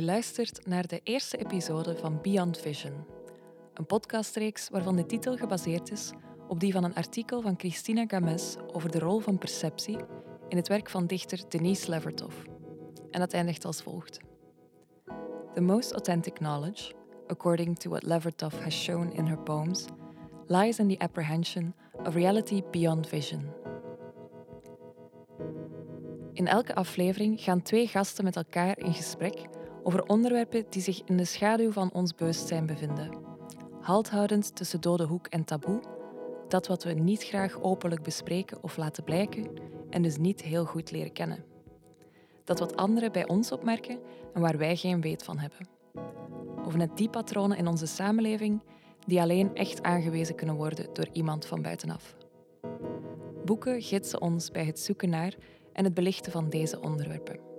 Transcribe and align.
Je 0.00 0.06
luistert 0.06 0.66
naar 0.66 0.86
de 0.86 1.00
eerste 1.02 1.36
episode 1.36 1.96
van 1.96 2.20
Beyond 2.22 2.58
Vision, 2.58 3.04
een 3.74 3.86
podcastreeks 3.86 4.68
waarvan 4.68 4.96
de 4.96 5.06
titel 5.06 5.36
gebaseerd 5.36 5.90
is 5.90 6.10
op 6.48 6.60
die 6.60 6.72
van 6.72 6.84
een 6.84 6.94
artikel 6.94 7.40
van 7.40 7.54
Christina 7.58 8.04
Games 8.06 8.56
over 8.72 8.90
de 8.90 8.98
rol 8.98 9.18
van 9.18 9.38
perceptie 9.38 9.96
in 10.48 10.56
het 10.56 10.68
werk 10.68 10.90
van 10.90 11.06
dichter 11.06 11.42
Denise 11.48 11.90
Levertov. 11.90 12.34
En 13.10 13.20
dat 13.20 13.32
eindigt 13.32 13.64
als 13.64 13.82
volgt. 13.82 14.18
The 15.54 15.60
most 15.60 15.92
authentic 15.92 16.34
knowledge, 16.34 16.92
according 17.26 17.78
to 17.78 17.90
what 17.90 18.02
Levertov 18.02 18.62
has 18.62 18.82
shown 18.82 19.12
in 19.12 19.26
her 19.26 19.38
poems, 19.38 19.84
lies 20.46 20.78
in 20.78 20.88
the 20.88 20.98
apprehension 20.98 21.74
of 22.04 22.14
reality 22.14 22.62
beyond 22.70 23.08
vision. 23.08 23.52
In 26.32 26.46
elke 26.46 26.74
aflevering 26.74 27.40
gaan 27.40 27.62
twee 27.62 27.86
gasten 27.86 28.24
met 28.24 28.36
elkaar 28.36 28.78
in 28.78 28.94
gesprek 28.94 29.58
over 29.82 30.02
onderwerpen 30.04 30.64
die 30.68 30.82
zich 30.82 31.02
in 31.04 31.16
de 31.16 31.24
schaduw 31.24 31.72
van 31.72 31.92
ons 31.92 32.14
bewustzijn 32.14 32.66
bevinden. 32.66 33.10
Halthoudend 33.80 34.56
tussen 34.56 34.80
dode 34.80 35.04
hoek 35.04 35.26
en 35.26 35.44
taboe, 35.44 35.80
dat 36.48 36.66
wat 36.66 36.84
we 36.84 36.92
niet 36.92 37.24
graag 37.24 37.60
openlijk 37.60 38.02
bespreken 38.02 38.62
of 38.62 38.76
laten 38.76 39.04
blijken 39.04 39.46
en 39.90 40.02
dus 40.02 40.16
niet 40.16 40.42
heel 40.42 40.64
goed 40.64 40.90
leren 40.90 41.12
kennen. 41.12 41.44
Dat 42.44 42.58
wat 42.58 42.76
anderen 42.76 43.12
bij 43.12 43.28
ons 43.28 43.52
opmerken 43.52 43.98
en 44.34 44.40
waar 44.40 44.58
wij 44.58 44.76
geen 44.76 45.00
weet 45.00 45.22
van 45.22 45.38
hebben. 45.38 45.68
Of 46.64 46.76
net 46.76 46.96
die 46.96 47.08
patronen 47.08 47.56
in 47.56 47.66
onze 47.66 47.86
samenleving 47.86 48.62
die 49.06 49.20
alleen 49.20 49.54
echt 49.54 49.82
aangewezen 49.82 50.34
kunnen 50.34 50.56
worden 50.56 50.86
door 50.92 51.08
iemand 51.12 51.46
van 51.46 51.62
buitenaf. 51.62 52.16
Boeken 53.44 53.82
gidsen 53.82 54.20
ons 54.20 54.50
bij 54.50 54.64
het 54.64 54.80
zoeken 54.80 55.10
naar 55.10 55.34
en 55.72 55.84
het 55.84 55.94
belichten 55.94 56.32
van 56.32 56.50
deze 56.50 56.80
onderwerpen. 56.80 57.49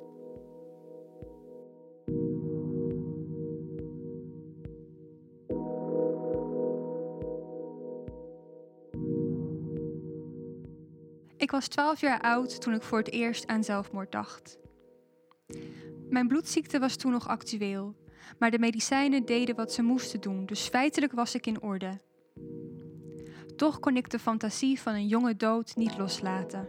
Ik 11.52 11.57
was 11.57 11.67
12 11.67 12.02
jaar 12.02 12.21
oud 12.21 12.61
toen 12.61 12.73
ik 12.73 12.81
voor 12.81 12.97
het 12.97 13.11
eerst 13.11 13.47
aan 13.47 13.63
zelfmoord 13.63 14.11
dacht. 14.11 14.57
Mijn 16.09 16.27
bloedziekte 16.27 16.80
was 16.80 16.95
toen 16.95 17.11
nog 17.11 17.27
actueel, 17.27 17.95
maar 18.39 18.52
de 18.52 18.59
medicijnen 18.59 19.25
deden 19.25 19.55
wat 19.55 19.73
ze 19.73 19.81
moesten 19.81 20.22
doen, 20.22 20.45
dus 20.45 20.67
feitelijk 20.67 21.11
was 21.11 21.35
ik 21.35 21.45
in 21.47 21.61
orde. 21.61 21.99
Toch 23.55 23.79
kon 23.79 23.95
ik 23.95 24.09
de 24.09 24.19
fantasie 24.19 24.79
van 24.79 24.94
een 24.94 25.07
jonge 25.07 25.35
dood 25.35 25.75
niet 25.75 25.97
loslaten. 25.97 26.67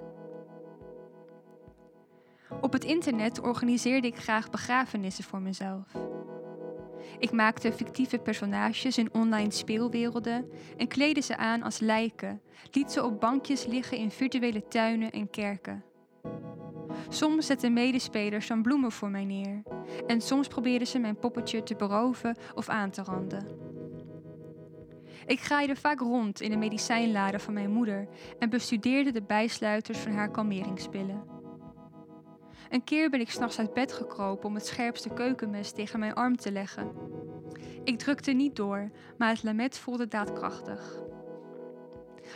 Op 2.60 2.72
het 2.72 2.84
internet 2.84 3.40
organiseerde 3.40 4.06
ik 4.06 4.16
graag 4.16 4.50
begrafenissen 4.50 5.24
voor 5.24 5.40
mezelf. 5.40 6.11
Ik 7.18 7.32
maakte 7.32 7.72
fictieve 7.72 8.18
personages 8.18 8.98
in 8.98 9.14
online 9.14 9.50
speelwerelden 9.50 10.50
en 10.76 10.88
kleedde 10.88 11.20
ze 11.20 11.36
aan 11.36 11.62
als 11.62 11.78
lijken, 11.78 12.40
liet 12.70 12.92
ze 12.92 13.04
op 13.04 13.20
bankjes 13.20 13.66
liggen 13.66 13.98
in 13.98 14.10
virtuele 14.10 14.68
tuinen 14.68 15.10
en 15.10 15.30
kerken. 15.30 15.84
Soms 17.08 17.46
zetten 17.46 17.72
medespelers 17.72 18.46
dan 18.46 18.62
bloemen 18.62 18.92
voor 18.92 19.10
mij 19.10 19.24
neer 19.24 19.62
en 20.06 20.20
soms 20.20 20.48
probeerden 20.48 20.88
ze 20.88 20.98
mijn 20.98 21.18
poppetje 21.18 21.62
te 21.62 21.74
beroven 21.74 22.36
of 22.54 22.68
aan 22.68 22.90
te 22.90 23.02
randen. 23.02 23.46
Ik 25.26 25.40
graaide 25.40 25.76
vaak 25.76 26.00
rond 26.00 26.40
in 26.40 26.50
de 26.50 26.56
medicijnladen 26.56 27.40
van 27.40 27.54
mijn 27.54 27.70
moeder 27.70 28.08
en 28.38 28.50
bestudeerde 28.50 29.12
de 29.12 29.22
bijsluiters 29.22 29.98
van 29.98 30.12
haar 30.12 30.30
kalmeringspillen. 30.30 31.31
Een 32.72 32.84
keer 32.84 33.10
ben 33.10 33.20
ik 33.20 33.30
s'nachts 33.30 33.58
uit 33.58 33.74
bed 33.74 33.92
gekropen 33.92 34.48
om 34.48 34.54
het 34.54 34.66
scherpste 34.66 35.08
keukenmes 35.08 35.72
tegen 35.72 35.98
mijn 35.98 36.14
arm 36.14 36.36
te 36.36 36.52
leggen. 36.52 36.92
Ik 37.84 37.98
drukte 37.98 38.32
niet 38.32 38.56
door, 38.56 38.90
maar 39.18 39.28
het 39.28 39.42
lamet 39.42 39.78
voelde 39.78 40.08
daadkrachtig. 40.08 41.02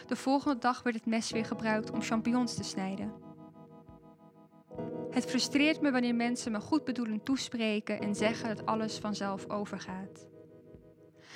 De 0.06 0.16
volgende 0.16 0.58
dag 0.58 0.82
werd 0.82 0.96
het 0.96 1.06
mes 1.06 1.30
weer 1.30 1.44
gebruikt 1.44 1.90
om 1.90 2.02
champignons 2.02 2.54
te 2.54 2.64
snijden. 2.64 3.12
Het 5.10 5.24
frustreert 5.24 5.80
me 5.80 5.90
wanneer 5.90 6.14
mensen 6.14 6.52
me 6.52 6.60
goed 6.60 6.84
bedoelend 6.84 7.24
toespreken 7.24 8.00
en 8.00 8.14
zeggen 8.14 8.56
dat 8.56 8.66
alles 8.66 8.98
vanzelf 8.98 9.48
overgaat. 9.48 10.28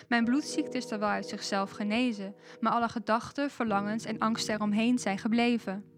Mijn 0.09 0.25
bloedziekte 0.25 0.77
is 0.77 0.91
er 0.91 0.99
wel 0.99 1.09
uit 1.09 1.27
zichzelf 1.29 1.71
genezen, 1.71 2.35
maar 2.61 2.73
alle 2.73 2.89
gedachten, 2.89 3.51
verlangens 3.51 4.05
en 4.05 4.19
angsten 4.19 4.55
eromheen 4.55 4.99
zijn 4.99 5.19
gebleven. 5.19 5.90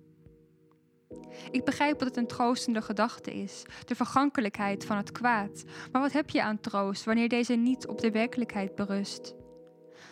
Ik 1.51 1.65
begrijp 1.65 1.99
dat 1.99 2.09
het 2.09 2.17
een 2.17 2.27
troostende 2.27 2.83
gedachte 2.83 3.35
is, 3.35 3.63
de 3.85 3.95
vergankelijkheid 3.95 4.85
van 4.85 4.97
het 4.97 5.13
kwaad. 5.13 5.65
Maar 5.93 6.03
wat 6.03 6.13
heb 6.13 6.31
je 6.31 6.43
aan 6.43 6.61
troost 6.61 7.05
wanneer 7.05 7.29
deze 7.29 7.55
niet 7.55 7.87
op 7.87 8.01
de 8.01 8.11
werkelijkheid 8.11 8.75
berust? 8.75 9.35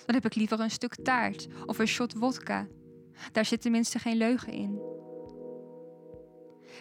Dan 0.07 0.15
heb 0.15 0.25
ik 0.25 0.35
liever 0.35 0.61
een 0.61 0.71
stuk 0.71 0.95
taart 0.95 1.47
of 1.67 1.79
een 1.79 1.87
shot 1.87 2.15
wodka. 2.15 2.67
Daar 3.33 3.45
zit 3.45 3.61
tenminste 3.61 3.99
geen 3.99 4.17
leugen 4.17 4.53
in. 4.53 4.81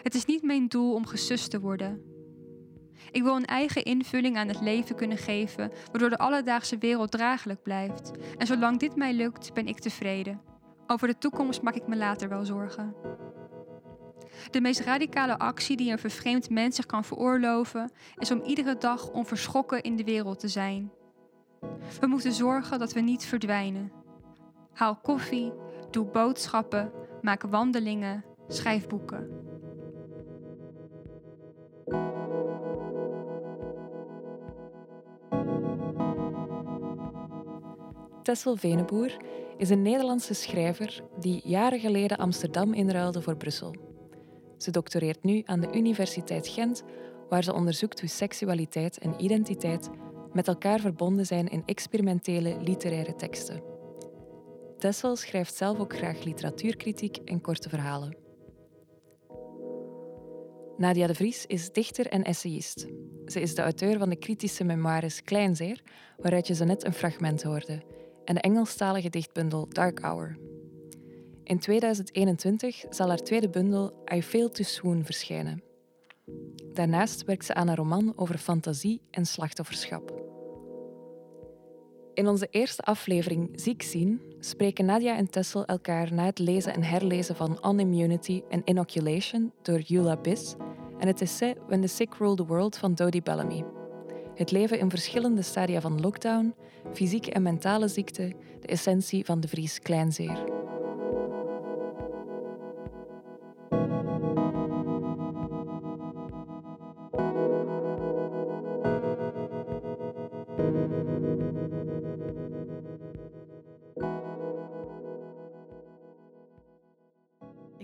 Het 0.02 0.14
is 0.14 0.24
niet 0.24 0.42
mijn 0.42 0.68
doel 0.68 0.94
om 0.94 1.06
gesust 1.06 1.50
te 1.50 1.60
worden. 1.60 2.02
Ik 3.10 3.22
wil 3.22 3.36
een 3.36 3.44
eigen 3.44 3.84
invulling 3.84 4.36
aan 4.36 4.48
het 4.48 4.60
leven 4.60 4.96
kunnen 4.96 5.18
geven, 5.18 5.72
waardoor 5.90 6.10
de 6.10 6.18
alledaagse 6.18 6.78
wereld 6.78 7.10
draaglijk 7.10 7.62
blijft. 7.62 8.10
En 8.36 8.46
zolang 8.46 8.78
dit 8.78 8.96
mij 8.96 9.12
lukt, 9.12 9.54
ben 9.54 9.66
ik 9.66 9.78
tevreden. 9.78 10.40
Over 10.86 11.08
de 11.08 11.18
toekomst 11.18 11.62
maak 11.62 11.74
ik 11.74 11.86
me 11.86 11.96
later 11.96 12.28
wel 12.28 12.44
zorgen. 12.44 12.94
De 14.50 14.60
meest 14.60 14.80
radicale 14.80 15.38
actie 15.38 15.76
die 15.76 15.92
een 15.92 15.98
vervreemd 15.98 16.50
mens 16.50 16.76
zich 16.76 16.86
kan 16.86 17.04
veroorloven, 17.04 17.90
is 18.16 18.30
om 18.30 18.42
iedere 18.42 18.76
dag 18.78 19.10
onverschrokken 19.10 19.82
in 19.82 19.96
de 19.96 20.04
wereld 20.04 20.40
te 20.40 20.48
zijn. 20.48 20.92
We 22.00 22.06
moeten 22.06 22.32
zorgen 22.32 22.78
dat 22.78 22.92
we 22.92 23.00
niet 23.00 23.24
verdwijnen. 23.24 23.92
Haal 24.72 24.96
koffie, 24.96 25.52
doe 25.90 26.04
boodschappen, 26.04 26.92
maak 27.22 27.42
wandelingen, 27.42 28.24
schrijf 28.48 28.86
boeken. 28.86 29.48
Tessel 38.22 38.56
Veneboer 38.56 39.16
is 39.56 39.70
een 39.70 39.82
Nederlandse 39.82 40.34
schrijver 40.34 41.02
die 41.18 41.40
jaren 41.44 41.80
geleden 41.80 42.18
Amsterdam 42.18 42.74
inruilde 42.74 43.22
voor 43.22 43.36
Brussel. 43.36 43.89
Ze 44.62 44.70
doctoreert 44.70 45.22
nu 45.22 45.42
aan 45.44 45.60
de 45.60 45.72
Universiteit 45.72 46.48
Gent, 46.48 46.82
waar 47.28 47.44
ze 47.44 47.54
onderzoekt 47.54 48.00
hoe 48.00 48.08
seksualiteit 48.08 48.98
en 48.98 49.14
identiteit 49.18 49.90
met 50.32 50.48
elkaar 50.48 50.80
verbonden 50.80 51.26
zijn 51.26 51.48
in 51.48 51.62
experimentele 51.66 52.56
literaire 52.62 53.16
teksten. 53.16 53.62
Tessel 54.78 55.16
schrijft 55.16 55.54
zelf 55.54 55.78
ook 55.78 55.96
graag 55.96 56.24
literatuurkritiek 56.24 57.16
en 57.16 57.40
korte 57.40 57.68
verhalen. 57.68 58.16
Nadia 60.76 61.06
de 61.06 61.14
Vries 61.14 61.46
is 61.46 61.72
dichter 61.72 62.06
en 62.06 62.24
essayist. 62.24 62.86
Ze 63.26 63.40
is 63.40 63.54
de 63.54 63.62
auteur 63.62 63.98
van 63.98 64.08
de 64.08 64.16
kritische 64.16 64.64
memoires 64.64 65.22
Kleinzeer, 65.22 65.82
waaruit 66.16 66.46
je 66.46 66.54
zo 66.54 66.64
net 66.64 66.84
een 66.84 66.92
fragment 66.92 67.42
hoorde, 67.42 67.82
en 68.24 68.34
de 68.34 68.40
Engelstalige 68.40 69.08
dichtbundel 69.08 69.68
Dark 69.68 70.00
Hour. 70.00 70.49
In 71.50 71.58
2021 71.58 72.84
zal 72.90 73.08
haar 73.08 73.22
tweede 73.22 73.48
bundel 73.48 73.92
I 74.14 74.22
Fail 74.22 74.50
to 74.50 74.62
Swoon 74.62 75.04
verschijnen. 75.04 75.62
Daarnaast 76.72 77.24
werkt 77.24 77.44
ze 77.44 77.54
aan 77.54 77.68
een 77.68 77.76
roman 77.76 78.12
over 78.16 78.38
fantasie 78.38 79.00
en 79.10 79.26
slachtofferschap. 79.26 80.14
In 82.14 82.28
onze 82.28 82.48
eerste 82.50 82.82
aflevering 82.82 83.50
Ziek 83.54 83.82
zien 83.82 84.20
spreken 84.38 84.84
Nadia 84.84 85.16
en 85.16 85.30
Tessel 85.30 85.64
elkaar 85.64 86.14
na 86.14 86.24
het 86.24 86.38
lezen 86.38 86.74
en 86.74 86.82
herlezen 86.82 87.36
van 87.36 87.64
On 87.64 87.80
Immunity 87.80 88.42
and 88.50 88.68
Inoculation 88.68 89.52
door 89.62 89.82
Eula 89.88 90.16
Biss 90.16 90.54
en 90.98 91.06
het 91.06 91.20
essay 91.20 91.56
When 91.66 91.80
the 91.80 91.86
Sick 91.86 92.14
Rule 92.14 92.34
the 92.34 92.46
World 92.46 92.76
van 92.76 92.94
Dodie 92.94 93.22
Bellamy. 93.22 93.64
Het 94.34 94.50
leven 94.50 94.78
in 94.78 94.90
verschillende 94.90 95.42
stadia 95.42 95.80
van 95.80 96.00
lockdown, 96.00 96.54
fysieke 96.92 97.32
en 97.32 97.42
mentale 97.42 97.88
ziekte, 97.88 98.32
de 98.60 98.66
essentie 98.66 99.24
van 99.24 99.40
de 99.40 99.48
Vries 99.48 99.78
Kleinzeer. 99.78 100.59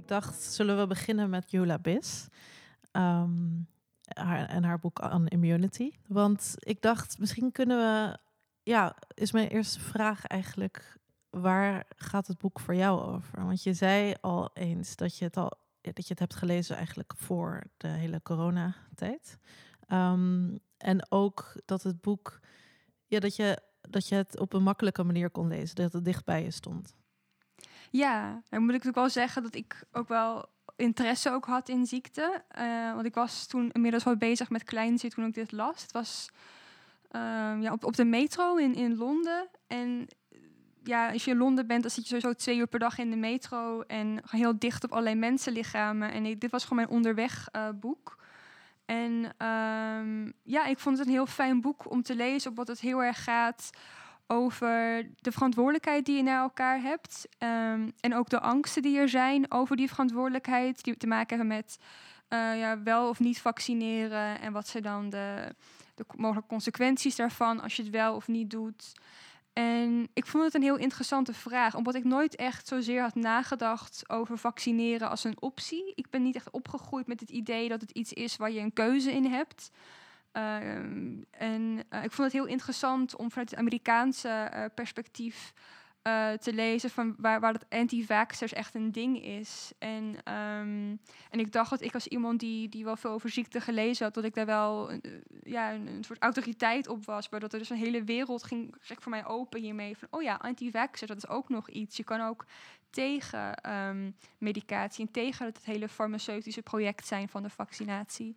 Ik 0.06 0.12
dacht, 0.12 0.42
zullen 0.42 0.78
we 0.78 0.86
beginnen 0.86 1.30
met 1.30 1.50
Yula 1.50 1.78
Bis 1.78 2.28
haar, 2.92 4.48
en 4.48 4.64
haar 4.64 4.78
boek 4.78 5.12
On 5.12 5.26
Immunity. 5.26 5.90
Want 6.06 6.54
ik 6.58 6.82
dacht, 6.82 7.18
misschien 7.18 7.52
kunnen 7.52 7.78
we... 7.78 8.18
Ja, 8.62 8.96
is 9.14 9.32
mijn 9.32 9.48
eerste 9.48 9.80
vraag 9.80 10.24
eigenlijk... 10.24 10.98
Waar 11.30 11.84
gaat 11.96 12.26
het 12.26 12.38
boek 12.38 12.60
voor 12.60 12.74
jou 12.74 13.00
over? 13.00 13.44
Want 13.44 13.62
je 13.62 13.74
zei 13.74 14.14
al 14.20 14.50
eens 14.54 14.96
dat 14.96 15.18
je 15.18 15.24
het 15.24 15.36
al 15.36 15.52
dat 15.80 16.06
je 16.06 16.10
het 16.10 16.18
hebt 16.18 16.34
gelezen 16.34 16.76
eigenlijk 16.76 17.12
voor 17.16 17.62
de 17.76 17.88
hele 17.88 18.22
coronatijd. 18.22 19.38
Um, 19.88 20.58
en 20.76 21.10
ook 21.10 21.60
dat 21.64 21.82
het 21.82 22.00
boek, 22.00 22.40
ja, 23.06 23.20
dat 23.20 23.36
je, 23.36 23.58
dat 23.80 24.08
je 24.08 24.14
het 24.14 24.38
op 24.38 24.52
een 24.52 24.62
makkelijke 24.62 25.04
manier 25.04 25.30
kon 25.30 25.48
lezen, 25.48 25.76
dat 25.76 25.92
het 25.92 26.04
dicht 26.04 26.24
bij 26.24 26.42
je 26.42 26.50
stond. 26.50 26.94
Ja, 27.90 28.42
dan 28.48 28.60
moet 28.60 28.74
ik 28.74 28.84
natuurlijk 28.84 28.96
wel 28.96 29.08
zeggen 29.08 29.42
dat 29.42 29.54
ik 29.54 29.84
ook 29.92 30.08
wel 30.08 30.48
interesse 30.76 31.30
ook 31.30 31.44
had 31.44 31.68
in 31.68 31.86
ziekte. 31.86 32.42
Uh, 32.58 32.94
want 32.94 33.06
ik 33.06 33.14
was 33.14 33.46
toen 33.46 33.70
inmiddels 33.72 34.04
wel 34.04 34.16
bezig 34.16 34.50
met 34.50 34.64
kleinziekte 34.64 35.16
toen 35.16 35.28
ik 35.28 35.34
dit 35.34 35.52
las. 35.52 35.82
Het 35.82 35.92
was 35.92 36.30
uh, 37.12 37.20
ja, 37.60 37.72
op, 37.72 37.84
op 37.84 37.96
de 37.96 38.04
metro 38.04 38.56
in, 38.56 38.74
in 38.74 38.96
Londen. 38.96 39.48
En 39.66 40.08
ja, 40.82 41.12
als 41.12 41.24
je 41.24 41.30
in 41.30 41.36
Londen 41.36 41.66
bent, 41.66 41.82
dan 41.82 41.90
zit 41.90 42.08
je 42.08 42.08
sowieso 42.08 42.32
twee 42.32 42.56
uur 42.56 42.66
per 42.66 42.78
dag 42.78 42.98
in 42.98 43.10
de 43.10 43.16
metro. 43.16 43.80
En 43.80 44.20
heel 44.30 44.58
dicht 44.58 44.84
op 44.84 44.90
allerlei 44.90 45.16
mensenlichamen. 45.16 46.12
En 46.12 46.38
dit 46.38 46.50
was 46.50 46.62
gewoon 46.62 46.78
mijn 46.78 46.96
onderweg 46.96 47.48
uh, 47.52 47.68
boek. 47.74 48.16
En 48.84 49.12
um, 49.46 50.32
ja, 50.42 50.64
ik 50.66 50.78
vond 50.78 50.98
het 50.98 51.06
een 51.06 51.12
heel 51.12 51.26
fijn 51.26 51.60
boek 51.60 51.90
om 51.90 52.02
te 52.02 52.16
lezen, 52.16 52.50
op 52.50 52.56
wat 52.56 52.68
het 52.68 52.80
heel 52.80 53.02
erg 53.02 53.24
gaat 53.24 53.70
over 54.26 55.06
de 55.16 55.32
verantwoordelijkheid 55.32 56.04
die 56.04 56.16
je 56.16 56.22
naar 56.22 56.42
elkaar 56.42 56.80
hebt. 56.80 57.28
Um, 57.38 57.92
en 58.00 58.14
ook 58.14 58.28
de 58.28 58.40
angsten 58.40 58.82
die 58.82 58.98
er 58.98 59.08
zijn 59.08 59.52
over 59.52 59.76
die 59.76 59.88
verantwoordelijkheid, 59.88 60.84
die 60.84 60.96
te 60.96 61.06
maken 61.06 61.36
hebben 61.36 61.56
met 61.56 61.78
uh, 62.28 62.58
ja, 62.58 62.82
wel 62.82 63.08
of 63.08 63.20
niet 63.20 63.40
vaccineren. 63.40 64.40
En 64.40 64.52
wat 64.52 64.68
zijn 64.68 64.82
dan 64.82 65.10
de, 65.10 65.54
de 65.94 66.04
mogelijke 66.16 66.48
consequenties 66.48 67.16
daarvan 67.16 67.60
als 67.60 67.76
je 67.76 67.82
het 67.82 67.92
wel 67.92 68.14
of 68.14 68.28
niet 68.28 68.50
doet. 68.50 68.92
En 69.52 70.08
ik 70.12 70.26
vond 70.26 70.44
het 70.44 70.54
een 70.54 70.62
heel 70.62 70.76
interessante 70.76 71.34
vraag, 71.34 71.74
omdat 71.74 71.94
ik 71.94 72.04
nooit 72.04 72.36
echt 72.36 72.68
zozeer 72.68 73.02
had 73.02 73.14
nagedacht 73.14 74.04
over 74.06 74.38
vaccineren 74.38 75.10
als 75.10 75.24
een 75.24 75.40
optie. 75.40 75.92
Ik 75.94 76.10
ben 76.10 76.22
niet 76.22 76.34
echt 76.34 76.50
opgegroeid 76.50 77.06
met 77.06 77.20
het 77.20 77.30
idee 77.30 77.68
dat 77.68 77.80
het 77.80 77.90
iets 77.90 78.12
is 78.12 78.36
waar 78.36 78.50
je 78.50 78.60
een 78.60 78.72
keuze 78.72 79.12
in 79.12 79.24
hebt. 79.24 79.70
Ehm, 80.36 81.22
en 81.30 81.84
eh, 81.88 82.04
ik 82.04 82.12
vond 82.12 82.32
het 82.32 82.32
heel 82.32 82.46
interessant 82.46 83.16
om 83.16 83.30
vanuit 83.30 83.50
het 83.50 83.58
Amerikaanse 83.58 84.50
uh, 84.54 84.64
perspectief 84.74 85.52
uh, 86.02 86.32
te 86.32 86.52
lezen 86.52 86.90
van 86.90 87.14
waar, 87.18 87.40
waar 87.40 87.52
dat 87.52 87.66
anti-vaxxers 87.68 88.52
echt 88.52 88.74
een 88.74 88.92
ding 88.92 89.22
is. 89.22 89.72
En, 89.78 90.04
um, 90.04 91.00
en 91.30 91.38
ik 91.38 91.52
dacht 91.52 91.70
dat 91.70 91.80
ik 91.80 91.94
als 91.94 92.06
iemand 92.06 92.40
die, 92.40 92.68
die 92.68 92.84
wel 92.84 92.96
veel 92.96 93.10
over 93.10 93.30
ziekte 93.30 93.60
gelezen 93.60 94.04
had, 94.04 94.14
dat 94.14 94.24
ik 94.24 94.34
daar 94.34 94.46
wel 94.46 94.90
ja, 95.42 95.72
een, 95.72 96.04
soort 96.04 96.22
autoriteit 96.22 96.88
op 96.88 97.04
was. 97.04 97.28
Maar 97.28 97.40
dat 97.40 97.52
er 97.52 97.58
dus 97.58 97.70
een 97.70 97.76
hele 97.76 98.04
wereld 98.04 98.42
ging 98.42 98.74
voor 98.80 99.10
mij 99.10 99.26
open 99.26 99.60
hiermee. 99.60 99.96
Van, 99.96 100.08
oh 100.10 100.22
ja, 100.22 100.34
anti-vaxxers, 100.34 101.10
dat 101.10 101.22
is 101.22 101.28
ook 101.28 101.48
nog 101.48 101.70
iets. 101.70 101.96
Je 101.96 102.04
kan 102.04 102.20
ook 102.20 102.44
tegen 102.90 103.72
um, 103.72 104.16
medicatie 104.38 105.06
en 105.06 105.12
tegen 105.12 105.46
het 105.46 105.64
hele 105.64 105.88
farmaceutische 105.88 106.62
project 106.62 107.06
zijn 107.06 107.28
van 107.28 107.42
de 107.42 107.50
vaccinatie. 107.50 108.36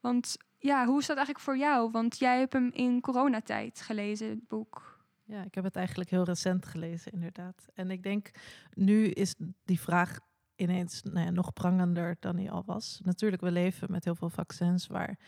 Want 0.00 0.36
ja, 0.64 0.86
hoe 0.86 0.98
is 0.98 1.06
dat 1.06 1.16
eigenlijk 1.16 1.46
voor 1.46 1.56
jou? 1.56 1.90
Want 1.90 2.18
jij 2.18 2.38
hebt 2.38 2.52
hem 2.52 2.70
in 2.72 3.00
coronatijd 3.00 3.80
gelezen, 3.80 4.28
het 4.28 4.48
boek. 4.48 5.04
Ja, 5.24 5.44
ik 5.44 5.54
heb 5.54 5.64
het 5.64 5.76
eigenlijk 5.76 6.10
heel 6.10 6.24
recent 6.24 6.66
gelezen, 6.66 7.12
inderdaad. 7.12 7.66
En 7.74 7.90
ik 7.90 8.02
denk, 8.02 8.30
nu 8.74 9.06
is 9.06 9.34
die 9.64 9.80
vraag 9.80 10.18
ineens 10.56 11.02
nou 11.02 11.30
nog 11.30 11.52
prangender 11.52 12.16
dan 12.20 12.36
hij 12.36 12.50
al 12.50 12.62
was. 12.66 13.00
Natuurlijk, 13.02 13.42
we 13.42 13.50
leven 13.50 13.90
met 13.90 14.04
heel 14.04 14.14
veel 14.14 14.30
vaccins, 14.30 14.86
waar 14.86 15.18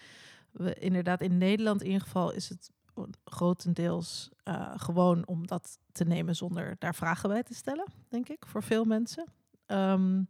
we 0.51 0.75
inderdaad 0.75 1.21
in 1.21 1.39
Nederland 1.39 1.83
in 1.83 2.01
geval 2.01 2.33
is 2.33 2.49
het 2.49 2.71
grotendeels 3.25 4.31
uh, 4.45 4.73
gewoon 4.77 5.27
om 5.27 5.47
dat 5.47 5.79
te 5.93 6.05
nemen 6.05 6.37
zonder 6.37 6.77
daar 6.79 6.95
vragen 6.95 7.29
bij 7.29 7.43
te 7.43 7.55
stellen, 7.55 7.87
denk 8.09 8.29
ik, 8.29 8.47
voor 8.47 8.63
veel 8.63 8.85
mensen. 8.85 9.25
Um, 9.67 10.29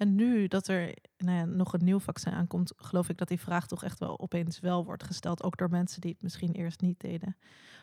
en 0.00 0.14
nu 0.14 0.48
dat 0.48 0.68
er 0.68 0.94
nou 1.16 1.36
ja, 1.36 1.44
nog 1.44 1.72
een 1.72 1.84
nieuw 1.84 1.98
vaccin 1.98 2.32
aankomt, 2.32 2.72
geloof 2.76 3.08
ik 3.08 3.18
dat 3.18 3.28
die 3.28 3.40
vraag 3.40 3.66
toch 3.66 3.84
echt 3.84 3.98
wel 3.98 4.20
opeens 4.20 4.60
wel 4.60 4.84
wordt 4.84 5.02
gesteld. 5.04 5.42
Ook 5.42 5.56
door 5.56 5.70
mensen 5.70 6.00
die 6.00 6.10
het 6.10 6.22
misschien 6.22 6.52
eerst 6.52 6.80
niet 6.80 7.00
deden. 7.00 7.36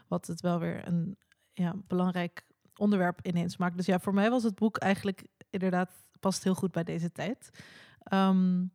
Wat 0.08 0.28
het 0.28 0.42
wel 0.42 0.60
weer 0.60 0.88
een 0.88 1.18
ja, 1.54 1.75
belangrijk 1.88 2.46
onderwerp 2.75 3.19
ineens 3.22 3.58
maakt. 3.58 3.78
Dus 3.78 3.86
ja, 3.86 4.00
voor 4.00 4.14
mij 4.14 4.30
was 4.30 4.44
het 4.44 4.56
boek 4.56 4.78
eigenlijk 4.78 5.28
inderdaad 5.50 5.92
past 6.19 6.44
heel 6.44 6.56
goed 6.56 6.72
bij 6.72 6.84
deze 6.84 7.12
tijd. 7.12 7.50
Um, 8.14 8.72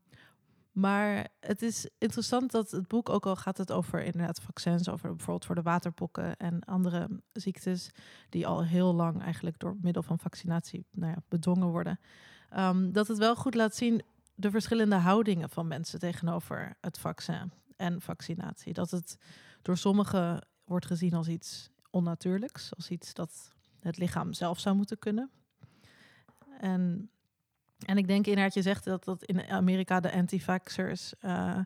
maar 0.73 1.29
het 1.41 1.62
is 1.62 1.89
interessant 1.99 2.50
dat 2.50 2.71
het 2.71 2.89
boek, 2.89 3.09
ook 3.09 3.27
al 3.27 3.37
gaat 3.37 3.59
het 3.59 3.73
over 3.73 4.03
inderdaad 4.03 4.41
vaccins, 4.41 4.89
over 4.89 5.09
bijvoorbeeld 5.09 5.44
voor 5.44 5.55
de 5.55 5.62
waterpokken 5.62 6.37
en 6.37 6.65
andere 6.65 7.09
ziektes, 7.33 7.91
die 8.29 8.47
al 8.47 8.65
heel 8.65 8.94
lang 8.94 9.23
eigenlijk 9.23 9.59
door 9.59 9.77
middel 9.81 10.03
van 10.03 10.19
vaccinatie 10.19 10.87
nou 10.91 11.12
ja, 11.12 11.23
bedongen 11.29 11.69
worden. 11.69 11.99
Um, 12.57 12.93
dat 12.93 13.09
het 13.09 13.19
wel 13.19 13.37
goed 13.37 13.55
laat 13.55 13.75
zien 13.75 14.03
de 14.35 14.51
verschillende 14.51 14.97
houdingen 14.97 15.51
van 15.51 15.69
mensen 15.69 15.99
tegenover 15.99 16.77
het 16.81 16.99
vaccin 16.99 17.53
en 17.77 18.01
vaccinatie. 18.01 18.73
Dat 18.73 18.91
het 18.91 19.19
door 19.63 19.77
sommigen 19.77 20.47
wordt 20.65 20.87
gezien 20.87 21.15
als 21.15 21.29
iets 21.29 21.71
onnatuurlijks, 21.91 22.75
als 22.75 22.91
iets 22.91 23.15
dat 23.15 23.53
het 23.81 23.97
lichaam 23.97 24.33
zelf 24.33 24.61
zou 24.61 24.77
moeten 24.77 24.99
kunnen. 24.99 25.31
En, 26.59 27.11
en 27.87 27.97
ik 27.97 28.07
denk 28.07 28.27
inderdaad, 28.27 28.55
je 28.55 28.63
zegt 28.63 28.85
dat 28.85 29.05
dat 29.05 29.25
in 29.25 29.49
Amerika 29.49 30.01
de 30.01 30.13
anti-vaxxers 30.13 31.15
uh, 31.21 31.59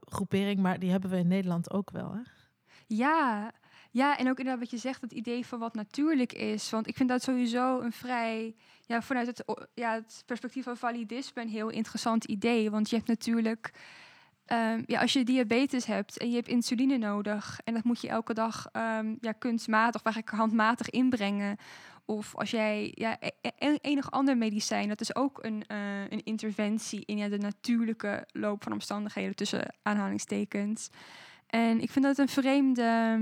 groepering, 0.00 0.60
maar 0.60 0.78
die 0.78 0.90
hebben 0.90 1.10
we 1.10 1.16
in 1.16 1.28
Nederland 1.28 1.70
ook 1.70 1.90
wel. 1.90 2.12
Hè? 2.12 2.20
Ja, 2.86 3.52
ja, 3.96 4.18
en 4.18 4.28
ook 4.28 4.38
inderdaad 4.38 4.62
wat 4.62 4.70
je 4.70 4.76
zegt, 4.76 5.00
het 5.00 5.12
idee 5.12 5.46
van 5.46 5.58
wat 5.58 5.74
natuurlijk 5.74 6.32
is. 6.32 6.70
Want 6.70 6.86
ik 6.86 6.96
vind 6.96 7.08
dat 7.08 7.22
sowieso 7.22 7.80
een 7.80 7.92
vrij, 7.92 8.54
ja, 8.86 9.02
vanuit 9.02 9.26
het, 9.26 9.44
ja, 9.74 9.94
het 9.94 10.22
perspectief 10.26 10.64
van 10.64 10.76
validisme 10.76 11.42
een 11.42 11.48
heel 11.48 11.68
interessant 11.68 12.24
idee. 12.24 12.70
Want 12.70 12.90
je 12.90 12.96
hebt 12.96 13.08
natuurlijk, 13.08 13.72
um, 14.46 14.84
ja, 14.86 15.00
als 15.00 15.12
je 15.12 15.24
diabetes 15.24 15.84
hebt 15.84 16.18
en 16.18 16.28
je 16.28 16.34
hebt 16.34 16.48
insuline 16.48 16.96
nodig 16.96 17.60
en 17.64 17.74
dat 17.74 17.84
moet 17.84 18.00
je 18.00 18.08
elke 18.08 18.34
dag 18.34 18.68
um, 18.72 19.18
ja, 19.20 19.32
kunstmatig 19.32 20.00
of 20.00 20.06
eigenlijk 20.06 20.36
handmatig 20.36 20.90
inbrengen. 20.90 21.56
Of 22.04 22.34
als 22.34 22.50
jij 22.50 22.92
ja, 22.94 23.16
e, 23.20 23.30
e, 23.58 23.76
enig 23.80 24.10
ander 24.10 24.36
medicijn, 24.36 24.88
dat 24.88 25.00
is 25.00 25.14
ook 25.14 25.44
een, 25.44 25.64
uh, 25.72 26.00
een 26.08 26.24
interventie 26.24 27.02
in 27.06 27.16
ja, 27.16 27.28
de 27.28 27.38
natuurlijke 27.38 28.28
loop 28.32 28.62
van 28.62 28.72
omstandigheden 28.72 29.36
tussen 29.36 29.74
aanhalingstekens. 29.82 30.90
En 31.46 31.80
ik 31.80 31.90
vind 31.90 32.04
dat 32.04 32.18
een 32.18 32.28
vreemde 32.28 33.18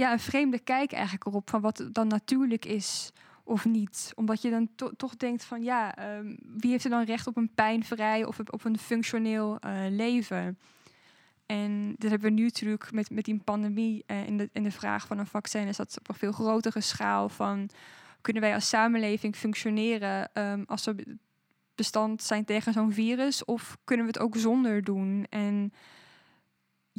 ja, 0.00 0.12
een 0.12 0.20
vreemde 0.20 0.58
kijk 0.58 0.92
eigenlijk 0.92 1.26
erop 1.26 1.50
van 1.50 1.60
wat 1.60 1.88
dan 1.92 2.06
natuurlijk 2.06 2.64
is 2.64 3.12
of 3.44 3.64
niet. 3.64 4.12
Omdat 4.14 4.42
je 4.42 4.50
dan 4.50 4.68
to 4.74 4.90
toch 4.96 5.16
denkt 5.16 5.44
van 5.44 5.62
ja, 5.62 6.14
um, 6.16 6.38
wie 6.42 6.70
heeft 6.70 6.84
er 6.84 6.90
dan 6.90 7.04
recht 7.04 7.26
op 7.26 7.36
een 7.36 7.54
pijnvrij 7.54 8.24
of 8.24 8.38
op 8.38 8.64
een 8.64 8.78
functioneel 8.78 9.58
uh, 9.66 9.72
leven? 9.88 10.58
En 11.46 11.94
dat 11.98 12.10
hebben 12.10 12.28
we 12.28 12.34
nu 12.34 12.42
natuurlijk 12.42 12.92
met, 12.92 13.10
met 13.10 13.24
die 13.24 13.40
pandemie 13.44 14.04
uh, 14.06 14.26
in, 14.26 14.36
de, 14.36 14.48
in 14.52 14.62
de 14.62 14.70
vraag 14.70 15.06
van 15.06 15.18
een 15.18 15.26
vaccin 15.26 15.66
is 15.66 15.76
dat 15.76 15.96
op 15.98 16.08
een 16.08 16.14
veel 16.14 16.32
grotere 16.32 16.80
schaal 16.80 17.28
van 17.28 17.70
kunnen 18.20 18.42
wij 18.42 18.54
als 18.54 18.68
samenleving 18.68 19.36
functioneren 19.36 20.30
um, 20.34 20.64
als 20.66 20.84
we 20.84 21.16
bestand 21.74 22.22
zijn 22.22 22.44
tegen 22.44 22.72
zo'n 22.72 22.92
virus 22.92 23.44
of 23.44 23.76
kunnen 23.84 24.06
we 24.06 24.12
het 24.12 24.22
ook 24.22 24.36
zonder 24.36 24.84
doen? 24.84 25.26
En 25.30 25.72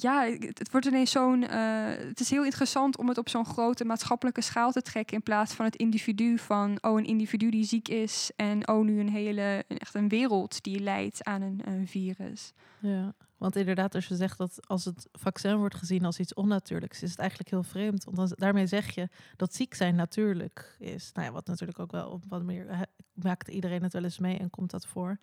ja, 0.02 0.26
het, 0.40 0.72
wordt 0.72 0.86
ineens 0.86 1.12
zo'n. 1.12 1.42
Uh, 1.42 1.86
het 1.86 2.20
is 2.20 2.30
heel 2.30 2.44
interessant 2.44 2.98
om 2.98 3.08
het 3.08 3.18
op 3.18 3.30
zo'n 3.30 3.46
grote 3.46 3.86
maatschappelijke 3.86 4.42
schaal 4.42 4.72
te 4.72 4.82
trekken. 4.82 5.18
In 5.18 5.24
plaats 5.24 5.54
van 5.54 5.66
het 5.66 5.76
individu 5.76 6.38
van. 6.38 6.78
Oh, 6.82 7.00
een 7.00 7.06
individu 7.06 7.50
die 7.50 7.64
ziek 7.64 7.88
is. 7.88 8.32
En 8.36 8.68
oh, 8.68 8.86
nu 8.86 9.00
een 9.00 9.10
hele. 9.10 9.64
Echt 9.68 9.96
een 9.96 10.08
wereld 10.08 10.64
die 10.64 10.80
leidt 10.80 11.24
aan 11.24 11.42
een, 11.42 11.62
een 11.66 11.88
virus. 11.88 12.54
Ja, 12.80 13.14
want 13.38 13.56
inderdaad, 13.56 13.96
als 13.96 14.08
je 14.08 14.16
zegt 14.16 14.38
dat 14.38 14.68
als 14.68 14.86
het 14.86 15.08
vaccin 15.12 15.56
wordt 15.56 15.76
gezien 15.76 16.06
als 16.06 16.20
iets 16.20 16.34
onnatuurlijks, 16.34 17.04
is 17.04 17.10
het 17.10 17.20
eigenlijk 17.20 17.50
heel 17.50 17.64
vreemd. 17.64 18.04
Want 18.04 18.40
daarmee 18.40 18.68
zeg 18.68 18.96
je 18.96 19.10
dat 19.36 19.56
ziek 19.56 19.74
zijn 19.74 19.96
natuurlijk 19.96 20.76
is. 20.80 21.12
Nou 21.14 21.28
ja, 21.28 21.34
wat 21.34 21.48
natuurlijk 21.48 21.80
ook 21.80 21.92
wel 21.92 22.10
op 22.10 22.24
wat 22.28 22.44
meer. 22.44 22.86
Maakt 23.14 23.48
iedereen 23.48 23.84
het 23.84 23.94
wel 23.94 24.04
eens 24.04 24.20
mee 24.20 24.38
en 24.38 24.50
komt 24.50 24.72
dat 24.72 24.86
voor. 24.86 25.18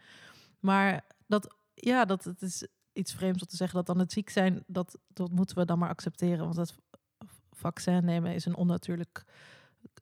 Maar 0.61 1.05
dat. 1.27 1.57
Ja, 1.75 2.05
dat 2.05 2.25
het 2.25 2.43
is 2.43 2.67
iets 2.99 3.15
vreemds 3.15 3.43
om 3.43 3.49
te 3.49 3.57
zeggen 3.57 3.77
dat 3.77 3.87
dan 3.87 3.99
het 3.99 4.13
ziek 4.13 4.31
zijn, 4.31 4.65
dat, 4.67 4.99
dat 5.13 5.31
moeten 5.31 5.57
we 5.57 5.65
dan 5.65 5.79
maar 5.79 5.89
accepteren. 5.89 6.45
Want 6.45 6.55
dat 6.55 6.75
vaccin 7.53 8.05
nemen 8.05 8.35
is 8.35 8.45
een 8.45 8.57
onnatuurlijk, 8.57 9.25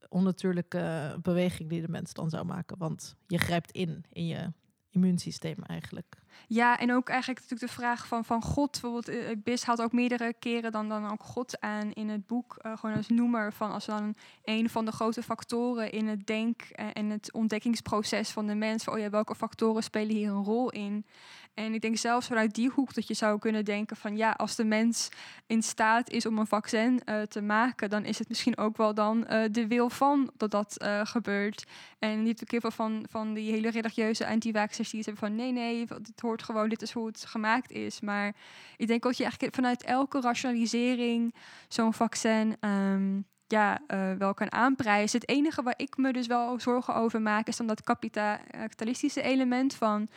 onnatuurlijke 0.08 1.16
beweging 1.22 1.68
die 1.68 1.80
de 1.80 1.88
mens 1.88 2.12
dan 2.12 2.30
zou 2.30 2.44
maken. 2.44 2.78
Want 2.78 3.16
je 3.26 3.38
grijpt 3.38 3.70
in 3.70 4.04
in 4.08 4.26
je 4.26 4.52
immuunsysteem 4.96 5.62
eigenlijk. 5.66 6.16
Ja, 6.48 6.78
en 6.78 6.92
ook 6.92 7.08
eigenlijk 7.08 7.40
natuurlijk 7.40 7.70
de 7.72 7.80
vraag 7.80 8.06
van, 8.06 8.24
van 8.24 8.42
God. 8.42 8.70
Bijvoorbeeld, 8.70 9.08
uh, 9.08 9.36
Bis 9.36 9.64
haalt 9.64 9.82
ook 9.82 9.92
meerdere 9.92 10.34
keren 10.38 10.72
dan, 10.72 10.88
dan 10.88 11.10
ook 11.10 11.22
God 11.22 11.60
aan 11.60 11.92
in 11.92 12.08
het 12.08 12.26
boek. 12.26 12.58
Uh, 12.62 12.76
gewoon 12.76 12.96
als 12.96 13.08
noemer 13.08 13.52
van 13.52 13.72
als 13.72 13.86
dan 13.86 14.14
een 14.44 14.70
van 14.70 14.84
de 14.84 14.92
grote 14.92 15.22
factoren 15.22 15.92
in 15.92 16.06
het 16.06 16.26
denk- 16.26 16.62
en 16.92 17.10
het 17.10 17.32
ontdekkingsproces 17.32 18.30
van 18.30 18.46
de 18.46 18.54
mens. 18.54 18.84
Van, 18.84 18.94
oh 18.94 18.98
ja, 18.98 19.10
welke 19.10 19.34
factoren 19.34 19.82
spelen 19.82 20.16
hier 20.16 20.30
een 20.30 20.44
rol 20.44 20.70
in? 20.70 21.06
En 21.54 21.74
ik 21.74 21.80
denk 21.80 21.96
zelfs 21.96 22.26
vanuit 22.26 22.54
die 22.54 22.68
hoek 22.68 22.94
dat 22.94 23.08
je 23.08 23.14
zou 23.14 23.38
kunnen 23.38 23.64
denken 23.64 23.96
van 23.96 24.16
ja, 24.16 24.30
als 24.30 24.56
de 24.56 24.64
mens 24.64 25.08
in 25.46 25.62
staat 25.62 26.10
is 26.10 26.26
om 26.26 26.38
een 26.38 26.46
vaccin 26.46 27.02
te 27.28 27.42
maken, 27.42 27.90
dan 27.90 28.04
is 28.04 28.18
het 28.18 28.28
misschien 28.28 28.58
ook 28.58 28.76
wel 28.76 28.94
dan 28.94 29.20
de 29.50 29.66
wil 29.68 29.90
van 29.90 30.30
dat 30.36 30.50
dat 30.50 30.76
gebeurt. 31.02 31.66
En 31.98 32.22
niet 32.22 32.42
ook 32.42 32.50
heel 32.50 32.70
van, 32.70 33.06
van 33.10 33.34
die 33.34 33.50
hele 33.50 33.70
religieuze 33.70 34.24
anti-vaxxers 34.86 34.90
die 34.90 35.02
zeggen 35.02 35.26
van 35.26 35.36
nee, 35.36 35.52
nee, 35.52 35.86
dit 35.86 36.20
hoort 36.20 36.42
gewoon, 36.42 36.68
dit 36.68 36.82
is 36.82 36.92
hoe 36.92 37.06
het 37.06 37.24
gemaakt 37.26 37.70
is. 37.70 38.00
Maar 38.00 38.34
ik 38.76 38.86
denk 38.86 39.02
dat 39.02 39.16
je 39.16 39.22
eigenlijk 39.22 39.54
vanuit 39.54 39.84
elke 39.84 40.20
rationalisering 40.20 41.34
zo'n 41.68 41.94
vaccin 41.94 42.56
ehm, 42.60 43.20
ja, 43.46 43.80
uh, 43.88 44.12
wel 44.12 44.34
kan 44.34 44.52
aanprijzen. 44.52 45.20
Het 45.20 45.28
enige 45.28 45.62
waar 45.62 45.74
ik 45.76 45.96
me 45.96 46.12
dus 46.12 46.26
wel 46.26 46.60
zorgen 46.60 46.94
over 46.94 47.22
maak, 47.22 47.46
is 47.46 47.56
dan 47.56 47.66
dat 47.66 47.82
kapitalistische 47.82 49.22
element 49.22 49.74
van 49.74 50.08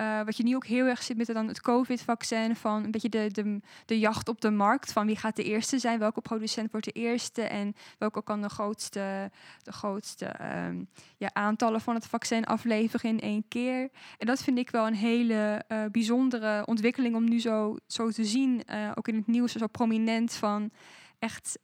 uh, 0.00 0.20
wat 0.24 0.36
je 0.36 0.42
nu 0.42 0.54
ook 0.54 0.66
heel 0.66 0.86
erg 0.86 1.02
zit 1.02 1.16
met 1.16 1.26
dan 1.26 1.48
het 1.48 1.60
COVID-vaccin, 1.60 2.56
van 2.56 2.84
een 2.84 2.90
beetje 2.90 3.08
de, 3.08 3.28
de, 3.32 3.60
de 3.86 3.98
jacht 3.98 4.28
op 4.28 4.40
de 4.40 4.50
markt, 4.50 4.92
van 4.92 5.06
wie 5.06 5.16
gaat 5.16 5.36
de 5.36 5.42
eerste 5.42 5.78
zijn, 5.78 5.98
welke 5.98 6.20
producent 6.20 6.70
wordt 6.70 6.86
de 6.86 6.92
eerste 6.92 7.42
en 7.42 7.74
welke 7.98 8.22
kan 8.22 8.42
de 8.42 8.48
grootste, 8.48 9.30
de 9.62 9.72
grootste 9.72 10.34
um, 10.66 10.88
ja, 11.16 11.30
aantallen 11.32 11.80
van 11.80 11.94
het 11.94 12.06
vaccin 12.06 12.44
afleveren 12.44 13.10
in 13.10 13.20
één 13.20 13.44
keer. 13.48 13.90
En 14.18 14.26
dat 14.26 14.42
vind 14.42 14.58
ik 14.58 14.70
wel 14.70 14.86
een 14.86 14.94
hele 14.94 15.64
uh, 15.68 15.84
bijzondere 15.90 16.66
ontwikkeling 16.66 17.14
om 17.14 17.28
nu 17.28 17.40
zo, 17.40 17.76
zo 17.86 18.10
te 18.10 18.24
zien, 18.24 18.62
uh, 18.70 18.90
ook 18.94 19.08
in 19.08 19.16
het 19.16 19.26
nieuws 19.26 19.52
zo 19.52 19.66
prominent 19.66 20.32
van 20.32 20.70
echt 21.18 21.58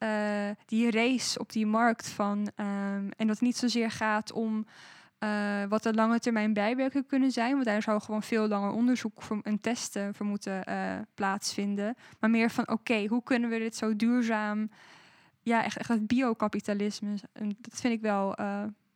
die 0.67 0.91
race 0.91 1.39
op 1.39 1.53
die 1.53 1.67
markt 1.67 2.09
van. 2.09 2.39
Um, 2.39 3.11
en 3.17 3.27
dat 3.27 3.29
het 3.29 3.41
niet 3.41 3.57
zozeer 3.57 3.91
gaat 3.91 4.33
om 4.33 4.67
uh, 5.25 5.65
wat 5.69 5.83
de 5.83 5.95
lange 5.95 6.19
termijn 6.19 6.53
bijwerkingen 6.53 7.07
kunnen 7.07 7.31
zijn. 7.31 7.53
Want 7.53 7.65
daar 7.65 7.83
zou 7.83 8.01
gewoon 8.01 8.23
veel 8.23 8.49
langer 8.49 8.71
onderzoek 8.71 9.23
voor, 9.23 9.41
en 9.43 9.61
testen 9.61 10.15
voor 10.15 10.27
moeten 10.27 10.63
uh, 10.69 10.99
plaatsvinden. 11.15 11.97
Maar 12.21 12.31
meer 12.31 12.51
van 12.51 12.69
oké, 12.69 13.07
hoe 13.07 13.23
kunnen 13.23 13.51
we 13.51 13.59
dit 13.59 13.77
zo 13.77 13.97
duurzaam. 13.97 14.71
Ja, 15.43 15.65
echt, 15.65 15.77
echt 15.77 15.89
het 15.89 16.07
biokapitalisme. 16.07 17.15
Dat 17.61 17.81
vind 17.81 17.95
ik 17.95 18.01
wel 18.01 18.37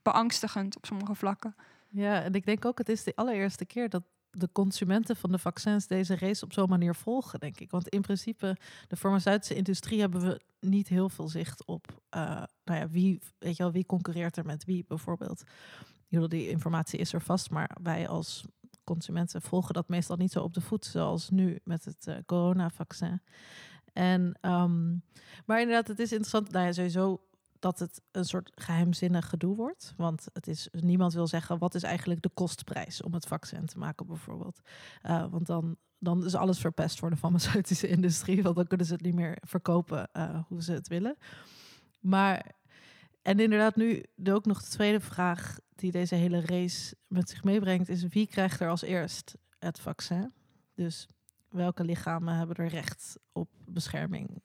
beangstigend 0.02 0.76
op 0.76 0.86
sommige 0.86 1.14
vlakken. 1.14 1.54
Ja, 1.88 2.22
en 2.22 2.34
ik 2.34 2.46
denk 2.46 2.64
ook, 2.64 2.78
het 2.78 2.88
is 2.88 3.04
de 3.04 3.12
allereerste 3.14 3.64
keer 3.64 3.88
dat 3.88 4.02
de 4.30 4.48
consumenten 4.52 5.16
van 5.16 5.32
de 5.32 5.38
vaccins 5.38 5.86
deze 5.86 6.16
race 6.16 6.44
op 6.44 6.52
zo'n 6.52 6.68
manier 6.68 6.94
volgen, 6.94 7.40
denk 7.40 7.60
ik. 7.60 7.70
Want 7.70 7.88
in 7.88 8.00
principe, 8.00 8.56
de 8.88 8.96
farmaceutische 8.96 9.54
industrie 9.54 10.00
hebben 10.00 10.20
we 10.20 10.40
niet 10.60 10.88
heel 10.88 11.08
veel 11.08 11.28
zicht 11.28 11.64
op. 11.64 12.02
Nou 12.10 12.48
ja, 12.64 12.88
wie, 12.88 13.20
weet 13.38 13.56
je 13.56 13.62
wel, 13.62 13.72
wie 13.72 13.86
concurreert 13.86 14.36
er 14.36 14.44
met 14.44 14.64
wie 14.64 14.84
bijvoorbeeld. 14.88 15.42
Die 16.10 16.48
informatie 16.48 16.98
is 16.98 17.12
er 17.12 17.22
vast, 17.22 17.50
maar 17.50 17.76
wij 17.82 18.08
als 18.08 18.44
consumenten 18.84 19.42
volgen 19.42 19.74
dat 19.74 19.88
meestal 19.88 20.16
niet 20.16 20.32
zo 20.32 20.42
op 20.42 20.54
de 20.54 20.60
voet, 20.60 20.84
zoals 20.84 21.30
nu 21.30 21.58
met 21.64 21.84
het 21.84 22.06
uh, 22.06 22.16
coronavaccin. 22.26 23.22
En, 23.92 24.38
um, 24.40 25.02
maar 25.46 25.60
inderdaad, 25.60 25.88
het 25.88 25.98
is 25.98 26.10
interessant. 26.10 26.50
Nou 26.50 26.66
ja, 26.66 26.72
sowieso 26.72 27.20
dat 27.58 27.78
het 27.78 28.02
een 28.10 28.24
soort 28.24 28.52
geheimzinnig 28.54 29.28
gedoe 29.28 29.56
wordt. 29.56 29.94
Want 29.96 30.26
het 30.32 30.46
is, 30.46 30.68
niemand 30.70 31.12
wil 31.12 31.26
zeggen 31.26 31.58
wat 31.58 31.74
is 31.74 31.82
eigenlijk 31.82 32.22
de 32.22 32.30
kostprijs 32.34 33.02
om 33.02 33.14
het 33.14 33.26
vaccin 33.26 33.66
te 33.66 33.78
maken, 33.78 34.06
bijvoorbeeld. 34.06 34.60
Uh, 35.02 35.26
want 35.30 35.46
dan, 35.46 35.76
dan 35.98 36.24
is 36.24 36.34
alles 36.34 36.58
verpest 36.58 36.98
voor 36.98 37.10
de 37.10 37.16
farmaceutische 37.16 37.88
industrie. 37.96 38.42
Want 38.42 38.56
dan 38.56 38.66
kunnen 38.66 38.86
ze 38.86 38.92
het 38.92 39.02
niet 39.02 39.14
meer 39.14 39.38
verkopen 39.40 40.08
uh, 40.12 40.40
hoe 40.46 40.62
ze 40.62 40.72
het 40.72 40.88
willen. 40.88 41.16
Maar, 42.00 42.52
en 43.22 43.40
inderdaad, 43.40 43.76
nu 43.76 44.04
ook 44.24 44.46
nog 44.46 44.62
de 44.62 44.70
tweede 44.70 45.00
vraag 45.00 45.58
die 45.80 45.92
deze 45.92 46.14
hele 46.14 46.40
race 46.40 46.96
met 47.06 47.28
zich 47.28 47.44
meebrengt, 47.44 47.88
is 47.88 48.02
wie 48.02 48.26
krijgt 48.26 48.60
er 48.60 48.68
als 48.68 48.82
eerst 48.82 49.36
het 49.58 49.80
vaccin? 49.80 50.32
Dus 50.74 51.06
welke 51.48 51.84
lichamen 51.84 52.34
hebben 52.34 52.56
er 52.56 52.68
recht 52.68 53.18
op 53.32 53.48
bescherming 53.66 54.42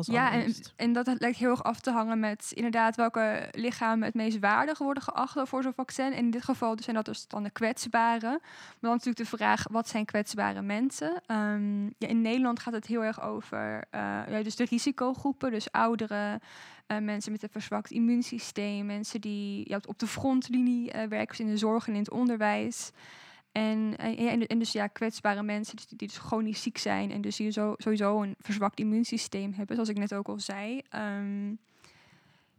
ja, 0.00 0.32
en, 0.32 0.54
en, 0.76 0.92
dat 0.92 1.06
lijkt 1.18 1.38
heel 1.38 1.50
erg 1.50 1.62
af 1.62 1.80
te 1.80 1.90
hangen 1.90 2.20
met 2.20 2.52
inderdaad 2.54 2.96
welke 2.96 3.48
lichamen 3.50 4.04
het 4.04 4.14
meest 4.14 4.38
waardig 4.38 4.78
worden 4.78 5.02
geacht 5.02 5.48
voor 5.48 5.62
zo'n 5.62 5.72
vaccin. 5.72 6.12
En 6.12 6.18
in 6.18 6.30
dit 6.30 6.44
geval 6.44 6.76
dus 6.76 6.84
zijn 6.84 6.96
dat 6.96 7.04
dus 7.04 7.26
dan 7.26 7.42
de 7.42 7.50
kwetsbare. 7.50 8.28
Maar 8.30 8.40
dan 8.80 8.90
natuurlijk 8.90 9.16
de 9.16 9.36
vraag, 9.36 9.66
wat 9.70 9.88
zijn 9.88 10.04
kwetsbare 10.04 10.62
mensen? 10.62 11.22
Um, 11.26 11.94
ja, 11.98 12.08
in 12.08 12.20
Nederland 12.20 12.60
gaat 12.60 12.74
het 12.74 12.86
heel 12.86 13.04
erg 13.04 13.22
over 13.22 13.84
uh, 13.94 14.00
ja, 14.28 14.42
dus 14.42 14.56
de 14.56 14.64
risicogroepen, 14.64 15.50
dus 15.50 15.72
ouderen, 15.72 16.40
uh, 16.86 16.98
mensen 16.98 17.32
met 17.32 17.42
een 17.42 17.48
verzwakt 17.52 17.90
immuunsysteem, 17.90 18.86
mensen 18.86 19.20
die 19.20 19.68
ja, 19.68 19.80
op 19.86 19.98
de 19.98 20.06
frontlinie 20.06 20.86
uh, 20.86 20.92
werken, 20.92 21.36
dus 21.36 21.38
in 21.38 21.46
de 21.46 21.56
zorg 21.56 21.86
en 21.86 21.92
in 21.92 21.98
het 21.98 22.10
onderwijs. 22.10 22.92
En, 23.52 23.96
en, 23.96 24.46
en, 24.46 24.58
dus 24.58 24.72
ja, 24.72 24.86
kwetsbare 24.86 25.42
mensen 25.42 25.76
die, 25.76 25.86
die 25.88 26.08
dus 26.08 26.18
chronisch 26.18 26.62
ziek 26.62 26.78
zijn 26.78 27.10
en 27.10 27.20
dus 27.20 27.38
hier 27.38 27.50
zo, 27.50 27.74
sowieso 27.76 28.22
een 28.22 28.34
verzwakt 28.38 28.78
immuunsysteem 28.78 29.52
hebben, 29.52 29.74
zoals 29.74 29.90
ik 29.90 29.98
net 29.98 30.14
ook 30.14 30.28
al 30.28 30.38
zei. 30.38 30.82
Um, 30.94 31.58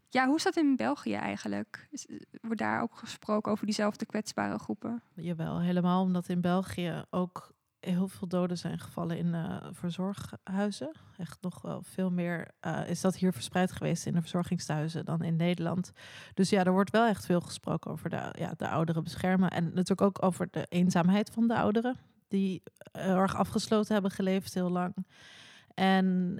ja, 0.10 0.26
hoe 0.26 0.36
is 0.36 0.44
dat 0.44 0.56
in 0.56 0.76
België 0.76 1.14
eigenlijk? 1.14 1.88
Is, 1.92 2.06
wordt 2.42 2.60
daar 2.60 2.82
ook 2.82 2.96
gesproken 2.96 3.52
over 3.52 3.66
diezelfde 3.66 4.06
kwetsbare 4.06 4.60
groepen? 4.60 5.02
Jawel, 5.14 5.62
helemaal 5.62 6.02
omdat 6.02 6.30
in 6.30 6.42
België 6.42 7.04
ook 7.10 7.54
heel 7.82 8.08
veel 8.08 8.28
doden 8.28 8.58
zijn 8.58 8.80
gevallen 8.80 9.18
in 9.18 9.28
uh, 9.28 9.58
verzorghuizen. 9.72 10.92
Echt 11.18 11.38
nog 11.42 11.62
wel 11.62 11.82
veel 11.84 12.12
meer 12.12 12.48
uh, 12.62 12.90
is 12.90 13.02
dat 13.02 13.16
hier 13.16 13.34
verspreid 13.34 13.72
geweest 13.72 14.06
in 14.06 14.14
de 14.14 14.22
verzorgingstehuizen 14.22 15.06
dan 15.06 15.24
in 15.24 15.36
Nederland. 15.36 15.92
Dus 16.34 16.50
ja, 16.50 16.64
er 16.64 16.72
wordt 16.72 16.92
wel 16.92 17.08
echt 17.08 17.26
veel 17.26 17.42
gesproken 17.42 17.92
over 17.92 18.10
de, 18.10 18.34
ja, 18.38 18.54
de 18.58 18.70
ouderen 18.70 19.04
beschermen. 19.04 19.50
En 19.50 19.64
natuurlijk 19.64 20.02
ook 20.02 20.24
over 20.24 20.48
de 20.52 20.66
eenzaamheid 20.70 21.30
van 21.30 21.48
de 21.48 21.56
ouderen. 21.56 21.98
Die 22.28 22.64
heel 22.92 23.18
erg 23.18 23.36
afgesloten 23.36 23.94
hebben 23.94 24.12
geleefd 24.12 24.54
heel 24.54 24.70
lang. 24.70 25.06
En, 25.74 26.38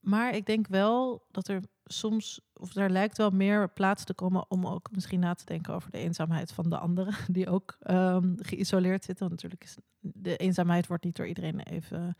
maar 0.00 0.34
ik 0.34 0.46
denk 0.46 0.66
wel 0.66 1.26
dat 1.30 1.48
er 1.48 1.62
soms, 1.84 2.40
of 2.52 2.74
er 2.74 2.90
lijkt 2.90 3.16
wel 3.16 3.30
meer 3.30 3.68
plaats 3.70 4.04
te 4.04 4.14
komen 4.14 4.50
om 4.50 4.66
ook 4.66 4.88
misschien 4.92 5.20
na 5.20 5.34
te 5.34 5.44
denken 5.44 5.74
over 5.74 5.90
de 5.90 5.98
eenzaamheid 5.98 6.52
van 6.52 6.70
de 6.70 6.78
anderen, 6.78 7.14
die 7.36 7.48
ook 7.48 7.76
um, 7.90 8.34
geïsoleerd 8.38 9.04
zitten. 9.04 9.28
Want 9.28 9.42
natuurlijk 9.42 9.64
is 9.64 9.76
de 10.00 10.36
eenzaamheid 10.36 10.86
wordt 10.86 11.04
niet 11.04 11.16
door 11.16 11.26
iedereen 11.26 11.60
even 11.60 12.16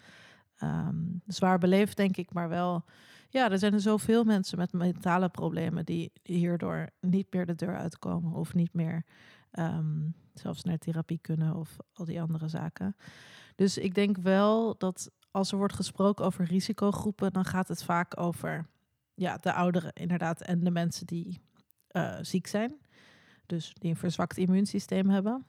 um, 0.63 1.23
zwaar 1.27 1.59
beleefd, 1.59 1.97
denk 1.97 2.17
ik, 2.17 2.33
maar 2.33 2.49
wel. 2.49 2.85
Ja, 3.31 3.51
er 3.51 3.59
zijn 3.59 3.73
er 3.73 3.81
zoveel 3.81 4.25
mensen 4.25 4.59
met 4.59 4.73
mentale 4.73 5.29
problemen 5.29 5.85
die 5.85 6.13
hierdoor 6.23 6.91
niet 7.01 7.33
meer 7.33 7.47
de 7.47 7.55
deur 7.55 7.77
uitkomen 7.77 8.33
of 8.33 8.55
niet 8.55 8.73
meer 8.73 9.05
um, 9.53 10.15
zelfs 10.35 10.63
naar 10.63 10.79
therapie 10.79 11.19
kunnen 11.19 11.55
of 11.55 11.77
al 11.93 12.05
die 12.05 12.21
andere 12.21 12.49
zaken. 12.49 12.97
Dus 13.59 13.79
ik 13.79 13.95
denk 13.95 14.17
wel 14.17 14.75
dat 14.77 15.11
als 15.31 15.53
er 15.53 15.59
wordt 15.59 15.75
gesproken 15.75 16.25
over 16.25 16.45
risicogroepen, 16.45 17.33
dan 17.33 17.45
gaat 17.45 17.69
het 17.69 17.83
vaak 17.83 18.21
over 18.21 18.67
ja, 19.15 19.37
de 19.37 19.53
ouderen 19.53 19.93
inderdaad 19.93 20.41
en 20.41 20.65
de 20.65 20.71
mensen 20.71 21.07
die 21.07 21.41
uh, 21.93 22.19
ziek 22.21 22.47
zijn. 22.47 22.79
Dus 23.47 23.75
die 23.75 23.91
een 23.91 23.97
verzwakt 23.97 24.37
immuunsysteem 24.37 25.11
hebben. 25.11 25.47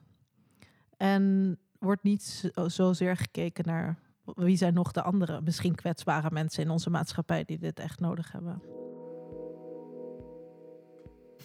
En 0.97 1.57
wordt 1.79 2.03
niet 2.03 2.51
zozeer 2.65 3.17
gekeken 3.17 3.65
naar 3.65 3.99
wie 4.35 4.57
zijn 4.57 4.73
nog 4.73 4.91
de 4.91 5.01
andere, 5.01 5.41
misschien 5.41 5.75
kwetsbare 5.75 6.31
mensen 6.31 6.63
in 6.63 6.69
onze 6.69 6.89
maatschappij 6.89 7.45
die 7.45 7.57
dit 7.59 7.79
echt 7.79 7.99
nodig 7.99 8.31
hebben. 8.31 8.61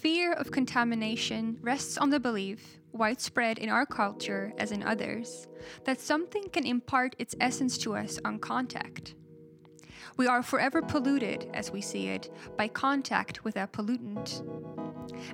Fear 0.04 0.34
of 0.34 0.50
contamination 0.50 1.56
rests 1.62 1.96
on 1.96 2.10
the 2.10 2.20
belief, 2.20 2.78
widespread 2.92 3.56
in 3.56 3.70
our 3.70 3.86
culture 3.86 4.52
as 4.58 4.70
in 4.70 4.82
others, 4.82 5.48
that 5.84 5.98
something 5.98 6.50
can 6.50 6.66
impart 6.66 7.16
its 7.18 7.34
essence 7.40 7.78
to 7.78 7.96
us 7.96 8.18
on 8.22 8.38
contact. 8.38 9.14
We 10.18 10.26
are 10.26 10.42
forever 10.42 10.82
polluted, 10.82 11.48
as 11.54 11.70
we 11.70 11.80
see 11.80 12.08
it, 12.08 12.30
by 12.54 12.68
contact 12.68 13.44
with 13.44 13.56
a 13.56 13.66
pollutant. 13.66 14.42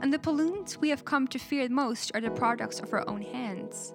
And 0.01 0.13
the 0.13 0.21
pollutants 0.21 0.77
we 0.77 0.91
have 0.91 1.05
come 1.05 1.27
to 1.27 1.39
fear 1.41 1.69
most 1.69 2.13
are 2.15 2.21
the 2.21 2.31
products 2.31 2.79
of 2.79 2.93
our 2.93 3.03
own 3.09 3.23
hands. 3.23 3.93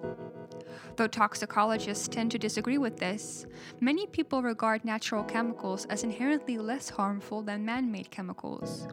Though 0.96 1.08
toxicologists 1.08 2.06
tend 2.06 2.32
to 2.32 2.38
disagree 2.38 2.76
with 2.76 2.98
this, 2.98 3.46
many 3.80 4.06
people 4.06 4.42
regard 4.42 4.84
natural 4.84 5.24
chemicals 5.24 5.86
as 5.86 6.04
inherently 6.04 6.58
less 6.58 6.90
harmful 6.90 7.40
than 7.40 7.64
man 7.64 7.90
made 7.90 8.10
chemicals. 8.10 8.86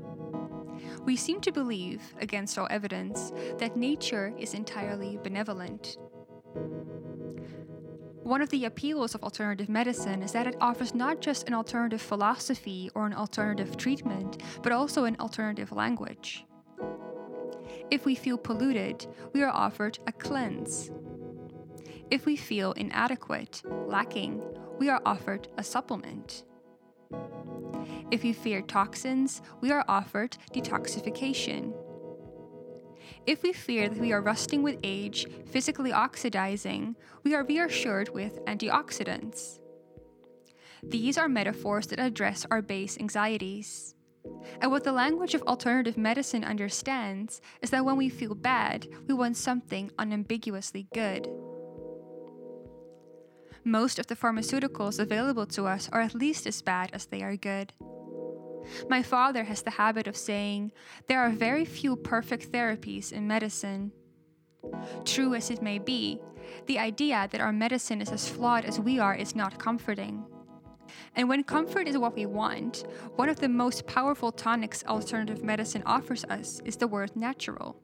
We 1.04 1.16
seem 1.16 1.42
to 1.42 1.52
believe, 1.52 2.02
against 2.20 2.58
all 2.58 2.68
evidence, 2.70 3.32
that 3.58 3.76
nature 3.76 4.34
is 4.38 4.54
entirely 4.54 5.18
benevolent. 5.24 5.98
One 8.24 8.42
of 8.42 8.50
the 8.50 8.66
appeals 8.66 9.16
of 9.16 9.24
alternative 9.24 9.68
medicine 9.68 10.24
is 10.24 10.32
that 10.32 10.48
it 10.48 10.56
offers 10.62 10.96
not 10.96 11.20
just 11.20 11.48
an 11.48 11.54
alternative 11.54 12.02
philosophy 12.02 12.90
or 12.96 13.06
an 13.06 13.14
alternative 13.14 13.76
treatment, 13.76 14.42
but 14.62 14.72
also 14.72 15.04
an 15.04 15.18
alternative 15.20 15.74
language. 15.74 16.46
If 17.92 18.06
we 18.06 18.16
feel 18.16 18.38
polluted, 18.38 19.06
we 19.34 19.44
are 19.44 19.52
offered 19.52 20.00
a 20.08 20.12
cleanse. 20.14 20.90
If 22.10 22.26
we 22.26 22.38
feel 22.38 22.72
inadequate, 22.74 23.62
lacking, 23.88 24.42
we 24.80 24.90
are 24.90 25.02
offered 25.06 25.50
a 25.58 25.64
supplement. 25.64 26.46
If 28.14 28.22
we 28.22 28.32
fear 28.32 28.62
toxins, 28.62 29.42
we 29.60 29.72
are 29.72 29.84
offered 29.88 30.38
detoxification. 30.54 31.74
If 33.26 33.42
we 33.42 33.54
fear 33.54 33.90
that 33.90 33.98
we 33.98 34.14
are 34.14 34.22
rusting 34.22 34.62
with 34.62 34.78
age, 34.84 35.26
physically 35.48 35.92
oxidizing, 35.92 36.96
we 37.24 37.34
are 37.34 37.44
reassured 37.44 38.10
with 38.10 38.40
antioxidants. 38.46 39.58
These 40.84 41.18
are 41.18 41.28
metaphors 41.28 41.88
that 41.88 42.00
address 42.00 42.46
our 42.52 42.62
base 42.62 43.00
anxieties. 43.00 43.96
And 44.62 44.70
what 44.70 44.84
the 44.84 44.92
language 44.92 45.34
of 45.34 45.42
alternative 45.48 45.98
medicine 45.98 46.44
understands 46.44 47.42
is 47.64 47.72
that 47.72 47.84
when 47.84 47.98
we 47.98 48.10
feel 48.10 48.36
bad, 48.36 48.86
we 49.08 49.16
want 49.16 49.38
something 49.38 49.90
unambiguously 49.98 50.88
good. 50.94 51.28
Most 53.64 53.98
of 53.98 54.06
the 54.06 54.16
pharmaceuticals 54.16 55.00
available 55.00 55.48
to 55.48 55.66
us 55.66 55.90
are 55.92 56.02
at 56.02 56.14
least 56.14 56.46
as 56.46 56.62
bad 56.62 56.92
as 56.94 57.08
they 57.08 57.24
are 57.24 57.36
good. 57.36 57.74
My 58.90 59.04
father 59.04 59.44
has 59.44 59.62
the 59.62 59.72
habit 59.72 60.08
of 60.08 60.18
saying, 60.18 60.72
There 61.08 61.20
are 61.20 61.30
very 61.30 61.66
few 61.66 61.96
perfect 61.96 62.52
therapies 62.52 63.12
in 63.12 63.28
medicine. 63.28 63.92
True 65.06 65.36
as 65.36 65.50
it 65.50 65.62
may 65.62 65.80
be, 65.80 66.20
the 66.68 66.80
idea 66.80 67.28
that 67.32 67.42
our 67.42 67.52
medicine 67.52 68.02
is 68.02 68.12
as 68.12 68.30
flawed 68.30 68.66
as 68.66 68.80
we 68.80 69.00
are 69.00 69.16
is 69.16 69.36
not 69.36 69.60
comforting. 69.60 70.26
And 71.16 71.30
when 71.30 71.44
comfort 71.44 71.88
is 71.88 71.98
what 71.98 72.16
we 72.16 72.26
want, 72.26 72.86
one 73.16 73.30
of 73.30 73.40
the 73.40 73.50
most 73.50 73.88
powerful 73.88 74.32
tonics 74.32 74.84
alternative 74.86 75.44
medicine 75.44 75.84
offers 75.86 76.24
us 76.26 76.62
is 76.66 76.76
the 76.76 76.88
word 76.88 77.16
natural. 77.16 77.78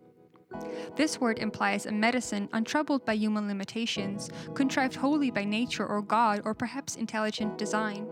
This 0.96 1.22
word 1.22 1.40
implies 1.40 1.86
a 1.86 1.92
medicine 1.92 2.50
untroubled 2.54 3.06
by 3.06 3.14
human 3.14 3.48
limitations, 3.48 4.30
contrived 4.56 4.96
wholly 4.96 5.32
by 5.32 5.46
nature 5.46 5.86
or 5.86 6.02
God 6.02 6.42
or 6.44 6.54
perhaps 6.54 6.96
intelligent 6.96 7.58
design. 7.58 8.08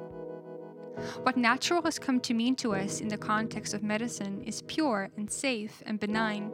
What 1.23 1.37
natural 1.37 1.81
has 1.83 1.99
come 1.99 2.19
to 2.21 2.33
mean 2.33 2.55
to 2.57 2.73
us 2.73 3.01
in 3.01 3.07
the 3.07 3.17
context 3.17 3.73
of 3.73 3.83
medicine 3.83 4.43
is 4.43 4.63
pure 4.63 5.09
and 5.17 5.29
safe 5.29 5.83
and 5.85 5.99
benign. 5.99 6.51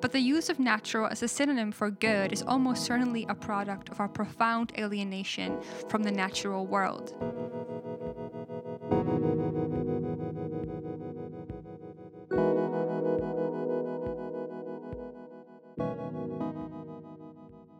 But 0.00 0.12
the 0.12 0.20
use 0.20 0.48
of 0.48 0.58
natural 0.58 1.06
as 1.06 1.22
a 1.22 1.28
synonym 1.28 1.72
for 1.72 1.90
good 1.90 2.32
is 2.32 2.42
almost 2.42 2.84
certainly 2.84 3.26
a 3.28 3.34
product 3.34 3.88
of 3.88 4.00
our 4.00 4.08
profound 4.08 4.72
alienation 4.78 5.60
from 5.88 6.02
the 6.02 6.12
natural 6.12 6.66
world. 6.66 7.14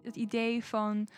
Het 0.02 0.16
idee 0.16 0.64
van 0.64 1.08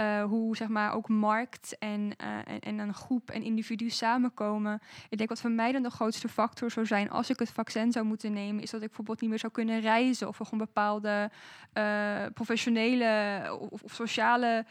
uh, 0.00 0.22
hoe 0.22 0.56
zeg 0.56 0.68
maar 0.68 0.92
ook 0.92 1.08
markt 1.08 1.78
en, 1.78 2.00
uh, 2.00 2.36
en, 2.46 2.60
en, 2.60 2.78
een 2.78 2.94
groep 2.94 3.30
en 3.30 3.42
individu 3.42 3.90
samenkomen. 3.90 4.80
Ik 5.08 5.18
denk 5.18 5.28
wat 5.28 5.40
voor 5.40 5.50
mij 5.50 5.72
dan 5.72 5.82
de 5.82 5.90
grootste 5.90 6.28
factor 6.28 6.70
zou 6.70 6.86
zijn 6.86 7.10
als 7.10 7.30
ik 7.30 7.38
het 7.38 7.50
vaccin 7.50 7.92
zou 7.92 8.04
moeten 8.04 8.32
nemen, 8.32 8.62
is 8.62 8.70
dat 8.70 8.80
ik 8.80 8.86
bijvoorbeeld 8.86 9.20
niet 9.20 9.30
meer 9.30 9.38
zou 9.38 9.52
kunnen 9.52 9.80
reizen 9.80 10.28
of 10.28 10.38
er 10.38 10.44
gewoon 10.44 10.66
bepaalde 10.66 11.30
uh, 11.74 12.24
professionele 12.34 13.58
of, 13.70 13.82
of 13.82 13.92
sociale 13.94 14.64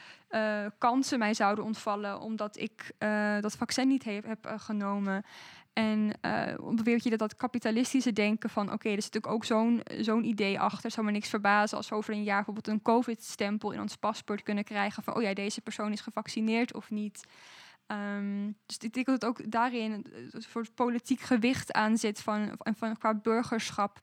kansen 0.77 1.19
mij 1.19 1.33
zouden 1.33 1.63
ontvallen 1.63 2.19
omdat 2.19 2.57
ik 2.57 2.91
dat 3.39 3.55
vaccin 3.55 3.87
niet 3.87 4.03
heb, 4.03 4.25
heb 4.25 4.53
genomen. 4.57 5.23
En 5.73 6.11
uh, 6.21 6.73
beweert 6.75 7.03
je 7.03 7.09
dat 7.09 7.19
dat 7.19 7.35
kapitalistische 7.35 8.13
denken 8.13 8.49
van... 8.49 8.71
oké, 8.71 8.89
er 8.89 9.01
zit 9.01 9.13
natuurlijk 9.13 9.33
ook 9.33 9.45
zo'n 9.45 9.81
zo'n 9.99 10.23
idee 10.23 10.59
achter. 10.59 10.91
zou 10.91 11.05
me 11.05 11.11
niks 11.11 11.29
verbazen 11.29 11.77
als 11.77 11.89
we 11.89 11.95
over 11.95 12.13
een 12.13 12.23
jaar 12.23 12.43
bijvoorbeeld 12.43 12.67
een 12.67 12.81
covid-stempel 12.81 13.71
in 13.71 13.81
ons 13.81 13.95
paspoort 13.95 14.43
kunnen 14.43 14.63
krijgen... 14.63 15.03
van 15.03 15.15
oh 15.15 15.21
ja, 15.21 15.33
deze 15.33 15.61
persoon 15.61 15.91
is 15.91 16.01
gevaccineerd 16.01 16.73
of 16.73 16.89
niet. 16.89 17.27
Um, 17.87 18.57
dus 18.65 18.77
ik 18.77 18.93
denk 18.93 19.05
dat 19.05 19.25
ook 19.25 19.51
daarin 19.51 20.05
een 20.31 20.41
soort 20.41 20.75
politiek 20.75 21.19
gewicht 21.19 21.71
aan 21.71 21.97
zit 21.97 22.21
van, 22.21 22.57
van, 22.57 22.97
qua 22.97 23.13
burgerschap. 23.13 24.01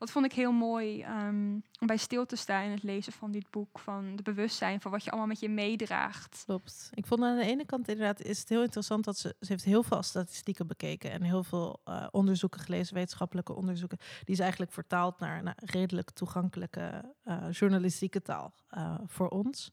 Dat 0.00 0.10
vond 0.10 0.24
ik 0.24 0.32
heel 0.32 0.52
mooi 0.52 1.04
um, 1.04 1.62
om 1.80 1.86
bij 1.86 1.96
stil 1.96 2.26
te 2.26 2.36
staan 2.36 2.64
in 2.64 2.70
het 2.70 2.82
lezen 2.82 3.12
van 3.12 3.30
dit 3.30 3.50
boek. 3.50 3.78
Van 3.78 4.16
de 4.16 4.22
bewustzijn 4.22 4.80
van 4.80 4.90
wat 4.90 5.04
je 5.04 5.10
allemaal 5.10 5.28
met 5.28 5.40
je 5.40 5.48
meedraagt. 5.48 6.42
Klopt. 6.46 6.90
Ik 6.94 7.06
vond 7.06 7.22
aan 7.22 7.36
de 7.36 7.44
ene 7.44 7.64
kant 7.64 7.88
inderdaad 7.88 8.22
is 8.22 8.38
het 8.38 8.48
heel 8.48 8.62
interessant 8.62 9.04
dat 9.04 9.18
ze, 9.18 9.34
ze 9.40 9.46
heeft 9.52 9.64
heel 9.64 9.82
veel 9.82 10.02
statistieken 10.02 10.66
bekeken 10.66 11.10
en 11.10 11.22
heel 11.22 11.44
veel 11.44 11.80
uh, 11.88 12.06
onderzoeken 12.10 12.60
gelezen, 12.60 12.94
wetenschappelijke 12.94 13.54
onderzoeken. 13.54 13.98
Die 14.24 14.34
is 14.34 14.40
eigenlijk 14.40 14.72
vertaald 14.72 15.18
naar, 15.18 15.42
naar 15.42 15.58
redelijk 15.64 16.10
toegankelijke 16.10 17.14
uh, 17.24 17.44
journalistieke 17.50 18.22
taal 18.22 18.54
uh, 18.76 18.94
voor 19.06 19.28
ons. 19.28 19.70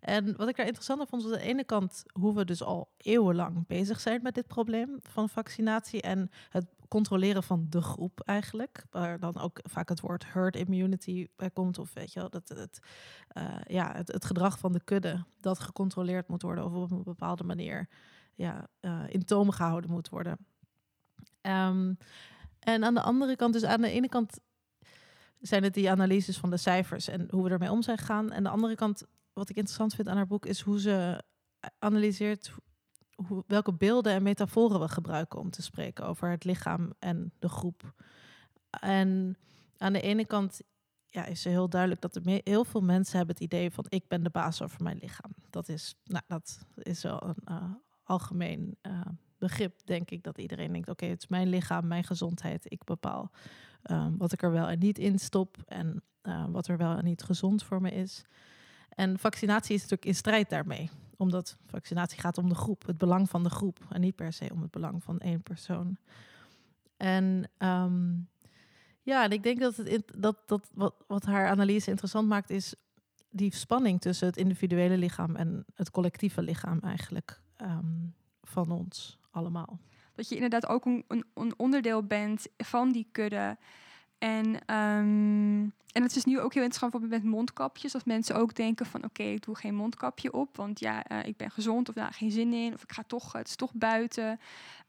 En 0.00 0.36
wat 0.36 0.48
ik 0.48 0.56
daar 0.56 0.66
interessant 0.66 1.08
vond, 1.08 1.22
was 1.22 1.32
aan 1.32 1.38
de 1.38 1.44
ene 1.44 1.64
kant 1.64 2.02
hoe 2.12 2.34
we 2.34 2.44
dus 2.44 2.62
al 2.62 2.88
eeuwenlang 2.96 3.66
bezig 3.66 4.00
zijn 4.00 4.22
met 4.22 4.34
dit 4.34 4.46
probleem 4.46 4.98
van 5.02 5.28
vaccinatie 5.28 6.02
en 6.02 6.30
het 6.48 6.66
controleren 6.90 7.42
van 7.42 7.66
de 7.68 7.82
groep 7.82 8.20
eigenlijk. 8.20 8.84
Waar 8.90 9.18
dan 9.18 9.38
ook 9.38 9.60
vaak 9.62 9.88
het 9.88 10.00
woord 10.00 10.32
herd 10.32 10.56
immunity 10.56 11.28
bij 11.36 11.50
komt. 11.50 11.78
Of 11.78 11.92
weet 11.92 12.12
je 12.12 12.20
wel, 12.20 12.30
dat 12.30 12.48
het, 12.48 12.78
uh, 13.36 13.60
ja, 13.66 13.92
het, 13.94 14.24
gedrag 14.24 14.58
van 14.58 14.72
de 14.72 14.84
kudde 14.84 15.24
dat 15.40 15.58
gecontroleerd 15.58 16.28
moet 16.28 16.42
worden 16.42 16.64
of 16.64 16.72
op 16.72 16.90
een 16.90 17.02
bepaalde 17.02 17.44
manier 17.44 17.88
ja, 18.34 18.68
uh, 18.80 19.02
in 19.08 19.24
toom 19.24 19.50
gehouden 19.50 19.90
moet 19.90 20.08
worden. 20.08 20.38
Um, 21.42 21.96
en 22.58 22.84
aan 22.84 22.94
de 22.94 23.02
andere 23.02 23.36
kant, 23.36 23.52
dus 23.52 23.64
aan 23.64 23.80
de 23.80 23.90
ene 23.90 24.08
kant 24.08 24.38
zijn 25.40 25.62
het 25.62 25.74
die 25.74 25.90
analyses 25.90 26.38
van 26.38 26.50
de 26.50 26.56
cijfers 26.56 27.08
en 27.08 27.26
hoe 27.30 27.44
we 27.44 27.50
ermee 27.50 27.70
om 27.70 27.82
zijn 27.82 27.98
gegaan. 27.98 28.30
En 28.30 28.36
aan 28.36 28.42
de 28.42 28.48
andere 28.48 28.74
kant, 28.74 29.04
wat 29.32 29.48
ik 29.48 29.56
interessant 29.56 29.94
vind 29.94 30.08
aan 30.08 30.16
haar 30.16 30.26
boek, 30.26 30.46
is 30.46 30.60
hoe 30.60 30.80
ze 30.80 31.22
analyseert 31.78 32.54
welke 33.46 33.72
beelden 33.72 34.12
en 34.12 34.22
metaforen 34.22 34.80
we 34.80 34.88
gebruiken 34.88 35.38
om 35.38 35.50
te 35.50 35.62
spreken 35.62 36.06
over 36.06 36.30
het 36.30 36.44
lichaam 36.44 36.92
en 36.98 37.32
de 37.38 37.48
groep. 37.48 37.94
En 38.70 39.36
aan 39.76 39.92
de 39.92 40.00
ene 40.00 40.26
kant 40.26 40.60
ja, 41.08 41.24
is 41.24 41.44
heel 41.44 41.68
duidelijk 41.68 42.00
dat 42.00 42.16
er 42.16 42.40
heel 42.44 42.64
veel 42.64 42.80
mensen 42.80 43.16
hebben 43.16 43.34
het 43.34 43.44
idee 43.44 43.70
van 43.70 43.84
ik 43.88 44.08
ben 44.08 44.22
de 44.22 44.30
baas 44.30 44.62
over 44.62 44.82
mijn 44.82 44.98
lichaam. 45.00 45.30
Dat 45.50 45.68
is, 45.68 45.94
nou, 46.04 46.24
dat 46.26 46.58
is 46.74 47.02
wel 47.02 47.22
een 47.22 47.42
uh, 47.48 47.62
algemeen 48.04 48.76
uh, 48.82 49.00
begrip, 49.38 49.80
denk 49.84 50.10
ik, 50.10 50.22
dat 50.22 50.38
iedereen 50.38 50.72
denkt: 50.72 50.88
oké, 50.88 51.06
het 51.06 51.22
is 51.22 51.28
mijn 51.28 51.48
lichaam, 51.48 51.86
mijn 51.86 52.04
gezondheid. 52.04 52.72
Ik 52.72 52.84
bepaal 52.84 53.30
um, 53.90 54.16
wat 54.16 54.32
ik 54.32 54.42
er 54.42 54.52
wel 54.52 54.68
en 54.68 54.78
niet 54.78 54.98
in 54.98 55.18
stop 55.18 55.56
en 55.66 56.02
wat 56.50 56.68
er 56.68 56.76
wel 56.76 56.96
en 56.96 57.04
niet 57.04 57.22
gezond 57.22 57.62
voor 57.62 57.80
me 57.80 57.90
is. 57.90 58.24
En 58.88 59.18
vaccinatie 59.18 59.74
is 59.74 59.80
natuurlijk 59.80 60.08
in 60.08 60.14
strijd 60.14 60.50
daarmee 60.50 60.90
omdat 61.20 61.56
vaccinatie 61.66 62.20
gaat 62.20 62.38
om 62.38 62.48
de 62.48 62.54
groep, 62.54 62.86
het 62.86 62.98
belang 62.98 63.30
van 63.30 63.42
de 63.42 63.50
groep. 63.50 63.86
En 63.88 64.00
niet 64.00 64.16
per 64.16 64.32
se 64.32 64.50
om 64.52 64.62
het 64.62 64.70
belang 64.70 65.02
van 65.02 65.18
één 65.18 65.42
persoon. 65.42 65.96
En 66.96 67.50
um, 67.58 68.28
ja, 69.02 69.24
en 69.24 69.30
ik 69.30 69.42
denk 69.42 69.60
dat, 69.60 69.76
het, 69.76 70.12
dat, 70.16 70.36
dat 70.46 70.70
wat, 71.06 71.24
haar 71.24 71.48
analyse 71.48 71.90
interessant 71.90 72.28
maakt, 72.28 72.50
is 72.50 72.74
die 73.30 73.54
spanning 73.54 74.00
tussen 74.00 74.26
het 74.26 74.36
individuele 74.36 74.96
lichaam 74.96 75.36
en 75.36 75.64
het 75.74 75.90
collectieve 75.90 76.42
lichaam 76.42 76.78
eigenlijk 76.80 77.40
um, 77.62 78.14
van 78.42 78.70
ons 78.70 79.18
allemaal. 79.30 79.78
Dat 80.14 80.28
je 80.28 80.34
inderdaad 80.34 80.66
ook 80.66 80.84
een, 80.84 81.04
een 81.34 81.54
onderdeel 81.56 82.02
bent 82.02 82.46
van 82.56 82.92
die 82.92 83.08
kudde. 83.12 83.56
En, 84.20 84.46
um, 84.76 85.72
en 85.92 86.02
het 86.02 86.16
is 86.16 86.24
nu 86.24 86.40
ook 86.40 86.54
heel 86.54 86.62
interessant 86.62 87.08
met 87.08 87.24
mondkapjes. 87.24 87.92
Dat 87.92 88.06
mensen 88.06 88.36
ook 88.36 88.54
denken 88.54 88.86
van 88.86 89.04
oké, 89.04 89.22
ik 89.22 89.44
doe 89.44 89.56
geen 89.56 89.74
mondkapje 89.74 90.32
op. 90.32 90.56
Want 90.56 90.80
ja, 90.80 91.10
uh, 91.12 91.26
ik 91.26 91.36
ben 91.36 91.50
gezond 91.50 91.88
of 91.88 91.94
nou, 91.94 92.12
geen 92.12 92.30
zin 92.30 92.52
in. 92.52 92.74
Of 92.74 92.82
ik 92.82 92.92
ga 92.92 93.02
toch, 93.06 93.32
het 93.32 93.48
is 93.48 93.56
toch 93.56 93.72
buiten. 93.74 94.40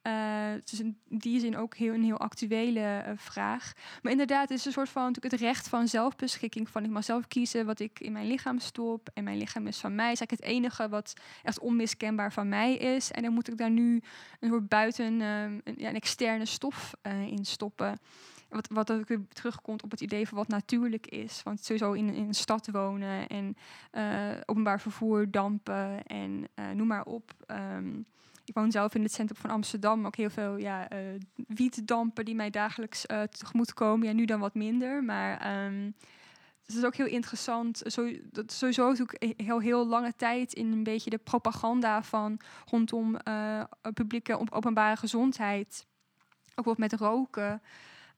Uh, 0.08 0.14
het 0.52 0.72
is 0.72 0.80
in 0.80 0.98
die 1.08 1.40
zin 1.40 1.58
ook 1.58 1.76
heel, 1.76 1.94
een 1.94 2.04
heel 2.04 2.18
actuele 2.18 3.04
uh, 3.08 3.12
vraag. 3.16 3.74
Maar 4.02 4.12
inderdaad, 4.12 4.50
het 4.50 4.58
is 4.58 4.66
een 4.66 4.72
soort 4.72 4.90
van 4.90 5.04
natuurlijk 5.04 5.34
het 5.34 5.44
recht 5.44 5.68
van 5.68 5.88
zelfbeschikking. 5.88 6.70
Van 6.70 6.84
ik 6.84 6.90
mag 6.90 7.04
zelf 7.04 7.28
kiezen 7.28 7.66
wat 7.66 7.80
ik 7.80 8.00
in 8.00 8.12
mijn 8.12 8.28
lichaam 8.28 8.60
stop. 8.60 9.10
En 9.14 9.24
mijn 9.24 9.38
lichaam 9.38 9.68
is 9.68 9.80
van 9.80 9.96
mij. 9.96 10.12
Is 10.12 10.20
eigenlijk 10.20 10.42
het 10.42 10.56
enige 10.56 10.90
wat 10.90 11.14
echt 11.44 11.60
onmiskenbaar 11.60 12.34
van 12.34 12.50
mij 12.50 12.76
is. 12.76 13.12
En 13.12 13.24
dan 13.24 13.34
moet 13.34 13.48
ik 13.48 13.58
daar 13.58 13.72
nu 13.72 14.02
een 14.40 14.50
soort 14.50 14.68
buiten 14.68 15.20
een, 15.20 15.62
ja, 15.78 15.90
een 15.90 15.96
externe 15.96 16.46
stof 16.46 16.94
in 17.28 17.46
stoppen. 17.46 18.00
Wat, 18.52 18.68
wat 18.72 18.92
ook 18.92 19.08
weer 19.08 19.22
terugkomt 19.34 19.84
op 19.84 19.92
het 19.92 20.02
idee 20.02 20.28
van 20.28 20.38
wat 20.38 20.48
natuurlijk 20.48 21.08
is. 21.08 21.44
Want 21.44 21.64
sowieso 21.64 21.92
in, 21.92 22.14
in 22.14 22.28
een 22.28 22.34
stad 22.34 22.70
wonen 22.72 23.28
en 23.28 23.56
uh, 23.92 24.32
openbaar 24.46 24.82
vervoer, 24.82 25.32
dampen 25.32 26.04
en 26.04 26.48
uh, 26.56 26.70
noem 26.72 26.88
maar 26.88 27.06
op. 27.06 27.34
Um, 27.48 28.06
ik 28.46 28.54
woon 28.54 28.72
zelf 28.72 28.96
in 28.96 29.04
het 29.04 29.14
centrum 29.14 29.42
van 29.42 29.50
Amsterdam. 29.50 30.06
Ook 30.06 30.16
heel 30.16 30.30
veel 30.30 30.58
ja, 30.58 30.92
uh, 30.94 31.00
wietdampen 31.48 32.26
die 32.26 32.36
mij 32.36 32.50
dagelijks 32.50 33.06
tegemoet 33.30 33.74
komen. 33.74 34.08
Ja, 34.08 34.14
nu 34.14 34.26
dan 34.26 34.40
wat 34.40 34.54
minder. 34.54 35.04
Maar 35.04 35.66
um, 35.66 35.96
het 36.66 36.76
is 36.76 36.84
ook 36.84 36.96
heel 36.96 37.06
interessant. 37.06 37.82
Zo, 37.86 38.12
dat 38.32 38.52
sowieso 38.52 38.90
natuurlijk 38.90 39.42
heel, 39.42 39.60
heel 39.60 39.88
lange 39.88 40.14
tijd 40.16 40.54
in 40.54 40.72
een 40.72 40.84
beetje 40.84 41.10
de 41.10 41.18
propaganda 41.18 42.04
van 42.04 42.40
rondom 42.66 43.18
publieke 43.94 44.52
openbare 44.52 44.96
gezondheid. 44.96 45.86
Ook 46.56 46.66
wat 46.66 46.78
met 46.78 46.94
roken. 46.94 47.62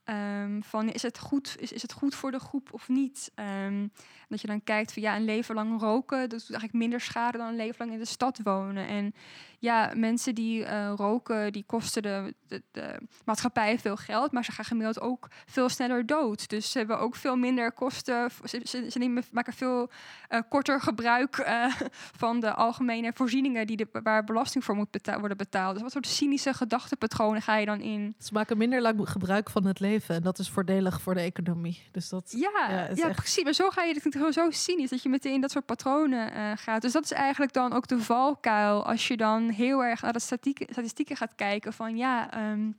Um, 0.06 0.64
van 0.64 0.90
is 0.90 1.02
het, 1.02 1.20
goed, 1.20 1.56
is, 1.60 1.72
is 1.72 1.82
het 1.82 1.94
goed 1.94 2.16
voor 2.16 2.32
de 2.32 2.40
groep 2.40 2.74
of 2.74 2.88
niet? 2.88 3.32
Um, 3.36 3.92
dat 4.34 4.42
je 4.42 4.48
dan 4.48 4.64
kijkt 4.64 4.94
van 4.94 5.02
ja, 5.02 5.16
een 5.16 5.26
leven 5.26 5.56
lang 5.56 5.80
roken, 5.82 6.20
dat 6.20 6.30
doet 6.30 6.50
eigenlijk 6.50 6.74
minder 6.74 7.02
schade 7.02 7.38
dan 7.38 7.48
een 7.48 7.56
leven 7.56 7.76
lang 7.78 7.92
in 7.92 8.00
de 8.00 8.06
stad 8.06 8.40
wonen. 8.44 8.88
En 8.88 9.14
ja, 9.60 9.92
mensen 9.96 10.36
die 10.36 10.62
uh, 10.62 10.94
roken, 10.96 11.52
die 11.52 11.64
kosten 11.66 12.02
de, 12.02 12.34
de, 12.72 13.00
maatschappij 13.26 13.80
veel 13.80 13.96
geld, 13.96 14.32
maar 14.32 14.44
ze 14.44 14.52
gaan 14.52 14.66
gemiddeld 14.66 15.00
ook 15.02 15.28
veel 15.46 15.70
sneller 15.70 16.06
dood. 16.06 16.50
Dus 16.50 16.72
ze 16.72 16.78
hebben 16.78 17.00
ook 17.00 17.16
veel 17.16 17.36
minder 17.36 17.72
kosten. 17.72 18.30
Ze, 18.44 18.88
ze, 18.90 19.24
maken 19.32 19.54
veel 19.54 19.90
uh, 20.30 20.40
korter 20.50 20.82
gebruik 20.82 21.38
uh, 21.38 21.76
van 22.24 22.40
de 22.40 22.54
algemene 22.54 23.12
voorzieningen 23.14 23.68
die 23.68 23.78
de, 23.78 23.88
waar 24.04 24.24
belasting 24.24 24.64
voor 24.64 24.76
moet 24.76 25.00
worden 25.20 25.38
betaald. 25.38 25.74
Dus 25.74 25.84
wat 25.84 25.92
soort 25.92 26.08
cynische 26.08 26.54
gedachtepatronen 26.54 27.42
ga 27.42 27.58
je 27.58 27.66
dan 27.66 27.82
in? 27.82 28.16
Ze 28.20 28.34
maken 28.34 28.58
minder 28.58 28.82
lang 28.82 29.10
gebruik 29.10 29.50
van 29.50 29.66
het 29.66 29.80
leven 29.80 29.93
leven. 29.94 30.16
En 30.16 30.22
dat 30.24 30.40
is 30.40 30.50
voordelig 30.50 31.02
voor 31.02 31.14
de 31.14 31.20
economie. 31.22 31.82
Dus 31.92 32.10
dat 32.10 32.34
Ja, 32.38 32.50
Ja, 32.70 32.88
is 32.88 32.98
ja, 32.98 33.08
echt- 33.08 33.16
precies. 33.18 33.44
Maar 33.44 33.54
zo 33.54 33.70
ga 33.70 33.84
je 33.84 33.94
het 33.94 34.14
gewoon 34.16 34.34
zo 34.34 34.52
cynisch 34.52 34.90
dat 34.90 35.04
je 35.04 35.10
meteen 35.10 35.42
dat 35.42 35.52
soort 35.52 35.66
patronen 35.66 36.34
eh, 36.34 36.52
gaat. 36.56 36.82
Dus 36.82 36.92
dat 36.92 37.04
is 37.04 37.12
eigenlijk 37.12 37.54
dan 37.54 37.74
ook 37.74 37.88
de 37.88 38.00
valkuil 38.02 38.86
als 38.86 39.08
je 39.08 39.18
dan 39.18 39.50
heel 39.50 39.84
erg 39.84 40.02
naar 40.02 40.14
de 40.14 40.20
statistieken, 40.20 40.74
statistieken 40.74 41.16
gaat 41.18 41.36
kijken 41.36 41.74
van 41.74 41.98
ja. 41.98 42.32
ehm, 42.32 42.72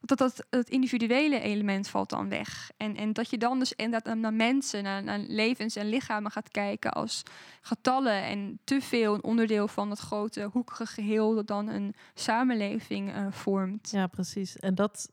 dat, 0.00 0.18
dat 0.18 0.46
het 0.50 0.68
individuele 0.68 1.40
element 1.40 1.88
valt 1.88 2.10
dan 2.10 2.28
weg. 2.28 2.70
En, 2.76 2.96
en 2.96 3.12
dat 3.12 3.30
je 3.30 3.38
dan 3.38 3.58
dus 3.58 3.72
inderdaad 3.72 4.14
naar 4.16 4.32
mensen, 4.32 4.82
naar, 4.82 5.02
naar 5.02 5.18
levens 5.18 5.76
en 5.76 5.88
lichamen 5.88 6.30
gaat 6.30 6.48
kijken 6.50 6.92
als 6.92 7.22
getallen 7.60 8.22
en 8.22 8.58
te 8.64 8.80
veel 8.80 9.14
een 9.14 9.22
onderdeel 9.24 9.68
van 9.68 9.90
het 9.90 9.98
grote 9.98 10.48
hoekige 10.52 10.86
geheel 10.86 11.34
dat 11.34 11.46
dan 11.46 11.68
een 11.68 11.94
samenleving 12.14 13.12
eh, 13.12 13.26
vormt. 13.30 13.90
Ja, 13.90 14.06
precies. 14.06 14.56
En 14.58 14.74
dat 14.74 15.10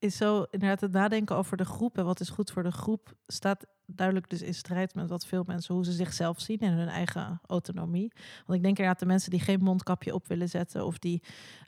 is 0.00 0.16
zo 0.16 0.46
inderdaad 0.50 0.80
het 0.80 0.92
nadenken 0.92 1.36
over 1.36 1.56
de 1.56 1.64
groep 1.64 1.98
en 1.98 2.04
wat 2.04 2.20
is 2.20 2.28
goed 2.28 2.50
voor 2.50 2.62
de 2.62 2.72
groep 2.72 3.14
staat 3.26 3.66
duidelijk 3.86 4.30
dus 4.30 4.42
in 4.42 4.54
strijd 4.54 4.94
met 4.94 5.08
wat 5.08 5.26
veel 5.26 5.44
mensen 5.46 5.74
hoe 5.74 5.84
ze 5.84 5.92
zichzelf 5.92 6.40
zien 6.40 6.58
en 6.58 6.72
hun 6.72 6.88
eigen 6.88 7.40
autonomie. 7.46 8.12
Want 8.46 8.58
ik 8.58 8.64
denk 8.64 8.78
inderdaad 8.78 8.98
de 8.98 9.06
mensen 9.06 9.30
die 9.30 9.40
geen 9.40 9.62
mondkapje 9.62 10.14
op 10.14 10.26
willen 10.26 10.48
zetten 10.48 10.86
of 10.86 10.98
die 10.98 11.22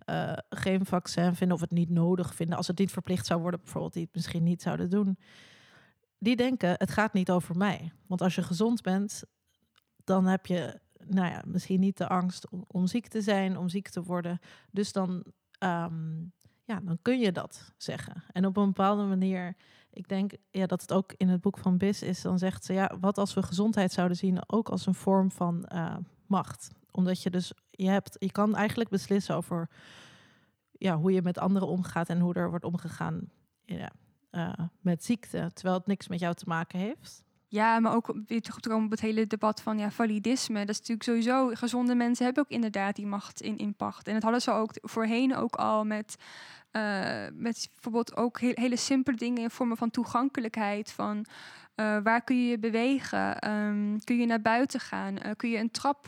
eh, 0.04 0.32
geen 0.50 0.86
vaccin 0.86 1.34
vinden 1.34 1.56
of 1.56 1.62
het 1.62 1.70
niet 1.70 1.90
nodig 1.90 2.34
vinden 2.34 2.56
als 2.56 2.66
het 2.66 2.78
niet 2.78 2.92
verplicht 2.92 3.26
zou 3.26 3.40
worden, 3.40 3.60
bijvoorbeeld 3.60 3.92
die 3.92 4.04
het 4.04 4.14
misschien 4.14 4.42
niet 4.42 4.62
zouden 4.62 4.90
doen, 4.90 5.18
die 6.18 6.36
denken 6.36 6.74
het 6.78 6.90
gaat 6.90 7.12
niet 7.12 7.30
over 7.30 7.56
mij. 7.56 7.92
Want 8.06 8.20
als 8.20 8.34
je 8.34 8.42
gezond 8.42 8.82
bent, 8.82 9.24
dan 10.04 10.26
heb 10.26 10.46
je 10.46 10.80
nou 11.06 11.26
ja, 11.26 11.42
misschien 11.46 11.80
niet 11.80 11.96
de 11.96 12.08
angst 12.08 12.46
om, 12.66 12.86
ziek 12.86 13.08
te 13.08 13.20
zijn, 13.20 13.56
om 13.56 13.68
ziek 13.68 13.88
te 13.88 14.02
worden. 14.02 14.40
Dus 14.70 14.92
dan 14.92 15.24
ehm, 15.58 16.24
ja, 16.64 16.80
dan 16.80 16.98
kun 17.02 17.18
je 17.18 17.32
dat 17.32 17.72
zeggen. 17.76 18.24
En 18.32 18.46
op 18.46 18.56
een 18.56 18.66
bepaalde 18.66 19.02
manier, 19.02 19.56
ik 19.92 20.08
denk 20.08 20.32
ja, 20.50 20.66
dat 20.66 20.80
het 20.80 20.92
ook 20.92 21.12
in 21.16 21.28
het 21.28 21.40
boek 21.40 21.58
van 21.58 21.76
Bis 21.76 22.02
is, 22.02 22.22
dan 22.22 22.38
zegt 22.38 22.64
ze, 22.64 22.72
ja, 22.72 22.96
wat 23.00 23.18
als 23.18 23.34
we 23.34 23.42
gezondheid 23.42 23.92
zouden 23.92 24.16
zien 24.16 24.50
ook 24.50 24.68
als 24.68 24.86
een 24.86 24.94
vorm 24.94 25.30
van 25.30 25.64
eh, 25.64 25.96
macht? 26.26 26.70
Omdat 26.90 27.22
je 27.22 27.30
dus, 27.30 27.52
je 27.70 27.88
hebt, 27.88 28.16
je 28.18 28.32
kan 28.32 28.56
eigenlijk 28.56 28.90
beslissen 28.90 29.36
over 29.36 29.68
ja, 30.72 30.96
hoe 30.96 31.12
je 31.12 31.22
met 31.22 31.38
anderen 31.38 31.68
omgaat 31.68 32.08
en 32.08 32.20
hoe 32.20 32.34
er 32.34 32.50
wordt 32.50 32.64
omgegaan 32.64 33.30
ja, 33.64 33.92
eh, 34.30 34.52
met 34.80 35.04
ziekte, 35.04 35.50
terwijl 35.54 35.76
het 35.76 35.86
niks 35.86 36.08
met 36.08 36.20
jou 36.20 36.34
te 36.34 36.44
maken 36.46 36.78
heeft. 36.78 37.24
Ja, 37.52 37.80
maar 37.80 37.94
ook 37.94 38.14
weer 38.26 38.40
terug 38.42 38.60
te 38.60 38.68
komen 38.68 38.84
op 38.84 38.90
het 38.90 39.00
hele 39.00 39.26
debat 39.26 39.60
van 39.62 39.78
ja, 39.78 39.90
validisme. 39.90 40.58
Dat 40.58 40.68
is 40.68 40.78
natuurlijk 40.78 41.02
sowieso, 41.08 41.50
gezonde 41.54 41.94
mensen 41.94 42.24
hebben 42.24 42.42
ook 42.44 42.50
inderdaad 42.50 42.96
die 42.96 43.06
macht 43.06 43.40
in, 43.40 43.74
pacht. 43.74 44.06
En 44.06 44.12
dat 44.14 44.22
hadden 44.22 44.40
ze 44.42 44.50
ook 44.50 44.70
voorheen 44.82 45.36
ook 45.36 45.56
al 45.56 45.84
met, 45.84 46.16
eh, 46.70 46.82
met 47.32 47.68
bijvoorbeeld 47.72 48.16
ook 48.16 48.40
he- 48.40 48.52
hele 48.54 48.76
simpele 48.76 49.16
dingen 49.16 49.42
in 49.42 49.50
vormen 49.50 49.76
van 49.76 49.90
toegankelijkheid. 49.90 50.92
Van 50.92 51.24
eh, 51.74 51.98
waar 52.02 52.22
kun 52.24 52.36
je 52.42 52.48
je 52.50 52.58
bewegen? 52.58 53.38
Ehm, 53.38 53.98
kun 54.04 54.18
je 54.18 54.26
naar 54.26 54.42
buiten 54.42 54.80
gaan? 54.80 55.18
Eh, 55.18 55.30
kun 55.36 55.50
je 55.50 55.58
een 55.58 55.70
trap 55.70 56.06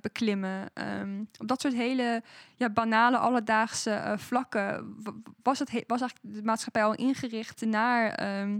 beklimmen? 0.00 0.70
Ehm, 0.74 1.20
op 1.38 1.48
dat 1.48 1.60
soort 1.60 1.74
hele 1.74 2.22
ja, 2.56 2.70
banale, 2.70 3.18
alledaagse 3.18 4.14
vlakken 4.16 4.94
was, 5.42 5.58
het 5.58 5.70
he- 5.70 5.84
was 5.86 6.00
eigenlijk 6.00 6.36
de 6.36 6.44
maatschappij 6.44 6.84
al 6.84 6.94
ingericht 6.94 7.66
naar... 7.66 8.10
ehm, 8.10 8.58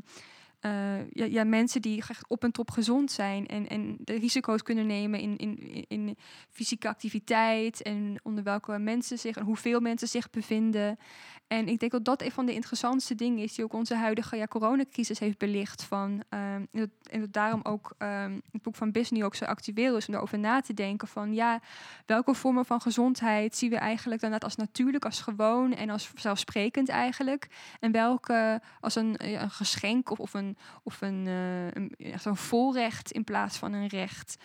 eh, 0.60 1.10
ja, 1.10 1.24
ja, 1.24 1.44
mensen 1.44 1.82
die 1.82 2.02
op 2.28 2.44
en 2.44 2.52
top 2.52 2.70
gezond 2.70 3.10
zijn 3.10 3.46
en, 3.46 3.68
en 3.68 3.96
de 4.00 4.18
risico's 4.18 4.62
kunnen 4.62 4.86
nemen 4.86 5.20
in, 5.20 5.36
in, 5.36 5.84
in, 5.88 6.16
fysieke 6.50 6.88
activiteit 6.88 7.82
en 7.82 8.16
onder 8.22 8.44
welke 8.44 8.78
mensen 8.78 9.18
zich 9.18 9.36
en 9.36 9.44
hoeveel 9.44 9.80
mensen 9.80 10.08
zich 10.08 10.30
bevinden. 10.30 10.98
En 11.46 11.68
ik 11.68 11.78
denk 11.78 11.92
dat 11.92 12.04
dat 12.04 12.22
een 12.22 12.30
van 12.30 12.46
de 12.46 12.54
interessantste 12.54 13.14
dingen 13.14 13.38
is 13.38 13.54
die 13.54 13.64
ook 13.64 13.72
onze 13.72 13.94
huidige 13.94 14.36
ja, 14.36 14.46
coronacrisis 14.46 15.18
heeft 15.18 15.38
belicht. 15.38 15.82
Van, 15.82 16.22
ehm, 16.28 16.64
en, 16.72 16.90
dat, 17.10 17.32
daarom 17.32 17.60
ook 17.62 17.94
ehm, 17.98 18.38
het 18.52 18.62
boek 18.62 18.74
van 18.74 18.92
Bis 18.92 19.22
ook 19.22 19.34
zo 19.34 19.44
actueel 19.44 19.96
is 19.96 20.08
om 20.08 20.14
erover 20.14 20.38
na 20.38 20.60
te 20.60 20.74
denken 20.74 21.08
van 21.08 21.34
ja, 21.34 21.60
welke 22.06 22.34
vormen 22.34 22.64
van 22.64 22.80
gezondheid 22.80 23.56
zien 23.56 23.70
we 23.70 23.76
eigenlijk 23.76 24.20
dan 24.20 24.38
als 24.38 24.56
natuurlijk, 24.56 25.04
als 25.04 25.20
gewoon 25.20 25.74
en 25.74 25.90
als 25.90 26.10
zelfsprekend 26.14 26.88
eigenlijk. 26.88 27.48
En 27.80 27.92
welke 27.92 28.60
als 28.80 28.94
een, 28.94 29.42
een 29.42 29.50
geschenk 29.50 30.10
of, 30.10 30.20
of 30.20 30.34
een, 30.34 30.47
of 30.82 31.00
een, 31.00 31.26
eh, 31.26 31.66
een, 31.70 32.18
zo'n 32.20 32.36
voorrecht 32.36 33.12
in 33.12 33.24
plaats 33.24 33.56
van 33.56 33.72
een 33.72 33.86
recht. 33.86 34.36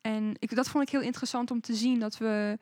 En 0.00 0.34
ik, 0.38 0.54
dat 0.54 0.68
vond 0.68 0.84
ik 0.84 0.90
heel 0.90 1.00
interessant 1.00 1.50
om 1.50 1.60
te 1.60 1.74
zien 1.74 2.00
dat 2.00 2.18
we 2.18 2.58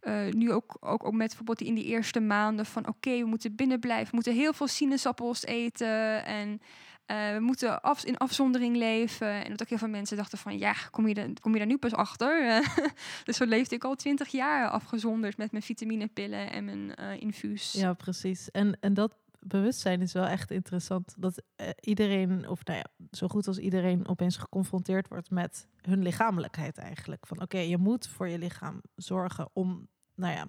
eh, 0.00 0.26
nu 0.30 0.52
ook, 0.52 0.76
ook, 0.80 1.04
ook 1.04 1.12
met 1.12 1.26
bijvoorbeeld 1.26 1.60
in 1.60 1.74
die 1.74 1.84
eerste 1.84 2.20
maanden 2.20 2.66
van 2.66 2.88
oké, 2.88 3.18
we 3.18 3.26
moeten 3.26 3.54
binnen 3.54 3.80
blijven, 3.80 4.06
we 4.06 4.14
moeten 4.14 4.34
heel 4.34 4.52
veel 4.52 4.66
sinaasappels 4.66 5.44
eten 5.44 6.24
en 6.24 6.60
eh, 7.06 7.32
we 7.32 7.40
moeten 7.40 7.82
af, 7.82 8.04
in 8.04 8.16
afzondering 8.16 8.76
leven. 8.76 9.44
En 9.44 9.50
dat 9.50 9.62
ook 9.62 9.68
heel 9.68 9.78
veel 9.78 9.88
mensen 9.88 10.16
dachten 10.16 10.38
van 10.38 10.58
ja, 10.58 10.74
kom 10.90 11.08
je, 11.08 11.32
kom 11.40 11.52
je 11.52 11.58
daar 11.58 11.66
nu 11.66 11.76
pas 11.76 11.92
achter? 11.92 12.62
dus 13.24 13.36
zo 13.36 13.44
leefde 13.44 13.74
ik 13.74 13.84
al 13.84 13.94
twintig 13.94 14.28
jaar 14.28 14.68
afgezonderd 14.68 15.36
met 15.36 15.50
mijn 15.50 15.62
vitaminepillen 15.62 16.50
en 16.50 16.64
mijn 16.64 16.94
eh, 16.94 17.20
infuus. 17.20 17.72
Ja, 17.72 17.92
precies. 17.92 18.50
En, 18.50 18.76
en 18.80 18.94
dat 18.94 19.14
bewustzijn 19.44 20.00
is 20.00 20.12
wel 20.12 20.24
echt 20.26 20.50
interessant. 20.50 21.14
Dat 21.18 21.42
eh, 21.56 21.68
iedereen, 21.80 22.48
of 22.48 22.64
nou 22.64 22.78
ja, 22.78 23.06
zo 23.10 23.28
goed 23.28 23.46
als 23.46 23.58
iedereen 23.58 24.08
opeens 24.08 24.36
geconfronteerd 24.36 25.08
wordt 25.08 25.30
met 25.30 25.68
hun 25.80 26.02
lichamelijkheid 26.02 26.78
eigenlijk. 26.78 27.26
Van 27.26 27.42
oké, 27.42 27.58
je 27.58 27.78
moet 27.78 28.08
voor 28.08 28.28
je 28.28 28.38
lichaam 28.38 28.80
zorgen 28.94 29.48
om, 29.52 29.88
nou 30.14 30.34
ja, 30.34 30.46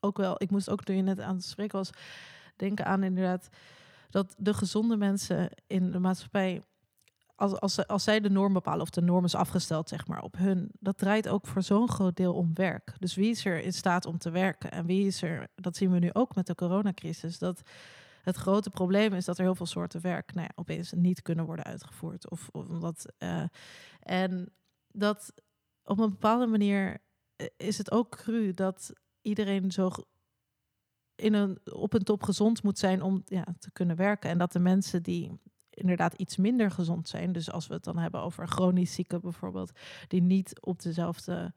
ook 0.00 0.16
wel, 0.16 0.34
ik 0.38 0.50
moest 0.50 0.70
ook 0.70 0.84
toen 0.84 0.96
je 0.96 1.02
net 1.02 1.20
aan 1.20 1.34
het 1.34 1.44
spreken 1.44 1.78
was, 1.78 1.90
denken 2.56 2.86
aan 2.86 3.02
inderdaad 3.02 3.48
dat 4.10 4.34
de 4.38 4.54
gezonde 4.54 4.96
mensen 4.96 5.50
in 5.66 5.90
de 5.90 5.98
maatschappij, 5.98 6.62
als, 7.36 7.60
als, 7.60 7.86
als 7.86 8.04
zij 8.04 8.20
de 8.20 8.30
norm 8.30 8.52
bepalen 8.52 8.80
of 8.80 8.90
de 8.90 9.02
norm 9.02 9.24
is 9.24 9.34
afgesteld 9.34 9.88
zeg 9.88 10.06
maar 10.06 10.22
op 10.22 10.36
hun, 10.36 10.70
dat 10.78 10.98
draait 10.98 11.28
ook 11.28 11.46
voor 11.46 11.62
zo'n 11.62 11.88
groot 11.88 12.16
deel 12.16 12.34
om 12.34 12.50
werk. 12.54 12.94
Dus 12.98 13.14
wie 13.14 13.30
is 13.30 13.44
er 13.44 13.62
in 13.62 13.72
staat 13.72 14.06
om 14.06 14.18
te 14.18 14.30
werken 14.30 14.70
en 14.70 14.86
wie 14.86 15.06
is 15.06 15.22
er, 15.22 15.48
dat 15.54 15.76
zien 15.76 15.90
we 15.90 15.98
nu 15.98 16.10
ook 16.12 16.34
met 16.34 16.46
de 16.46 16.54
coronacrisis, 16.54 17.38
dat 17.38 17.62
het 18.22 18.36
grote 18.36 18.70
probleem 18.70 19.12
is 19.12 19.24
dat 19.24 19.38
er 19.38 19.44
heel 19.44 19.54
veel 19.54 19.66
soorten 19.66 20.00
werk 20.00 20.34
nou 20.34 20.46
ja, 20.46 20.52
opeens 20.54 20.92
niet 20.92 21.22
kunnen 21.22 21.44
worden 21.44 21.64
uitgevoerd. 21.64 22.30
Of, 22.30 22.48
of 22.52 22.68
omdat, 22.68 23.06
eh, 23.18 23.44
en 24.00 24.52
dat 24.92 25.32
op 25.84 25.98
een 25.98 26.10
bepaalde 26.10 26.46
manier 26.46 26.98
eh, 27.36 27.46
is 27.56 27.78
het 27.78 27.90
ook 27.90 28.10
cru 28.16 28.52
dat 28.52 28.92
iedereen 29.22 29.70
zo 29.70 29.90
in 31.14 31.34
een, 31.34 31.58
op 31.72 31.94
een 31.94 32.04
top 32.04 32.22
gezond 32.22 32.62
moet 32.62 32.78
zijn 32.78 33.02
om 33.02 33.22
ja, 33.24 33.46
te 33.58 33.70
kunnen 33.70 33.96
werken. 33.96 34.30
En 34.30 34.38
dat 34.38 34.52
de 34.52 34.58
mensen 34.58 35.02
die 35.02 35.40
inderdaad 35.70 36.14
iets 36.14 36.36
minder 36.36 36.70
gezond 36.70 37.08
zijn, 37.08 37.32
dus 37.32 37.50
als 37.50 37.66
we 37.66 37.74
het 37.74 37.84
dan 37.84 37.98
hebben 37.98 38.20
over 38.20 38.48
chronisch 38.48 38.94
zieken 38.94 39.20
bijvoorbeeld, 39.20 39.72
die 40.08 40.22
niet 40.22 40.60
op 40.60 40.82
dezelfde, 40.82 41.52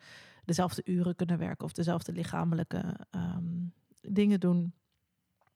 dezelfde 0.46 0.82
uren 0.86 1.16
kunnen 1.16 1.38
werken 1.38 1.66
of 1.66 1.72
dezelfde 1.72 2.12
lichamelijke 2.12 2.96
ehm, 3.12 3.66
dingen 4.02 4.40
doen, 4.40 4.74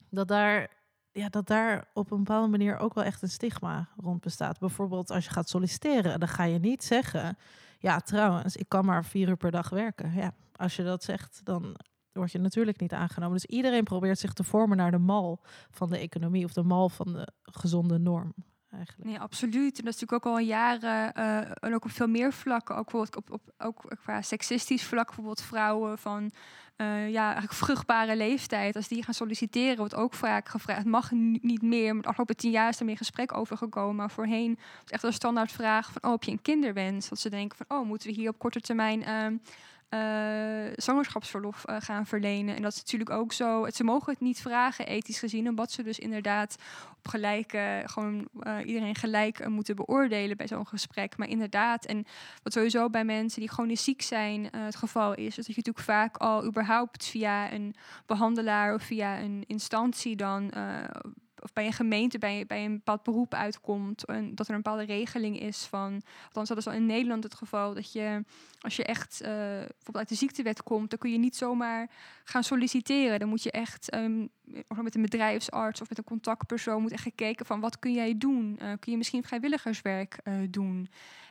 dat 0.09 0.27
daar, 0.27 0.69
ja, 1.17 1.30
dat 1.30 1.47
daar 1.47 1.88
op 1.93 2.12
een 2.12 2.17
bepaalde 2.17 2.47
manier 2.47 2.77
ook 2.77 2.93
wel 2.93 3.03
echt 3.03 3.21
een 3.21 3.30
stigma 3.30 3.89
rond 3.97 4.21
bestaat. 4.21 4.60
Bijvoorbeeld 4.60 5.12
als 5.12 5.25
je 5.25 5.32
gaat 5.32 5.49
solliciteren, 5.49 6.19
dan 6.19 6.27
ga 6.27 6.43
je 6.43 6.60
niet 6.60 6.84
zeggen, 6.84 7.38
ja 7.80 7.99
trouwens, 7.99 8.56
ik 8.56 8.69
kan 8.69 8.86
maar 8.86 9.06
vier 9.06 9.27
uur 9.27 9.38
per 9.38 9.51
dag 9.51 9.69
werken. 9.69 10.13
Ja, 10.13 10.34
als 10.56 10.75
je 10.75 10.84
dat 10.84 11.03
zegt, 11.03 11.41
dan 11.43 11.75
word 12.12 12.32
je 12.32 12.39
natuurlijk 12.39 12.80
niet 12.80 12.93
aangenomen. 12.93 13.36
Dus 13.36 13.45
iedereen 13.45 13.84
probeert 13.84 14.19
zich 14.19 14.34
te 14.34 14.43
vormen 14.43 14.77
naar 14.77 14.91
de 14.91 14.97
mal 14.97 15.41
van 15.69 15.89
de 15.89 15.97
economie 15.97 16.45
of 16.45 16.53
de 16.53 16.63
mal 16.63 16.89
van 16.89 17.13
de 17.13 17.27
gezonde 17.41 17.97
norm. 17.97 18.34
Eigenlijk. 18.77 19.09
Nee, 19.09 19.19
absoluut. 19.19 19.79
En 19.79 19.85
dat 19.85 19.93
is 19.93 19.99
natuurlijk 19.99 20.25
ook 20.25 20.33
al 20.33 20.39
jaren, 20.39 21.13
eh, 21.13 21.37
en 21.37 21.73
ook 21.73 21.85
op 21.85 21.91
veel 21.91 22.07
meer 22.07 22.33
vlakken, 22.33 22.75
ook, 22.75 22.91
bijvoorbeeld 22.91 23.15
op, 23.15 23.31
op, 23.31 23.41
ook 23.57 23.95
qua 24.01 24.21
seksistisch 24.21 24.83
vlak, 24.83 25.05
bijvoorbeeld 25.05 25.41
vrouwen 25.41 25.97
van 25.97 26.31
eh, 26.75 27.09
ja, 27.09 27.23
eigenlijk 27.23 27.53
vruchtbare 27.53 28.15
leeftijd, 28.15 28.75
als 28.75 28.87
die 28.87 29.03
gaan 29.03 29.13
solliciteren, 29.13 29.77
wordt 29.77 29.95
ook 29.95 30.13
vaak 30.13 30.49
gevraagd, 30.49 30.79
het 30.79 30.87
mag 30.87 31.11
niet 31.41 31.61
meer, 31.61 31.93
maar 31.93 32.01
de 32.01 32.07
afgelopen 32.07 32.37
tien 32.37 32.51
jaar 32.51 32.69
is 32.69 32.79
er 32.79 32.85
meer 32.85 32.97
gesprek 32.97 33.37
over 33.37 33.57
gekomen, 33.57 33.95
maar 33.95 34.11
voorheen 34.11 34.59
het 34.79 34.91
echt 34.91 35.03
een 35.03 35.13
standaardvraag 35.13 35.91
van, 35.91 36.03
oh, 36.03 36.11
heb 36.11 36.23
je 36.23 36.31
een 36.31 36.41
kinderwens? 36.41 37.09
Dat 37.09 37.19
ze 37.19 37.29
denken 37.29 37.57
van, 37.57 37.77
oh, 37.77 37.87
moeten 37.87 38.09
we 38.09 38.15
hier 38.15 38.29
op 38.29 38.39
korte 38.39 38.61
termijn... 38.61 39.03
ehm, 39.03 39.35
eh, 39.89 40.73
zwangerschapsverlof 40.76 41.65
eh, 41.65 41.76
gaan 41.80 42.06
verlenen. 42.06 42.56
En 42.56 42.62
dat 42.62 42.71
is 42.71 42.78
natuurlijk 42.78 43.10
ook 43.10 43.34
zo. 43.34 43.67
Ze 43.69 43.84
mogen 43.84 44.12
het 44.13 44.21
niet 44.21 44.41
vragen, 44.41 44.88
ethisch 44.88 45.19
gezien, 45.19 45.50
omdat 45.50 45.71
ze 45.71 45.84
dus 45.84 46.00
inderdaad 46.00 46.56
op 46.97 47.08
gelijke, 47.08 47.84
gewoon 47.86 48.28
eh, 48.39 48.58
iedereen 48.65 48.95
gelijk 48.95 49.47
moeten 49.47 49.76
beoordelen 49.76 50.38
bij 50.38 50.47
zo'n 50.47 50.67
gesprek. 50.67 51.17
Maar 51.17 51.28
inderdaad, 51.28 51.86
en 51.86 52.06
wat 52.43 52.54
sowieso 52.54 52.89
bij 52.89 53.06
mensen 53.06 53.39
die 53.39 53.50
chronisch 53.50 53.84
ziek 53.84 54.02
zijn 54.02 54.47
het 54.56 54.76
geval 54.76 55.13
is 55.13 55.36
dat 55.36 55.45
je 55.45 55.54
natuurlijk 55.56 55.86
vaak 55.86 56.17
al 56.17 56.45
überhaupt 56.45 57.06
via 57.06 57.52
een 57.52 57.76
behandelaar 58.06 58.73
of 58.73 58.84
via 58.84 59.19
een 59.19 59.43
instantie 59.47 60.15
dan. 60.15 60.52
Eh, 61.38 61.43
of 61.43 61.54
bij 61.54 61.65
een 61.65 61.73
gemeente 61.73 62.17
bij, 62.17 62.45
bij 62.47 62.65
een 62.65 62.73
bepaald 62.73 63.04
beroep 63.04 63.34
uitkomt. 63.34 64.06
En 64.06 64.36
dat 64.36 64.47
er 64.47 64.54
een 64.54 64.62
bepaalde 64.62 64.86
regeling 64.86 65.39
is 65.39 65.65
van. 65.65 66.02
Althans, 66.26 66.50
dat 66.50 66.58
is 66.58 66.67
al 66.67 66.73
in 66.73 66.86
Nederland 66.86 67.23
het 67.23 67.36
geval. 67.36 67.73
Dat 67.73 67.91
je, 67.91 68.23
als 68.60 68.76
je 68.76 68.84
echt 68.84 69.21
uh, 69.21 69.28
bijvoorbeeld 69.28 69.97
uit 69.97 70.10
de 70.10 70.15
ziektewet 70.15 70.63
komt, 70.63 70.89
dan 70.89 71.00
kun 71.00 71.12
je 71.12 71.17
niet 71.17 71.36
zomaar 71.36 71.89
gaan 72.23 72.43
solliciteren. 72.43 73.19
Dan 73.19 73.30
moet 73.30 73.43
je 73.43 73.52
echt 73.52 73.95
um, 73.95 74.30
met 74.82 74.95
een 74.95 75.02
bedrijfsarts 75.02 75.82
of 75.82 75.89
met 75.89 75.97
een 75.97 76.04
contactpersoon 76.04 76.82
moet 76.82 76.91
echt 76.91 77.04
gekeken 77.04 77.45
van 77.45 77.60
wat 77.60 77.80
kun 77.80 77.93
jij 77.93 78.17
doen? 78.17 78.60
Uh, 78.62 78.71
kun 78.80 78.91
je 78.91 78.97
misschien 78.97 79.23
vrijwilligerswerk 79.23 80.19
uh, 80.23 80.34
doen? 80.50 80.89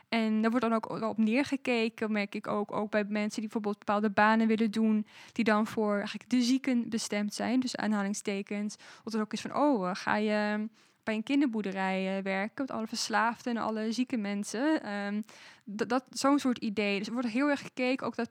En 0.09 0.41
daar 0.41 0.51
wordt 0.51 0.65
dan 0.65 0.75
ook 0.75 0.89
op 1.01 1.17
neergekeken, 1.17 2.11
merk 2.11 2.35
ik 2.35 2.47
ook, 2.47 2.71
ook 2.71 2.91
bij 2.91 3.03
mensen 3.03 3.41
die 3.41 3.41
bijvoorbeeld 3.41 3.79
bepaalde 3.79 4.09
banen 4.09 4.47
willen 4.47 4.71
doen, 4.71 5.07
die 5.31 5.43
dan 5.43 5.67
voor 5.67 5.95
eigenlijk 5.95 6.29
de 6.29 6.41
zieken 6.41 6.89
bestemd 6.89 7.33
zijn, 7.33 7.59
dus 7.59 7.75
aanhalingstekens. 7.75 8.75
Of 9.03 9.13
er 9.13 9.21
ook 9.21 9.33
is 9.33 9.41
van, 9.41 9.55
oh, 9.55 9.89
ga 9.93 10.15
je 10.15 10.67
bij 11.07 11.15
een 11.15 11.23
kinderboerderij 11.23 12.17
uh, 12.17 12.23
werken 12.23 12.65
met 12.65 12.71
alle 12.71 12.87
verslaafden 12.87 13.55
en 13.55 13.61
alle 13.61 13.91
zieke 13.91 14.17
mensen. 14.17 14.91
Um, 14.93 15.23
dat, 15.63 16.03
zo'n 16.09 16.39
soort 16.39 16.57
idee. 16.57 16.97
Dus 16.97 17.07
er 17.07 17.13
wordt 17.13 17.27
heel 17.27 17.49
erg 17.49 17.61
gekeken, 17.61 18.07
ook 18.07 18.15
dat, 18.15 18.29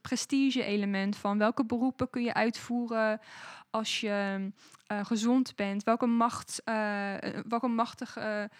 prestige-element 0.00 1.16
van 1.16 1.38
welke 1.38 1.64
beroepen 1.64 2.10
kun 2.10 2.22
je 2.22 2.34
uitvoeren 2.34 3.20
als 3.70 4.00
je 4.00 4.50
uh, 4.92 5.04
gezond 5.04 5.56
bent? 5.56 5.84
Welke, 5.84 6.06
macht, 6.06 6.62
uh, 6.64 7.14
welke 7.48 7.68
machtige 7.68 8.50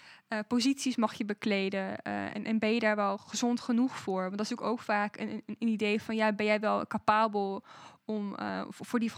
posities 0.49 0.97
mag 0.97 1.15
je 1.15 1.25
bekleden? 1.25 2.03
En, 2.03 2.45
en, 2.45 2.59
ben 2.59 2.75
je 2.75 2.81
daar 2.81 2.97
wel 2.97 3.19
gezond 3.19 3.61
genoeg 3.61 3.97
voor? 3.97 4.23
Want 4.23 4.37
dat 4.37 4.51
is 4.51 4.59
ook, 4.59 4.81
vaak 4.81 5.17
een, 5.17 5.43
een, 5.47 5.69
idee 5.69 6.03
van, 6.03 6.17
ja, 6.17 6.33
ben 6.33 6.47
jij 6.47 6.61
wel 6.61 6.87
capabel 6.87 7.65
om 8.05 8.37
voor 8.69 8.99
die 8.99 9.13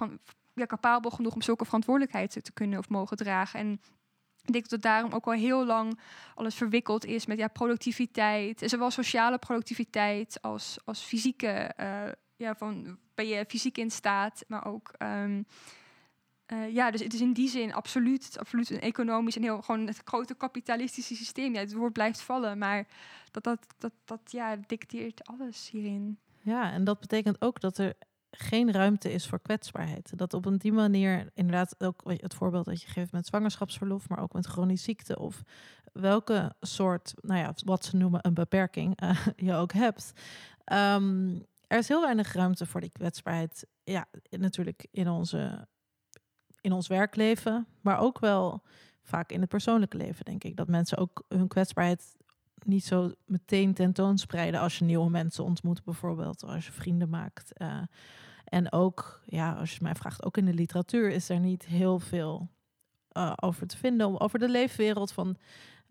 ja, 0.55 0.67
capabel 0.67 1.11
genoeg 1.11 1.35
om 1.35 1.43
zulke 1.43 1.65
verantwoordelijkheid 1.65 2.45
te 2.45 2.53
kunnen 2.53 2.79
of 2.79 2.89
mogen 2.89 3.17
dragen? 3.17 3.61
En 3.61 3.81
ik 4.49 4.55
denk 4.55 4.69
dat 4.69 4.83
daarom 4.83 5.13
ook 5.13 5.27
al 5.27 5.33
heel 5.33 5.67
lang 5.67 5.99
alles 6.35 6.55
verwikkeld 6.55 7.05
is 7.05 7.27
met 7.27 7.39
ja, 7.39 7.49
productiviteit. 7.49 8.63
Zowel 8.65 8.91
sociale 8.91 9.39
productiviteit 9.39 10.43
als, 10.43 10.79
als 10.85 11.01
fysieke. 11.01 11.75
Uh, 11.81 12.03
ja, 12.37 12.55
van 12.55 12.99
ben 13.15 13.27
je 13.27 13.45
fysiek 13.49 13.79
in 13.79 13.91
staat, 13.91 14.45
maar 14.47 14.67
ook. 14.67 14.93
Um, 14.99 15.47
uh, 16.53 16.75
ja, 16.75 16.91
dus 16.91 17.03
het 17.03 17.15
is 17.15 17.21
in 17.21 17.33
die 17.33 17.49
zin 17.49 17.75
absoluut, 17.75 18.37
absoluut 18.39 18.71
een 18.71 18.81
economisch 18.81 19.37
en 19.37 19.43
heel 19.43 19.63
gewoon 19.63 19.87
het 19.87 20.01
grote 20.05 20.35
kapitalistische 20.35 21.17
systeem. 21.17 21.55
Ja, 21.55 21.61
het 21.61 21.73
woord 21.73 21.93
blijft 21.93 22.21
vallen, 22.21 22.59
maar 22.59 22.87
dat, 23.31 23.45
dat, 23.45 23.67
dat, 23.79 23.93
dat 24.05 24.21
ja, 24.25 24.57
dicteert 24.67 25.27
alles 25.27 25.71
hierin. 25.71 26.19
Ja, 26.41 26.73
en 26.73 26.85
dat 26.85 27.01
betekent 27.01 27.41
ook 27.41 27.61
dat 27.61 27.79
er 27.79 27.95
geen 28.31 28.73
ruimte 28.73 29.13
is 29.13 29.27
voor 29.27 29.41
kwetsbaarheid. 29.41 30.19
Dat 30.19 30.35
op 30.35 30.47
een 30.47 30.59
die 30.59 30.73
manier, 30.73 31.31
inderdaad, 31.35 31.75
ook 31.79 32.03
het 32.05 32.35
voorbeeld 32.35 32.65
dat 32.65 32.83
je 32.83 32.89
geeft 32.89 33.13
met 33.13 33.27
zwangerschapsverlof, 33.27 34.09
maar 34.09 34.21
ook 34.23 34.33
met 34.33 34.47
chronische 34.47 34.85
ziekte 34.85 35.19
of 35.19 35.43
welke 35.93 36.55
soort, 36.61 37.15
nou 37.21 37.41
ja, 37.41 37.55
wat 37.65 37.85
ze 37.85 37.97
noemen 37.97 38.21
een 38.23 38.35
beperking, 38.35 39.03
uh, 39.03 39.27
je 39.49 39.55
ook 39.55 39.73
hebt. 39.73 40.13
Um, 40.73 41.47
er 41.67 41.79
is 41.79 41.89
heel 41.89 42.01
weinig 42.01 42.33
ruimte 42.33 42.67
voor 42.67 42.81
die 42.81 42.91
kwetsbaarheid. 42.91 43.67
Ja, 43.85 44.07
natuurlijk 44.31 44.87
in, 44.91 45.09
onze, 45.09 45.69
in 46.61 46.73
ons 46.73 46.87
werkleven, 46.87 47.67
maar 47.81 47.99
ook 47.99 48.19
wel 48.19 48.63
vaak 49.03 49.33
in 49.33 49.41
het 49.41 49.49
persoonlijke 49.49 49.97
leven, 49.97 50.25
denk 50.25 50.45
ik. 50.45 50.57
Dat 50.57 50.69
mensen 50.69 50.99
ook 50.99 51.25
hun 51.29 51.49
kwetsbaarheid 51.49 52.17
niet 52.65 52.85
zo 52.85 53.13
meteen 53.27 53.75
tentoonspreiden 53.75 54.61
als 54.61 54.79
je 54.79 54.85
nieuwe 54.85 55.11
mensen 55.11 55.45
ontmoet, 55.45 55.85
bijvoorbeeld, 55.85 56.45
als 56.45 56.67
je 56.67 56.73
vrienden 56.73 57.09
maakt. 57.09 57.53
Uh, 57.63 57.83
en 58.45 58.73
ook, 58.73 59.23
ja, 59.27 59.53
als 59.53 59.73
je 59.73 59.79
mij 59.83 59.95
vraagt, 59.95 60.25
ook 60.25 60.37
in 60.37 60.45
de 60.45 60.55
literatuur 60.55 61.11
is 61.11 61.29
er 61.29 61.41
niet 61.41 61.67
heel 61.67 61.99
veel 61.99 62.49
uh, 63.13 63.33
over 63.37 63.67
te 63.67 63.77
vinden. 63.77 64.21
Over 64.21 64.39
de 64.39 64.49
leefwereld 64.49 65.13
van 65.13 65.37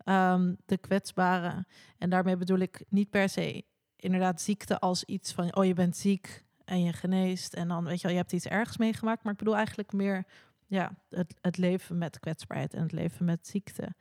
um, 0.04 0.56
de 0.66 0.78
kwetsbaren. 0.78 1.66
En 1.98 2.10
daarmee 2.10 2.36
bedoel 2.36 2.58
ik 2.58 2.84
niet 2.88 3.10
per 3.10 3.28
se 3.28 3.64
inderdaad 3.96 4.40
ziekte 4.40 4.78
als 4.78 5.04
iets 5.04 5.32
van, 5.32 5.56
oh 5.56 5.64
je 5.64 5.74
bent 5.74 5.96
ziek 5.96 6.44
en 6.64 6.82
je 6.82 6.92
geneest. 6.92 7.54
En 7.54 7.68
dan 7.68 7.84
weet 7.84 7.96
je 7.96 8.02
wel, 8.02 8.12
je 8.12 8.18
hebt 8.18 8.32
iets 8.32 8.46
ergs 8.46 8.76
meegemaakt. 8.76 9.22
Maar 9.22 9.32
ik 9.32 9.38
bedoel 9.38 9.56
eigenlijk 9.56 9.92
meer 9.92 10.26
ja, 10.66 10.92
het, 11.08 11.34
het 11.40 11.56
leven 11.56 11.98
met 11.98 12.20
kwetsbaarheid 12.20 12.74
en 12.74 12.82
het 12.82 12.92
leven 12.92 13.24
met 13.24 13.46
ziekte. 13.46 13.94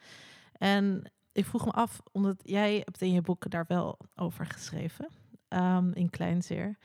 En 0.51 1.12
ik 1.38 1.45
vroeg 1.45 1.65
me 1.65 1.71
af, 1.71 2.02
omdat 2.12 2.41
jij 2.43 2.76
hebt 2.76 3.02
in 3.02 3.12
je 3.12 3.21
boek 3.21 3.50
daar 3.50 3.65
wel 3.67 4.00
over 4.15 4.45
geschreven, 4.45 5.08
um, 5.50 5.93
in 5.93 6.10
Kleinzeer. 6.10 6.78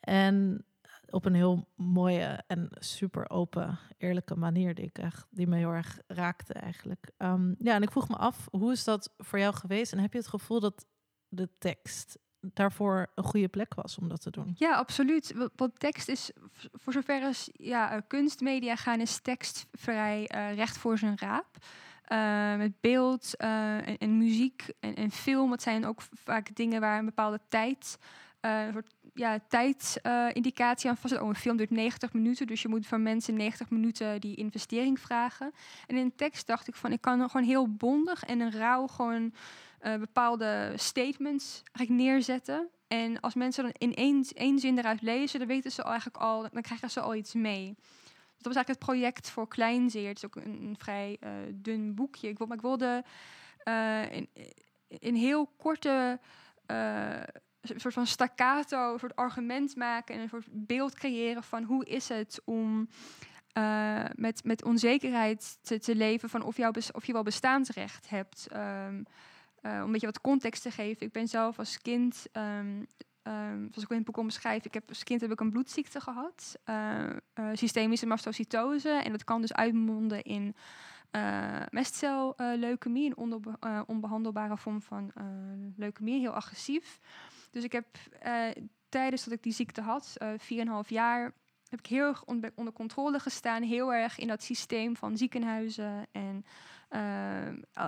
En 0.00 0.64
op 1.10 1.24
een 1.24 1.34
heel 1.34 1.68
mooie 1.74 2.42
en 2.46 2.68
super 2.78 3.30
open, 3.30 3.78
eerlijke 3.98 4.36
manier, 4.36 4.74
die, 4.74 4.84
ik 4.84 4.98
echt, 4.98 5.26
die 5.30 5.46
me 5.46 5.56
heel 5.56 5.70
erg 5.70 6.00
raakte 6.06 6.52
eigenlijk. 6.52 7.10
Um, 7.18 7.54
ja, 7.58 7.74
en 7.74 7.82
ik 7.82 7.90
vroeg 7.90 8.08
me 8.08 8.16
af, 8.16 8.46
hoe 8.50 8.72
is 8.72 8.84
dat 8.84 9.14
voor 9.18 9.38
jou 9.38 9.54
geweest? 9.54 9.92
En 9.92 9.98
heb 9.98 10.12
je 10.12 10.18
het 10.18 10.28
gevoel 10.28 10.60
dat 10.60 10.86
de 11.28 11.48
tekst 11.58 12.18
daarvoor 12.40 13.10
een 13.14 13.24
goede 13.24 13.48
plek 13.48 13.74
was 13.74 13.98
om 13.98 14.08
dat 14.08 14.20
te 14.20 14.30
doen? 14.30 14.54
Ja, 14.54 14.74
absoluut. 14.74 15.34
Want 15.56 15.78
tekst 15.78 16.08
is, 16.08 16.30
voor 16.72 16.92
zover 16.92 17.22
als 17.22 17.50
ja, 17.52 17.92
eh, 17.92 18.02
kunstmedia 18.06 18.76
gaan, 18.76 19.00
is 19.00 19.20
tekst 19.20 19.66
vrij 19.72 20.30
uh, 20.34 20.54
recht 20.54 20.78
voor 20.78 20.98
zijn 20.98 21.18
raap. 21.18 21.56
Uh, 22.08 22.56
met 22.56 22.80
beeld 22.80 23.32
uh, 23.38 24.02
en, 24.02 24.18
muziek 24.18 24.68
en, 24.80 24.94
en, 24.94 25.10
film. 25.10 25.50
Het 25.50 25.62
zijn 25.62 25.86
ook 25.86 26.02
vaak 26.12 26.56
dingen 26.56 26.80
waar 26.80 26.98
een 26.98 27.04
bepaalde 27.04 27.40
tijd, 27.48 27.98
uh, 28.40 28.66
een 28.66 28.72
soort 28.72 28.94
ja, 29.14 29.38
tijdindicatie 29.48 30.90
aan 30.90 30.96
vast. 30.96 31.20
Oh, 31.20 31.28
een 31.28 31.34
film 31.34 31.56
duurt 31.56 31.70
90 31.70 32.12
minuten, 32.12 32.46
dus 32.46 32.62
je 32.62 32.68
moet 32.68 32.86
van 32.86 33.02
mensen 33.02 33.36
90 33.36 33.70
minuten 33.70 34.20
die 34.20 34.36
investering 34.36 35.00
vragen. 35.00 35.52
En 35.86 35.96
in 35.96 36.04
de 36.04 36.14
tekst 36.14 36.46
dacht 36.46 36.68
ik 36.68 36.74
van, 36.74 36.92
ik 36.92 37.00
kan 37.00 37.30
gewoon 37.30 37.46
heel 37.46 37.68
bondig 37.74 38.24
en 38.24 38.40
een 38.40 38.52
rauw 38.52 38.86
gewoon 38.86 39.34
bepaalde 39.98 40.72
statements 40.76 41.62
eigenlijk 41.72 42.08
neerzetten. 42.08 42.68
En 42.88 43.20
als 43.20 43.34
mensen 43.34 43.62
dan 43.62 43.72
in 43.78 43.94
één, 43.94 44.24
één 44.34 44.58
zin 44.58 44.78
eruit 44.78 45.02
lezen, 45.02 45.38
dan 45.38 45.48
weten 45.48 45.70
ze 45.70 45.82
eigenlijk 45.82 46.16
al, 46.16 46.46
dan 46.52 46.62
krijgen 46.62 46.90
ze 46.90 47.00
al 47.00 47.14
iets 47.14 47.34
mee 47.34 47.76
dat 48.44 48.54
was 48.54 48.64
eigenlijk 48.64 48.68
het 48.68 48.98
project 48.98 49.30
voor 49.30 49.48
Kleinzeer. 49.48 50.08
Het 50.08 50.16
is 50.16 50.24
ook 50.24 50.36
een, 50.36 50.74
vrij 50.78 51.16
uh, 51.20 51.30
dun 51.54 51.94
boekje. 51.94 52.28
Ik, 52.28 52.38
maar 52.38 52.56
ik 52.56 52.62
wilde 52.62 53.04
uh, 53.64 54.12
in, 54.88 55.14
heel 55.14 55.46
korte 55.56 56.20
uh, 56.66 57.22
soort 57.62 57.94
van 57.94 58.06
staccato, 58.06 58.92
een 58.92 58.98
soort 58.98 59.16
argument 59.16 59.76
maken 59.76 60.14
en 60.14 60.20
een 60.20 60.28
soort 60.28 60.46
beeld 60.50 60.94
creëren 60.94 61.42
van 61.42 61.62
hoe 61.62 61.84
is 61.84 62.08
het 62.08 62.40
om 62.44 62.88
met, 64.14 64.44
met 64.44 64.64
onzekerheid 64.64 65.58
te, 65.62 65.78
te 65.78 65.94
leven 65.96 66.28
van 66.28 66.42
of, 66.42 66.56
jou 66.56 66.74
of 66.92 67.06
je 67.06 67.12
wel 67.12 67.22
bestaansrecht 67.22 68.08
hebt. 68.08 68.46
Um, 68.52 69.04
om 69.62 69.70
een 69.70 69.92
beetje 69.92 70.06
wat 70.06 70.20
context 70.20 70.62
te 70.62 70.70
geven. 70.70 71.06
Ik 71.06 71.12
ben 71.12 71.28
zelf 71.28 71.58
als 71.58 71.82
kind 71.82 72.26
um, 72.32 72.86
um, 73.26 73.68
zoals 73.70 73.82
ik 73.82 73.90
in 73.90 73.96
het 73.96 74.04
boek 74.04 74.16
omschrijf, 74.16 74.64
ik 74.64 74.74
heb 74.74 74.88
als 74.88 75.04
kind 75.04 75.20
heb 75.20 75.30
ik 75.30 75.40
een 75.40 75.50
bloedziekte 75.50 76.00
gehad, 76.00 76.56
uh, 76.66 77.00
uh, 77.34 77.48
systemische 77.52 78.06
mastocytose. 78.06 78.90
En 78.90 79.10
dat 79.10 79.24
kan 79.24 79.40
dus 79.40 79.52
uitmonden 79.52 80.22
in 80.22 80.54
uh, 81.12 81.60
mestcelleukemie, 81.70 83.12
een 83.16 83.86
onbehandelbare 83.86 84.56
vorm 84.56 84.82
van 84.82 85.12
leukemie, 85.76 86.20
heel 86.20 86.32
agressief. 86.32 86.98
Dus 87.50 87.64
ik 87.64 87.72
heb 87.72 87.86
tijdens 88.88 89.24
dat 89.24 89.34
ik 89.34 89.42
die 89.42 89.52
ziekte 89.52 89.80
had, 89.80 90.16
4,5 90.22 90.88
jaar, 90.88 91.32
heb 91.68 91.78
ik 91.78 91.86
heel 91.86 92.06
erg 92.06 92.24
onder, 92.24 92.72
controle 92.72 93.18
gestaan, 93.18 93.62
heel 93.62 93.94
erg 93.94 94.18
in 94.18 94.28
dat 94.28 94.42
systeem 94.42 94.96
van 94.96 95.16
ziekenhuizen 95.16 96.06
en 96.12 96.44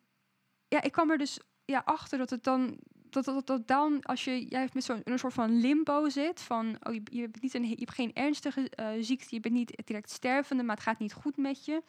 ja, 0.74 0.82
ik 0.82 0.92
kwam 0.92 1.12
er 1.12 1.18
dus 1.18 1.40
ja, 1.66 1.82
achter 1.86 2.18
dat 2.18 2.30
het 2.30 2.44
dan 2.44 2.78
dat, 3.10 3.26
dat, 3.26 3.48
dat 3.48 3.68
dan, 3.68 4.04
als 4.04 4.24
je 4.24 4.48
juist 4.48 4.74
met 4.74 4.84
zo'n 4.84 5.02
een 5.04 5.20
soort 5.20 5.34
van 5.34 5.60
limbo 5.60 6.10
zit, 6.10 6.42
van 6.42 6.78
oh, 6.84 6.94
je, 6.94 7.02
je, 7.04 7.22
hebt 7.22 7.42
niet 7.42 7.54
een, 7.54 7.70
je 7.70 7.76
hebt 7.76 7.94
geen 7.94 8.14
ernstige 8.14 8.72
uh, 8.80 8.88
ziekte, 9.00 9.36
je 9.36 9.40
bent 9.40 9.54
niet 9.54 9.82
direct 9.86 10.10
stervende, 10.10 10.64
maar 10.64 10.76
het 10.76 10.84
gaat 10.86 11.00
niet 11.00 11.14
goed 11.14 11.38
met 11.38 11.66
je, 11.66 11.82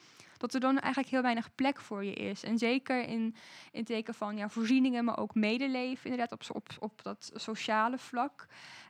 dat 0.44 0.54
er 0.54 0.60
dan 0.60 0.78
eigenlijk 0.78 1.12
heel 1.12 1.22
weinig 1.22 1.54
plek 1.54 1.80
voor 1.80 2.04
je 2.04 2.12
is. 2.12 2.42
En 2.42 2.58
zeker 2.58 3.08
in, 3.08 3.34
in 3.72 3.84
teken 3.84 4.14
van 4.14 4.36
ja, 4.36 4.48
voorzieningen, 4.48 5.04
maar 5.04 5.18
ook 5.18 5.34
medeleven, 5.34 6.10
inderdaad 6.10 6.32
op, 6.32 6.56
op, 6.56 6.68
op 6.78 7.02
dat 7.02 7.30
sociale 7.34 7.98
vlak. 7.98 8.46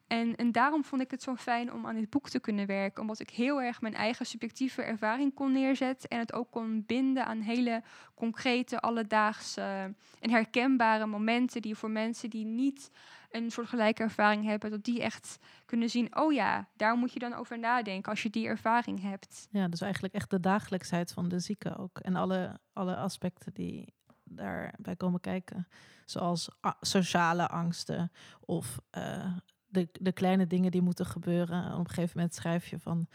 En, 0.06 0.36
en 0.36 0.52
daarom 0.52 0.84
vond 0.84 1.02
ik 1.02 1.10
het 1.10 1.22
zo 1.22 1.34
fijn 1.36 1.72
om 1.72 1.86
aan 1.86 1.94
dit 1.94 2.10
boek 2.10 2.28
te 2.28 2.40
kunnen 2.40 2.66
werken. 2.66 3.00
Omdat 3.00 3.20
ik 3.20 3.30
heel 3.30 3.62
erg 3.62 3.80
mijn 3.80 3.94
eigen 3.94 4.26
subjectieve 4.26 4.82
ervaring 4.82 5.34
kon 5.34 5.52
neerzetten. 5.52 6.08
En 6.08 6.18
het 6.18 6.32
ook 6.32 6.50
kon 6.50 6.84
binden 6.86 7.26
aan 7.26 7.40
hele 7.40 7.82
concrete, 8.14 8.80
alledaagse 8.80 9.94
en 10.20 10.30
herkenbare 10.30 11.06
momenten. 11.06 11.62
Die 11.62 11.74
voor 11.74 11.90
mensen 11.90 12.30
die 12.30 12.44
niet 12.44 12.90
een 13.34 13.50
soort 13.50 13.68
gelijke 13.68 14.02
ervaring 14.02 14.44
hebben, 14.44 14.70
dat 14.70 14.84
die 14.84 15.02
echt 15.02 15.38
kunnen 15.66 15.90
zien, 15.90 16.16
oh 16.16 16.32
ja, 16.32 16.68
daar 16.76 16.96
moet 16.96 17.12
je 17.12 17.18
dan 17.18 17.34
over 17.34 17.58
nadenken 17.58 18.10
als 18.10 18.22
je 18.22 18.30
die 18.30 18.46
ervaring 18.46 19.02
hebt. 19.02 19.48
Ja, 19.50 19.68
dus 19.68 19.80
eigenlijk 19.80 20.14
echt 20.14 20.30
de 20.30 20.40
dagelijksheid 20.40 21.12
van 21.12 21.28
de 21.28 21.38
zieke 21.38 21.76
ook. 21.76 21.98
En 21.98 22.16
alle, 22.16 22.60
alle 22.72 22.96
aspecten 22.96 23.52
die 23.54 23.94
daarbij 24.24 24.96
komen 24.96 25.20
kijken. 25.20 25.68
Zoals 26.04 26.48
sociale 26.80 27.48
angsten 27.48 28.12
of 28.40 28.80
uh, 28.98 29.36
de, 29.66 29.88
de 29.92 30.12
kleine 30.12 30.46
dingen 30.46 30.70
die 30.70 30.82
moeten 30.82 31.06
gebeuren. 31.06 31.72
Op 31.72 31.78
een 31.78 31.88
gegeven 31.88 32.16
moment 32.16 32.34
schrijf 32.34 32.66
je 32.66 32.78
van. 32.78 33.08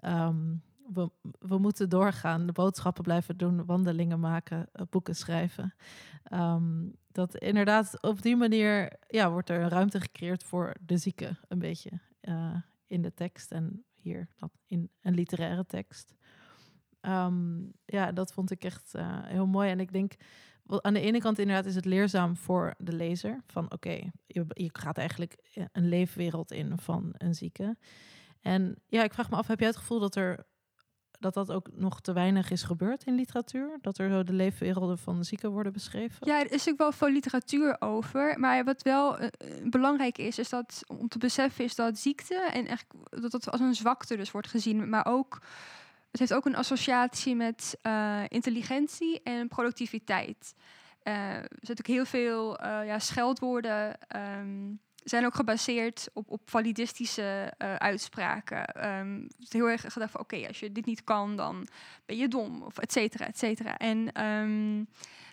Um, 0.00 0.62
we, 0.92 1.10
we 1.38 1.58
moeten 1.58 1.88
doorgaan, 1.88 2.46
de 2.46 2.52
boodschappen 2.52 3.02
blijven 3.02 3.36
doen, 3.36 3.64
wandelingen 3.64 4.20
maken, 4.20 4.68
eh, 4.72 4.86
boeken 4.90 5.16
schrijven. 5.16 5.74
Um, 6.32 6.96
dat 7.14 7.36
inderdaad 7.36 8.02
op 8.02 8.22
die 8.22 8.36
manier 8.36 8.92
ja, 9.08 9.30
wordt 9.30 9.50
er 9.50 9.60
een 9.60 9.68
ruimte 9.68 10.00
gecreëerd 10.00 10.44
voor 10.44 10.74
de 10.80 10.96
zieke, 10.96 11.36
een 11.48 11.58
beetje 11.58 11.90
uh, 12.22 12.56
in 12.86 13.02
de 13.02 13.14
tekst 13.14 13.52
en 13.52 13.84
hier 13.94 14.28
in 14.66 14.90
een 15.00 15.14
literaire 15.14 15.66
tekst. 15.66 16.14
Um, 17.00 17.72
ja, 17.84 18.12
dat 18.12 18.32
vond 18.32 18.50
ik 18.50 18.64
echt 18.64 18.94
uh, 18.96 19.18
heel 19.22 19.46
mooi. 19.46 19.70
En 19.70 19.80
ik 19.80 19.92
denk 19.92 20.12
aan 20.66 20.94
de 20.94 21.00
ene 21.00 21.18
kant 21.18 21.38
inderdaad 21.38 21.66
is 21.66 21.74
het 21.74 21.84
leerzaam 21.84 22.36
voor 22.36 22.74
de 22.78 22.92
lezer. 22.92 23.42
Van 23.46 23.72
oké, 23.72 24.10
je, 24.26 24.44
je, 24.48 24.70
gaat 24.72 24.98
eigenlijk 24.98 25.36
een 25.72 25.88
leefwereld 25.88 26.52
in 26.52 26.78
van 26.78 27.14
een 27.18 27.34
zieke. 27.34 27.76
En 28.40 28.76
ja, 28.86 29.02
ik 29.04 29.14
vraag 29.14 29.30
me 29.30 29.36
af, 29.36 29.46
heb 29.46 29.58
jij 29.58 29.68
het 29.68 29.76
gevoel 29.76 30.00
dat 30.00 30.16
er 30.16 30.46
dat 31.20 31.34
dat 31.34 31.50
ook 31.50 31.68
nog 31.72 32.00
te 32.00 32.12
weinig 32.12 32.50
is 32.50 32.62
gebeurd 32.62 33.04
in 33.04 33.14
literatuur? 33.14 33.78
Dat 33.80 33.98
er 33.98 34.10
zo 34.10 34.24
de 34.24 34.32
leefwerelden 34.32 34.98
van 34.98 35.24
zieken 35.24 35.50
worden 35.50 35.72
beschreven? 35.72 36.26
Ja, 36.26 36.40
er 36.40 36.52
is 36.52 36.68
ook 36.68 36.78
wel 36.78 36.92
veel 36.92 37.08
literatuur 37.08 37.76
over. 37.78 38.38
Maar 38.38 38.64
wat 38.64 38.82
wel 38.82 39.20
uh, 39.20 39.28
belangrijk 39.64 40.18
is, 40.18 40.38
is 40.38 40.48
dat 40.48 40.82
om 40.86 41.08
te 41.08 41.18
beseffen 41.18 41.64
is 41.64 41.74
dat 41.74 41.98
ziekte 41.98 42.34
en 42.52 42.66
echt 42.66 42.86
dat 43.10 43.32
het 43.32 43.50
als 43.50 43.60
een 43.60 43.74
zwakte 43.74 44.16
dus 44.16 44.30
wordt 44.30 44.48
gezien. 44.48 44.88
Maar 44.88 45.06
ook 45.06 45.40
het 46.10 46.20
heeft 46.20 46.34
ook 46.34 46.46
een 46.46 46.56
associatie 46.56 47.34
met 47.34 47.78
uh, 47.82 48.22
intelligentie 48.28 49.22
en 49.22 49.48
productiviteit. 49.48 50.54
Er 51.02 51.48
zitten 51.60 51.84
ook 51.86 51.94
heel 51.94 52.04
veel 52.04 52.64
ja, 52.64 52.98
scheldwoorden. 52.98 53.98
Um, 54.16 54.80
zijn 55.04 55.24
ook 55.24 55.34
gebaseerd 55.34 56.08
op, 56.12 56.30
op 56.30 56.40
validistische 56.44 57.52
uitspraken. 57.78 58.88
Um, 58.88 59.28
het 59.40 59.52
heel 59.52 59.68
erg 59.68 59.92
gedacht 59.92 60.10
van 60.10 60.20
oké, 60.20 60.46
als 60.46 60.60
je 60.60 60.72
dit 60.72 60.86
niet 60.86 61.04
kan, 61.04 61.36
dan 61.36 61.66
ben 62.06 62.16
je 62.16 62.28
dom, 62.28 62.62
of 62.62 62.78
et 62.78 62.92
cetera, 62.92 63.26
et 63.26 63.38
cetera. 63.38 63.78
En 63.78 64.24
um, 64.24 64.88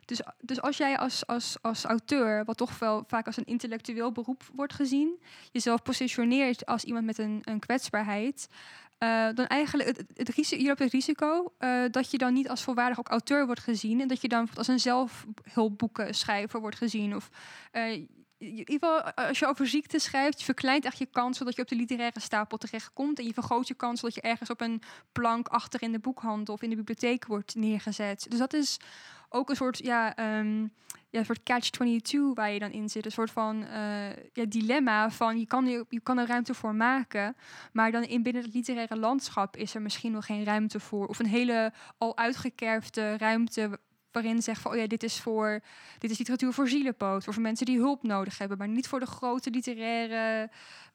dus, 0.06 0.22
dus 0.40 0.62
als 0.62 0.78
jij 0.78 0.98
als, 0.98 1.28
als, 1.28 1.58
als 1.62 1.84
auteur, 1.84 2.46
wat 2.46 2.58
toch 2.58 2.80
wel 2.80 3.04
vaak 3.08 3.26
als 3.26 3.38
een 3.38 3.46
intellectueel 3.46 4.12
beroep 4.12 4.44
wordt 4.54 4.74
gezien, 4.74 5.20
jezelf 5.52 5.82
positioneert 5.82 6.66
als 6.66 6.84
iemand 6.84 7.06
met 7.06 7.18
een, 7.18 7.40
een 7.44 7.60
kwetsbaarheid, 7.60 8.48
uh, 9.00 9.28
dan 9.34 9.48
eigenlijk 9.48 9.88
het, 9.88 9.98
het, 10.14 10.62
loopt 10.62 10.80
het 10.80 10.92
risico 10.92 11.54
uh, 11.60 11.84
dat 11.92 12.12
je 12.12 12.18
dan 12.18 12.34
niet 12.34 12.50
als 12.50 12.64
volwaardig 12.64 13.00
ook 13.00 13.10
auteur 13.10 13.46
wordt 13.46 13.62
gezien 13.62 14.02
en 14.02 14.08
dat 14.08 14.22
je 14.22 14.28
dan 14.28 14.50
als 14.56 14.68
een 14.68 14.80
zelfhulpboekenschrijver 14.80 16.60
wordt 16.60 16.78
gezien 16.78 17.16
of 17.16 17.30
ieder 18.42 19.14
als 19.14 19.40
je 19.40 19.48
over 19.48 19.68
ziekte 19.68 20.00
schrijft, 20.00 20.40
je 20.40 20.46
verkleint 20.46 20.86
echt 20.86 20.98
je 20.98 21.06
kans 21.06 21.38
zodat 21.38 21.56
je 21.56 21.62
op 21.62 21.68
de 21.68 21.76
literaire 21.76 22.20
stapel 22.20 22.58
terechtkomt. 22.58 23.20
En 23.20 23.26
je 23.26 23.34
vergroot 23.34 23.68
je 23.68 23.74
kans 23.74 24.00
zodat 24.00 24.16
je 24.16 24.22
ergens 24.22 24.50
op 24.50 24.62
een 24.62 24.82
plank 25.12 25.48
achter 25.48 25.82
in 25.82 25.92
de 25.92 26.00
boekhandel 26.00 26.54
of 26.54 26.62
in 26.62 26.70
de 26.70 26.76
bibliotheek 26.76 27.26
wordt 27.26 27.56
neergezet. 27.56 28.26
Dus 28.30 28.40
dat 28.40 28.54
is 28.54 28.80
ook 29.30 29.50
een 29.50 29.56
soort, 29.56 29.78
ja, 29.78 30.38
um, 30.40 30.74
ja, 31.10 31.20
een 31.20 31.26
soort 31.26 31.44
catch-22 31.44 32.34
waar 32.34 32.52
je 32.52 32.60
dan 32.60 32.72
in 32.72 32.90
zit. 32.90 33.06
Een 33.06 33.12
soort 33.12 33.32
van 33.32 33.64
uh, 33.64 34.10
ja, 34.34 34.46
dilemma 34.48 35.12
van 35.12 35.40
je 35.40 35.46
kan, 35.46 35.66
je, 35.66 35.86
je 35.90 36.00
kan 36.00 36.18
er 36.18 36.28
ruimte 36.28 36.54
voor 36.54 36.76
maken, 36.76 37.36
maar 37.74 37.92
dan 37.92 38.04
in 38.04 38.24
binnen 38.24 38.44
het 38.44 38.54
literaire 38.54 38.98
landschap 38.98 39.58
is 39.58 39.76
er 39.76 39.82
misschien 39.82 40.12
nog 40.12 40.26
geen 40.26 40.44
ruimte 40.44 40.80
voor. 40.80 41.08
Of 41.08 41.20
een 41.20 41.26
hele 41.26 41.74
al 41.98 42.18
uitgekerfde 42.18 43.18
ruimte 43.18 43.80
waarin 44.12 44.42
zegt 44.42 44.62
van 44.62 44.72
oh 44.72 44.78
ja, 44.78 44.88
dit 44.88 45.04
is 45.04 45.20
voor 45.20 45.62
dit 45.98 46.12
is 46.12 46.18
literatuur 46.18 46.54
voor 46.54 46.68
zielenpoot, 46.68 47.24
voor 47.24 47.42
mensen 47.42 47.66
die 47.66 47.78
hulp 47.78 48.04
nodig 48.04 48.38
hebben, 48.38 48.58
maar 48.58 48.68
niet 48.68 48.88
voor 48.88 49.00
de 49.00 49.06
grote 49.06 49.50
literaire 49.50 50.50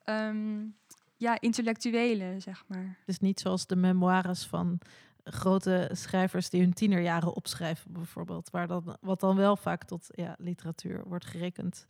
um, 0.04 0.74
ja, 1.16 1.40
intellectuelen, 1.40 2.40
zeg 2.40 2.64
maar. 2.66 2.98
Dus 3.06 3.18
niet 3.18 3.40
zoals 3.40 3.66
de 3.66 3.76
memoires 3.76 4.46
van 4.46 4.78
grote 5.24 5.90
schrijvers 5.92 6.50
die 6.50 6.60
hun 6.60 6.72
tienerjaren 6.72 7.34
opschrijven, 7.34 7.92
bijvoorbeeld. 7.92 8.50
Waar 8.50 8.66
dan, 8.66 8.96
wat 9.00 9.20
dan 9.20 9.36
wel 9.36 9.56
vaak 9.56 9.84
tot 9.84 10.06
ja, 10.10 10.34
literatuur 10.38 11.02
wordt 11.06 11.26
gerekend. 11.26 11.86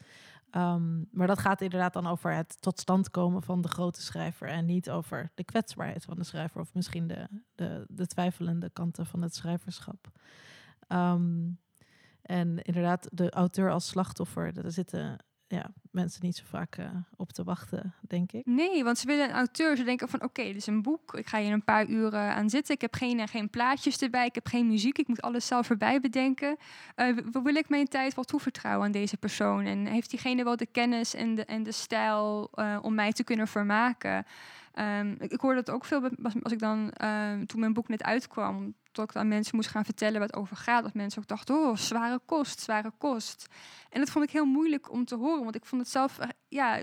Um, 0.52 1.08
maar 1.12 1.26
dat 1.26 1.38
gaat 1.38 1.60
inderdaad 1.60 1.92
dan 1.92 2.06
over 2.06 2.34
het 2.34 2.56
tot 2.60 2.80
stand 2.80 3.10
komen 3.10 3.42
van 3.42 3.60
de 3.60 3.68
grote 3.68 4.02
schrijver 4.02 4.48
en 4.48 4.64
niet 4.64 4.90
over 4.90 5.30
de 5.34 5.44
kwetsbaarheid 5.44 6.04
van 6.04 6.16
de 6.16 6.24
schrijver 6.24 6.60
of 6.60 6.74
misschien 6.74 7.06
de, 7.06 7.28
de, 7.54 7.84
de 7.88 8.06
twijfelende 8.06 8.70
kanten 8.70 9.06
van 9.06 9.22
het 9.22 9.34
schrijverschap. 9.34 10.08
Um, 10.88 11.58
en 12.22 12.62
inderdaad, 12.62 13.08
de 13.12 13.30
auteur 13.30 13.70
als 13.70 13.86
slachtoffer, 13.86 14.64
er 14.64 14.72
zitten 14.72 15.18
ja, 15.48 15.70
mensen 15.90 16.24
niet 16.24 16.36
zo 16.36 16.44
vaak 16.46 16.78
uh, 16.78 16.90
op 17.16 17.32
te 17.32 17.44
wachten, 17.44 17.94
denk 18.00 18.32
ik. 18.32 18.46
Nee, 18.46 18.84
want 18.84 18.98
ze 18.98 19.06
willen 19.06 19.28
een 19.28 19.34
auteur. 19.34 19.76
Ze 19.76 19.84
denken 19.84 20.08
van, 20.08 20.22
oké, 20.22 20.42
dit 20.42 20.56
is 20.56 20.66
een 20.66 20.82
boek. 20.82 21.14
Ik 21.14 21.26
ga 21.26 21.38
hier 21.38 21.52
een 21.52 21.64
paar 21.64 21.86
uren 21.86 22.34
aan 22.34 22.50
zitten. 22.50 22.74
Ik 22.74 22.80
heb 22.80 22.94
geen, 22.94 23.18
uh, 23.18 23.26
geen 23.26 23.50
plaatjes 23.50 23.98
erbij. 23.98 24.26
Ik 24.26 24.34
heb 24.34 24.46
geen 24.46 24.66
muziek. 24.66 24.98
Ik 24.98 25.08
moet 25.08 25.22
alles 25.22 25.46
zelf 25.46 25.70
erbij 25.70 26.00
bedenken. 26.00 26.56
Uh, 26.96 27.16
wil 27.32 27.54
ik 27.54 27.68
mijn 27.68 27.88
tijd 27.88 28.14
wel 28.14 28.24
toevertrouwen 28.24 28.86
aan 28.86 28.92
deze 28.92 29.16
persoon? 29.16 29.64
En 29.64 29.86
heeft 29.86 30.10
diegene 30.10 30.44
wel 30.44 30.56
de 30.56 30.66
kennis 30.66 31.14
en 31.14 31.34
de, 31.34 31.44
en 31.44 31.62
de 31.62 31.72
stijl 31.72 32.50
om 32.82 32.94
mij 32.94 33.12
te 33.12 33.24
kunnen 33.24 33.48
vermaken? 33.48 34.26
Um, 34.78 35.16
ik, 35.18 35.40
hoorde 35.40 35.62
dat 35.62 35.74
ook 35.74 35.84
veel 35.84 36.10
als 36.42 36.52
ik 36.52 36.58
dan, 36.58 36.92
um, 37.04 37.46
toen 37.46 37.60
mijn 37.60 37.72
boek 37.72 37.88
net 37.88 38.02
uitkwam, 38.02 38.74
dat 38.96 39.10
ik 39.10 39.16
aan 39.16 39.28
mensen 39.28 39.56
moest 39.56 39.68
gaan 39.68 39.84
vertellen 39.84 40.20
wat 40.20 40.34
over 40.34 40.56
gaat. 40.56 40.82
Dat 40.82 40.94
mensen 40.94 41.22
ook 41.22 41.28
dachten, 41.28 41.54
oh, 41.54 41.76
zware 41.76 42.20
kost, 42.26 42.60
zware 42.60 42.92
kost. 42.98 43.46
En 43.90 44.00
dat 44.00 44.10
vond 44.10 44.24
ik 44.24 44.30
heel 44.30 44.44
moeilijk 44.44 44.90
om 44.90 45.04
te 45.04 45.14
horen, 45.14 45.42
want 45.42 45.54
ik 45.54 45.64
vond 45.64 45.82
het 45.82 45.90
zelf, 45.90 46.18
eh, 46.18 46.28
ja, 46.48 46.76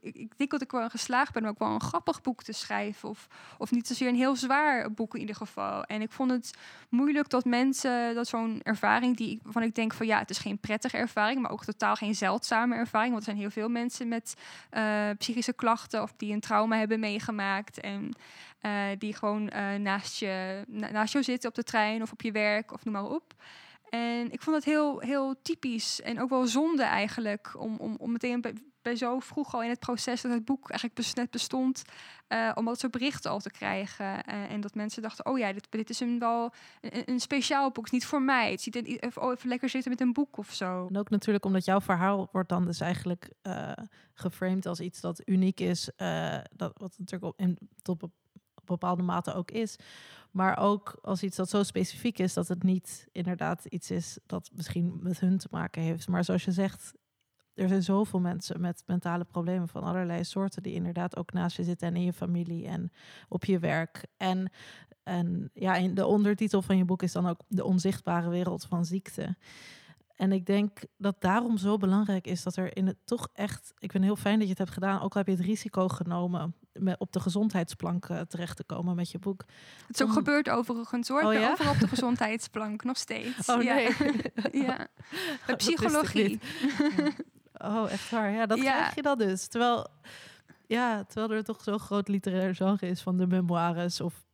ik, 0.00 0.14
ik 0.14 0.38
denk 0.38 0.50
dat 0.50 0.62
ik 0.62 0.70
wel 0.70 0.88
geslaagd 0.88 1.32
ben 1.32 1.42
om 1.42 1.48
ook 1.48 1.58
wel 1.58 1.68
een 1.68 1.80
grappig 1.80 2.20
boek 2.20 2.42
te 2.42 2.52
schrijven. 2.52 3.08
Of, 3.08 3.26
of 3.58 3.70
niet 3.70 3.86
zozeer 3.86 4.08
een 4.08 4.14
heel 4.14 4.36
zwaar 4.36 4.92
boek 4.92 5.14
in 5.14 5.20
ieder 5.20 5.36
geval. 5.36 5.84
En 5.84 6.02
ik 6.02 6.10
vond 6.10 6.30
het 6.30 6.50
moeilijk 6.88 7.28
dat 7.28 7.44
mensen, 7.44 8.14
dat 8.14 8.28
zo'n 8.28 8.60
ervaring 8.62 9.16
die, 9.16 9.40
waarvan 9.42 9.62
ik 9.62 9.74
denk 9.74 9.92
van 9.92 10.06
ja, 10.06 10.18
het 10.18 10.30
is 10.30 10.38
geen 10.38 10.58
prettige 10.58 10.96
ervaring, 10.96 11.40
maar 11.40 11.50
ook 11.50 11.64
totaal 11.64 11.94
geen 11.94 12.14
zeldzame 12.14 12.74
ervaring. 12.74 13.12
Want 13.12 13.26
er 13.26 13.30
zijn 13.30 13.42
heel 13.42 13.50
veel 13.50 13.68
mensen 13.68 14.08
met 14.08 14.34
uh, 14.72 15.10
psychische 15.18 15.52
klachten 15.52 16.02
of 16.02 16.12
die 16.16 16.32
een 16.32 16.40
trauma 16.40 16.76
hebben 16.76 17.00
meegemaakt. 17.00 17.80
En 17.80 18.14
uh, 18.62 18.82
die 18.98 19.14
gewoon 19.14 19.50
uh, 19.54 19.74
naast, 19.74 20.18
je, 20.18 20.64
naast 20.68 21.12
jou 21.12 21.24
zitten 21.24 21.48
op 21.48 21.54
de 21.54 21.62
trein 21.62 22.02
of 22.02 22.12
op 22.12 22.22
je 22.22 22.32
werk 22.32 22.72
of 22.72 22.84
noem 22.84 22.94
maar 22.94 23.10
op. 23.10 23.34
En 23.88 24.32
ik 24.32 24.42
vond 24.42 24.56
het 24.56 24.64
heel, 24.64 24.98
heel 24.98 25.34
typisch 25.42 26.00
en 26.00 26.20
ook 26.20 26.28
wel 26.28 26.46
zonde 26.46 26.82
eigenlijk 26.82 27.54
om, 27.58 27.76
om, 27.76 27.96
om 27.98 28.12
meteen 28.12 28.40
bij, 28.82 28.96
zo 28.96 29.18
vroeg 29.18 29.54
al 29.54 29.62
in 29.62 29.68
het 29.68 29.78
proces 29.78 30.20
dat 30.20 30.32
het 30.32 30.44
boek 30.44 30.70
eigenlijk 30.70 31.14
net 31.14 31.30
bestond, 31.30 31.82
uh, 32.28 32.52
om 32.54 32.64
dat 32.64 32.80
soort 32.80 32.92
berichten 32.92 33.30
al 33.30 33.40
te 33.40 33.50
krijgen. 33.50 34.24
En 34.24 34.60
dat 34.60 34.74
mensen 34.74 35.02
dachten, 35.02 35.26
oh 35.26 35.38
ja, 35.38 35.52
dit, 35.52 35.66
dit 35.70 35.90
is 35.90 36.00
een 36.00 36.18
wel 36.18 36.52
een, 36.80 37.02
een 37.06 37.20
speciaal 37.20 37.70
boek, 37.70 37.90
niet 37.90 38.06
voor 38.06 38.22
mij. 38.22 38.50
Het 38.50 38.60
ziet 38.60 38.74
even, 38.74 39.22
oh, 39.22 39.32
even 39.32 39.48
lekker 39.48 39.68
zitten 39.68 39.90
met 39.90 40.00
een 40.00 40.12
boek 40.12 40.36
of 40.36 40.52
zo. 40.52 40.86
En 40.86 40.98
ook 40.98 41.10
natuurlijk 41.10 41.44
omdat 41.44 41.64
jouw 41.64 41.80
verhaal 41.80 42.28
wordt 42.32 42.48
dan 42.48 42.64
dus 42.64 42.80
eigenlijk 42.80 43.30
uh, 43.42 43.72
geframed 44.14 44.66
als 44.66 44.80
iets 44.80 45.00
dat 45.00 45.22
uniek 45.24 45.60
is, 45.60 45.90
dat 46.56 46.72
wat 46.74 46.94
natuurlijk 46.98 47.24
op, 47.24 47.38
in, 47.38 47.58
tot 47.82 48.02
op 48.02 48.12
bepaalde 48.78 49.02
mate 49.02 49.34
ook 49.34 49.50
is. 49.50 49.76
Maar 50.30 50.58
ook 50.58 50.98
als 51.02 51.22
iets 51.22 51.36
dat 51.36 51.48
zo 51.48 51.62
specifiek 51.62 52.18
is 52.18 52.34
dat 52.34 52.48
het 52.48 52.62
niet 52.62 53.08
inderdaad 53.12 53.64
iets 53.64 53.90
is 53.90 54.18
dat 54.26 54.50
misschien 54.54 54.98
met 55.02 55.20
hun 55.20 55.38
te 55.38 55.48
maken 55.50 55.82
heeft. 55.82 56.08
Maar 56.08 56.24
zoals 56.24 56.44
je 56.44 56.52
zegt, 56.52 56.94
er 57.54 57.68
zijn 57.68 57.82
zoveel 57.82 58.20
mensen 58.20 58.60
met 58.60 58.82
mentale 58.86 59.24
problemen 59.24 59.68
van 59.68 59.82
allerlei 59.82 60.24
soorten 60.24 60.62
die 60.62 60.74
inderdaad 60.74 61.16
ook 61.16 61.32
naast 61.32 61.56
je 61.56 61.64
zitten 61.64 61.88
en 61.88 61.96
in 61.96 62.04
je 62.04 62.12
familie 62.12 62.66
en 62.66 62.92
op 63.28 63.44
je 63.44 63.58
werk. 63.58 64.06
En, 64.16 64.50
en 65.02 65.50
ja, 65.54 65.74
in 65.74 65.94
de 65.94 66.06
ondertitel 66.06 66.62
van 66.62 66.76
je 66.76 66.84
boek 66.84 67.02
is 67.02 67.12
dan 67.12 67.26
ook 67.26 67.40
de 67.48 67.64
onzichtbare 67.64 68.28
wereld 68.28 68.64
van 68.64 68.84
ziekte. 68.84 69.36
En 70.20 70.32
ik 70.32 70.46
denk 70.46 70.78
dat 70.96 71.16
daarom 71.18 71.58
zo 71.58 71.76
belangrijk 71.76 72.26
is 72.26 72.42
dat 72.42 72.56
er 72.56 72.76
in 72.76 72.86
het 72.86 72.96
toch 73.04 73.28
echt. 73.32 73.72
Ik 73.78 73.90
vind 73.90 74.04
heel 74.04 74.16
fijn 74.16 74.34
dat 74.34 74.42
je 74.42 74.48
het 74.48 74.58
hebt 74.58 74.70
gedaan. 74.70 75.00
Ook 75.00 75.12
al 75.12 75.18
heb 75.18 75.26
je 75.26 75.32
het 75.32 75.44
risico 75.44 75.88
genomen 75.88 76.54
met 76.72 76.98
op 76.98 77.12
de 77.12 77.20
gezondheidsplank 77.20 78.08
uh, 78.08 78.20
terecht 78.20 78.56
te 78.56 78.64
komen 78.64 78.96
met 78.96 79.10
je 79.10 79.18
boek. 79.18 79.44
Het 79.86 80.00
is 80.00 80.06
ook 80.06 80.12
gebeurd 80.12 80.50
overigens 80.50 81.08
hoor. 81.08 81.22
Oh, 81.22 81.32
ja? 81.32 81.50
overal 81.50 81.72
op 81.72 81.78
de 81.78 81.88
gezondheidsplank 81.88 82.84
nog 82.84 82.96
steeds. 82.96 83.48
Oh 83.48 83.56
nee. 83.56 83.88
Ja, 84.52 84.88
ja. 85.46 85.56
psychologie. 85.56 86.40
Oh, 87.52 87.90
echt 87.90 88.10
waar. 88.10 88.30
Ja, 88.30 88.46
dat 88.46 88.58
ja. 88.58 88.72
krijg 88.72 88.94
je 88.94 89.02
dan 89.02 89.18
dus. 89.18 89.46
Terwijl, 89.46 89.86
ja, 90.66 91.04
terwijl 91.04 91.32
er 91.32 91.44
toch 91.44 91.62
zo'n 91.62 91.78
groot 91.78 92.08
literair 92.08 92.54
genre 92.54 92.86
is 92.86 93.00
van 93.00 93.16
de 93.16 93.26
memoires 93.26 94.00
of 94.00 94.24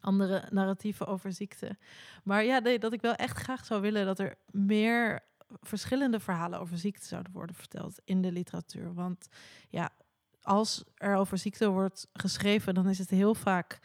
andere 0.00 0.44
narratieven 0.50 1.06
over 1.06 1.32
ziekte. 1.32 1.76
Maar 2.24 2.44
ja, 2.44 2.60
dat 2.60 2.92
ik 2.92 3.00
wel 3.00 3.14
echt 3.14 3.36
graag 3.38 3.64
zou 3.64 3.80
willen 3.80 4.06
dat 4.06 4.18
er 4.18 4.34
meer 4.50 5.20
verschillende 5.60 6.20
verhalen 6.20 6.60
over 6.60 6.78
ziekte 6.78 7.06
zouden 7.06 7.32
worden 7.32 7.56
verteld 7.56 8.00
in 8.04 8.22
de 8.22 8.32
literatuur. 8.32 8.94
Want 8.94 9.28
ja, 9.68 9.90
als 10.42 10.84
er 10.94 11.16
over 11.16 11.38
ziekte 11.38 11.68
wordt 11.68 12.08
geschreven, 12.12 12.74
dan 12.74 12.88
is 12.88 12.98
het 12.98 13.10
heel 13.10 13.34
vaak 13.34 13.80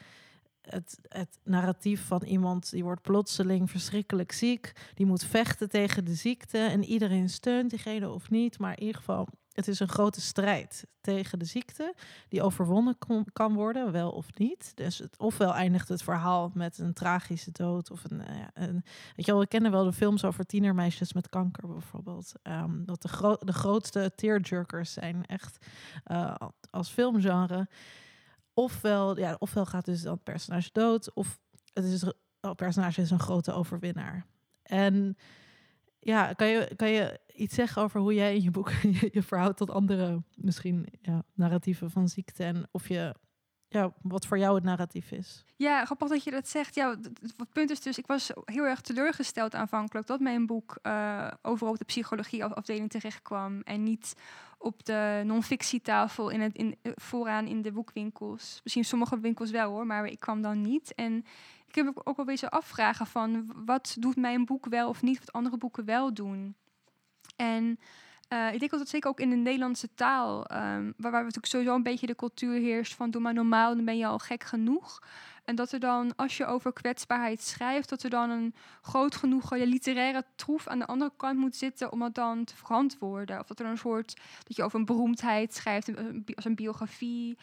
het, 0.62 1.00
het 1.08 1.40
narratief 1.44 2.06
van 2.06 2.24
iemand 2.24 2.72
die 2.72 2.84
wordt 2.84 3.02
plotseling 3.02 3.70
verschrikkelijk 3.70 4.32
ziek. 4.32 4.72
Die 4.94 5.06
moet 5.06 5.24
vechten 5.24 5.70
tegen 5.70 6.06
de 6.06 6.16
ziekte 6.16 6.58
en 6.58 6.84
iedereen 6.84 7.30
steunt 7.30 7.70
diegene 7.70 8.10
of 8.10 8.30
niet. 8.30 8.60
Maar 8.60 8.72
in 8.72 8.82
ieder 8.82 8.98
geval, 8.98 9.28
het 9.54 9.68
is 9.68 9.80
een 9.80 9.90
grote 9.90 10.22
strijd 10.22 10.88
tegen 11.02 11.40
de 11.40 11.46
ziekte 11.46 11.96
die 12.28 12.42
overwonnen 12.42 12.98
kan 13.34 13.54
worden, 13.54 13.92
wel 13.92 14.12
of 14.12 14.38
niet. 14.38 14.72
Dus 14.76 14.98
het, 14.98 15.18
ofwel 15.18 15.54
eindigt 15.54 15.88
het 15.88 16.04
verhaal 16.04 16.52
met 16.54 16.78
een 16.78 16.94
tragische 16.94 17.52
dood 17.52 17.92
of 17.92 18.04
een, 18.04 18.20
uh, 18.20 18.46
een 18.54 18.84
weet 19.16 19.26
je 19.26 19.32
wel, 19.32 19.40
we 19.40 19.48
kennen 19.48 19.72
wel 19.72 19.84
de 19.84 19.94
films 19.94 20.24
over 20.24 20.46
tienermeisjes 20.46 21.14
met 21.14 21.30
kanker 21.30 21.68
bijvoorbeeld. 21.68 22.34
Um, 22.44 22.86
dat 22.86 23.02
de, 23.02 23.08
gro 23.08 23.38
de 23.40 23.54
grootste 23.54 24.12
tearjerkers 24.16 24.94
zijn 24.94 25.26
echt 25.26 25.66
uh, 26.12 26.36
als 26.70 26.90
filmgenre 26.90 27.68
ofwel, 28.54 29.18
ja, 29.18 29.36
ofwel 29.40 29.66
gaat 29.66 29.86
dus 29.86 30.02
dat 30.02 30.24
personage 30.24 30.70
dood, 30.72 31.14
of 31.14 31.40
het 31.74 31.86
is, 31.86 32.02
het 32.02 32.56
personage 32.56 33.02
is 33.02 33.12
een 33.12 33.20
grote 33.20 33.52
overwinnaar. 33.52 34.26
En 34.64 35.18
ja, 36.04 36.34
kan 36.34 36.48
je, 36.48 36.76
kan 36.76 36.90
je 36.90 37.20
iets 37.36 37.56
zeggen 37.56 37.82
over 37.82 38.00
hoe 38.00 38.14
jij 38.14 38.36
in 38.36 38.42
je 38.42 38.52
boek 38.52 38.72
je, 39.12 39.24
verhoudt 39.24 39.58
tot 39.58 39.70
andere, 39.70 40.24
misschien 40.36 40.88
ja, 41.02 41.24
narratieven 41.34 41.92
van 41.92 42.08
ziekte 42.08 42.44
en 42.44 42.68
of 42.72 42.88
je 42.88 43.16
ja, 43.68 43.94
wat 44.02 44.26
voor 44.26 44.38
jou 44.38 44.56
het 44.56 44.64
narratief 44.64 45.12
is. 45.12 45.46
Ja, 45.56 45.86
grappig 45.86 46.08
dat 46.08 46.24
je 46.24 46.32
dat 46.32 46.48
zegt. 46.48 46.76
Ja, 46.76 46.90
het 47.38 47.52
punt 47.54 47.70
is 47.70 47.82
dus, 47.82 47.98
ik 47.98 48.08
was 48.08 48.32
heel 48.46 48.64
erg 48.64 48.82
teleurgesteld 48.82 49.56
aanvankelijk 49.56 50.08
dat 50.08 50.20
mijn 50.20 50.46
boek 50.46 50.78
uh, 50.84 51.28
overal 51.42 51.72
op 51.72 51.80
de 51.80 51.86
psychologieafdeling 51.86 52.90
terecht 52.90 53.22
kwam 53.22 53.62
en 53.62 53.84
niet 53.84 54.14
op 54.58 54.86
de 54.86 55.22
non-fictietafel 55.26 56.30
in 56.30 56.42
het, 56.42 56.56
in, 56.56 56.76
eh, 56.82 56.92
vooraan 56.96 57.48
in 57.48 57.62
de 57.62 57.72
boekwinkels. 57.72 58.60
Misschien 58.64 58.86
sommige 58.86 59.20
winkels 59.20 59.52
wel 59.52 59.72
hoor, 59.72 59.86
maar 59.86 60.06
ik 60.06 60.20
kwam 60.20 60.42
dan 60.42 60.62
niet. 60.62 60.96
En 60.96 61.26
ik 61.78 61.84
heb 61.84 62.02
ook 62.04 62.16
wel 62.16 62.26
wezen 62.26 62.50
afvragen 62.50 63.08
van 63.08 63.52
wat 63.66 63.96
doet 64.00 64.16
mijn 64.16 64.46
boek 64.46 64.66
wel 64.66 64.90
of 64.90 65.02
niet, 65.02 65.20
wat 65.20 65.32
andere 65.32 65.58
boeken 65.58 65.86
wel 65.86 66.14
doen. 66.14 66.56
En 67.36 67.80
uh, 68.34 68.54
ik 68.54 68.60
denk 68.60 68.72
dat 68.72 68.80
het 68.80 68.90
zeker 68.90 69.10
ook 69.10 69.20
in 69.20 69.30
de 69.30 69.36
Nederlandse 69.36 69.94
taal, 69.94 70.40
um, 70.40 70.94
waar, 70.98 71.12
waar 71.12 71.24
natuurlijk 71.24 71.46
sowieso 71.46 71.76
een 71.76 71.84
beetje 71.84 72.08
de 72.08 72.16
cultuur 72.16 72.60
heerst 72.60 72.96
van 72.96 73.12
doe 73.12 73.22
maar 73.22 73.34
normaal, 73.34 73.76
dan 73.76 73.86
ben 73.86 73.98
je 73.98 74.06
al 74.06 74.20
gek 74.20 74.44
genoeg. 74.44 75.00
En 75.44 75.56
dat 75.56 75.72
er 75.72 75.80
dan, 75.80 76.16
als 76.16 76.38
je 76.38 76.46
over 76.46 76.74
kwetsbaarheid 76.74 77.42
schrijft, 77.42 77.90
dat 77.90 78.04
er 78.04 78.10
dan 78.10 78.30
een 78.30 78.56
groot 78.82 79.16
genoeg 79.16 79.52
literaire 79.56 80.24
troef 80.36 80.68
aan 80.68 80.80
de 80.80 80.86
andere 80.86 81.12
kant 81.18 81.38
moet 81.38 81.56
zitten 81.56 81.92
om 81.92 82.00
dat 82.00 82.16
dan 82.16 82.44
te 82.44 82.56
verantwoorden. 82.56 83.40
Of 83.40 83.48
dat 83.48 83.60
er 83.60 83.66
een 83.66 83.78
soort, 83.78 84.20
dat 84.44 84.56
je 84.56 84.64
over 84.64 84.80
een 84.80 84.86
beroemdheid 84.86 85.54
schrijft, 85.54 85.92
als 86.36 86.46
een 86.46 86.56
biografie. 86.56 87.38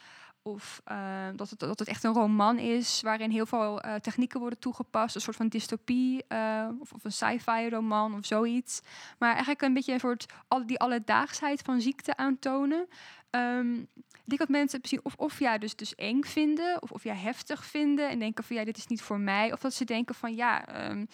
Of 0.49 0.83
uh, 0.91 1.27
dat, 1.37 1.51
het, 1.51 1.59
dat 1.59 1.79
het 1.79 1.89
echt 1.89 2.05
een 2.05 2.13
roman 2.13 2.59
is 2.59 3.01
waarin 3.03 3.31
heel 3.31 3.47
veel 3.47 3.85
uh, 3.85 3.95
technieken 3.95 4.41
worden 4.41 4.59
toegepast. 4.59 5.15
Een 5.15 5.21
soort 5.21 5.37
van 5.37 5.49
dystopie 5.49 6.25
uh, 6.29 6.69
of, 6.81 6.93
of, 6.93 7.05
een 7.05 7.13
sci-fi 7.13 7.69
roman 7.69 8.15
of 8.15 8.27
zoiets. 8.27 8.81
Maar 9.19 9.31
eigenlijk 9.31 9.63
een 9.63 9.75
beetje 9.75 9.93
een 9.93 10.01
soort 10.01 10.27
die 10.67 10.79
alledaagsheid 10.79 11.63
van 11.63 11.81
ziekte 11.81 12.17
aantonen. 12.17 12.89
Um, 13.31 13.89
ik 14.13 14.25
denk 14.25 14.41
dat 14.41 14.49
mensen 14.49 14.79
misschien 14.81 15.01
of, 15.03 15.15
of 15.17 15.39
ja, 15.39 15.59
dus, 15.59 15.77
dus 15.77 15.95
eng 15.95 16.23
vinden, 16.23 16.83
of, 16.83 16.91
of 16.91 17.05
ja, 17.05 17.15
heftig 17.15 17.65
vinden 17.65 18.11
en 18.11 18.19
denken 18.19 18.45
van 18.45 18.57
ja, 18.57 18.65
dit 18.65 18.77
is 18.77 18.87
niet 18.87 19.03
voor 19.03 19.21
mij. 19.21 19.53
Of 19.53 19.61
dat 19.61 19.75
ze 19.75 19.85
denken 19.85 20.15
van 20.15 20.35
ja, 20.35 20.87
um, 20.91 21.09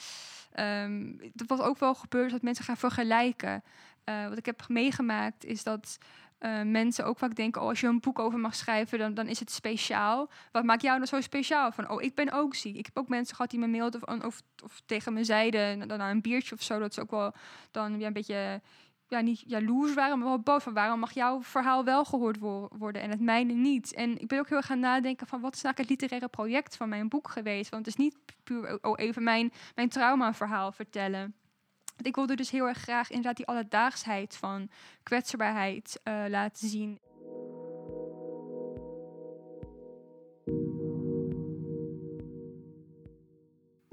um, 0.58 1.20
wat 1.46 1.60
ook 1.60 1.78
wel 1.78 1.94
gebeurt, 1.94 2.30
dat 2.30 2.42
mensen 2.42 2.64
gaan 2.64 2.76
vergelijken. 2.76 3.62
Wat 4.28 4.38
ik 4.38 4.46
heb 4.46 4.68
meegemaakt 4.68 5.44
is 5.44 5.62
dat 5.62 5.98
uh, 6.44 6.62
mensen 6.62 7.04
ook 7.04 7.18
vaak 7.18 7.34
denken: 7.34 7.62
oh, 7.62 7.68
als 7.68 7.80
je 7.80 7.86
een 7.86 8.00
boek 8.00 8.18
over 8.18 8.38
mag 8.38 8.54
schrijven, 8.54 8.98
dan, 8.98 9.14
dan 9.14 9.26
is 9.26 9.38
het 9.40 9.50
speciaal. 9.50 10.30
Wat 10.52 10.64
maakt 10.64 10.82
jou 10.82 10.96
nou 10.96 11.08
zo 11.08 11.20
speciaal? 11.20 11.72
Van 11.72 11.90
oh, 11.90 12.02
ik 12.02 12.14
ben 12.14 12.32
ook 12.32 12.54
ziek. 12.54 12.76
Ik 12.76 12.84
heb 12.84 12.98
ook 12.98 13.08
mensen 13.08 13.36
gehad 13.36 13.50
die 13.50 13.60
me 13.60 13.66
mailden 13.66 14.24
of, 14.24 14.42
of, 14.64 14.82
tegen 14.86 15.12
me 15.12 15.24
zeiden, 15.24 15.88
dan 15.88 16.00
een 16.00 16.20
biertje 16.20 16.54
of 16.54 16.62
zo, 16.62 16.78
dat 16.78 16.94
ze 16.94 17.00
ook 17.00 17.10
wel 17.10 17.32
dan 17.70 17.98
ja, 17.98 18.06
een 18.06 18.12
beetje 18.12 18.60
ja, 19.08 19.20
niet 19.20 19.42
jaloers 19.46 19.94
waren, 19.94 20.18
maar 20.18 20.28
wel 20.28 20.38
boos 20.38 20.62
van 20.62 20.74
waarom 20.74 20.98
mag 20.98 21.12
jouw 21.12 21.42
verhaal 21.42 21.84
wel 21.84 22.04
gehoord 22.04 22.38
worden 22.78 23.02
en 23.02 23.10
het 23.10 23.20
mijne 23.20 23.52
niet. 23.52 23.94
En 23.94 24.20
ik 24.20 24.28
ben 24.28 24.38
ook 24.38 24.48
heel 24.48 24.56
erg 24.56 24.66
gaan 24.66 24.80
nadenken 24.80 25.26
van 25.26 25.40
wat 25.40 25.54
is 25.54 25.62
nou 25.62 25.74
het 25.78 25.88
literaire 25.88 26.28
project 26.28 26.76
van 26.76 26.88
mijn 26.88 27.08
boek 27.08 27.28
geweest? 27.28 27.70
Want 27.70 27.86
het 27.86 27.98
is 27.98 28.04
niet 28.04 28.16
puur 28.44 28.78
oh, 28.82 28.92
even 28.96 29.22
mijn, 29.22 29.52
mijn 29.74 29.88
trauma-verhaal 29.88 30.72
vertellen. 30.72 31.34
Ik 32.02 32.14
wilde 32.14 32.36
dus 32.36 32.50
heel 32.50 32.66
erg 32.66 32.78
graag 32.78 33.08
inderdaad 33.08 33.36
die 33.36 33.46
alledaagsheid 33.46 34.36
van 34.36 34.68
kwetsbaarheid 35.02 36.00
uh, 36.04 36.24
laten 36.28 36.68
zien. 36.68 36.98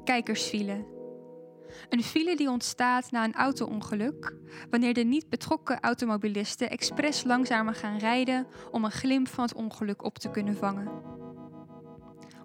Kijkersfile. 0.03 0.99
Een 1.89 2.03
file 2.03 2.35
die 2.35 2.49
ontstaat 2.49 3.11
na 3.11 3.23
een 3.23 3.33
auto-ongeluk, 3.33 4.35
wanneer 4.69 4.93
de 4.93 5.03
niet 5.03 5.29
betrokken 5.29 5.79
automobilisten 5.79 6.69
expres 6.69 7.23
langzamer 7.23 7.75
gaan 7.75 7.97
rijden 7.97 8.47
om 8.71 8.85
een 8.85 8.91
glimp 8.91 9.27
van 9.27 9.43
het 9.43 9.53
ongeluk 9.53 10.03
op 10.03 10.17
te 10.17 10.29
kunnen 10.29 10.55
vangen. 10.55 10.91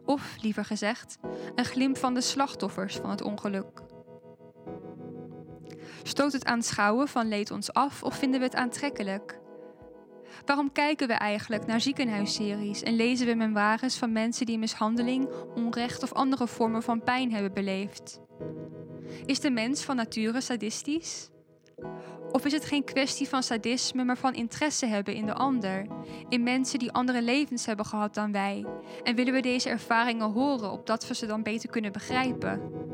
Of 0.05 0.37
liever 0.43 0.65
gezegd, 0.65 1.19
een 1.55 1.65
glimp 1.65 1.97
van 1.97 2.15
de 2.15 2.21
slachtoffers 2.21 2.97
van 2.97 3.11
het 3.11 3.23
ongeluk. 3.23 3.86
Stoot 6.07 6.33
het 6.33 6.45
aanschouwen 6.45 7.09
van 7.09 7.29
leed 7.29 7.51
ons 7.51 7.73
af 7.73 8.03
of 8.03 8.15
vinden 8.15 8.41
we 8.41 8.47
het 8.47 8.55
aantrekkelijk? 8.55 9.41
Waarom 10.45 10.73
kijken 10.73 11.09
we 11.09 11.13
eigenlijk 11.13 11.67
naar 11.67 11.81
ziekenhuisseries 11.81 12.83
en 12.83 12.97
lezen 12.97 13.27
we 13.27 13.35
memoires 13.35 13.97
van 13.97 14.13
mensen 14.13 14.47
die 14.47 14.59
mishandeling, 14.59 15.29
onrecht 15.55 16.03
of 16.03 16.13
andere 16.13 16.47
vormen 16.47 16.83
van 16.83 17.03
pijn 17.03 17.33
hebben 17.33 17.53
beleefd? 17.53 18.21
Is 19.25 19.41
de 19.41 19.51
mens 19.51 19.83
van 19.83 19.97
nature 19.97 20.41
sadistisch? 20.41 21.31
Of 22.33 22.45
is 22.45 22.53
het 22.53 22.65
geen 22.65 22.85
kwestie 22.85 23.29
van 23.29 23.43
sadisme, 23.43 24.05
maar 24.05 24.19
van 24.19 24.35
interesse 24.35 24.87
hebben 24.87 25.15
in 25.15 25.27
de 25.27 25.35
ander, 25.35 25.87
in 26.29 26.43
mensen 26.43 26.79
die 26.79 26.93
andere 26.93 27.23
levens 27.23 27.67
hebben 27.67 27.87
gehad 27.87 28.15
dan 28.15 28.33
wij? 28.33 28.67
En 29.03 29.15
willen 29.15 29.33
we 29.33 29.41
deze 29.41 29.69
ervaringen 29.69 30.33
horen, 30.33 30.71
opdat 30.71 31.09
we 31.09 31.15
ze 31.15 31.27
dan 31.27 31.43
beter 31.43 31.71
kunnen 31.71 31.93
begrijpen? 31.93 32.85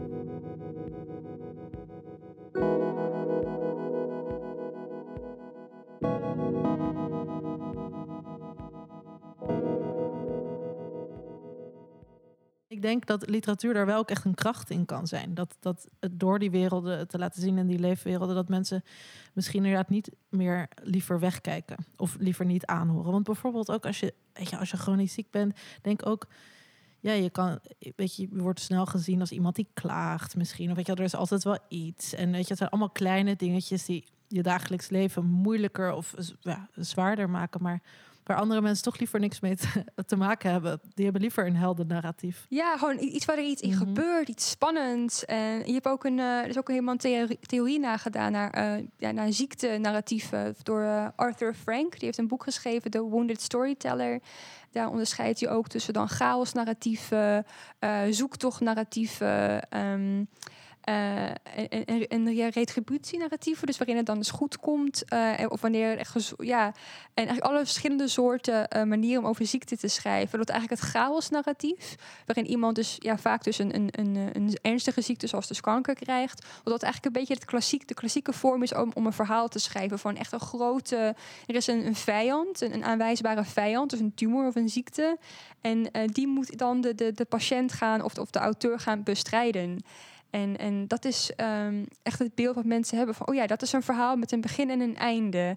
Ik 12.83 12.89
denk 12.89 13.07
dat 13.07 13.29
literatuur 13.29 13.75
daar 13.75 13.87
wel 13.87 13.99
ook 13.99 14.11
echt 14.11 14.25
een 14.25 14.35
kracht 14.35 14.71
in 14.71 14.85
kan 14.85 15.07
zijn. 15.07 15.35
Dat, 15.35 15.57
dat 15.61 15.89
het 16.01 16.21
door 16.21 16.39
die 16.39 16.51
werelden 16.51 17.09
te 17.09 17.19
laten 17.19 17.43
zien 17.43 17.59
in 17.59 17.67
die 17.67 17.79
leefwerelden, 17.79 18.35
dat 18.35 18.49
mensen 18.49 18.85
misschien 19.33 19.65
inderdaad 19.65 19.89
niet 19.89 20.11
meer 20.29 20.69
liever 20.83 21.21
wegkijken 21.21 21.77
of 21.97 22.17
liever 22.19 22.45
niet 22.45 22.67
aanhoren. 22.67 23.13
Want 23.13 23.25
bijvoorbeeld 23.25 23.71
ook 23.71 23.87
als 23.87 24.01
je, 24.01 24.15
weet 24.33 24.51
je, 24.51 24.59
als 24.59 24.71
je 24.71 24.77
chronisch 24.77 25.13
ziek 25.13 25.31
bent, 25.31 25.59
denk 25.83 26.07
ook 26.07 26.27
ja, 27.01 27.13
je 27.13 27.31
kan, 27.31 27.59
weet 27.97 28.17
je, 28.17 28.23
je 28.23 28.43
wordt 28.43 28.61
snel 28.61 28.87
gezien 28.87 29.21
als 29.21 29.31
iemand 29.31 29.55
die 29.55 29.69
klaagt 29.75 30.37
misschien. 30.37 30.71
Of 30.71 30.77
weet 30.77 30.87
je, 30.87 30.95
er 30.95 31.01
is 31.01 31.15
altijd 31.15 31.45
wel 31.45 31.59
iets. 31.69 32.15
En 32.15 32.31
weet 32.31 32.43
je, 32.43 32.49
het 32.49 32.59
zijn 32.59 32.71
allemaal 32.71 32.91
kleine 32.91 33.37
dingetjes 33.37 33.85
die 33.85 34.05
je 34.29 34.43
dagelijks 34.43 34.89
leven 34.89 35.25
moeilijker 35.25 35.93
of 35.93 36.15
ja, 36.41 36.69
zwaarder 36.75 37.31
maken. 37.31 37.63
Maar 37.63 37.83
waar 38.25 38.37
andere 38.37 38.61
mensen 38.61 38.85
toch 38.85 38.99
liever 38.99 39.21
niks 39.21 39.41
mee 39.41 39.57
te, 40.07 40.17
maken 40.17 40.51
hebben. 40.51 40.81
Die 40.95 41.05
hebben 41.05 41.23
liever 41.23 41.47
een 41.47 41.57
helder 41.57 41.87
narratief. 41.87 42.47
Ja, 42.49 42.77
gewoon 42.77 42.99
iets 42.99 43.25
waar 43.25 43.39
er 43.39 43.45
iets 43.45 43.63
in 43.63 43.71
mhm. 43.71 43.79
gebeurt, 43.79 44.29
iets 44.29 44.51
spannends. 44.51 45.25
En 45.25 45.67
je 45.67 45.73
hebt 45.73 45.89
ook 45.89 46.05
een, 46.05 46.19
uh, 46.19 46.39
er 46.39 46.49
is 46.49 46.59
ook 46.59 46.69
helemaal 46.69 46.93
een 46.93 46.99
theorie, 46.99 47.39
theorie 47.41 47.79
nagedaan 47.79 48.33
naar, 48.33 48.79
uh, 48.79 48.87
ja, 48.99 49.11
naar 49.11 49.33
ziekte-narratieven 49.33 50.55
door 50.63 50.83
uh, 50.83 51.07
Arthur 51.17 51.55
Frank. 51.55 51.93
Die 51.93 52.05
heeft 52.05 52.19
een 52.19 52.29
boek 52.29 52.43
geschreven, 52.43 52.91
The 52.91 53.03
Wounded 53.03 53.41
Storyteller. 53.41 54.21
Daar 54.71 54.91
onderscheidt 54.91 55.41
hij 55.41 55.51
ook 55.51 55.69
tussen 55.69 55.93
dan 55.93 56.09
chaos-narratieven, 56.09 57.47
zoektocht-narratieven. 58.11 59.63
Um, 59.79 60.29
uh, 60.89 61.29
een, 61.55 62.07
een, 62.09 62.51
retributie-narratieven, 62.51 63.67
dus 63.67 63.79
waarin 63.79 63.97
het 63.97 64.07
dan 64.07 64.19
dus 64.19 64.31
goed 64.31 64.59
komt. 64.59 65.03
Uh, 65.13 65.33
of 65.49 65.61
wanneer 65.61 66.11
ja, 66.39 66.67
en 66.67 66.75
eigenlijk 67.15 67.47
alle 67.47 67.59
verschillende 67.59 68.09
soorten 68.09 68.69
uh, 68.77 68.83
manieren 68.83 69.23
om 69.23 69.29
over 69.29 69.47
ziekte 69.47 69.77
te 69.77 69.89
schrijven. 69.89 70.39
Dat 70.39 70.49
eigenlijk 70.49 70.81
het 70.81 70.91
chaos-narratief, 70.91 71.95
waarin 72.27 72.47
iemand 72.47 72.75
dus 72.75 72.97
ja, 72.99 73.19
vaak 73.19 73.45
dus 73.45 73.59
een, 73.59 73.75
een, 73.75 73.89
een, 73.91 74.17
een 74.33 74.59
ernstige 74.63 75.01
ziekte 75.01 75.27
zoals 75.27 75.47
dus 75.47 75.61
kanker 75.61 75.95
krijgt. 75.95 76.47
Dat 76.65 76.83
eigenlijk 76.83 77.05
een 77.05 77.21
beetje 77.21 77.35
het 77.35 77.45
klassiek, 77.45 77.89
de 77.89 77.95
klassieke 77.95 78.33
vorm 78.33 78.63
is 78.63 78.75
om, 78.75 78.91
om 78.95 79.07
een 79.07 79.13
verhaal 79.13 79.49
te 79.49 79.59
schrijven 79.59 79.99
van 79.99 80.17
echt 80.17 80.33
een 80.33 80.41
grote. 80.41 81.15
Er 81.47 81.55
is 81.55 81.67
een, 81.67 81.87
een 81.87 81.97
vijand, 81.97 82.61
een, 82.61 82.75
een 82.75 82.85
aanwijsbare 82.85 83.45
vijand, 83.45 83.91
dus 83.91 84.01
een 84.01 84.15
tumor 84.15 84.47
of 84.47 84.55
een 84.55 84.69
ziekte. 84.69 85.19
En 85.61 85.91
die 86.07 86.27
moet 86.27 86.59
dan 86.59 86.81
de, 86.81 86.95
de, 86.95 87.13
de 87.13 87.25
patiënt 87.25 87.73
gaan 87.73 88.03
of 88.03 88.15
de, 88.15 88.21
of 88.21 88.31
de 88.31 88.39
auteur 88.39 88.81
gaan 88.81 89.03
bestrijden. 89.03 89.85
En, 90.33 90.57
en 90.57 90.87
dat 90.87 91.05
is 91.05 91.33
um, 91.37 91.87
echt 92.03 92.19
het 92.19 92.35
beeld 92.35 92.55
wat 92.55 92.65
mensen 92.65 92.97
hebben 92.97 93.15
van, 93.15 93.27
oh 93.29 93.35
ja, 93.35 93.47
dat 93.47 93.63
is 93.63 93.73
een 93.73 93.83
verhaal 93.83 94.17
met 94.17 94.33
een 94.33 94.41
begin 94.41 94.71
en 94.71 94.81
een 94.81 94.97
einde. 94.97 95.57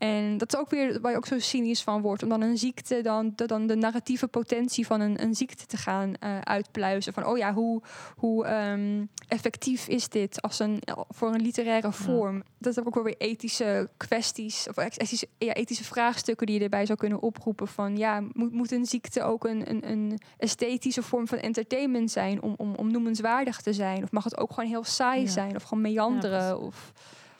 En 0.00 0.38
dat 0.38 0.52
is 0.52 0.60
ook 0.60 0.70
weer 0.70 1.00
waar 1.00 1.10
je 1.10 1.16
ook 1.16 1.26
zo 1.26 1.38
cynisch 1.38 1.82
van 1.82 2.02
wordt. 2.02 2.22
Om 2.22 2.28
dan 2.28 2.40
een 2.40 2.58
ziekte, 2.58 3.00
dan 3.02 3.32
de, 3.36 3.46
dan 3.46 3.66
de 3.66 3.74
narratieve 3.74 4.28
potentie 4.28 4.86
van 4.86 5.00
een, 5.00 5.22
een 5.22 5.34
ziekte 5.34 5.66
te 5.66 5.76
gaan 5.76 6.12
uh, 6.20 6.38
uitpluizen. 6.40 7.12
Van 7.12 7.26
oh 7.26 7.38
ja, 7.38 7.52
hoe, 7.52 7.82
hoe 8.16 8.46
um, 8.48 9.08
effectief 9.28 9.88
is 9.88 10.08
dit 10.08 10.42
als 10.42 10.58
een, 10.58 10.82
voor 11.08 11.34
een 11.34 11.40
literaire 11.40 11.92
vorm? 11.92 12.42
Dat 12.58 12.76
is 12.76 12.84
ook 12.84 12.94
wel 12.94 13.04
weer 13.04 13.16
ethische 13.18 13.88
kwesties 13.96 14.68
of 14.68 14.76
ethische, 14.76 15.28
ja, 15.38 15.52
ethische 15.52 15.84
vraagstukken 15.84 16.46
die 16.46 16.58
je 16.58 16.64
erbij 16.64 16.86
zou 16.86 16.98
kunnen 16.98 17.22
oproepen. 17.22 17.68
Van 17.68 17.96
ja, 17.96 18.20
moet, 18.32 18.52
moet 18.52 18.72
een 18.72 18.86
ziekte 18.86 19.22
ook 19.22 19.44
een, 19.44 19.70
een, 19.70 19.90
een 19.90 20.20
esthetische 20.38 21.02
vorm 21.02 21.28
van 21.28 21.38
entertainment 21.38 22.10
zijn 22.10 22.42
om, 22.42 22.54
om, 22.56 22.74
om 22.74 22.90
noemenswaardig 22.90 23.60
te 23.60 23.72
zijn? 23.72 24.02
Of 24.02 24.10
mag 24.10 24.24
het 24.24 24.38
ook 24.38 24.52
gewoon 24.52 24.70
heel 24.70 24.84
saai 24.84 25.28
zijn 25.28 25.56
of 25.56 25.62
gewoon 25.62 25.82
meanderen? 25.82 26.42
Ja, 26.42 26.56
of 26.56 26.92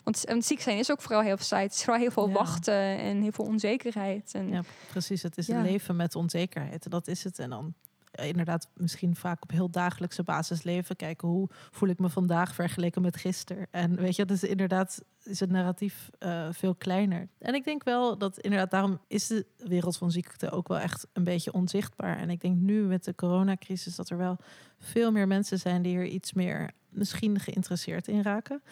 want, 0.05 0.25
ziek 0.45 0.61
zijn 0.61 0.79
is 0.79 0.91
ook 0.91 1.03
vooral 1.03 1.23
heel 1.23 1.37
veel 1.37 1.59
Het 1.59 1.73
is 1.73 1.83
vooral 1.85 2.01
heel 2.01 2.11
veel 2.11 2.31
wachten 2.31 2.99
en 2.99 3.23
heel 3.23 3.33
veel 3.33 3.45
onzekerheid. 3.45 4.35
En, 4.35 4.49
ja, 4.49 4.63
precies. 4.91 5.23
Het 5.23 5.39
is 5.39 5.47
het 5.47 5.63
leven 5.63 5.97
met 5.97 6.15
onzekerheid. 6.15 6.91
Dat 6.91 7.09
is 7.09 7.25
het. 7.25 7.39
En 7.39 7.51
dan 7.51 7.75
inderdaad 8.11 8.69
misschien 8.75 9.17
vaak 9.17 9.43
op 9.43 9.51
heel 9.51 9.71
dagelijkse 9.71 10.23
basis 10.23 10.63
leven. 10.63 10.97
Kijken 10.97 11.29
hoe 11.29 11.49
voel 11.71 11.89
ik 11.89 11.99
me 11.99 12.09
vandaag 12.09 12.55
vergeleken 12.55 13.03
met 13.03 13.17
gisteren. 13.17 13.67
En 13.71 13.97
weet 13.97 14.17
je, 14.17 14.25
dus 14.25 14.45
inderdaad 14.45 15.03
is 15.25 15.41
het 15.41 15.51
narratief 15.51 16.11
uh, 16.19 16.49
veel 16.51 16.75
kleiner. 16.75 17.29
En 17.39 17.55
ik 17.55 17.65
denk 17.65 17.85
wel 17.85 18.19
dat 18.19 18.39
inderdaad 18.39 18.71
daarom 18.71 19.01
is 19.07 19.27
de 19.27 19.47
wereld 19.57 19.97
van 19.97 20.11
ziekte 20.11 20.51
ook 20.51 20.69
wel 20.69 20.79
echt 20.79 21.07
een 21.13 21.25
beetje 21.25 21.53
onzichtbaar. 21.53 22.19
En 22.19 22.31
ik 22.31 22.41
denk 22.41 22.57
nu 22.57 22.83
met 22.83 23.05
de 23.05 23.15
coronacrisis 23.15 23.97
dat 23.97 24.11
er 24.11 24.17
wel 24.17 24.37
veel 24.79 25.13
meer 25.13 25.27
mensen 25.27 25.59
zijn 25.59 25.83
die 25.83 25.97
er 25.97 26.07
iets 26.07 26.33
meer 26.33 26.71
misschien 26.91 27.41
geïnteresseerd 27.41 28.09
in 28.09 28.23
raken. 28.23 28.63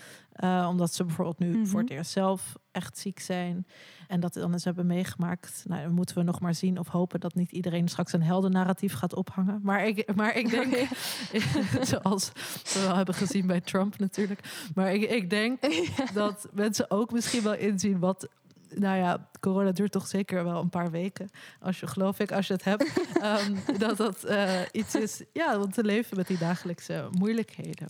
Uh, 0.45 0.67
omdat 0.71 0.95
ze 0.95 1.05
bijvoorbeeld 1.05 1.39
nu 1.39 1.67
voor 1.67 1.79
het 1.79 1.89
mhm. 1.89 1.99
eerst 1.99 2.11
zelf 2.11 2.57
echt 2.73 2.99
ziek 2.99 3.21
zijn. 3.21 3.67
En 4.09 4.21
dat 4.21 4.35
dan 4.35 4.53
eens 4.53 4.65
hebben 4.65 4.87
meegemaakt. 4.87 5.65
Nou, 5.67 5.83
dan 5.83 5.93
moeten 5.93 6.17
we 6.17 6.23
nog 6.23 6.41
maar 6.41 6.55
zien 6.55 6.79
of 6.79 6.89
hopen 6.89 7.21
dat 7.21 7.35
niet 7.35 7.53
iedereen 7.53 7.89
straks 7.89 8.13
een 8.13 8.23
heldennarratief 8.23 8.93
gaat 8.93 9.15
ophangen. 9.15 9.61
Maar 9.63 9.87
ik, 9.87 10.15
maar 10.15 10.37
ik 10.37 10.51
denk, 10.51 10.75
zoals 11.93 12.33
we 12.75 12.81
wel 12.87 12.97
hebben 12.97 13.15
gezien 13.15 13.47
bij 13.47 13.61
Trump 13.61 13.99
natuurlijk. 13.99 14.69
Maar 14.75 14.95
ik, 14.95 15.11
ik 15.11 15.31
denk 15.31 15.61
dat 16.13 16.38
mensen 16.53 16.91
ook 16.91 17.13
misschien 17.13 17.43
wel 17.43 17.55
inzien 17.55 17.99
wat 17.99 18.29
nou 18.75 18.97
ja, 18.97 19.29
corona 19.41 19.73
duurt 19.73 19.93
toch 19.93 20.07
zeker 20.07 20.45
wel 20.45 20.61
een 20.61 20.69
paar 20.69 20.91
weken. 20.91 21.29
Als 21.61 21.81
je, 21.81 21.87
geloof 21.87 22.19
ik, 22.19 22.33
als 22.33 22.47
je 22.47 22.53
het 22.53 22.65
hebt. 22.65 22.91
um, 23.23 23.59
dat 23.79 23.97
dat 23.97 24.25
uh, 24.31 24.61
iets 24.73 24.95
is, 24.95 25.23
ja, 25.33 25.59
want 25.59 25.75
te 25.75 25.85
leven 25.85 26.17
met 26.17 26.27
die 26.27 26.39
dagelijkse 26.39 27.09
moeilijkheden. 27.11 27.87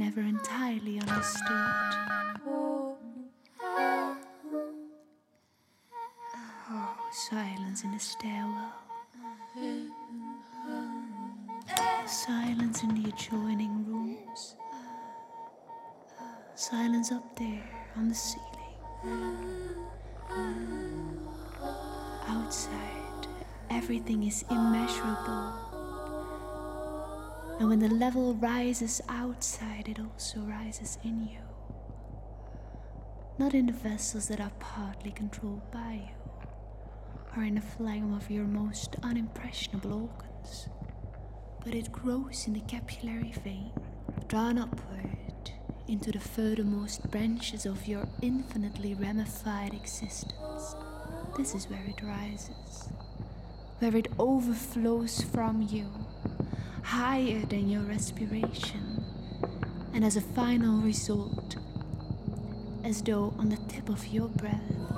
Never 0.00 0.22
entirely 0.22 0.98
understood. 0.98 1.66
Oh, 6.70 6.96
silence 7.12 7.84
in 7.84 7.92
the 7.92 7.98
stairwell. 7.98 8.72
Silence 12.06 12.82
in 12.82 12.94
the 13.02 13.10
adjoining 13.10 13.84
rooms. 13.86 14.56
Silence 16.54 17.12
up 17.12 17.36
there 17.38 17.62
on 17.94 18.08
the 18.08 18.14
ceiling. 18.14 18.46
Outside, 22.26 23.26
everything 23.68 24.22
is 24.22 24.46
immeasurable. 24.50 25.69
And 27.60 27.68
when 27.68 27.78
the 27.80 27.90
level 27.90 28.34
rises 28.36 29.02
outside, 29.10 29.86
it 29.86 30.00
also 30.00 30.40
rises 30.40 30.96
in 31.04 31.28
you. 31.28 31.42
Not 33.38 33.52
in 33.52 33.66
the 33.66 33.74
vessels 33.74 34.28
that 34.28 34.40
are 34.40 34.52
partly 34.58 35.10
controlled 35.10 35.70
by 35.70 36.08
you, 36.08 36.40
or 37.36 37.44
in 37.44 37.56
the 37.56 37.60
phlegm 37.60 38.14
of 38.14 38.30
your 38.30 38.46
most 38.46 38.92
unimpressionable 39.02 40.08
organs, 40.08 40.70
but 41.62 41.74
it 41.74 41.92
grows 41.92 42.46
in 42.46 42.54
the 42.54 42.60
capillary 42.60 43.34
vein, 43.44 43.72
drawn 44.26 44.56
upward 44.56 45.52
into 45.86 46.10
the 46.12 46.18
furthermost 46.18 47.10
branches 47.10 47.66
of 47.66 47.86
your 47.86 48.08
infinitely 48.22 48.94
ramified 48.94 49.74
existence. 49.74 50.74
This 51.36 51.54
is 51.54 51.68
where 51.68 51.84
it 51.86 52.02
rises, 52.02 52.88
where 53.80 53.94
it 53.94 54.08
overflows 54.18 55.20
from 55.20 55.60
you, 55.70 55.99
higher 56.82 57.40
than 57.46 57.68
your 57.68 57.82
respiration, 57.82 59.04
and 59.92 60.04
as 60.04 60.16
a 60.16 60.20
final 60.20 60.80
result, 60.80 61.56
as 62.84 63.02
though 63.02 63.34
on 63.38 63.48
the 63.48 63.56
tip 63.68 63.88
of 63.88 64.06
your 64.08 64.28
breath. 64.28 64.89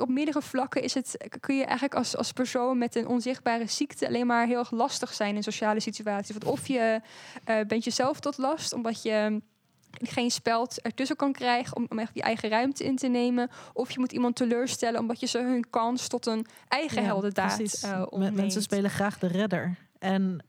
Op 0.00 0.08
meerdere 0.08 0.42
vlakken 0.42 0.82
is 0.82 0.94
het, 0.94 1.28
kun 1.40 1.56
je 1.56 1.64
eigenlijk 1.64 1.94
als, 1.94 2.16
als 2.16 2.32
persoon 2.32 2.78
met 2.78 2.94
een 2.94 3.06
onzichtbare 3.06 3.66
ziekte 3.66 4.06
alleen 4.06 4.26
maar 4.26 4.46
heel 4.46 4.58
erg 4.58 4.70
lastig 4.70 5.14
zijn 5.14 5.36
in 5.36 5.42
sociale 5.42 5.80
situaties. 5.80 6.36
Want 6.38 6.44
of 6.44 6.66
je 6.68 7.00
eh, 7.44 7.60
bent 7.66 7.84
jezelf 7.84 8.20
tot 8.20 8.38
last, 8.38 8.72
omdat 8.72 9.02
je 9.02 9.40
geen 9.90 10.30
speld 10.30 10.80
ertussen 10.80 11.16
kan 11.16 11.32
krijgen 11.32 11.76
om, 11.76 11.86
om 11.88 11.98
echt 11.98 12.14
die 12.14 12.22
eigen 12.22 12.48
ruimte 12.48 12.84
in 12.84 12.96
te 12.96 13.06
nemen. 13.06 13.50
Of 13.72 13.90
je 13.90 13.98
moet 13.98 14.12
iemand 14.12 14.36
teleurstellen 14.36 15.00
omdat 15.00 15.20
je 15.20 15.26
ze 15.26 15.38
hun 15.38 15.70
kans 15.70 16.08
tot 16.08 16.26
een 16.26 16.46
eigen 16.68 17.00
Ja, 17.00 17.06
heldendaad 17.06 17.82
uh, 17.84 18.02
ontneemt. 18.08 18.36
Mensen 18.36 18.62
spelen 18.62 18.90
graag 18.90 19.18
de 19.18 19.26
redder. 19.26 19.76
En 19.98 20.44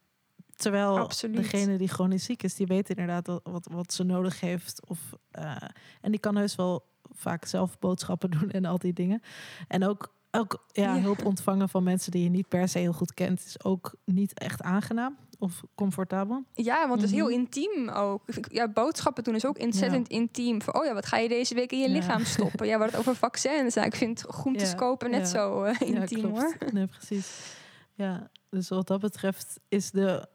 terwijl 0.56 1.00
Absoluut. 1.00 1.36
degene 1.36 1.78
die 1.78 1.88
chronisch 1.88 2.24
ziek 2.24 2.44
is, 2.44 2.56
die 2.56 2.68
weet 2.68 2.90
inderdaad 2.90 3.28
wat, 3.28 3.42
wat, 3.44 3.68
wat 3.72 3.94
ze 3.94 4.04
nodig 4.04 4.40
heeft. 4.40 4.88
Of, 4.88 5.00
eh, 5.32 5.56
en 6.02 6.12
die 6.12 6.20
kan 6.20 6.36
heus 6.36 6.56
wel 6.56 6.86
vaak 7.14 7.46
zelf 7.46 7.80
boodschappen 7.80 8.32
doen 8.40 8.50
en 8.52 8.66
al 8.66 8.78
die 8.78 8.94
dingen. 8.94 9.22
En 9.68 9.84
ook, 9.86 10.14
ook 10.32 10.66
ja, 10.72 10.96
Ja. 10.96 11.02
hulp 11.02 11.26
ontvangen 11.26 11.70
van 11.70 11.84
mensen 11.84 12.12
die 12.12 12.24
je 12.24 12.30
niet 12.30 12.48
per 12.48 12.68
se 12.68 12.80
heel 12.80 12.94
goed 12.94 13.14
kent, 13.14 13.44
is 13.46 13.64
ook 13.64 13.94
niet 14.06 14.40
echt 14.40 14.62
aangenaam 14.62 15.18
of 15.40 15.62
comfortabel. 15.76 16.44
Ja, 16.54 16.88
want 16.88 17.02
het 17.02 17.10
is 17.10 17.16
heel 17.16 17.26
Mhm. 17.30 17.34
intiem 17.40 17.90
ook. 17.90 18.22
Ja, 18.52 18.68
boodschappen 18.68 19.24
doen 19.24 19.36
is 19.36 19.46
ook 19.46 19.60
ontzettend 19.60 20.08
intiem. 20.08 20.62
Van, 20.62 20.76
oh 20.76 20.86
ja, 20.86 20.94
wat 20.94 21.06
ga 21.06 21.18
je 21.18 21.28
deze 21.30 21.54
week 21.54 21.72
in 21.72 21.80
je 21.80 21.88
Ja. 21.90 21.94
lichaam 21.94 22.24
stoppen? 22.36 22.68
Ja, 22.68 22.74
we 22.78 22.82
hadden 22.82 23.00
het 23.00 23.08
over 23.08 23.16
vaccins. 23.16 23.74
Nou, 23.76 23.88
ik 23.88 23.96
vind 23.96 24.22
groentes 24.28 24.76
kopen 24.76 25.10
net 25.12 25.28
zo 25.28 25.64
eh, 25.64 25.80
intiem 25.82 26.26
hoor. 26.30 26.58
Nee, 26.74 26.88
precies. 26.88 27.56
Ja, 27.94 28.30
dus 28.50 28.70
wat 28.70 28.88
dat 28.88 29.00
betreft 29.00 29.60
is, 29.68 29.92
de, 29.92 30.28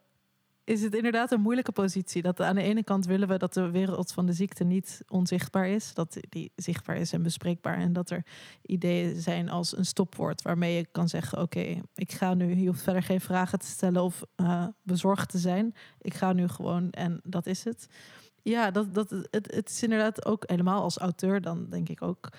is 0.65 0.81
het 0.81 0.95
inderdaad 0.95 1.31
een 1.31 1.41
moeilijke 1.41 1.71
positie. 1.71 2.21
Dat 2.21 2.41
aan 2.41 2.55
de 2.55 2.61
ene 2.61 2.83
kant 2.83 3.05
willen 3.05 3.27
we 3.27 3.37
dat 3.37 3.53
de 3.53 3.71
wereld 3.71 4.11
van 4.11 4.25
de 4.25 4.33
ziekte 4.33 4.63
niet 4.63 5.01
onzichtbaar 5.07 5.67
is. 5.67 5.93
Dat 5.93 6.17
die 6.29 6.51
zichtbaar 6.55 6.97
is 6.97 7.13
en 7.13 7.23
bespreekbaar. 7.23 7.77
En 7.77 7.93
dat 7.93 8.09
er 8.09 8.25
ideeën 8.61 9.21
zijn 9.21 9.49
als 9.49 9.77
een 9.77 9.85
stopwoord 9.85 10.41
waarmee 10.41 10.75
je 10.75 10.85
kan 10.91 11.09
zeggen... 11.09 11.41
oké, 11.41 11.81
ik 11.95 12.11
ga 12.11 12.33
nu, 12.33 12.55
je 12.55 12.67
hoeft 12.67 12.81
verder 12.81 13.03
geen 13.03 13.21
vragen 13.21 13.59
te 13.59 13.65
stellen 13.65 14.03
of 14.03 14.23
eh, 14.35 14.67
bezorgd 14.83 15.29
te 15.29 15.37
zijn. 15.37 15.75
Ik 16.01 16.13
ga 16.13 16.33
nu 16.33 16.47
gewoon 16.47 16.91
en 16.91 17.19
dat 17.23 17.45
is 17.45 17.63
het. 17.63 17.87
Ja, 18.41 18.71
dat, 18.71 18.93
dat, 18.93 19.09
het, 19.09 19.53
het 19.53 19.69
is 19.69 19.83
inderdaad 19.83 20.25
ook 20.25 20.43
helemaal 20.45 20.81
als 20.81 20.97
auteur 20.97 21.41
dan 21.41 21.69
denk 21.69 21.89
ik 21.89 22.01
ook... 22.01 22.29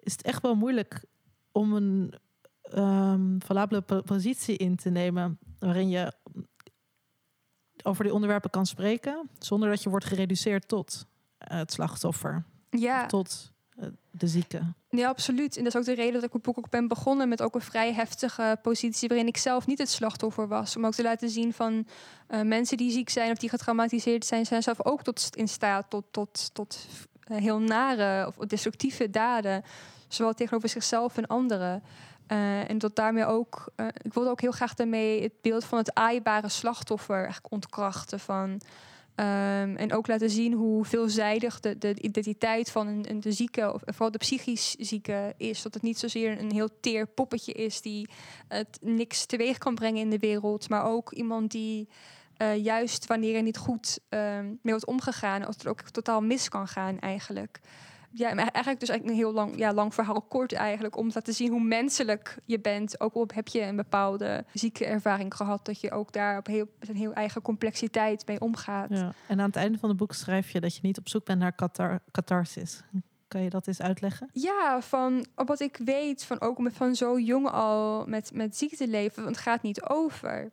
is 0.00 0.12
het 0.12 0.22
echt 0.22 0.42
wel 0.42 0.54
moeilijk 0.54 1.04
om 1.52 1.72
een 1.72 2.14
ehm 2.62 3.38
valabele 3.38 3.80
po- 3.80 4.02
positie 4.02 4.56
in 4.56 4.76
te 4.76 4.90
nemen 4.90 5.38
waarin 5.58 5.88
je 5.88 6.12
over 7.84 8.04
die 8.04 8.12
onderwerpen 8.12 8.50
kan 8.50 8.66
spreken 8.66 9.28
zonder 9.38 9.68
dat 9.68 9.82
je 9.82 9.90
wordt 9.90 10.04
gereduceerd 10.04 10.68
tot 10.68 11.06
eh, 11.38 11.58
het 11.58 11.72
slachtoffer, 11.72 12.44
Ja, 12.70 13.06
tot 13.06 13.52
eh, 13.76 13.86
de 14.10 14.26
zieke. 14.26 14.60
ja, 14.90 15.08
absoluut. 15.08 15.56
En 15.56 15.64
dat 15.64 15.74
is 15.74 15.78
ook 15.80 15.86
de 15.86 15.94
reden 15.94 16.12
dat 16.12 16.22
ik 16.22 16.32
het 16.32 16.42
boek 16.42 16.58
ook 16.58 16.70
ben 16.70 16.88
begonnen 16.88 17.28
met 17.28 17.42
ook 17.42 17.54
een 17.54 17.60
vrij 17.60 17.92
heftige 17.92 18.58
positie 18.62 19.08
waarin 19.08 19.26
ik 19.26 19.36
zelf 19.36 19.66
niet 19.66 19.78
het 19.78 19.90
slachtoffer 19.90 20.48
was. 20.48 20.76
Om 20.76 20.86
ook 20.86 20.94
te 20.94 21.02
laten 21.02 21.30
zien 21.30 21.52
van 21.52 21.86
eh, 22.26 22.40
mensen 22.42 22.76
die 22.76 22.90
ziek 22.90 23.08
zijn 23.08 23.30
of 23.30 23.38
die 23.38 23.48
getraumatiseerd 23.48 24.24
zijn, 24.26 24.46
zijn 24.46 24.62
zelf 24.62 24.84
ook 24.84 25.02
tot, 25.02 25.28
in 25.36 25.48
staat 25.48 25.90
tot, 25.90 26.04
tot, 26.10 26.50
tot 26.54 26.86
heel 27.24 27.58
nare 27.58 28.26
of 28.26 28.34
destructieve 28.36 29.10
daden. 29.10 29.62
Zowel 30.08 30.34
tegenover 30.34 30.68
zichzelf 30.68 31.16
en 31.16 31.26
anderen. 31.26 31.82
Eh, 32.28 32.70
en 32.70 32.78
dat 32.78 32.96
daarmee 32.96 33.26
ook, 33.26 33.72
eh, 33.76 33.86
ik 34.02 34.14
wilde 34.14 34.30
ook 34.30 34.40
heel 34.40 34.50
graag 34.50 34.74
daarmee 34.74 35.22
het 35.22 35.32
beeld 35.40 35.64
van 35.64 35.78
het 35.78 35.94
aaibare 35.94 36.48
slachtoffer 36.48 37.16
eigenlijk 37.16 37.52
ontkrachten. 37.52 38.20
Van, 38.20 38.60
ehm, 39.14 39.76
en 39.76 39.92
ook 39.92 40.06
laten 40.06 40.30
zien 40.30 40.52
hoe 40.52 40.84
veelzijdig 40.84 41.60
de, 41.60 41.78
de 41.78 42.00
identiteit 42.00 42.70
van 42.70 42.86
een, 42.86 43.10
een 43.10 43.20
de 43.20 43.32
zieke, 43.32 43.72
of 43.72 43.82
vooral 43.84 44.10
de 44.10 44.18
psychisch 44.18 44.74
zieke, 44.74 45.34
is. 45.36 45.62
Dat 45.62 45.74
het 45.74 45.82
niet 45.82 45.98
zozeer 45.98 46.40
een 46.40 46.52
heel 46.52 46.68
teer 46.80 47.06
poppetje 47.06 47.52
is 47.52 47.80
die 47.80 48.08
het 48.48 48.78
niks 48.80 49.26
teweeg 49.26 49.58
kan 49.58 49.74
brengen 49.74 50.00
in 50.00 50.10
de 50.10 50.18
wereld, 50.18 50.68
maar 50.68 50.84
ook 50.84 51.12
iemand 51.12 51.50
die 51.50 51.88
eh, 52.38 52.64
juist 52.64 53.06
wanneer 53.06 53.36
er 53.36 53.42
niet 53.42 53.56
goed 53.56 53.98
ehm, 54.08 54.44
mee 54.44 54.58
wordt 54.62 54.86
omgegaan, 54.86 55.46
of 55.46 55.54
het 55.54 55.66
ook 55.66 55.80
totaal 55.80 56.20
mis 56.20 56.48
kan 56.48 56.68
gaan 56.68 56.98
eigenlijk. 56.98 57.60
Ja, 58.10 58.34
maar 58.34 58.48
eigenlijk 58.48 58.80
dus 58.80 58.88
eigenlijk 58.88 59.18
een 59.18 59.24
heel 59.24 59.34
lang, 59.34 59.58
ja, 59.58 59.72
lang 59.72 59.94
verhaal 59.94 60.22
kort 60.22 60.52
eigenlijk, 60.52 60.96
om 60.96 61.08
te 61.08 61.14
laten 61.14 61.34
zien 61.34 61.50
hoe 61.50 61.62
menselijk 61.62 62.38
je 62.44 62.60
bent. 62.60 63.00
Ook 63.00 63.14
al 63.14 63.28
heb 63.34 63.48
je 63.48 63.62
een 63.62 63.76
bepaalde 63.76 64.44
zieke 64.52 64.84
ervaring 64.84 65.34
gehad, 65.34 65.64
dat 65.64 65.80
je 65.80 65.90
ook 65.90 66.12
daar 66.12 66.38
op 66.38 66.46
heel, 66.46 66.66
met 66.78 66.88
een 66.88 66.96
heel 66.96 67.12
eigen 67.12 67.42
complexiteit 67.42 68.26
mee 68.26 68.40
omgaat. 68.40 68.90
Ja. 68.90 69.12
En 69.26 69.40
aan 69.40 69.46
het 69.46 69.56
einde 69.56 69.78
van 69.78 69.88
het 69.88 69.98
boek 69.98 70.14
schrijf 70.14 70.50
je 70.50 70.60
dat 70.60 70.74
je 70.74 70.80
niet 70.82 70.98
op 70.98 71.08
zoek 71.08 71.24
bent 71.24 71.38
naar 71.38 71.52
katar 71.52 72.00
catharsis. 72.10 72.82
Kan 73.28 73.42
je 73.42 73.50
dat 73.50 73.66
eens 73.66 73.80
uitleggen? 73.80 74.28
Ja, 74.32 74.80
van 74.80 75.26
wat 75.34 75.60
ik 75.60 75.80
weet, 75.84 76.24
van 76.24 76.40
ook 76.40 76.58
met 76.58 76.74
van 76.74 76.94
zo 76.94 77.18
jong 77.18 77.48
al 77.48 78.06
met, 78.06 78.30
met 78.34 78.56
ziekte 78.56 78.88
leven, 78.88 79.22
want 79.22 79.34
het 79.34 79.44
gaat 79.44 79.62
niet 79.62 79.82
over. 79.82 80.50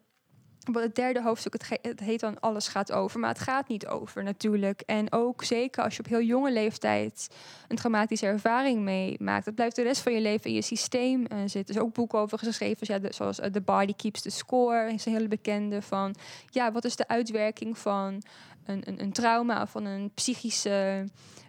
Het 0.74 0.96
derde 0.96 1.22
hoofdstuk, 1.22 1.54
het, 1.54 1.80
het 1.82 2.00
heet 2.00 2.20
dan 2.20 2.40
Alles 2.40 2.68
gaat 2.68 2.92
over, 2.92 3.20
maar 3.20 3.30
het 3.30 3.40
gaat 3.40 3.68
niet 3.68 3.88
over 3.88 4.24
natuurlijk. 4.24 4.82
En 4.82 5.12
ook 5.12 5.44
zeker 5.44 5.84
als 5.84 5.94
je 5.96 6.00
op 6.00 6.10
heel 6.10 6.22
jonge 6.22 6.52
leeftijd 6.52 7.28
een 7.68 7.76
traumatische 7.76 8.26
ervaring 8.26 8.82
meemaakt, 8.82 9.46
dat 9.46 9.56
blijft 9.56 9.76
de 9.76 9.82
rest 9.82 10.02
van 10.02 10.14
je 10.14 10.22
leven 10.22 10.50
in 10.50 10.56
je 10.56 10.62
systeem 10.62 11.26
eh, 11.26 11.38
zitten. 11.40 11.76
Er 11.76 11.82
is 11.82 11.88
ook 11.88 11.94
boeken 11.94 12.20
over 12.20 12.38
geschreven, 12.38 12.88
ja, 12.90 13.00
de- 13.00 13.14
zoals 13.14 13.40
eh, 13.40 13.52
The 13.52 13.62
Body 13.62 13.94
Keeps 13.96 14.22
the 14.22 14.30
Score, 14.30 14.94
is 14.94 15.06
een 15.06 15.14
hele 15.14 15.28
bekende 15.28 15.82
van, 15.82 16.16
ja, 16.50 16.72
wat 16.72 16.86
is 16.86 16.96
de 16.96 17.08
uitwerking 17.08 17.78
van 17.78 18.22
een, 18.66 18.82
een, 18.86 19.02
een 19.02 19.12
trauma 19.12 19.68
van 19.68 19.86
een 19.86 20.12
psychische 20.14 21.06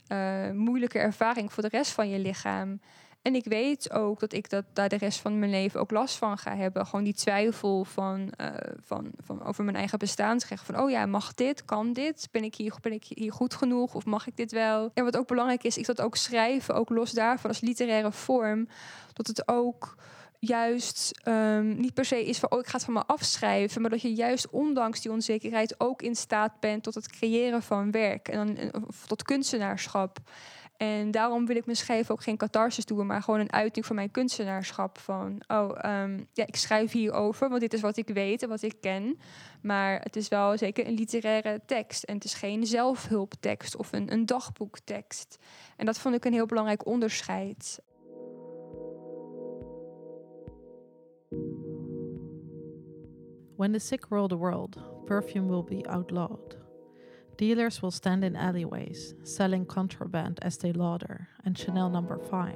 eh, 0.07 0.51
moeilijke 0.51 0.99
ervaring 0.99 1.53
voor 1.53 1.63
de 1.63 1.69
rest 1.69 1.91
van 1.91 2.09
je 2.09 2.19
lichaam. 2.19 2.81
En 3.27 3.35
ik 3.35 3.45
weet 3.45 3.93
ook 3.93 4.21
dat 4.21 4.33
ik 4.33 4.51
dat 4.51 4.65
daar 4.73 4.89
de 4.89 4.97
rest 4.97 5.21
van 5.21 5.39
mijn 5.39 5.51
leven 5.51 5.81
ook 5.81 5.91
last 5.91 6.17
van 6.17 6.39
ga 6.39 6.57
hebben. 6.57 6.87
Gewoon 6.87 7.05
die 7.05 7.15
twijfel 7.15 7.85
van, 7.85 8.31
eh, 8.37 8.49
van, 8.85 9.11
van 9.25 9.45
over 9.45 9.65
mijn 9.65 9.77
eigen 9.77 9.99
bestaansrecht. 9.99 10.65
Van 10.65 10.81
oh 10.81 10.91
ja, 10.91 11.07
mag 11.07 11.35
dit? 11.35 11.65
Kan 11.65 11.93
dit? 11.93 12.29
Ben 12.31 12.45
ik 12.45 12.55
hier, 12.55 12.75
ben 12.81 12.93
ik 12.93 13.05
hier 13.05 13.33
goed 13.33 13.55
genoeg? 13.55 13.95
Of 13.95 14.05
mag 14.05 14.27
ik 14.27 14.37
dit 14.37 14.53
wel? 14.53 14.91
En 14.95 15.05
wat 15.05 15.17
ook 15.17 15.27
belangrijk 15.27 15.65
is, 15.65 15.79
is 15.79 15.87
dat 15.87 16.01
ook 16.01 16.17
schrijven, 16.17 16.75
ook 16.75 16.89
los 16.89 17.13
daarvan 17.13 17.51
als 17.51 17.61
literaire 17.61 18.13
vorm, 18.13 18.69
dat 19.13 19.27
het 19.27 19.49
ook 19.49 19.97
juist 20.39 21.21
ehm, 21.23 21.81
niet 21.81 21.95
per 21.95 22.05
se 22.05 22.27
is 22.27 22.39
van 22.39 22.51
oh 22.51 22.59
ik 22.59 22.67
ga 22.67 22.77
het 22.77 22.85
van 22.85 22.95
me 22.95 23.07
afschrijven, 23.07 23.81
maar 23.81 23.91
dat 23.91 24.03
je 24.03 24.15
juist 24.15 24.51
ondanks 24.51 25.01
die 25.01 25.13
onzekerheid 25.13 25.81
ook 25.81 26.03
in 26.03 26.17
staat 26.17 26.61
bent 26.61 26.83
tot 26.83 26.95
het 26.95 27.09
creëren 27.09 27.63
van 27.63 27.91
werk 27.91 28.29
en 28.29 28.47
dan 28.47 28.85
of 28.89 29.07
tot 29.07 29.23
kunstenaarschap. 29.23 30.19
En 30.77 31.11
daarom 31.11 31.47
wil 31.47 31.57
ik 31.57 31.65
mijn 31.65 31.77
schrijven 31.77 32.15
ook 32.15 32.23
geen 32.23 32.37
catharsis 32.37 32.85
doen, 32.85 33.07
maar 33.07 33.23
gewoon 33.23 33.41
een 33.41 33.53
uiting 33.53 33.87
van 33.87 33.97
mijn 33.97 34.11
kunstenaarschap. 34.11 34.99
Van, 34.99 35.43
oh, 35.47 35.71
ehm, 35.81 36.25
ja, 36.33 36.47
ik 36.47 36.57
schrijf 36.57 36.93
hierover, 36.93 37.49
want 37.49 37.61
dit 37.61 37.73
is 37.73 37.81
wat 37.81 37.97
ik 37.97 38.09
weet 38.09 38.43
en 38.43 38.49
wat 38.49 38.63
ik 38.63 38.81
ken. 38.81 39.19
Maar 39.63 40.01
het 40.01 40.17
is 40.17 40.29
wel 40.29 40.59
zeker 40.59 40.87
een 40.87 40.95
literaire 40.95 41.61
tekst. 41.67 42.03
En 42.03 42.15
het 42.15 42.25
is 42.25 42.35
geen 42.35 42.67
zelfhulptekst 42.67 43.77
of 43.77 43.93
een, 43.93 44.13
een 44.13 44.27
dagboektekst. 44.27 45.37
En 45.77 45.87
dat 45.87 45.99
vond 45.99 46.15
ik 46.15 46.25
een 46.25 46.33
heel 46.33 46.47
belangrijk 46.47 46.87
onderscheid. 46.87 47.81
When 53.57 53.73
the 53.73 53.79
sick 53.79 54.07
rule 54.09 54.29
the 54.29 54.37
world, 54.37 54.77
perfume 55.05 55.49
will 55.49 55.65
be 55.65 55.89
outlawed. 55.89 56.66
Dealers 57.37 57.83
will 57.83 57.91
stand 57.91 58.25
in 58.25 58.35
alleyways, 58.35 59.15
selling 59.23 59.67
contraband 59.67 60.39
as 60.41 60.57
they 60.57 60.73
lauder, 60.73 61.29
and 61.45 61.57
Chanel 61.57 61.91
number 61.91 62.19
5. 62.19 62.55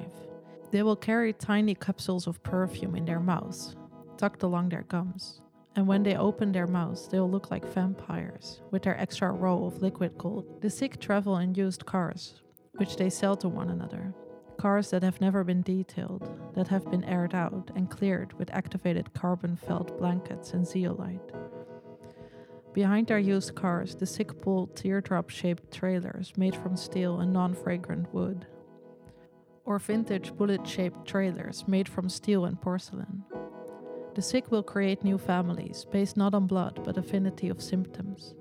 They 0.71 0.81
will 0.81 0.95
carry 0.95 1.33
tiny 1.33 1.75
capsules 1.75 2.25
of 2.25 2.41
perfume 2.41 2.95
in 2.95 3.05
their 3.05 3.19
mouths, 3.19 3.75
tucked 4.17 4.41
along 4.41 4.69
their 4.69 4.81
gums. 4.81 5.41
And 5.75 5.87
when 5.87 6.01
they 6.01 6.15
open 6.15 6.51
their 6.51 6.65
mouths, 6.65 7.07
they'll 7.07 7.29
look 7.29 7.51
like 7.51 7.63
vampires, 7.63 8.61
with 8.71 8.81
their 8.81 8.99
extra 8.99 9.31
row 9.31 9.65
of 9.65 9.83
liquid 9.83 10.17
gold. 10.17 10.61
The 10.61 10.69
sick 10.69 10.99
travel 10.99 11.37
in 11.37 11.53
used 11.53 11.85
cars, 11.85 12.41
which 12.77 12.95
they 12.95 13.09
sell 13.11 13.35
to 13.37 13.49
one 13.49 13.69
another. 13.69 14.15
Cars 14.57 14.89
that 14.89 15.03
have 15.03 15.21
never 15.21 15.43
been 15.43 15.61
detailed, 15.61 16.27
that 16.55 16.67
have 16.69 16.89
been 16.89 17.03
aired 17.03 17.35
out 17.35 17.69
and 17.75 17.89
cleared 17.89 18.33
with 18.39 18.51
activated 18.51 19.13
carbon 19.13 19.55
felt 19.55 19.97
blankets 19.99 20.53
and 20.53 20.65
zeolite. 20.67 21.31
Behind 22.73 23.07
their 23.07 23.19
used 23.19 23.53
cars, 23.53 23.95
the 23.95 24.05
sick 24.05 24.41
pull 24.41 24.67
teardrop 24.67 25.29
shaped 25.29 25.73
trailers 25.73 26.31
made 26.37 26.55
from 26.55 26.77
steel 26.77 27.19
and 27.19 27.33
non 27.33 27.53
fragrant 27.53 28.13
wood. 28.13 28.47
Or 29.65 29.77
vintage 29.77 30.33
bullet 30.35 30.65
shaped 30.65 31.05
trailers 31.05 31.67
made 31.67 31.89
from 31.89 32.07
steel 32.07 32.45
and 32.45 32.59
porcelain. 32.61 33.23
The 34.15 34.21
sick 34.21 34.51
will 34.51 34.63
create 34.63 35.03
new 35.03 35.17
families 35.17 35.85
based 35.91 36.15
not 36.15 36.33
on 36.33 36.47
blood 36.47 36.81
but 36.83 36.97
affinity 36.97 37.49
of 37.49 37.61
symptoms. 37.61 38.35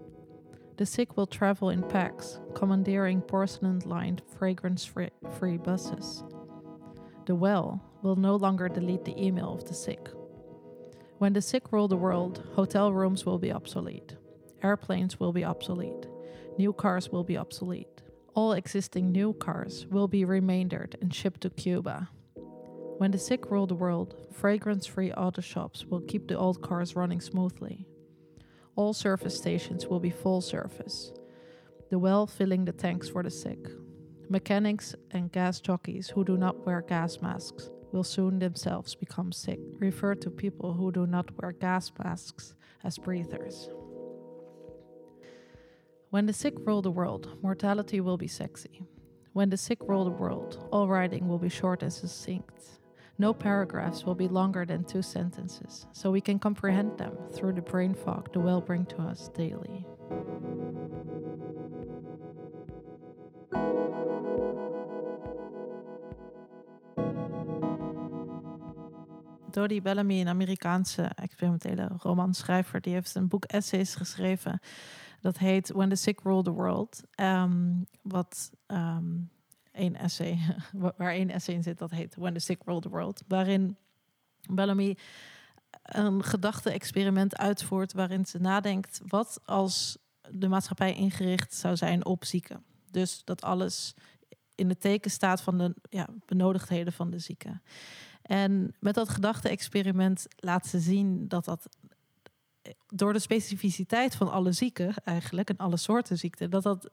The 0.77 0.87
sick 0.87 1.17
will 1.17 1.27
travel 1.27 1.71
in 1.71 1.83
packs, 1.83 2.41
commandeering 2.55 3.21
porcelain 3.21 3.81
lined, 3.85 4.23
fragrance 4.39 4.85
free 4.85 5.57
buses. 5.59 6.25
The 7.27 7.35
well 7.35 7.85
will 8.03 8.17
no 8.17 8.37
longer 8.37 8.69
delete 8.69 9.05
the 9.05 9.21
email 9.23 9.53
of 9.53 9.65
the 9.67 9.75
sick. 9.75 10.09
When 11.19 11.35
the 11.35 11.43
sick 11.43 11.71
rule 11.71 11.87
the 11.87 11.97
world, 11.97 12.43
hotel 12.55 12.93
rooms 12.93 13.27
will 13.27 13.39
be 13.39 13.53
obsolete. 13.53 14.17
Airplanes 14.63 15.19
will 15.19 15.33
be 15.33 15.45
obsolete. 15.45 16.07
New 16.59 16.73
cars 16.73 17.11
will 17.11 17.25
be 17.25 17.37
obsolete. 17.37 18.03
All 18.35 18.53
existing 18.53 19.11
new 19.11 19.33
cars 19.33 19.87
will 19.87 20.09
be 20.09 20.25
remaindered 20.25 20.97
and 21.01 21.15
shipped 21.15 21.41
to 21.43 21.51
Cuba. 21.51 22.09
When 22.99 23.11
the 23.11 23.19
sick 23.19 23.51
rule 23.51 23.67
the 23.67 23.75
world, 23.75 24.15
fragrance 24.33 24.87
free 24.87 25.11
auto 25.13 25.41
shops 25.41 25.87
will 25.87 26.03
keep 26.03 26.29
the 26.29 26.37
old 26.39 26.61
cars 26.61 26.95
running 26.95 27.21
smoothly. 27.21 27.87
All 28.77 28.93
service 28.93 29.37
stations 29.37 29.87
will 29.87 30.01
be 30.01 30.11
full 30.11 30.41
service, 30.41 31.13
the 31.89 31.99
well 31.99 32.27
filling 32.27 32.67
the 32.67 32.73
tanks 32.73 33.09
for 33.09 33.23
the 33.23 33.31
sick. 33.31 33.67
Mechanics 34.29 34.95
and 35.11 35.33
gas 35.33 35.61
jockeys 35.61 36.11
who 36.11 36.25
do 36.25 36.37
not 36.37 36.65
wear 36.67 36.83
gas 36.83 37.21
masks 37.21 37.71
will 37.91 38.05
soon 38.05 38.39
themselves 38.39 38.95
become 38.95 39.33
sick. 39.33 39.59
Refer 39.79 40.15
to 40.17 40.31
people 40.31 40.75
who 40.75 40.93
do 40.93 41.07
not 41.07 41.31
wear 41.41 41.53
gas 41.53 41.91
masks 41.99 42.55
as 42.85 42.99
breathers. 42.99 43.71
When 46.11 46.27
the 46.27 46.33
sick 46.33 46.55
rule 46.67 46.83
the 46.83 46.91
world, 46.91 47.39
mortality 47.41 48.01
will 48.01 48.17
be 48.17 48.27
sexy. 48.27 48.83
When 49.33 49.49
the 49.49 49.57
sick 49.57 49.79
rule 49.87 50.05
the 50.05 50.11
world, 50.11 50.59
all 50.73 50.89
writing 50.89 51.29
will 51.29 51.39
be 51.39 51.49
short 51.49 51.85
and 51.85 51.93
succinct. 51.93 52.81
No 53.17 53.33
paragraphs 53.33 54.05
will 54.05 54.17
be 54.17 54.27
longer 54.27 54.67
than 54.67 54.83
two 54.83 55.03
sentences, 55.03 55.87
so 55.93 56.11
we 56.11 56.21
can 56.21 56.41
comprehend 56.41 56.99
them 56.99 57.17
through 57.33 57.53
the 57.53 57.63
brain 57.63 57.95
fog 57.95 58.33
the 58.33 58.41
well 58.41 58.61
bring 58.61 58.87
to 58.87 59.03
us 59.03 59.29
daily. 59.29 59.87
Dodie 69.53 69.83
Bellamy, 69.83 70.21
een 70.21 70.29
Amerikaanse 70.29 71.03
experimentele 71.03 71.91
romanschrijver, 71.97 72.81
die 72.81 72.93
heeft 72.93 73.15
een 73.15 73.29
boek 73.29 73.45
essays 73.45 73.95
geschreven. 73.95 74.61
Dat 75.21 75.39
heet 75.39 75.69
When 75.69 75.89
the 75.89 75.95
Sick 75.95 76.21
Rule 76.21 76.43
the 76.43 76.53
World. 76.53 77.03
Ehm, 77.11 77.73
wat 78.03 78.51
ehm, 78.67 79.19
één 79.73 79.97
essay, 79.97 80.39
waar 80.97 81.13
één 81.13 81.31
essay 81.31 81.55
in 81.55 81.63
zit, 81.63 81.79
dat 81.79 81.91
heet 81.91 82.15
When 82.15 82.35
the 82.35 82.41
Sick 82.41 82.63
Rule 82.65 82.81
the 82.81 82.89
World. 82.89 83.23
Waarin 83.29 83.77
Bellamy 84.51 84.97
een 85.83 86.25
gedachte-experiment 86.25 87.37
uitvoert 87.37 87.93
waarin 87.93 88.27
ze 88.27 88.39
nadenkt: 88.39 89.01
wat 89.07 89.41
als 89.45 89.99
de 90.31 90.49
maatschappij 90.49 90.95
ingericht 90.95 91.55
zou 91.55 91.77
zijn 91.77 92.05
op 92.05 92.25
zieken? 92.25 92.65
Dus 92.91 93.25
dat 93.25 93.43
alles 93.43 93.95
in 94.55 94.69
het 94.69 94.81
teken 94.81 95.11
staat 95.11 95.41
van 95.41 95.59
de 95.59 95.75
ja, 95.91 96.09
benodigdheden 96.27 96.93
van 96.93 97.11
de 97.11 97.19
zieken. 97.19 97.63
En 98.23 98.75
met 98.81 98.95
dat 98.95 99.09
gedachte-experiment 99.09 100.27
laat 100.37 100.67
ze 100.67 100.81
zien 100.81 101.29
dat 101.29 101.45
dat 101.45 101.69
door 102.87 103.13
de 103.13 103.19
specificiteit 103.19 104.15
van 104.15 104.31
alle 104.31 104.53
zieken 104.53 104.95
eigenlijk 105.05 105.49
en 105.49 105.57
alle 105.57 105.77
soorten 105.77 106.19
ziekten, 106.19 106.51
dat 106.51 106.63
dat 106.63 106.91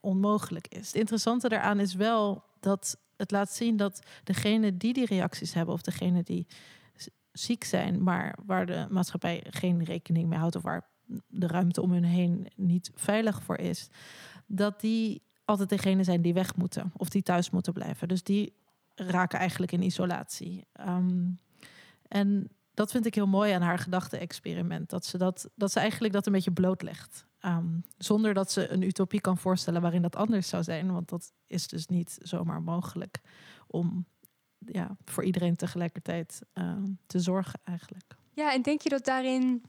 onmogelijk 0.00 0.68
is. 0.68 0.86
Het 0.86 0.96
interessante 0.96 1.48
daaraan 1.48 1.80
is 1.80 1.94
wel 1.94 2.44
dat 2.60 2.98
het 3.16 3.30
laat 3.30 3.52
zien 3.52 3.76
dat 3.76 4.02
degene 4.24 4.76
die 4.76 4.92
die 4.92 5.06
reacties 5.06 5.54
hebben 5.54 5.74
of 5.74 5.82
degene 5.82 6.22
die 6.22 6.46
ziek 7.32 7.64
zijn, 7.64 8.02
maar 8.02 8.38
waar 8.46 8.66
de 8.66 8.86
maatschappij 8.90 9.46
geen 9.50 9.84
rekening 9.84 10.28
mee 10.28 10.38
houdt 10.38 10.56
of 10.56 10.62
waar 10.62 10.88
de 11.28 11.46
ruimte 11.46 11.82
om 11.82 11.92
hun 11.92 12.04
heen 12.04 12.48
niet 12.56 12.90
veilig 12.94 13.42
voor 13.42 13.56
is, 13.56 13.88
dat 14.46 14.80
die 14.80 15.22
altijd 15.44 15.68
degene 15.68 16.04
zijn 16.04 16.22
die 16.22 16.34
weg 16.34 16.56
moeten 16.56 16.92
of 16.96 17.08
die 17.08 17.22
thuis 17.22 17.50
moeten 17.50 17.72
blijven. 17.72 18.08
Dus 18.08 18.22
die 18.22 18.52
raken 18.94 19.38
eigenlijk 19.38 19.72
in 19.72 19.82
isolatie. 19.82 20.64
Um, 20.88 21.38
en 22.08 22.48
dat 22.74 22.90
vind 22.90 23.06
ik 23.06 23.14
heel 23.14 23.26
mooi 23.26 23.52
aan 23.52 23.62
haar 23.62 23.78
gedachte-experiment. 23.78 24.90
Dat 24.90 25.04
ze, 25.04 25.18
dat, 25.18 25.50
dat 25.54 25.72
ze 25.72 25.80
eigenlijk 25.80 26.12
dat 26.12 26.26
een 26.26 26.32
beetje 26.32 26.52
blootlegt. 26.52 27.26
Um, 27.40 27.84
zonder 27.98 28.34
dat 28.34 28.52
ze 28.52 28.70
een 28.70 28.82
utopie 28.82 29.20
kan 29.20 29.38
voorstellen 29.38 29.82
waarin 29.82 30.02
dat 30.02 30.16
anders 30.16 30.48
zou 30.48 30.62
zijn. 30.62 30.92
Want 30.92 31.08
dat 31.08 31.32
is 31.46 31.66
dus 31.66 31.86
niet 31.86 32.18
zomaar 32.22 32.62
mogelijk 32.62 33.20
om 33.66 34.06
ja, 34.58 34.96
voor 35.04 35.24
iedereen 35.24 35.56
tegelijkertijd 35.56 36.40
uh, 36.54 36.76
te 37.06 37.20
zorgen 37.20 37.60
eigenlijk. 37.64 38.16
Ja, 38.32 38.52
en 38.52 38.62
denk 38.62 38.80
je 38.80 38.88
dat 38.88 39.04
daarin 39.04 39.62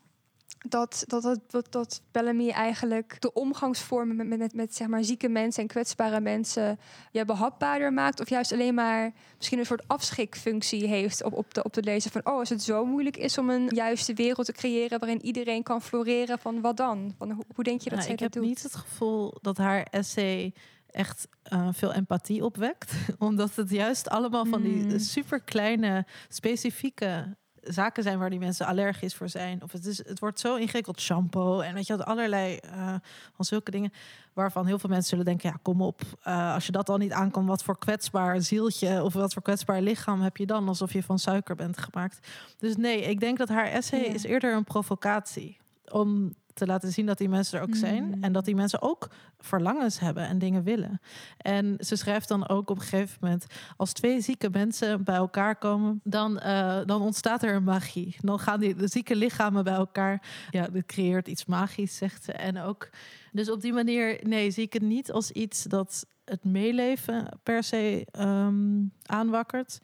dat, 0.69 1.03
dat, 1.07 1.39
dat, 1.47 1.71
dat, 1.71 2.01
Bellamy 2.11 2.49
eigenlijk 2.49 3.21
de 3.21 3.33
omgangsvormen 3.33 4.15
met, 4.15 4.37
met, 4.37 4.53
met, 4.53 4.75
zeg 4.75 4.87
maar, 4.87 5.03
zieke 5.03 5.29
mensen 5.29 5.61
en 5.61 5.67
kwetsbare 5.67 6.19
mensen 6.19 6.79
ja, 7.11 7.25
behapbaarder 7.25 7.93
maakt. 7.93 8.19
Of 8.19 8.29
juist 8.29 8.51
alleen 8.51 8.73
maar 8.73 9.11
misschien 9.37 9.59
een 9.59 9.65
soort 9.65 9.87
afschikfunctie 9.87 10.87
heeft 10.87 11.23
op, 11.23 11.33
op, 11.33 11.53
de, 11.53 11.63
op 11.63 11.73
de 11.73 11.83
lezer. 11.83 12.11
Van 12.11 12.25
oh, 12.25 12.37
als 12.37 12.49
het 12.49 12.63
zo 12.63 12.85
moeilijk 12.85 13.17
is 13.17 13.37
om 13.37 13.49
een 13.49 13.67
juiste 13.73 14.13
wereld 14.13 14.45
te 14.45 14.51
creëren 14.51 14.99
waarin 14.99 15.25
iedereen 15.25 15.63
kan 15.63 15.81
floreren, 15.81 16.39
van 16.39 16.61
wat 16.61 16.77
dan? 16.77 17.13
Van, 17.17 17.31
hoe, 17.31 17.45
hoe 17.55 17.63
denk 17.63 17.81
je 17.81 17.89
dat 17.89 17.99
Nou, 17.99 18.01
zij 18.01 18.11
ik 18.13 18.19
dat 18.19 18.33
heb 18.33 18.43
doet? 18.43 18.51
niet 18.51 18.63
het 18.63 18.75
gevoel 18.75 19.37
dat 19.41 19.57
haar 19.57 19.87
essay 19.91 20.53
echt 20.95 21.27
eh, 21.43 21.67
veel 21.71 21.93
empathie 21.93 22.43
opwekt. 22.43 22.93
Omdat 23.17 23.55
het 23.55 23.69
juist 23.69 24.09
allemaal 24.09 24.45
van 24.45 24.61
die 24.61 24.73
Hmm. 24.85 24.99
super 24.99 25.41
kleine, 25.41 26.05
specifieke 26.29 27.35
zaken 27.67 28.03
zijn 28.03 28.19
waar 28.19 28.29
die 28.29 28.39
mensen 28.39 28.65
allergisch 28.65 29.15
voor 29.15 29.29
zijn. 29.29 29.63
Of 29.63 29.71
het, 29.71 29.85
is, 29.85 29.97
het 29.97 30.19
wordt 30.19 30.39
zo 30.39 30.55
ingewikkeld, 30.55 31.01
shampoo 31.01 31.59
en 31.59 31.73
weet 31.73 31.87
je 31.87 31.97
wat, 31.97 32.05
allerlei 32.05 32.55
eh, 32.57 32.93
van 33.35 33.45
zulke 33.45 33.71
dingen. 33.71 33.93
Waarvan 34.33 34.65
heel 34.65 34.79
veel 34.79 34.89
mensen 34.89 35.09
zullen 35.09 35.25
denken, 35.25 35.49
ja 35.49 35.59
kom 35.61 35.81
op, 35.81 36.01
eh, 36.23 36.53
als 36.53 36.65
je 36.65 36.71
dat 36.71 36.89
al 36.89 36.97
niet 36.97 37.11
aankomt, 37.11 37.47
wat 37.47 37.63
voor 37.63 37.77
kwetsbaar 37.77 38.41
zieltje 38.41 39.03
of 39.03 39.13
wat 39.13 39.33
voor 39.33 39.41
kwetsbaar 39.41 39.81
lichaam 39.81 40.21
heb 40.21 40.37
je 40.37 40.45
dan? 40.45 40.67
Alsof 40.67 40.93
je 40.93 41.03
van 41.03 41.19
suiker 41.19 41.55
bent 41.55 41.77
gemaakt. 41.77 42.27
Dus 42.57 42.75
nee, 42.75 43.01
ik 43.01 43.19
denk 43.19 43.37
dat 43.37 43.49
haar 43.49 43.67
essay 43.67 43.99
Ja. 43.99 44.13
is 44.13 44.23
eerder 44.23 44.53
een 44.53 44.63
provocatie. 44.63 45.57
Om 45.91 46.33
te 46.55 46.65
laten 46.65 46.91
zien 46.91 47.05
dat 47.05 47.17
die 47.17 47.29
mensen 47.29 47.59
er 47.59 47.63
ook 47.67 47.75
zijn. 47.75 48.03
Mm. 48.03 48.23
En 48.23 48.31
dat 48.31 48.45
die 48.45 48.55
mensen 48.55 48.81
ook 48.81 49.07
verlangens 49.39 49.99
hebben 49.99 50.27
en 50.27 50.39
dingen 50.39 50.63
willen. 50.63 51.01
En 51.37 51.75
ze 51.79 51.95
schrijft 51.95 52.27
dan 52.27 52.47
ook 52.47 52.69
op 52.69 52.75
een 52.75 52.83
gegeven 52.83 53.17
moment... 53.21 53.45
als 53.77 53.93
twee 53.93 54.21
zieke 54.21 54.49
mensen 54.49 55.03
bij 55.03 55.15
elkaar 55.15 55.55
komen... 55.55 56.01
dan, 56.03 56.39
eh, 56.39 56.79
dan 56.85 57.01
ontstaat 57.01 57.43
er 57.43 57.55
een 57.55 57.63
magie. 57.63 58.15
Dan 58.19 58.39
gaan 58.39 58.59
die 58.59 58.75
de 58.75 58.87
zieke 58.87 59.15
lichamen 59.15 59.63
bij 59.63 59.73
elkaar. 59.73 60.21
Ja, 60.49 60.67
dat 60.67 60.85
creëert 60.85 61.27
iets 61.27 61.45
magisch, 61.45 61.97
zegt 61.97 62.23
ze. 62.23 62.31
En 62.31 62.59
ook... 62.59 62.89
Dus 63.31 63.51
op 63.51 63.61
die 63.61 63.73
manier, 63.73 64.19
nee, 64.23 64.51
zie 64.51 64.63
ik 64.63 64.73
het 64.73 64.81
niet 64.81 65.11
als 65.11 65.31
iets 65.31 65.63
dat 65.63 66.05
het 66.25 66.43
meeleven 66.43 67.29
per 67.43 67.63
se 67.63 68.05
ehm, 68.11 68.83
aanwakkert. 69.05 69.81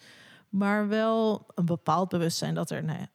Maar 0.49 0.87
wel 0.87 1.45
een 1.55 1.65
bepaald 1.65 2.09
bewustzijn 2.09 2.55
dat 2.55 2.69
er, 2.69 2.83
nou 2.83 2.99
ja, 2.99 3.07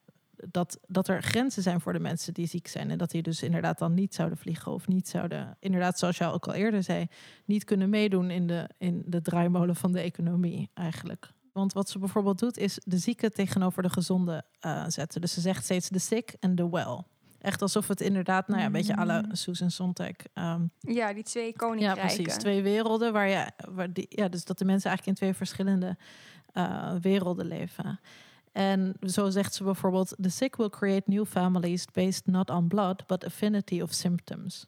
dat, 0.51 0.79
dat 0.87 1.09
er 1.09 1.23
grenzen 1.23 1.63
zijn 1.63 1.81
voor 1.81 1.93
de 1.93 1.99
mensen 1.99 2.35
die 2.35 2.47
ziek 2.47 2.67
zijn. 2.69 2.91
En 2.91 2.99
dat 2.99 3.11
die 3.11 3.23
dus 3.23 3.43
inderdaad 3.43 3.79
dan 3.79 3.95
niet 3.95 4.15
zouden 4.15 4.39
vliegen 4.39 4.73
of 4.73 4.89
niet 4.89 5.09
zouden, 5.09 5.57
inderdaad, 5.61 5.99
zoals 5.99 6.17
jou 6.19 6.35
ook 6.35 6.47
al 6.47 6.55
eerder 6.55 6.83
zei, 6.83 7.07
niet 7.45 7.65
kunnen 7.65 7.89
meedoen 7.91 8.31
in 8.31 8.47
de, 8.47 8.69
in 8.79 9.03
de 9.07 9.23
draaimolen 9.23 9.77
van 9.77 9.93
de 9.93 10.01
economie 10.01 10.71
eigenlijk. 10.75 11.31
Want 11.53 11.73
wat 11.73 11.89
ze 11.89 11.99
bijvoorbeeld 11.99 12.39
doet, 12.39 12.59
is 12.59 12.81
de 12.85 12.99
zieke 12.99 13.31
tegenover 13.31 13.83
de 13.83 13.91
gezonde 13.91 14.45
eh, 14.61 14.85
zetten. 14.89 15.21
Dus 15.21 15.33
ze 15.35 15.41
zegt 15.41 15.65
steeds 15.65 15.89
de 15.89 15.99
sick 15.99 16.35
en 16.41 16.55
de 16.55 16.69
well. 16.71 17.03
Echt 17.39 17.63
alsof 17.63 17.89
het 17.89 18.01
inderdaad, 18.01 18.49
nou 18.49 18.61
ja, 18.61 18.67
een 18.67 18.73
beetje 18.73 18.97
à 18.99 19.05
la 19.05 19.21
Mm. 19.21 19.35
Susan 19.35 19.71
Sontag. 19.71 20.11
ehm, 20.35 20.63
Ja, 20.81 21.13
die 21.13 21.23
twee 21.23 21.47
ja, 21.47 21.53
koninkrijken. 21.57 22.07
precies. 22.23 22.37
Twee 22.37 22.63
werelden 22.63 23.13
waar 23.13 23.29
je, 23.29 23.51
waar 23.71 23.93
die, 23.93 24.07
ja, 24.09 24.29
dus 24.29 24.45
dat 24.45 24.59
de 24.59 24.65
mensen 24.65 24.89
eigenlijk 24.91 25.19
in 25.19 25.25
twee 25.27 25.37
verschillende 25.37 25.97
eh, 26.53 26.95
werelden 27.01 27.47
leven. 27.47 28.01
En 28.57 28.97
zo 29.01 29.31
zegt 29.31 29.55
ze 29.55 29.65
bijvoorbeeld: 29.65 30.15
The 30.21 30.29
sick 30.29 30.57
will 30.57 30.69
create 30.69 31.11
new 31.11 31.27
families 31.27 31.85
based 31.93 32.27
not 32.27 32.51
on 32.51 32.69
blood, 32.69 33.07
but 33.07 33.25
affinity 33.25 33.81
of 33.81 33.93
symptoms. 33.93 34.67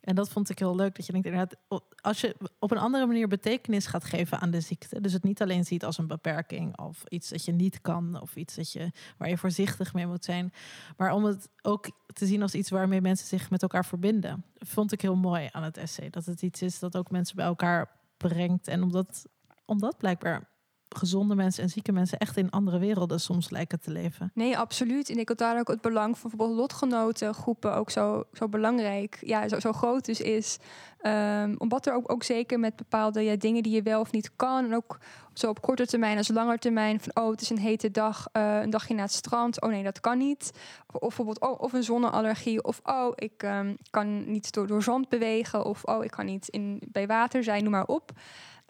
En 0.00 0.14
dat 0.14 0.28
vond 0.28 0.50
ik 0.50 0.58
heel 0.58 0.76
leuk. 0.76 0.96
Dat 0.96 1.06
je 1.06 1.12
denkt, 1.12 1.26
inderdaad, 1.26 1.56
als 2.00 2.20
je 2.20 2.36
op 2.58 2.70
een 2.70 2.78
andere 2.78 3.06
manier 3.06 3.28
betekenis 3.28 3.86
gaat 3.86 4.04
geven 4.04 4.40
aan 4.40 4.50
de 4.50 4.60
ziekte. 4.60 5.00
Dus 5.00 5.12
het 5.12 5.22
niet 5.22 5.42
alleen 5.42 5.64
ziet 5.64 5.84
als 5.84 5.98
een 5.98 6.06
beperking 6.06 6.78
of 6.78 7.04
iets 7.08 7.28
dat 7.28 7.44
je 7.44 7.52
niet 7.52 7.80
kan 7.80 8.20
of 8.20 8.36
iets 8.36 8.54
dat 8.54 8.72
je, 8.72 8.90
waar 9.18 9.28
je 9.28 9.38
voorzichtig 9.38 9.94
mee 9.94 10.06
moet 10.06 10.24
zijn. 10.24 10.52
Maar 10.96 11.12
om 11.12 11.24
het 11.24 11.48
ook 11.62 11.90
te 12.06 12.26
zien 12.26 12.42
als 12.42 12.54
iets 12.54 12.70
waarmee 12.70 13.00
mensen 13.00 13.26
zich 13.26 13.50
met 13.50 13.62
elkaar 13.62 13.84
verbinden. 13.84 14.44
Vond 14.58 14.92
ik 14.92 15.00
heel 15.00 15.16
mooi 15.16 15.48
aan 15.50 15.62
het 15.62 15.76
essay. 15.76 16.10
Dat 16.10 16.24
het 16.24 16.42
iets 16.42 16.62
is 16.62 16.78
dat 16.78 16.96
ook 16.96 17.10
mensen 17.10 17.36
bij 17.36 17.46
elkaar 17.46 17.90
brengt. 18.16 18.68
En 18.68 18.82
omdat, 18.82 19.26
omdat 19.64 19.98
blijkbaar 19.98 20.49
gezonde 20.96 21.34
mensen 21.34 21.62
en 21.62 21.68
zieke 21.68 21.92
mensen 21.92 22.18
echt 22.18 22.36
in 22.36 22.50
andere 22.50 22.78
werelden 22.78 23.20
soms 23.20 23.50
lijken 23.50 23.80
te 23.80 23.90
leven. 23.90 24.30
Nee, 24.34 24.58
absoluut. 24.58 25.10
En 25.10 25.18
ik 25.18 25.28
had 25.28 25.38
daar 25.38 25.58
ook 25.58 25.68
het 25.68 25.80
belang 25.80 26.18
van 26.18 26.30
bijvoorbeeld 26.30 26.58
lotgenotengroepen 26.60 27.74
ook 27.74 27.90
zo, 27.90 28.24
zo 28.32 28.48
belangrijk, 28.48 29.18
ja, 29.20 29.48
zo, 29.48 29.60
zo 29.60 29.72
groot 29.72 30.04
dus 30.04 30.20
is. 30.20 30.58
Ehm, 31.00 31.54
omdat 31.58 31.86
er 31.86 31.94
ook, 31.94 32.12
ook 32.12 32.22
zeker 32.22 32.60
met 32.60 32.76
bepaalde 32.76 33.20
ja, 33.20 33.36
dingen 33.36 33.62
die 33.62 33.72
je 33.72 33.82
wel 33.82 34.00
of 34.00 34.12
niet 34.12 34.30
kan. 34.36 34.64
En 34.64 34.74
ook 34.74 34.98
zo 35.32 35.48
op 35.48 35.60
korte 35.60 35.86
termijn 35.86 36.16
als 36.16 36.28
langer 36.28 36.58
termijn. 36.58 37.00
Van 37.00 37.24
oh, 37.24 37.30
het 37.30 37.40
is 37.40 37.50
een 37.50 37.58
hete 37.58 37.90
dag, 37.90 38.28
eh, 38.32 38.60
een 38.60 38.70
dagje 38.70 38.94
naar 38.94 39.04
het 39.04 39.12
strand. 39.12 39.60
Oh 39.60 39.70
nee, 39.70 39.82
dat 39.82 40.00
kan 40.00 40.18
niet. 40.18 40.52
Of, 40.86 40.94
of 40.94 41.00
bijvoorbeeld, 41.00 41.40
oh, 41.40 41.60
of 41.60 41.72
een 41.72 41.82
zonneallergie. 41.82 42.64
Of 42.64 42.80
oh, 42.84 43.12
ik 43.14 43.42
ehm, 43.42 43.74
kan 43.90 44.30
niet 44.30 44.52
door, 44.52 44.66
door 44.66 44.82
zand 44.82 45.08
bewegen. 45.08 45.64
Of 45.64 45.84
oh, 45.84 46.04
ik 46.04 46.10
kan 46.10 46.26
niet 46.26 46.48
in, 46.48 46.82
bij 46.92 47.06
water 47.06 47.44
zijn, 47.44 47.62
noem 47.62 47.72
maar 47.72 47.86
op. 47.86 48.12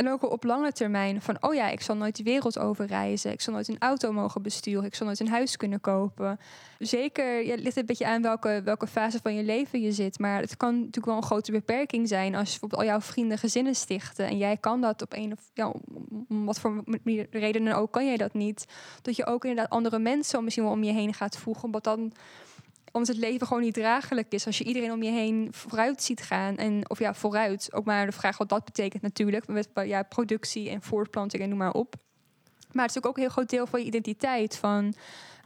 En 0.00 0.08
ook 0.10 0.30
op 0.32 0.44
lange 0.44 0.72
termijn 0.72 1.22
van, 1.22 1.36
oh 1.40 1.54
ja, 1.54 1.68
ik 1.68 1.80
zal 1.80 1.96
nooit 1.96 2.16
de 2.16 2.22
wereld 2.22 2.58
overreizen. 2.58 3.32
Ik 3.32 3.40
zal 3.40 3.52
nooit 3.52 3.68
een 3.68 3.78
auto 3.78 4.12
mogen 4.12 4.42
besturen. 4.42 4.84
Ik 4.84 4.94
zal 4.94 5.06
nooit 5.06 5.20
een 5.20 5.28
huis 5.28 5.56
kunnen 5.56 5.80
kopen. 5.80 6.38
Zeker, 6.78 7.44
ja, 7.46 7.50
het 7.50 7.60
ligt 7.60 7.76
een 7.76 7.86
beetje 7.86 8.06
aan 8.06 8.22
welke, 8.22 8.60
welke 8.64 8.86
fase 8.86 9.18
van 9.22 9.34
je 9.34 9.42
leven 9.42 9.80
je 9.80 9.92
zit. 9.92 10.18
Maar 10.18 10.40
het 10.40 10.56
kan 10.56 10.74
natuurlijk 10.74 11.06
wel 11.06 11.16
een 11.16 11.22
grote 11.22 11.52
beperking 11.52 12.08
zijn 12.08 12.34
als 12.34 12.50
bijvoorbeeld 12.50 12.80
al 12.80 12.86
jouw 12.86 13.00
vrienden 13.00 13.38
gezinnen 13.38 13.74
stichten. 13.74 14.26
En 14.26 14.38
jij 14.38 14.56
kan 14.56 14.80
dat 14.80 15.02
op 15.02 15.12
een 15.12 15.32
of 15.32 15.50
ja, 15.54 15.68
om- 16.28 16.44
wat 16.44 16.60
voor 16.60 16.84
redenen 17.30 17.76
ook, 17.76 17.92
kan 17.92 18.06
jij 18.06 18.16
dat 18.16 18.34
niet. 18.34 18.66
Dat 19.02 19.16
je 19.16 19.26
ook 19.26 19.44
inderdaad 19.44 19.70
andere 19.72 19.98
mensen 19.98 20.44
misschien 20.44 20.64
wel 20.64 20.72
om 20.72 20.84
je 20.84 20.92
heen 20.92 21.14
gaat 21.14 21.36
voegen. 21.36 21.64
Omdat 21.64 21.84
dan 21.84 22.12
omdat 22.92 23.08
het 23.08 23.24
leven 23.24 23.46
gewoon 23.46 23.62
niet 23.62 23.74
draaglijk 23.74 24.32
is. 24.32 24.46
Als 24.46 24.58
je 24.58 24.64
iedereen 24.64 24.92
om 24.92 25.02
je 25.02 25.10
heen 25.10 25.48
vooruit 25.50 26.02
ziet 26.02 26.22
gaan. 26.22 26.56
En, 26.56 26.90
of 26.90 26.98
ja, 26.98 27.14
vooruit. 27.14 27.68
Ook 27.72 27.84
maar 27.84 28.06
de 28.06 28.12
vraag 28.12 28.38
wat 28.38 28.48
dat 28.48 28.64
betekent 28.64 29.02
natuurlijk. 29.02 29.46
Met 29.46 29.68
ja, 29.84 30.02
productie 30.02 30.70
en 30.70 30.82
voortplanting 30.82 31.42
en 31.42 31.48
noem 31.48 31.58
maar 31.58 31.72
op. 31.72 31.94
Maar 32.72 32.86
het 32.86 32.96
is 32.96 32.98
ook 33.02 33.06
ook 33.06 33.16
een 33.16 33.22
heel 33.22 33.30
groot 33.30 33.50
deel 33.50 33.66
van 33.66 33.80
je 33.80 33.86
identiteit. 33.86 34.56
Van 34.56 34.94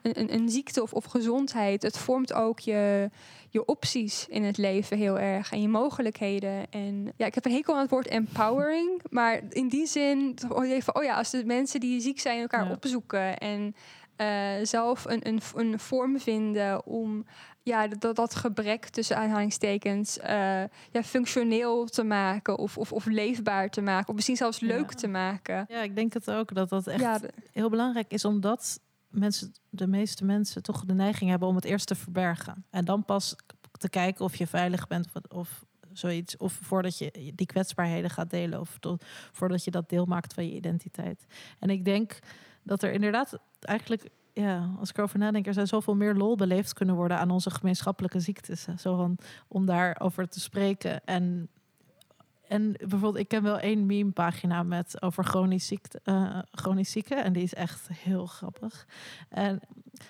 een, 0.03 0.21
een, 0.21 0.35
een 0.35 0.49
ziekte 0.49 0.83
of, 0.83 0.93
of 0.93 1.05
gezondheid. 1.05 1.83
Het 1.83 1.99
vormt 1.99 2.33
ook 2.33 2.59
je, 2.59 3.11
je 3.51 3.65
opties 3.65 4.27
in 4.29 4.43
het 4.43 4.57
leven 4.57 4.99
heel 4.99 5.19
erg. 5.19 5.53
En 5.53 5.61
je 5.63 5.69
mogelijkheden. 5.69 6.71
En 6.71 7.13
ja, 7.17 7.27
ik 7.27 7.35
heb 7.35 7.45
een 7.45 7.53
hekel 7.53 7.75
aan 7.75 7.81
het 7.81 7.91
woord 7.91 8.07
empowering. 8.07 9.03
Maar 9.11 9.41
in 9.49 9.69
die 9.69 9.87
zin, 9.87 10.35
toch 10.35 10.65
even, 10.65 10.95
oh 10.95 11.05
ja, 11.05 11.15
als 11.17 11.31
de 11.31 11.45
mensen 11.45 11.81
die 11.81 12.01
ziek 12.01 12.21
zijn 12.21 12.41
elkaar 12.41 12.67
Ja. 12.67 12.73
opzoeken. 12.73 13.39
En 13.39 13.75
eh, 14.17 14.53
zelf 14.63 15.05
een, 15.05 15.29
een, 15.29 15.41
een 15.55 15.79
vorm 15.79 16.21
vinden 16.21 16.87
om 16.87 17.27
ja, 17.63 17.87
dat, 17.89 18.17
dat 18.17 18.35
gebrek 18.35 18.89
tussen 18.89 19.17
aanhalingstekens 19.17 20.19
eh, 20.19 20.63
ja, 20.91 21.03
functioneel 21.05 21.85
te 21.87 22.05
maken 22.05 22.59
of, 22.59 22.79
of, 22.79 22.93
of 22.93 23.07
leefbaar 23.07 23.71
te 23.71 23.81
maken. 23.81 24.09
Of 24.09 24.15
misschien 24.15 24.37
zelfs 24.37 24.61
leuk 24.61 24.91
Ja. 24.91 24.97
te 24.97 25.09
maken. 25.09 25.65
Ja, 25.69 25.81
ik 25.83 25.95
denk 25.97 26.13
het 26.13 26.31
ook 26.31 26.55
dat 26.55 26.69
dat 26.69 26.87
echt 26.87 27.01
Ja, 27.01 27.19
de- 27.19 27.31
heel 27.53 27.71
belangrijk 27.71 28.13
is, 28.13 28.25
omdat 28.25 28.81
mensen, 29.09 29.53
de 29.71 29.87
meeste 29.87 30.25
mensen 30.25 30.63
toch 30.63 30.85
de 30.85 30.95
neiging 30.95 31.31
hebben 31.31 31.49
om 31.49 31.55
het 31.55 31.65
eerst 31.65 31.87
te 31.87 31.95
verbergen. 31.95 32.65
En 32.71 32.85
dan 32.85 33.05
pas 33.05 33.37
te 33.79 33.89
kijken 33.89 34.25
of 34.25 34.37
je 34.37 34.47
veilig 34.47 34.87
bent 34.87 35.07
of, 35.13 35.23
of 35.39 35.65
zoiets. 35.93 36.37
Of 36.37 36.59
voordat 36.63 36.99
je 36.99 37.33
die 37.35 37.47
kwetsbaarheden 37.47 38.11
gaat 38.11 38.31
delen. 38.31 38.61
Of 38.61 38.77
tot, 38.81 39.05
voordat 39.33 39.65
je 39.65 39.71
dat 39.71 39.89
deel 39.89 40.05
maakt 40.05 40.35
van 40.35 40.47
je 40.47 40.55
identiteit. 40.55 41.27
En 41.59 41.71
ik 41.71 41.85
denk 41.85 42.19
dat 42.63 42.83
er 42.83 42.93
inderdaad 42.93 43.39
eigenlijk. 43.65 44.11
Ja, 44.33 44.71
als 44.79 44.91
ik 44.91 44.99
erover 44.99 45.19
nadenk, 45.19 45.47
er 45.47 45.55
zou 45.55 45.67
zoveel 45.67 45.95
meer 45.95 46.15
lol 46.15 46.37
beleefd 46.37 46.73
kunnen 46.73 46.95
worden 46.95 47.19
aan 47.19 47.31
onze 47.31 47.51
gemeenschappelijke 47.51 48.21
ziektes. 48.21 48.67
Zo 48.79 48.97
van, 48.97 49.19
om 49.49 49.67
daarover 49.67 50.29
te 50.29 50.41
spreken. 50.41 51.05
En, 51.05 51.49
en 52.49 52.73
bijvoorbeeld, 52.73 53.17
ik 53.17 53.29
ken 53.29 53.43
wel 53.43 53.59
één 53.59 53.87
meme-pagina 53.87 54.63
met 54.63 55.03
over 55.03 55.25
chronisch, 55.25 55.67
ziekte, 55.67 56.01
eh, 56.05 56.39
chronisch 56.51 56.91
zieken. 56.91 57.25
En 57.25 57.33
die 57.33 57.43
is 57.43 57.55
echt 57.55 57.89
heel 57.93 58.27
grappig. 58.27 58.87
En 59.29 59.61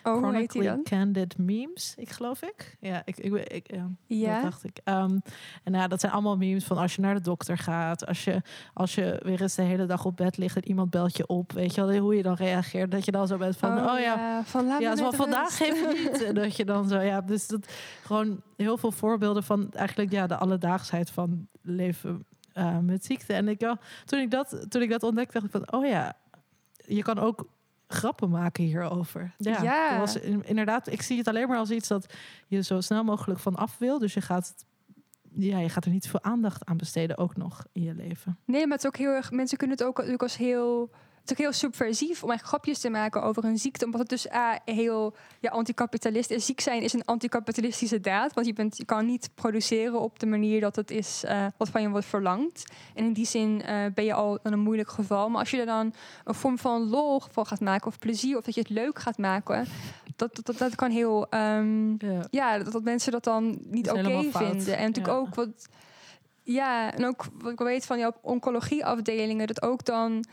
oh, 0.03 0.17
Chronically? 0.17 0.83
Candid 0.83 1.39
Memes, 1.39 1.95
ik 1.97 2.11
geloof 2.11 2.43
ik. 2.43 2.77
Ja, 2.81 3.03
ik, 3.05 3.17
ik, 3.19 3.33
ik 3.35 3.71
ja, 3.75 3.83
dat 3.83 4.19
Ja. 4.19 4.43
dacht 4.43 4.65
ik. 4.65 4.81
Ehm, 4.85 5.19
en 5.65 5.73
nou, 5.73 5.89
dat 5.89 6.01
zijn 6.01 6.13
allemaal 6.13 6.37
memes 6.37 6.65
van 6.65 6.77
als 6.77 6.95
je 6.95 7.01
naar 7.01 7.15
de 7.15 7.21
dokter 7.21 7.59
gaat, 7.59 8.07
als 8.07 8.25
je, 8.25 8.43
als 8.75 8.95
je 8.95 9.21
weer 9.23 9.43
eens 9.43 9.55
de 9.55 9.63
hele 9.63 9.87
dag 9.87 10.05
op 10.05 10.17
bed 10.17 10.37
ligt 10.37 10.57
en 10.57 10.69
iemand 10.69 10.91
belt 10.91 11.17
je 11.17 11.27
op, 11.27 11.53
weet 11.53 11.75
je 11.75 11.85
wel, 11.85 11.99
hoe 11.99 12.17
je 12.17 12.23
dan 12.23 12.35
reageert. 12.35 12.91
Dat 12.91 13.05
je 13.05 13.11
dan 13.13 13.27
zo 13.27 13.37
bent 13.37 13.57
van, 13.57 13.91
oh, 13.91 13.99
ja, 13.99 14.43
van 14.45 14.67
laat 14.67 14.81
ja, 14.81 14.91
me 14.91 14.97
zo 14.97 15.05
met 15.05 15.15
van 15.15 15.25
vandaag 15.25 15.61
even 15.61 15.89
niet. 15.89 16.23
En 16.29 16.35
dat 16.35 16.57
je 16.57 16.65
dan 16.65 16.89
zo, 16.89 17.01
ja, 17.01 17.21
dus 17.21 17.47
dat 17.47 17.73
gewoon 18.03 18.43
heel 18.57 18.77
veel 18.77 18.93
voorbeelden 18.93 19.43
van 19.43 19.71
eigenlijk 19.73 20.11
ja, 20.11 20.27
de 20.27 20.37
alledaagsheid 20.37 21.11
van 21.11 21.49
leven 21.63 22.27
eh, 22.53 22.79
met 22.79 23.05
ziekte. 23.05 23.33
En 23.33 23.49
ik, 23.49 23.61
ja, 23.61 23.79
toen, 24.05 24.21
ik 24.21 24.31
dat, 24.31 24.67
toen 24.69 24.83
ik 24.83 24.91
dat 24.91 25.03
ontdekte, 25.03 25.33
dacht 25.33 25.45
ik 25.45 25.51
van, 25.51 25.81
oh 25.81 25.87
ja, 25.87 26.17
je 26.87 27.03
kan 27.03 27.19
ook 27.19 27.47
grappen 27.95 28.31
maken 28.31 28.65
hierover. 28.65 29.35
Ja, 29.39 29.63
Ja. 29.63 29.99
was 29.99 30.17
in- 30.17 30.47
inderdaad, 30.47 30.87
ik 30.93 31.03
zie 31.03 31.19
het 31.19 31.29
alleen 31.29 31.49
maar 31.49 31.59
als 31.59 31.71
iets 31.71 31.89
dat 31.89 32.15
je 32.47 32.63
zo 32.63 32.81
snel 32.81 33.05
mogelijk 33.05 33.41
van 33.41 33.55
af 33.55 33.79
wil. 33.79 33.99
Dus 33.99 34.15
je 34.15 34.21
gaat, 34.21 34.49
het- 34.49 34.65
ja, 35.45 35.59
je 35.59 35.69
gaat 35.69 35.85
er 35.85 35.91
niet 35.91 36.09
veel 36.09 36.23
aandacht 36.23 36.65
aan 36.65 36.77
besteden, 36.77 37.19
ook 37.19 37.37
nog 37.37 37.65
in 37.73 37.83
je 37.83 37.95
leven. 37.95 38.39
Nee, 38.45 38.61
maar 38.67 38.77
het 38.77 38.81
is 38.81 38.87
ook 38.87 38.97
heel 38.97 39.11
erg. 39.13 39.31
Mensen 39.31 39.59
kunnen 39.59 39.77
het 39.77 39.87
ook 39.87 39.97
natuurlijk 39.97 40.23
als 40.23 40.37
heel 40.37 40.91
het 41.25 41.39
is 41.39 41.39
ook 41.39 41.53
heel 41.53 41.69
subversief 41.69 42.23
om 42.23 42.31
echt 42.31 42.45
grapjes 42.45 42.79
te 42.79 42.91
maken 42.91 43.23
over 43.23 43.45
een 43.45 43.59
ziekte. 43.59 43.85
Omdat 43.85 44.01
het 44.01 44.09
dus 44.09 44.33
A, 44.33 44.59
heel 44.65 45.15
ja, 45.41 45.51
anticapitalist 45.51 46.31
is. 46.31 46.47
Ziek 46.47 46.61
zijn 46.61 46.83
is 46.83 46.93
een 46.93 47.05
anticapitalistische 47.05 48.01
daad. 48.01 48.35
Want 48.35 48.47
je, 48.47 48.53
bent, 48.53 48.77
je 48.77 48.85
kan 48.85 49.07
niet 49.07 49.31
produceren 49.35 50.01
op 50.01 50.19
de 50.19 50.27
manier 50.27 50.61
dat 50.61 50.77
het 50.77 50.91
is 50.91 51.23
uh, 51.25 51.47
wat 51.57 51.69
van 51.69 51.83
je 51.83 51.89
wordt 51.89 52.07
verlangd. 52.07 52.65
En 52.95 53.05
in 53.05 53.13
die 53.13 53.27
zin 53.27 53.63
uh, 53.69 53.85
ben 53.95 54.05
je 54.05 54.15
al 54.15 54.39
in 54.43 54.53
een 54.53 54.61
moeilijk 54.61 54.89
geval. 54.89 55.29
Maar 55.29 55.41
als 55.41 55.51
je 55.51 55.61
er 55.61 55.67
dan 55.67 55.95
een 56.25 56.35
vorm 56.35 56.59
van 56.59 56.89
lol 56.89 57.23
van 57.31 57.47
gaat 57.47 57.61
maken 57.61 57.87
of 57.87 57.99
plezier... 57.99 58.37
of 58.37 58.45
dat 58.45 58.55
je 58.55 58.61
het 58.61 58.71
leuk 58.71 58.99
gaat 58.99 59.19
maken... 59.19 59.67
Dat, 60.17 60.41
dat, 60.43 60.59
dat 60.59 60.75
kan 60.75 60.91
heel... 60.91 61.27
Um, 61.31 61.97
ja. 61.99 62.27
ja, 62.31 62.59
dat, 62.59 62.73
dat 62.73 62.83
mensen 62.83 63.13
dat 63.13 63.25
dan 63.25 63.59
niet 63.65 63.91
oké 63.91 63.99
okay 63.99 64.31
vinden. 64.33 64.77
En 64.77 64.87
natuurlijk 64.87 65.15
ja. 65.15 65.21
ook 65.21 65.35
wat... 65.35 65.69
Ja, 66.43 66.93
en 66.93 67.07
ook 67.07 67.25
wat 67.39 67.53
ik 67.53 67.59
weet 67.59 67.87
van 67.87 67.99
jouw 67.99 68.13
oncologieafdelingen... 68.21 69.47
dat 69.47 69.63
ook 69.63 69.85
dan 69.85 70.25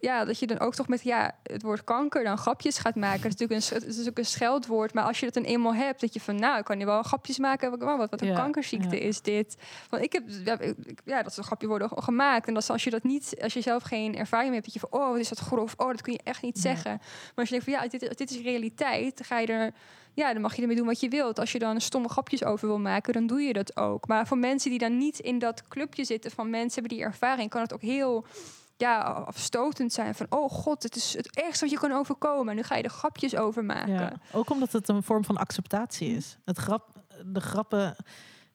ja, 0.00 0.24
dat 0.24 0.38
je 0.38 0.46
dan 0.46 0.58
ook 0.58 0.74
toch 0.74 0.88
met 0.88 1.02
ja, 1.02 1.36
het 1.42 1.62
woord 1.62 1.84
kanker 1.84 2.24
dan 2.24 2.38
grapjes 2.38 2.78
gaat 2.78 2.94
maken. 2.94 3.22
Het 3.22 3.32
is 3.32 3.38
natuurlijk 3.38 3.70
een, 3.70 3.74
het 3.74 3.82
is 3.82 3.90
natuurlijk 3.90 4.18
een 4.18 4.24
scheldwoord. 4.24 4.94
Maar 4.94 5.04
als 5.04 5.20
je 5.20 5.24
het 5.24 5.34
dan 5.34 5.44
eenmaal 5.44 5.74
hebt, 5.74 6.00
dat 6.00 6.14
je 6.14 6.20
van 6.20 6.36
nou, 6.36 6.62
kan 6.62 6.78
je 6.78 6.84
wel 6.84 7.02
grapjes 7.02 7.38
maken. 7.38 7.70
Wat, 7.70 7.80
wat, 7.80 8.10
wat 8.10 8.22
een 8.22 8.34
kankerziekte 8.34 9.00
is 9.00 9.22
dit. 9.22 9.56
Want 9.90 10.02
ik 10.02 10.12
heb, 10.12 10.22
ja, 11.04 11.22
dat 11.22 11.34
zo'n 11.34 11.44
grapje 11.44 11.66
worden 11.66 11.90
gemaakt. 11.94 12.46
En 12.46 12.54
dat 12.54 12.70
als 12.70 12.84
je 12.84 12.90
dat 12.90 13.02
niet, 13.02 13.34
als 13.42 13.52
je 13.52 13.60
zelf 13.60 13.82
geen 13.82 14.16
ervaring 14.16 14.52
hebt, 14.52 14.64
dat 14.64 14.74
je 14.74 14.80
van 14.80 15.00
oh, 15.00 15.10
wat 15.10 15.18
is 15.18 15.28
dat 15.28 15.38
grof? 15.38 15.74
Oh, 15.76 15.88
dat 15.88 16.02
kun 16.02 16.12
je 16.12 16.20
echt 16.24 16.42
niet 16.42 16.58
zeggen. 16.58 16.96
Maar 16.98 17.32
als 17.34 17.48
je 17.48 17.60
denkt 17.60 17.64
van 17.64 17.82
ja, 17.82 17.88
dit, 17.88 18.18
dit 18.18 18.30
is 18.30 18.40
realiteit, 18.40 19.16
dan 19.16 19.26
ga 19.26 19.38
je 19.38 19.46
er 19.46 19.72
ja, 20.14 20.32
dan 20.32 20.42
mag 20.42 20.54
je 20.54 20.60
ermee 20.60 20.76
doen 20.76 20.86
wat 20.86 21.00
je 21.00 21.08
wilt. 21.08 21.38
Als 21.38 21.52
je 21.52 21.58
dan 21.58 21.80
stomme 21.80 22.08
grapjes 22.08 22.44
over 22.44 22.68
wil 22.68 22.78
maken, 22.78 23.12
dan 23.12 23.26
doe 23.26 23.40
je 23.40 23.52
dat 23.52 23.76
ook. 23.76 24.06
Maar 24.06 24.26
voor 24.26 24.38
mensen 24.38 24.70
die 24.70 24.78
dan 24.78 24.98
niet 24.98 25.18
in 25.18 25.38
dat 25.38 25.68
clubje 25.68 26.04
zitten 26.04 26.30
van 26.30 26.50
mensen 26.50 26.80
hebben 26.80 26.98
die 26.98 27.06
ervaring, 27.06 27.50
kan 27.50 27.62
het 27.62 27.72
ook 27.72 27.80
heel 27.80 28.26
ja, 28.78 29.00
afstotend 29.02 29.92
zijn 29.92 30.14
van 30.14 30.26
oh 30.30 30.50
god, 30.50 30.82
het 30.82 30.96
is 30.96 31.16
het 31.16 31.36
ergste 31.36 31.64
wat 31.64 31.72
je 31.72 31.80
kan 31.80 31.92
overkomen. 31.92 32.48
En 32.48 32.56
nu 32.56 32.62
ga 32.62 32.76
je 32.76 32.82
er 32.82 32.90
grapjes 32.90 33.36
over 33.36 33.64
maken. 33.64 33.92
Ja, 33.92 34.12
ook 34.32 34.50
omdat 34.50 34.72
het 34.72 34.88
een 34.88 35.02
vorm 35.02 35.24
van 35.24 35.36
acceptatie 35.36 36.16
is. 36.16 36.38
Het 36.44 36.58
grap, 36.58 37.02
de 37.26 37.40
grappen, 37.40 37.96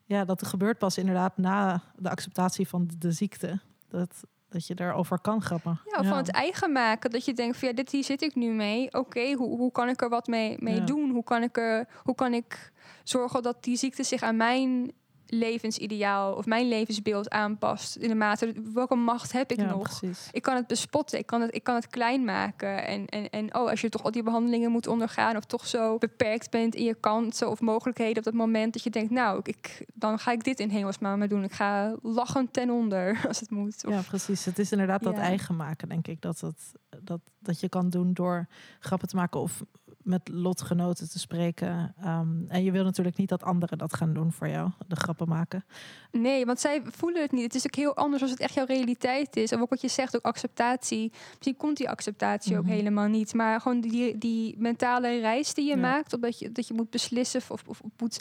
ja, 0.04 0.24
dat 0.24 0.46
gebeurt 0.46 0.78
pas 0.78 0.98
inderdaad 0.98 1.36
na 1.36 1.82
de 1.96 2.10
acceptatie 2.10 2.68
van 2.68 2.90
de 2.98 3.12
ziekte. 3.12 3.60
Dat, 3.88 4.24
dat 4.48 4.66
je 4.66 4.74
daarover 4.74 5.20
kan 5.20 5.42
grappen. 5.42 5.80
Ja, 5.84 6.04
van 6.04 6.16
het 6.16 6.30
eigen 6.30 6.72
maken. 6.72 7.10
Dat 7.10 7.24
je 7.24 7.34
denkt 7.34 7.56
van 7.56 7.68
ja, 7.68 7.74
dit 7.74 7.90
hier 7.90 8.04
zit 8.04 8.22
ik 8.22 8.34
nu 8.34 8.52
mee. 8.52 8.92
Oké, 8.92 9.32
hoe, 9.32 9.56
hoe 9.56 9.72
kan 9.72 9.88
ik 9.88 10.02
er 10.02 10.08
wat 10.08 10.26
mee, 10.26 10.56
mee 10.60 10.84
doen? 10.84 11.10
Hoe 11.10 11.24
kan 11.24 11.42
ik 11.42 11.56
er, 11.56 11.88
hoe 12.02 12.14
kan 12.14 12.34
ik 12.34 12.72
zorgen 13.02 13.42
dat 13.42 13.64
die 13.64 13.76
ziekte 13.76 14.02
zich 14.02 14.22
aan 14.22 14.36
mijn 14.36 14.92
levensideaal 15.38 16.34
of 16.34 16.46
mijn 16.46 16.68
levensbeeld 16.68 17.30
aanpast. 17.30 17.96
In 17.96 18.08
de 18.08 18.14
mate, 18.14 18.54
welke 18.72 18.94
macht 18.94 19.32
heb 19.32 19.50
ik 19.50 19.66
nog? 19.66 19.98
Precies. 19.98 20.28
Ik 20.32 20.42
kan 20.42 20.56
het 20.56 20.66
bespotten, 20.66 21.18
ik 21.18 21.26
kan 21.26 21.40
het, 21.40 21.54
ik 21.54 21.64
kan 21.64 21.74
het 21.74 21.86
klein 21.86 22.24
maken. 22.24 22.86
En, 22.86 23.06
en, 23.06 23.30
en 23.30 23.54
oh, 23.54 23.70
als 23.70 23.80
je 23.80 23.88
toch 23.88 24.02
al 24.02 24.10
die 24.10 24.22
behandelingen 24.22 24.70
moet 24.70 24.86
ondergaan... 24.86 25.36
of 25.36 25.44
toch 25.44 25.66
zo 25.66 25.98
beperkt 25.98 26.50
bent 26.50 26.74
in 26.74 26.84
je 26.84 26.94
kansen 26.94 27.50
of 27.50 27.60
mogelijkheden 27.60 28.18
op 28.18 28.24
dat 28.24 28.34
moment... 28.34 28.72
dat 28.72 28.82
je 28.82 28.90
denkt, 28.90 29.10
nou, 29.10 29.40
ik, 29.42 29.86
dan 29.94 30.18
ga 30.18 30.32
ik 30.32 30.44
dit 30.44 30.60
in 30.60 30.68
hemelsnaam 30.68 31.18
maar 31.18 31.28
doen. 31.28 31.44
Ik 31.44 31.52
ga 31.52 31.96
lachen 32.02 32.50
ten 32.50 32.70
onder 32.70 33.20
als 33.28 33.40
het 33.40 33.50
moet. 33.50 33.84
Of, 33.86 33.92
ja, 33.92 34.00
precies. 34.00 34.44
Het 34.44 34.58
is 34.58 34.72
inderdaad 34.72 35.02
dat 35.02 35.16
eigen 35.16 35.56
maken, 35.56 35.88
denk 35.88 36.06
ik. 36.06 36.20
Dat, 36.20 36.40
dat, 36.40 36.72
dat, 37.02 37.20
dat 37.38 37.60
je 37.60 37.68
kan 37.68 37.90
doen 37.90 38.12
door 38.12 38.46
grappen 38.80 39.08
te 39.08 39.16
maken 39.16 39.40
of 39.40 39.62
met 40.04 40.28
lotgenoten 40.28 41.10
te 41.10 41.18
spreken. 41.18 41.94
Ehm, 42.00 42.28
en 42.48 42.64
je 42.64 42.70
wil 42.70 42.84
natuurlijk 42.84 43.16
niet 43.16 43.28
dat 43.28 43.42
anderen 43.42 43.78
dat 43.78 43.94
gaan 43.94 44.14
doen 44.14 44.32
voor 44.32 44.48
jou, 44.48 44.70
de 44.88 44.96
grappen 44.96 45.28
maken. 45.28 45.64
Nee, 46.10 46.46
want 46.46 46.60
zij 46.60 46.82
voelen 46.84 47.22
het 47.22 47.32
niet. 47.32 47.42
Het 47.42 47.54
is 47.54 47.66
ook 47.66 47.74
heel 47.74 47.96
anders 47.96 48.22
als 48.22 48.30
het 48.30 48.40
echt 48.40 48.54
jouw 48.54 48.64
realiteit 48.64 49.36
is. 49.36 49.52
En 49.52 49.60
ook 49.60 49.70
wat 49.70 49.80
je 49.80 49.88
zegt, 49.88 50.16
ook 50.16 50.24
acceptatie. 50.24 51.12
Misschien 51.28 51.56
komt 51.56 51.76
die 51.76 51.90
acceptatie 51.90 52.58
ook 52.58 52.64
mhm. 52.64 52.72
helemaal 52.72 53.08
niet. 53.08 53.34
Maar 53.34 53.60
gewoon 53.60 53.80
die, 53.80 54.18
die 54.18 54.54
mentale 54.58 55.20
reis 55.20 55.54
die 55.54 55.68
je 55.68 55.76
maakt, 55.76 56.12
omdat 56.14 56.38
je, 56.38 56.52
dat 56.52 56.68
je 56.68 56.74
moet 56.74 56.90
beslissen 56.90 57.40
of, 57.40 57.50
of, 57.50 57.64
of 57.66 57.80
moet 57.98 58.20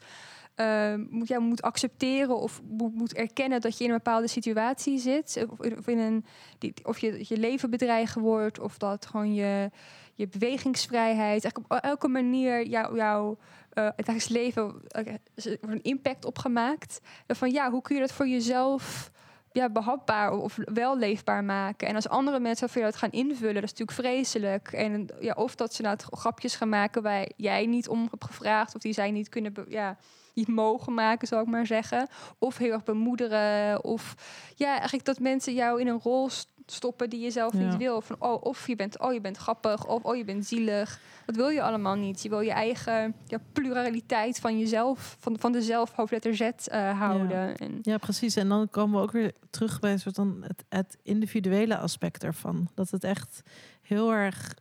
uh, 0.56 0.94
moet, 1.10 1.28
ja, 1.28 1.40
moet 1.40 1.62
accepteren 1.62 2.40
of 2.40 2.62
moet, 2.70 2.96
moet, 2.96 3.14
erkennen 3.14 3.62
dat 3.62 3.78
je 3.78 3.84
in 3.84 3.90
een 3.90 3.96
bepaalde 3.96 4.28
situatie 4.28 5.00
zit. 5.00 5.46
Of, 5.50 5.60
of 5.78 5.88
in 5.88 5.98
een, 5.98 6.26
die, 6.58 6.74
of 6.84 7.00
je, 7.00 7.26
je 7.28 7.38
leven 7.38 7.70
bedreigd 7.70 8.16
wordt, 8.16 8.60
of 8.60 8.78
dat 8.78 9.06
gewoon 9.06 9.34
je, 9.34 9.72
je 10.14 10.28
bewegingsvrijheid, 10.28 11.44
eigenlijk 11.44 11.74
op 11.74 11.78
elke 11.78 12.08
manier 12.08 12.68
jouw 12.68 12.96
jou, 12.96 13.38
het 13.74 13.96
dagelijks 13.98 14.28
leven 14.28 14.82
uh, 14.98 15.14
een 15.62 15.84
impact 15.84 16.26
opgemaakt. 16.26 17.02
Van 17.28 17.52
ja, 17.52 17.72
hoe 17.72 17.82
kun 17.82 17.96
je 17.96 18.02
dat 18.02 18.12
voor 18.12 18.28
jezelf 18.28 19.12
ja, 19.52 19.70
behapbaar 19.70 20.32
of 20.32 20.58
wel 20.66 20.98
leefbaar 20.98 21.44
maken. 21.44 21.88
En 21.88 21.96
als 21.96 22.10
andere 22.10 22.40
mensen 22.40 22.70
voor 22.70 22.82
jou 22.82 22.92
dat 22.92 23.00
gaan 23.00 23.12
invullen, 23.12 23.54
dat 23.54 23.64
is 23.64 23.70
natuurlijk 23.70 23.98
vreselijk. 23.98 24.72
En 24.72 25.10
ja, 25.20 25.34
of 25.34 25.56
dat 25.56 25.74
ze 25.74 25.82
nou 25.82 25.98
grapjes 26.12 26.56
gaan 26.56 26.70
maken 26.70 27.02
waar 27.02 27.28
jij 27.36 27.66
niet 27.66 27.88
om 27.88 28.08
hebt 28.10 28.24
gevraagd, 28.24 28.76
of 28.76 28.82
die 28.82 28.94
zij 28.94 29.12
niet 29.12 29.30
kunnen, 29.30 29.54
ja, 29.68 29.98
niet 30.34 30.48
mogen 30.48 30.94
maken, 30.94 31.28
zou 31.28 31.42
ik 31.42 31.48
maar 31.48 31.66
zeggen. 31.66 32.08
Of 32.38 32.58
heel 32.58 32.72
erg 32.72 32.84
bemoederen. 32.84 33.84
Of 33.84 34.16
ja, 34.56 34.72
eigenlijk 34.72 35.06
dat 35.06 35.20
mensen 35.20 35.54
jou 35.54 35.82
in 35.82 35.88
een 35.88 36.00
rol 36.00 36.30
stoppen 36.66 37.10
die 37.10 37.20
je 37.20 37.32
zelf 37.32 37.54
niet 37.54 37.78
wil. 37.78 38.02
Van, 38.02 38.16
oh, 38.20 38.44
of 38.44 38.68
je 38.68 38.76
bent, 38.76 39.00
oh, 39.00 39.14
je 39.14 39.22
bent 39.22 39.38
grappig, 39.38 39.88
of 39.88 40.04
oh, 40.04 40.16
je 40.16 40.24
bent 40.24 40.46
zielig. 40.46 41.00
Dat 41.26 41.36
wil 41.36 41.50
je 41.50 41.62
allemaal 41.62 41.96
niet. 41.96 42.22
Je 42.22 42.30
wil 42.30 42.40
je 42.40 42.52
eigen 42.52 43.16
ja, 43.26 43.38
pluraliteit 43.54 44.40
van 44.40 44.60
jezelf, 44.60 45.18
van, 45.20 45.40
van 45.40 45.52
de 45.52 45.62
zelf 45.62 45.92
hoofdletter 45.92 46.36
Z 46.36 46.42
uh, 46.42 47.00
houden. 47.00 47.30
Ja. 47.30 47.56
En 47.56 47.80
ja, 47.82 47.98
precies. 47.98 48.36
En 48.36 48.50
dan 48.50 48.70
komen 48.70 48.96
we 48.96 49.04
ook 49.04 49.12
weer 49.12 49.32
terug 49.50 49.80
bij 49.80 49.98
soort 49.98 50.16
van 50.16 50.44
het, 50.48 50.64
het 50.70 50.98
individuele 51.04 51.78
aspect 51.78 52.24
ervan. 52.24 52.70
Dat 52.74 52.90
het 52.90 53.04
echt 53.04 53.42
heel 53.82 54.14
erg 54.14 54.54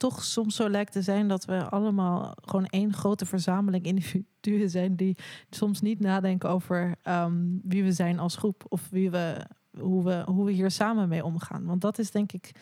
toch 0.00 0.24
soms 0.24 0.56
zo 0.56 0.68
lijkt 0.68 0.92
te 0.92 1.02
zijn 1.02 1.28
dat 1.28 1.44
we 1.44 1.68
allemaal 1.68 2.34
gewoon 2.40 2.66
één 2.66 2.92
grote 2.92 3.26
verzameling 3.26 3.84
individuen 3.84 4.70
zijn 4.70 4.96
die 4.96 5.16
soms 5.50 5.80
niet 5.80 6.00
nadenken 6.00 6.48
over 6.48 6.94
um, 7.04 7.60
wie 7.64 7.82
we 7.84 7.92
zijn 7.92 8.18
als 8.18 8.36
groep 8.36 8.64
of 8.68 8.88
wie 8.90 9.10
we, 9.10 9.46
hoe, 9.80 10.04
we, 10.04 10.22
hoe 10.26 10.44
we 10.44 10.52
hier 10.52 10.70
samen 10.70 11.08
mee 11.08 11.24
omgaan. 11.24 11.64
Want 11.64 11.80
dat 11.80 11.98
is 11.98 12.10
denk 12.10 12.32
ik 12.32 12.52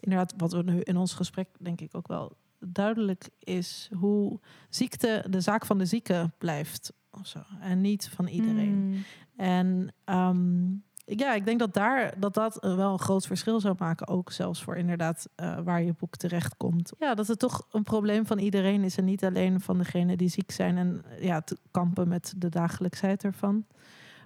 inderdaad 0.00 0.34
wat 0.36 0.52
we 0.52 0.62
nu 0.62 0.80
in 0.80 0.96
ons 0.96 1.14
gesprek 1.14 1.48
denk 1.58 1.80
ik 1.80 1.94
ook 1.94 2.08
wel 2.08 2.36
duidelijk 2.58 3.28
is 3.38 3.90
hoe 3.98 4.40
ziekte 4.68 5.24
de 5.30 5.40
zaak 5.40 5.66
van 5.66 5.78
de 5.78 5.86
zieke 5.86 6.30
blijft. 6.38 6.92
Of 7.10 7.26
zo, 7.26 7.38
en 7.60 7.80
niet 7.80 8.08
van 8.08 8.26
iedereen. 8.26 8.88
Mm. 8.88 9.04
En 9.36 9.94
um, 10.04 10.84
ja, 11.04 11.34
ik 11.34 11.44
denk 11.44 11.58
dat 11.58 11.74
daar 11.74 12.20
dat, 12.20 12.34
dat 12.34 12.58
wel 12.60 12.92
een 12.92 12.98
groot 12.98 13.26
verschil 13.26 13.60
zou 13.60 13.74
maken. 13.78 14.08
Ook 14.08 14.32
zelfs 14.32 14.62
voor 14.62 14.76
inderdaad 14.76 15.28
uh, 15.36 15.58
waar 15.60 15.82
je 15.82 15.94
boek 15.98 16.16
terecht 16.16 16.56
komt. 16.56 16.92
Ja, 16.98 17.14
dat 17.14 17.26
het 17.26 17.38
toch 17.38 17.66
een 17.70 17.82
probleem 17.82 18.26
van 18.26 18.38
iedereen 18.38 18.82
is. 18.82 18.96
En 18.96 19.04
niet 19.04 19.24
alleen 19.24 19.60
van 19.60 19.78
degenen 19.78 20.18
die 20.18 20.28
ziek 20.28 20.50
zijn 20.50 20.76
en 20.76 21.04
ja, 21.20 21.40
te 21.40 21.56
kampen 21.70 22.08
met 22.08 22.34
de 22.36 22.48
dagelijksheid 22.48 23.24
ervan. 23.24 23.66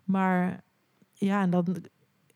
Maar 0.05 0.65
ja, 1.13 1.43
en 1.43 1.51
dan. 1.51 1.77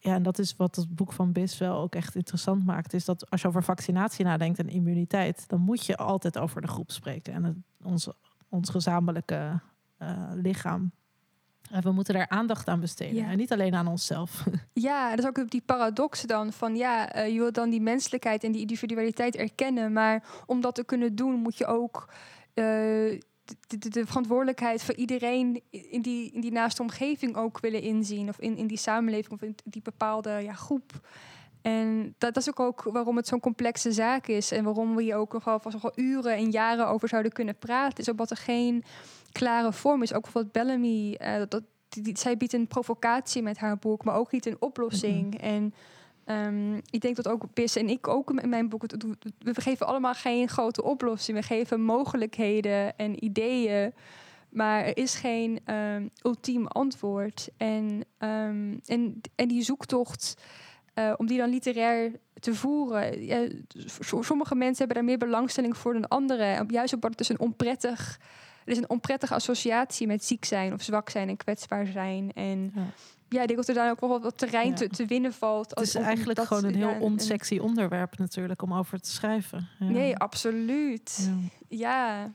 Ja, 0.04 0.14
en 0.14 0.22
dat 0.22 0.38
is 0.38 0.56
wat 0.56 0.76
het 0.76 0.94
boek 0.94 1.12
van 1.12 1.32
Bis 1.32 1.58
wel 1.58 1.78
ook 1.78 1.94
echt 1.94 2.14
interessant 2.14 2.64
maakt. 2.64 2.92
Is 2.92 3.04
dat 3.04 3.30
als 3.30 3.42
je 3.42 3.48
over 3.48 3.62
vaccinatie 3.62 4.24
nadenkt 4.24 4.58
en 4.58 4.68
immuniteit, 4.68 5.48
dan 5.48 5.60
moet 5.60 5.86
je 5.86 5.96
altijd 5.96 6.38
over 6.38 6.60
de 6.60 6.66
groep 6.66 6.90
spreken. 6.90 7.32
En 7.32 7.44
het, 7.44 7.56
ons, 7.82 8.08
ons 8.48 8.70
gezamenlijke 8.70 9.60
uh, 10.02 10.30
lichaam. 10.34 10.92
En 11.70 11.82
we 11.82 11.92
moeten 11.92 12.14
daar 12.14 12.28
aandacht 12.28 12.68
aan 12.68 12.80
besteden. 12.80 13.24
En 13.24 13.36
niet 13.36 13.52
alleen 13.52 13.74
aan 13.74 13.86
onszelf. 13.86 14.44
Ja, 14.72 15.10
dat 15.10 15.18
is 15.18 15.26
ook 15.26 15.50
die 15.50 15.62
paradox 15.66 16.22
dan 16.22 16.52
van 16.52 16.76
ja, 16.76 17.16
uh, 17.16 17.28
je 17.28 17.38
wilt 17.38 17.54
dan 17.54 17.70
die 17.70 17.80
menselijkheid 17.80 18.44
en 18.44 18.52
die 18.52 18.60
individualiteit 18.60 19.36
erkennen. 19.36 19.92
Maar 19.92 20.24
om 20.46 20.60
dat 20.60 20.74
te 20.74 20.84
kunnen 20.84 21.14
doen, 21.14 21.34
moet 21.34 21.58
je 21.58 21.66
ook 21.66 22.08
uh, 22.54 23.20
de, 23.44 23.78
de, 23.78 23.88
de, 23.88 24.06
verantwoordelijkheid 24.06 24.82
voor 24.82 24.94
iedereen 24.94 25.62
in 25.70 26.02
die, 26.02 26.30
in 26.32 26.40
die 26.40 26.52
naaste 26.52 26.82
omgeving 26.82 27.36
ook 27.36 27.60
willen 27.60 27.82
inzien. 27.82 28.28
Of 28.28 28.38
in, 28.38 28.56
in 28.56 28.66
die 28.66 28.78
samenleving 28.78 29.32
of 29.32 29.42
in 29.42 29.54
die 29.64 29.82
bepaalde 29.82 30.30
ja, 30.30 30.52
groep. 30.52 31.00
En 31.62 32.14
dat, 32.18 32.34
dat, 32.34 32.42
is 32.42 32.48
ook, 32.48 32.60
ook 32.60 32.82
waarom 32.82 33.16
het 33.16 33.26
zo'n 33.26 33.40
complexe 33.40 33.92
zaak 33.92 34.26
is. 34.26 34.52
En 34.52 34.64
waarom 34.64 34.96
we 34.96 35.02
hier 35.02 35.16
ook 35.16 35.32
nog 35.32 35.44
wel, 35.44 35.60
nog 35.64 35.82
wel 35.82 35.92
uren 35.94 36.36
en 36.36 36.50
jaren 36.50 36.88
over 36.88 37.08
zouden 37.08 37.32
kunnen 37.32 37.58
praten. 37.58 37.98
Is 37.98 38.08
omdat 38.08 38.30
er 38.30 38.36
geen 38.36 38.84
klare 39.32 39.72
vorm 39.72 40.02
is. 40.02 40.12
Ook 40.12 40.22
bijvoorbeeld 40.22 40.52
Bellamy, 40.52 41.18
uh, 41.20 41.42
dat, 41.48 41.62
die, 41.88 42.18
zij 42.18 42.36
biedt 42.36 42.52
een 42.52 42.66
provocatie 42.66 43.42
met 43.42 43.58
haar 43.58 43.78
boek, 43.78 44.04
maar 44.04 44.16
ook 44.16 44.32
niet 44.32 44.46
een 44.46 44.56
oplossing. 44.60 45.40
En 45.40 45.74
um, 46.26 46.80
ik 46.90 47.00
denk 47.00 47.16
dat 47.16 47.28
ook 47.28 47.54
Bis 47.54 47.76
en 47.76 47.88
ik 47.88 48.08
ook 48.08 48.30
in 48.30 48.48
mijn 48.48 48.68
boek, 48.68 48.84
we 49.38 49.60
geven 49.60 49.86
allemaal 49.86 50.14
geen 50.14 50.48
grote 50.48 50.82
oplossing. 50.82 51.38
We 51.38 51.44
geven 51.44 51.80
mogelijkheden 51.80 52.96
en 52.96 53.24
ideeën. 53.24 53.92
Maar 54.48 54.84
er 54.84 54.96
is 54.96 55.14
geen 55.14 55.74
um, 55.74 56.10
ultiem 56.22 56.66
antwoord. 56.66 57.48
En, 57.56 58.04
um, 58.18 58.80
en, 58.84 59.20
en 59.34 59.48
die 59.48 59.62
zoektocht, 59.62 60.34
uh, 60.94 61.12
om 61.16 61.26
die 61.26 61.38
dan 61.38 61.48
literair 61.48 62.12
te 62.40 62.54
voeren. 62.54 63.24
Ja, 63.24 63.48
sommige 64.00 64.54
mensen 64.54 64.78
hebben 64.78 64.96
daar 64.96 65.04
meer 65.04 65.28
belangstelling 65.28 65.76
voor 65.76 65.92
dan 65.92 66.08
anderen. 66.08 66.66
Juist 66.68 66.94
omdat 66.94 67.10
het 67.10 67.18
dus 67.18 67.28
een 67.28 67.40
onprettig 67.40 68.20
er 68.64 68.72
is 68.72 68.78
een 68.78 68.90
onprettige 68.90 69.34
associatie 69.34 70.06
met 70.06 70.24
ziek 70.24 70.44
zijn 70.44 70.72
of 70.72 70.82
zwak 70.82 71.10
zijn 71.10 71.28
en 71.28 71.36
kwetsbaar 71.36 71.86
zijn. 71.86 72.32
En 72.32 72.72
Ja. 72.74 72.82
ja, 73.28 73.40
ik 73.40 73.46
denk 73.46 73.56
dat 73.56 73.68
er 73.68 73.74
daar 73.74 73.90
ook 73.90 74.00
wel 74.00 74.20
wat 74.20 74.38
terrein 74.38 74.68
Ja. 74.68 74.74
te, 74.74 74.88
te 74.88 75.06
winnen 75.06 75.32
valt. 75.32 75.70
Het 75.70 75.80
is 75.80 75.94
eigenlijk 75.94 76.40
gewoon 76.40 76.64
een 76.64 76.74
heel 76.74 76.88
ja, 76.88 76.98
onsexy 76.98 77.58
onderwerp 77.58 78.18
natuurlijk 78.18 78.62
om 78.62 78.74
over 78.74 79.00
te 79.00 79.10
schrijven. 79.10 79.68
Nee, 79.78 80.16
absoluut. 80.16 81.30
Ja. 81.68 82.32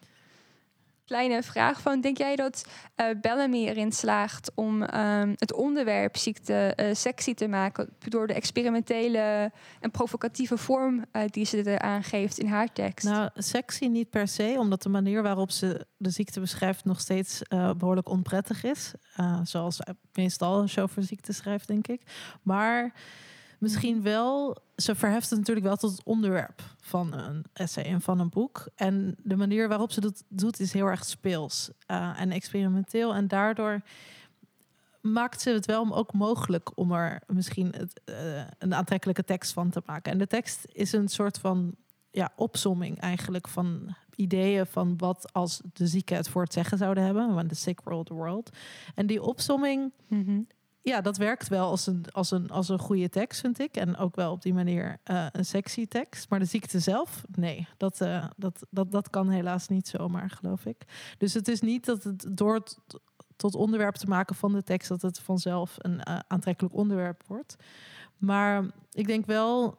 Kleine 1.10 1.43
vraag 1.43 1.82
van, 1.82 2.01
denk 2.01 2.18
jij 2.18 2.36
dat 2.36 2.66
eh, 2.95 3.05
Bellamy 3.22 3.68
erin 3.68 3.91
slaagt 3.91 4.51
om 4.55 4.84
ehm, 4.84 5.34
het 5.36 5.53
onderwerp 5.53 6.18
ziekte 6.18 6.53
eh, 6.53 6.95
sexy 6.95 7.34
te 7.34 7.47
maken 7.47 7.89
door 7.99 8.28
de 8.28 8.34
experimentele 8.34 9.51
en 9.80 9.91
provocatieve 9.91 10.57
vorm 10.57 11.05
eh, 11.12 11.22
die 11.28 11.45
ze 11.45 11.70
eraan 11.70 12.03
geeft 12.03 12.38
in 12.38 12.47
haar 12.47 12.74
tekst? 12.74 13.05
Nou, 13.05 13.30
sexy 13.34 13.86
niet 13.86 14.10
per 14.10 14.28
se, 14.28 14.55
omdat 14.57 14.82
de 14.82 14.89
manier 14.89 15.24
waarop 15.24 15.51
ze 15.51 15.86
de 15.97 16.10
ziekte 16.10 16.39
beschrijft 16.39 16.86
nog 16.86 16.99
steeds 16.99 17.41
eh, 17.43 17.74
behoorlijk 17.74 18.10
onprettig 18.10 18.64
is. 18.64 18.93
Zoals 19.43 19.80
meestal 20.14 20.62
als 20.62 20.74
je 20.74 20.82
over 20.82 21.03
ziekte 21.03 21.34
schrijft, 21.34 21.68
denk 21.68 21.88
ik. 21.88 22.01
Maar 22.43 22.93
misschien 23.60 24.01
wel, 24.01 24.57
ze 24.76 24.95
verheft 24.95 25.30
het 25.30 25.39
natuurlijk 25.39 25.66
wel 25.66 25.76
tot 25.76 25.91
het 25.91 26.03
onderwerp 26.03 26.62
van 26.82 27.14
een 27.14 27.45
essay 27.53 27.84
en 27.84 28.01
van 28.01 28.20
een 28.20 28.30
boek. 28.30 28.68
En 28.76 29.16
de 29.24 29.36
manier 29.36 29.68
waarop 29.68 29.91
ze 29.91 30.01
dat 30.01 30.24
doet 30.28 30.60
is 30.60 30.74
heel 30.74 30.86
erg 30.86 31.05
speels 31.05 31.70
eh, 31.86 32.22
en 32.22 32.32
experimenteel. 32.32 33.14
En 33.14 33.28
daardoor 33.28 33.82
maakt 35.01 35.41
ze 35.41 35.49
het 35.49 35.66
wel 35.66 35.95
ook 35.95 36.14
mogelijk 36.14 36.78
om 36.78 36.91
er 36.91 37.22
misschien 37.28 37.74
het, 37.78 38.01
eh, 38.05 38.41
een 38.57 38.74
aantrekkelijke 38.74 39.24
tekst 39.24 39.53
van 39.53 39.70
te 39.70 39.82
maken. 39.86 40.12
En 40.12 40.18
de 40.18 40.28
tekst 40.28 40.66
is 40.66 40.91
een 40.91 41.07
soort 41.07 41.38
van 41.38 41.76
ja, 42.12 42.32
opsomming 42.36 42.99
eigenlijk 42.99 43.47
van 43.47 43.95
ideeën 44.16 44.66
van 44.66 44.97
wat 44.97 45.34
als 45.34 45.62
de 45.74 45.88
zieken 45.88 46.16
het 46.16 46.30
voor 46.30 46.41
het 46.43 46.53
zeggen 46.53 46.78
zouden 46.78 47.03
hebben. 47.03 47.34
When 47.34 47.47
the 47.47 47.55
sick 47.55 47.80
rule 47.84 48.03
the 48.03 48.14
world. 48.14 48.49
En 48.95 49.07
die 49.07 49.22
opsomming, 49.22 49.91
Mhm. 50.07 50.39
Ja, 50.82 51.01
dat 51.01 51.17
werkt 51.17 51.47
wel 51.47 51.69
als 51.69 51.88
een, 51.88 52.05
als 52.11 52.32
een, 52.32 52.49
als 52.49 52.69
een 52.69 52.80
goede 52.80 53.09
tekst, 53.09 53.39
vind 53.39 53.59
ik. 53.59 53.75
En 53.75 53.97
ook 53.97 54.15
wel 54.15 54.32
op 54.32 54.41
die 54.41 54.53
manier 54.53 54.99
eh, 55.03 55.25
een 55.32 55.45
sexy 55.45 55.88
tekst. 55.88 56.30
Maar 56.30 56.39
de 56.39 56.45
ziekte 56.45 56.80
zelf, 56.80 57.23
nee, 57.36 57.67
dat, 57.77 58.01
eh, 58.01 58.25
dat, 58.38 58.65
dat, 58.69 58.91
dat 58.91 59.09
kan 59.09 59.30
helaas 59.30 59.67
niet 59.67 59.88
zomaar, 59.88 60.30
geloof 60.30 60.65
ik. 60.65 60.77
Dus 61.17 61.34
het 61.34 61.47
is 61.47 61.61
niet 61.61 61.86
dat 61.86 62.03
het 62.03 62.25
door 62.38 62.53
het 62.53 62.77
tot 63.36 63.55
onderwerp 63.55 63.95
te 63.95 64.07
maken 64.07 64.36
van 64.36 64.53
de 64.53 64.63
tekst, 64.63 64.89
dat 64.89 65.01
het 65.01 65.19
vanzelf 65.19 65.75
een 65.77 66.03
eh, 66.03 66.19
aantrekkelijk 66.27 66.75
onderwerp 66.75 67.23
wordt. 67.27 67.55
Maar 68.17 68.65
ik 68.91 69.07
denk 69.07 69.25
wel 69.25 69.77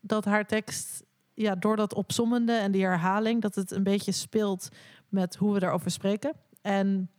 dat 0.00 0.24
haar 0.24 0.46
tekst, 0.46 1.04
ja, 1.34 1.54
door 1.54 1.76
dat 1.76 1.94
opsommende 1.94 2.52
en 2.52 2.72
die 2.72 2.84
herhaling, 2.84 3.42
dat 3.42 3.54
het 3.54 3.70
een 3.70 3.82
beetje 3.82 4.12
speelt 4.12 4.68
met 5.08 5.36
hoe 5.36 5.52
we 5.52 5.60
daarover 5.60 5.90
spreken. 5.90 6.32
En, 6.62 7.10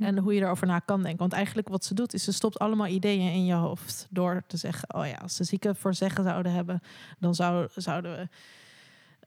en 0.00 0.18
hoe 0.18 0.34
je 0.34 0.40
erover 0.40 0.66
na 0.66 0.78
kan 0.78 1.02
denken. 1.02 1.18
Want 1.18 1.32
eigenlijk 1.32 1.68
wat 1.68 1.84
ze 1.84 1.94
doet, 1.94 2.14
is 2.14 2.24
ze 2.24 2.32
stopt 2.32 2.58
allemaal 2.58 2.86
ideeën 2.86 3.32
in 3.32 3.44
je 3.44 3.54
hoofd. 3.54 4.06
Door 4.10 4.42
te 4.46 4.56
zeggen, 4.56 4.94
oh 4.94 5.06
ja, 5.06 5.14
als 5.14 5.36
ze 5.36 5.44
zieken 5.44 5.76
voor 5.76 5.94
zeggen 5.94 6.24
zouden 6.24 6.52
hebben, 6.52 6.80
dan 7.18 7.34
zou, 7.34 7.68
zouden 7.74 8.16
we 8.16 8.28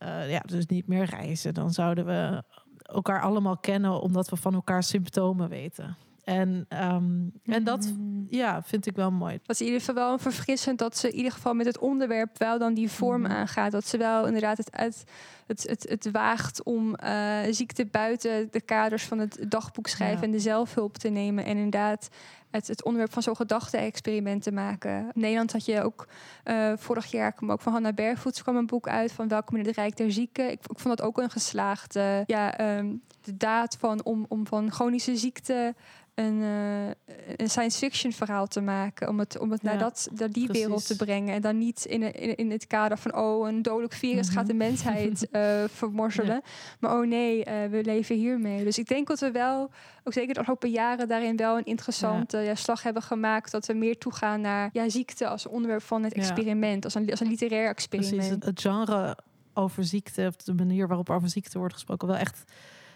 eh, 0.03 0.31
ja, 0.31 0.39
dus 0.39 0.65
niet 0.65 0.87
meer 0.87 1.05
reizen. 1.05 1.53
Dan 1.53 1.73
zouden 1.73 2.05
we 2.05 2.43
elkaar 2.81 3.21
allemaal 3.21 3.57
kennen, 3.57 4.01
omdat 4.01 4.29
we 4.29 4.35
van 4.35 4.53
elkaar 4.53 4.83
symptomen 4.83 5.49
weten. 5.49 5.97
En, 6.23 6.65
ehm, 6.69 7.03
en 7.45 7.63
dat 7.63 7.85
Mhm. 7.97 8.23
ja, 8.29 8.63
vind 8.63 8.85
ik 8.85 8.95
wel 8.95 9.11
mooi. 9.11 9.33
Dat 9.43 9.49
is 9.55 9.59
in 9.59 9.65
ieder 9.65 9.79
geval 9.81 9.95
wel 10.07 10.17
verfrissend 10.17 10.79
dat 10.79 10.97
ze 10.97 11.09
in 11.09 11.15
ieder 11.15 11.31
geval 11.31 11.53
met 11.53 11.65
het 11.65 11.77
onderwerp 11.77 12.37
wel 12.37 12.59
dan 12.59 12.73
die 12.73 12.89
vorm 12.89 13.21
Mhm. 13.21 13.31
aangaat. 13.31 13.71
Dat 13.71 13.87
ze 13.87 13.97
wel 13.97 14.25
inderdaad 14.25 14.57
het, 14.57 14.69
het, 14.71 15.03
het, 15.47 15.63
het, 15.69 15.85
het 15.89 16.11
waagt 16.11 16.63
om 16.63 16.95
eh, 16.95 17.39
ziekte 17.49 17.85
buiten 17.85 18.47
de 18.51 18.61
kaders 18.61 19.03
van 19.03 19.19
het 19.19 19.45
dagboek 19.47 19.87
schrijven 19.87 20.17
Ja. 20.19 20.23
en 20.25 20.31
de 20.31 20.39
zelfhulp 20.39 20.97
te 20.97 21.09
nemen. 21.09 21.45
En 21.45 21.55
inderdaad 21.55 22.09
het, 22.51 22.67
het 22.67 22.83
onderwerp 22.83 23.13
van 23.13 23.21
zo'n 23.21 23.35
gedachte-experiment 23.35 24.43
te 24.43 24.51
maken. 24.51 24.91
In 24.99 25.21
Nederland 25.21 25.51
had 25.51 25.65
je 25.65 25.83
ook 25.83 26.07
eh, 26.43 26.71
vorig 26.75 27.05
jaar 27.11 27.33
kwam 27.33 27.51
ook 27.51 27.61
van 27.61 27.71
Hannah 27.73 27.93
Barefoot 27.93 28.41
kwam 28.41 28.55
een 28.55 28.65
boek 28.65 28.87
uit 28.87 29.11
van 29.11 29.27
Welkom 29.27 29.57
in 29.57 29.65
het 29.65 29.75
Rijk 29.75 29.97
der 29.97 30.11
Zieken. 30.11 30.45
Ik, 30.51 30.59
ik 30.59 30.79
vond 30.79 30.97
dat 30.97 31.01
ook 31.07 31.17
een 31.17 31.29
geslaagde 31.29 32.23
ja, 32.27 32.57
ehm, 32.57 32.95
de 33.21 33.37
daad 33.37 33.77
van 33.79 34.03
om, 34.03 34.25
om 34.29 34.47
van 34.47 34.71
chronische 34.71 35.17
ziekte 35.17 35.75
een, 36.15 36.41
eh, 36.41 37.15
een 37.37 37.49
science 37.49 37.77
fiction 37.77 38.11
verhaal 38.11 38.47
te 38.47 38.61
maken. 38.61 39.09
Om 39.09 39.19
het, 39.19 39.39
om 39.39 39.51
het 39.51 39.63
naar, 39.63 39.73
Ja, 39.73 39.79
dat, 39.79 40.09
naar 40.15 40.31
die 40.31 40.47
wereld 40.47 40.87
te 40.87 40.95
brengen. 40.95 41.33
En 41.33 41.41
dan 41.41 41.57
niet 41.57 41.85
in, 41.85 42.13
in, 42.13 42.35
in 42.35 42.51
het 42.51 42.67
kader 42.67 42.97
van... 42.97 43.15
oh, 43.15 43.47
een 43.47 43.61
dodelijk 43.61 43.93
virus 43.93 44.27
Mhm. 44.27 44.37
gaat 44.37 44.47
de 44.47 44.53
mensheid 44.53 45.29
eh, 45.29 45.63
vermorzelen. 45.79 46.41
Maar 46.79 46.97
oh 46.97 47.07
nee, 47.07 47.43
eh, 47.43 47.69
we 47.69 47.83
leven 47.83 48.15
hiermee. 48.15 48.63
Dus 48.63 48.77
ik 48.77 48.87
denk 48.87 49.07
dat 49.07 49.19
we 49.19 49.31
wel, 49.31 49.69
ook 50.03 50.13
zeker 50.13 50.33
de 50.33 50.39
afgelopen 50.39 50.69
jaren... 50.69 51.07
daarin 51.07 51.37
wel 51.37 51.57
een 51.57 51.65
interessante 51.65 52.37
ja. 52.37 52.55
slag 52.55 52.83
hebben 52.83 53.01
gemaakt. 53.01 53.51
Dat 53.51 53.65
we 53.65 53.73
meer 53.73 53.97
toegaan 53.97 54.41
naar 54.41 54.69
ja, 54.73 54.89
ziekte 54.89 55.27
als 55.27 55.47
onderwerp 55.47 55.83
van 55.83 56.03
het 56.03 56.13
experiment. 56.13 56.83
Als, 56.83 56.95
een, 56.95 57.09
als 57.09 57.19
een 57.19 57.27
literair 57.27 57.69
experiment. 57.69 58.15
Precies, 58.15 58.33
het, 58.33 58.45
het 58.45 58.61
genre 58.61 59.17
over 59.53 59.83
ziekte, 59.83 60.25
of 60.27 60.35
de 60.35 60.53
manier 60.53 60.87
waarop 60.87 61.09
over 61.09 61.29
ziekte 61.29 61.57
wordt 61.57 61.73
gesproken, 61.73 62.07
wel 62.07 62.17
echt 62.17 62.43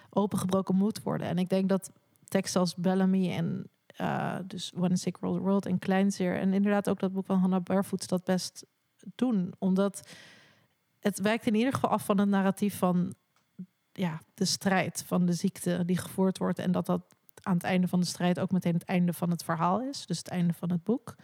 opengebroken 0.09 0.75
moet 0.75 1.03
worden. 1.03 1.27
En 1.27 1.37
ik 1.37 1.49
denk 1.49 1.69
dat 1.69 1.91
teksten 2.27 2.61
als 2.61 2.75
Bellamy 2.75 3.31
en 3.31 3.69
eh, 3.87 4.37
dus 4.45 4.73
a 4.83 4.95
Sick 4.95 5.17
World 5.17 5.39
World 5.39 5.65
en 5.65 5.79
Kleinzeer 5.79 6.39
en 6.39 6.53
inderdaad 6.53 6.89
ook 6.89 6.99
dat 6.99 7.13
boek 7.13 7.25
van 7.25 7.39
Hannah 7.39 7.63
Barefoot 7.63 8.07
dat 8.07 8.23
best 8.23 8.65
doen. 9.15 9.53
Omdat 9.57 10.09
het 10.99 11.19
wijkt 11.19 11.45
in 11.45 11.55
ieder 11.55 11.73
geval 11.73 11.89
af 11.89 12.05
van 12.05 12.17
het 12.17 12.29
narratief 12.29 12.77
van 12.77 13.15
ja, 13.91 14.21
de 14.33 14.45
strijd 14.45 15.03
van 15.05 15.25
de 15.25 15.33
ziekte 15.33 15.85
die 15.85 15.97
gevoerd 15.97 16.37
wordt. 16.37 16.59
En 16.59 16.71
dat 16.71 16.85
dat 16.85 17.15
aan 17.41 17.53
het 17.53 17.63
einde 17.63 17.87
van 17.87 17.99
de 17.99 18.05
strijd 18.05 18.39
ook 18.39 18.51
meteen 18.51 18.73
het 18.73 18.83
einde 18.83 19.13
van 19.13 19.29
het 19.29 19.43
verhaal 19.43 19.81
is. 19.81 20.05
Dus 20.05 20.17
het 20.17 20.27
einde 20.27 20.53
van 20.53 20.71
het 20.71 20.83
boek. 20.83 21.15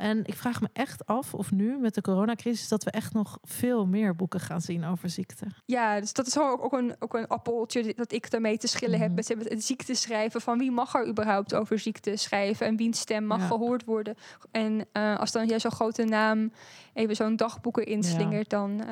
En 0.00 0.24
ik 0.24 0.34
vraag 0.34 0.60
me 0.60 0.68
echt 0.72 1.06
af 1.06 1.34
of 1.34 1.50
nu 1.50 1.78
met 1.78 1.94
de 1.94 2.00
coronacrisis 2.00 2.68
dat 2.68 2.84
we 2.84 2.90
echt 2.90 3.12
nog 3.12 3.38
veel 3.42 3.86
meer 3.86 4.16
boeken 4.16 4.40
gaan 4.40 4.60
zien 4.60 4.84
over 4.84 5.10
ziekte. 5.10 5.46
Ja, 5.66 6.00
dus 6.00 6.12
dat 6.12 6.26
is 6.26 6.38
ook, 6.38 6.64
ook, 6.64 6.72
een, 6.72 6.96
ook 6.98 7.14
een 7.14 7.26
appeltje 7.26 7.94
dat 7.96 8.12
ik 8.12 8.30
daarmee 8.30 8.58
te 8.58 8.66
schillen 8.66 8.98
Mhm. 8.98 9.02
heb. 9.02 9.14
Met, 9.14 9.36
met 9.36 9.48
het 9.48 9.64
ziekte 9.64 9.94
schrijven. 9.94 10.40
Van 10.40 10.58
wie 10.58 10.70
mag 10.70 10.94
er 10.94 11.08
überhaupt 11.08 11.54
over 11.54 11.78
ziekte 11.78 12.16
schrijven? 12.16 12.66
En 12.66 12.76
wiens 12.76 12.98
stem 13.00 13.24
mag 13.24 13.38
Ja. 13.40 13.46
gehoord 13.46 13.84
worden? 13.84 14.14
En 14.50 14.86
eh, 14.92 15.18
als 15.18 15.32
dan 15.32 15.46
jij 15.46 15.60
zo'n 15.60 15.70
grote 15.70 16.04
naam 16.04 16.52
even 16.94 17.16
zo'n 17.16 17.36
dagboek 17.36 17.78
erin 17.78 18.02
Ja. 18.02 18.08
slingert, 18.08 18.50
dan 18.50 18.80
eh, 18.80 18.86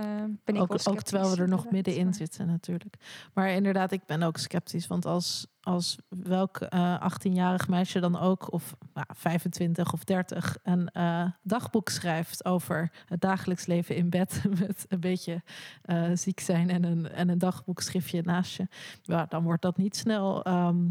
ben 0.45 0.55
ik 0.55 0.61
Ook, 0.62 0.69
wel 0.69 0.95
ook 0.95 1.03
terwijl 1.03 1.31
we 1.35 1.43
er 1.43 1.49
nog 1.49 1.70
middenin 1.70 2.15
zitten 2.15 2.47
natuurlijk. 2.47 2.95
Maar 3.35 3.51
inderdaad, 3.51 3.93
ik 3.93 4.07
ben 4.07 4.23
ook 4.23 4.37
sceptisch. 4.37 4.87
Want 4.87 5.07
als, 5.07 5.47
als 5.71 5.99
welk 6.09 6.57
eh 6.61 7.11
18-jarig 7.13 7.69
meisje 7.69 8.01
dan 8.01 8.19
ook, 8.19 8.53
of 8.53 8.77
nou, 8.95 9.07
25 9.17 9.93
of 9.93 10.05
30, 10.05 10.57
een 10.63 10.89
eh, 10.89 11.27
dagboek 11.43 11.89
schrijft 11.89 12.45
over 12.45 12.91
het 13.07 13.21
dagelijks 13.21 13.67
leven 13.67 13.97
in 13.97 14.11
bed 14.11 14.43
met 14.61 14.85
een 14.89 15.01
beetje 15.01 15.43
eh, 15.83 16.11
ziek 16.15 16.41
zijn 16.41 16.71
en 16.71 16.85
een, 16.85 17.09
en 17.11 17.29
een 17.29 17.39
dagboekschriftje 17.39 18.23
naast 18.23 18.57
je, 18.57 18.69
ja, 19.03 19.27
dan 19.27 19.43
wordt 19.43 19.63
dat 19.63 19.77
niet 19.77 19.97
snel 19.97 20.43
ehm, 20.45 20.89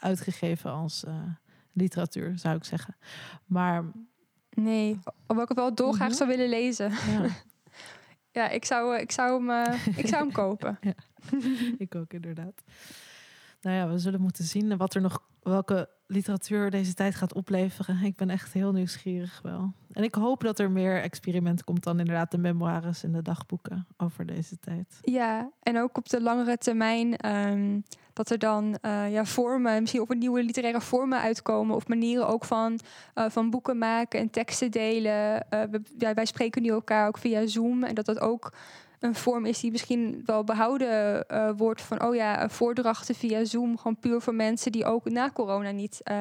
uitgegeven 0.00 0.70
als 0.72 1.04
literatuur, 1.72 2.38
zou 2.38 2.56
ik 2.56 2.64
zeggen. 2.64 2.96
Maar 3.46 3.84
Nee, 4.50 4.98
hoewel 5.26 5.42
ik 5.42 5.48
het 5.48 5.58
wel 5.58 5.74
dolgraag 5.74 6.08
Mhm. 6.08 6.16
zou 6.16 6.28
willen 6.28 6.48
lezen. 6.48 6.90
ja, 6.90 7.26
Ja, 8.32 8.48
ik 8.48 8.64
zou, 8.64 8.96
ik 8.98 9.12
zou, 9.12 9.46
hem, 9.48 9.74
ik 9.96 10.06
zou 10.06 10.22
hem 10.22 10.32
kopen. 10.42 10.78
ik 11.78 11.94
ook 11.94 12.12
inderdaad. 12.12 12.62
Nou 13.60 13.76
ja, 13.76 13.88
we 13.88 13.98
zullen 13.98 14.20
moeten 14.20 14.44
zien 14.44 14.76
wat 14.76 14.94
er 14.94 15.00
nog, 15.00 15.22
welke 15.42 15.88
literatuur 16.06 16.70
deze 16.70 16.94
tijd 16.94 17.14
gaat 17.14 17.34
opleveren. 17.34 18.02
Ik 18.02 18.16
ben 18.16 18.30
echt 18.30 18.52
heel 18.52 18.72
nieuwsgierig 18.72 19.40
wel. 19.42 19.72
En 19.92 20.02
ik 20.02 20.14
hoop 20.14 20.42
dat 20.42 20.58
er 20.58 20.70
meer 20.70 21.02
experiment 21.02 21.64
komt 21.64 21.84
dan 21.84 21.98
inderdaad 21.98 22.30
de 22.30 22.38
memoires 22.38 23.02
en 23.02 23.12
de 23.12 23.22
dagboeken 23.22 23.86
over 23.96 24.26
deze 24.26 24.58
tijd. 24.58 24.98
Ja, 25.02 25.50
en 25.62 25.78
ook 25.78 25.96
op 25.96 26.08
de 26.08 26.22
langere 26.22 26.58
termijn 26.58 27.16
ehm, 27.16 27.80
dat 28.12 28.30
er 28.30 28.38
dan 28.38 28.78
eh, 28.80 29.12
ja, 29.12 29.24
vormen, 29.24 29.80
misschien 29.80 30.00
ook 30.00 30.08
wat 30.08 30.16
nieuwe 30.16 30.42
literaire 30.42 30.80
vormen 30.80 31.20
uitkomen. 31.20 31.76
Of 31.76 31.88
manieren 31.88 32.28
ook 32.28 32.44
van, 32.44 32.78
eh, 33.14 33.24
van 33.28 33.50
boeken 33.50 33.78
maken 33.78 34.20
en 34.20 34.30
teksten 34.30 34.70
delen. 34.70 35.50
Eh, 35.50 35.62
wij 36.14 36.26
spreken 36.26 36.62
nu 36.62 36.68
elkaar 36.68 37.08
ook 37.08 37.18
via 37.18 37.46
Zoom. 37.46 37.84
En 37.84 37.94
dat 37.94 38.06
dat 38.06 38.20
ook 38.20 38.52
een 39.06 39.14
vorm 39.14 39.46
is 39.46 39.60
die 39.60 39.70
misschien 39.70 40.22
wel 40.24 40.44
behouden 40.44 41.28
eh, 41.28 41.50
wordt 41.56 41.82
van 41.82 42.02
oh 42.02 42.14
ja, 42.14 42.42
eh, 42.42 42.48
voordrachten 42.48 43.14
via 43.14 43.44
Zoom. 43.44 43.76
Gewoon 43.76 43.98
puur 43.98 44.20
voor 44.20 44.34
mensen 44.34 44.72
die 44.72 44.84
ook 44.84 45.10
na 45.10 45.30
corona 45.30 45.70
niet 45.70 46.00
eh, 46.02 46.14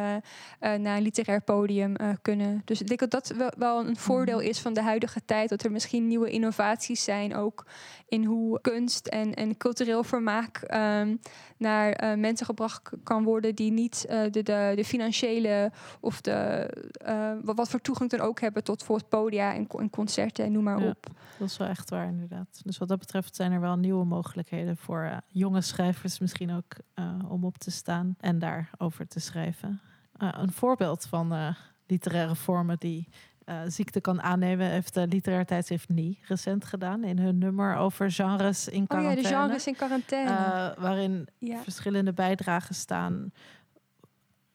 naar 0.59 0.97
een 0.97 1.01
literair 1.01 1.41
podium 1.41 1.95
kunnen. 2.21 2.61
Dus 2.65 2.81
ik 2.81 2.87
denk 2.87 2.99
dat 2.99 3.11
dat 3.11 3.33
wel, 3.37 3.51
wel 3.57 3.85
een 3.87 3.97
voordeel 3.97 4.37
Mhm. 4.37 4.47
is 4.47 4.59
van 4.59 4.73
de 4.73 4.81
huidige 4.81 5.25
tijd. 5.25 5.49
Dat 5.49 5.63
er 5.63 5.71
misschien 5.71 6.07
nieuwe 6.07 6.29
innovaties 6.29 7.03
zijn 7.03 7.35
ook 7.35 7.65
in 8.07 8.23
hoe 8.23 8.61
kunst 8.61 9.07
en, 9.07 9.33
en 9.33 9.57
cultureel 9.57 10.03
vermaak 10.03 10.57
ehm, 10.57 11.15
naar 11.57 11.91
eh, 11.91 12.17
mensen 12.17 12.45
gebracht 12.45 12.89
kan 13.03 13.23
worden 13.23 13.55
die 13.55 13.71
niet 13.71 14.05
eh, 14.05 14.21
de, 14.31 14.43
de, 14.43 14.73
de 14.75 14.85
financiële 14.85 15.71
of 15.99 16.21
de 16.21 16.33
eh, 16.91 17.31
wat, 17.43 17.55
wat 17.55 17.69
voor 17.69 17.81
toegang 17.81 18.09
dan 18.09 18.19
ook 18.19 18.39
hebben 18.39 18.63
tot 18.63 18.77
bijvoorbeeld 18.77 19.09
podia 19.09 19.53
en, 19.53 19.67
en 19.67 19.89
concerten 19.89 20.45
en 20.45 20.51
noem 20.51 20.63
maar 20.63 20.79
Ja. 20.79 20.89
op. 20.89 21.07
Dat 21.39 21.49
is 21.49 21.57
wel 21.57 21.67
echt 21.67 21.89
waar 21.89 22.07
inderdaad. 22.07 22.61
Dus 22.63 22.77
wat 22.77 22.87
dat 22.87 22.99
betreft 22.99 23.35
zijn 23.35 23.51
er 23.51 23.59
wel 23.59 23.75
nieuwe 23.75 24.05
mogelijkheden 24.05 24.77
voor 24.77 25.21
jonge 25.27 25.61
schrijvers 25.61 26.19
misschien 26.19 26.51
ook 26.51 26.75
om 27.27 27.43
op 27.43 27.57
te 27.57 27.71
staan 27.71 28.15
en 28.19 28.39
daarover 28.39 29.07
te 29.07 29.19
schrijven. 29.19 29.81
Een 30.17 30.51
voorbeeld 30.51 31.05
van 31.05 31.55
literaire 31.87 32.35
vormen 32.35 32.75
die 32.79 33.07
uh, 33.45 33.61
ziekte 33.67 34.01
kan 34.01 34.21
aannemen, 34.21 34.69
heeft 34.69 34.93
de 34.93 35.07
literaire 35.07 35.45
tijdschrift 35.45 35.89
Nie 35.89 36.19
recent 36.27 36.65
gedaan 36.65 37.03
in 37.03 37.19
hun 37.19 37.37
nummer 37.37 37.75
over 37.75 38.11
genres 38.11 38.67
in 38.67 38.87
quarantaine. 38.87 39.21
Oh 39.21 39.29
ja, 39.29 39.37
de 39.37 39.43
genres 39.43 39.67
in 39.67 39.75
quarantaine. 39.75 40.75
waarin 40.77 41.27
ja. 41.37 41.61
verschillende 41.63 42.13
bijdragen 42.13 42.75
staan. 42.75 43.31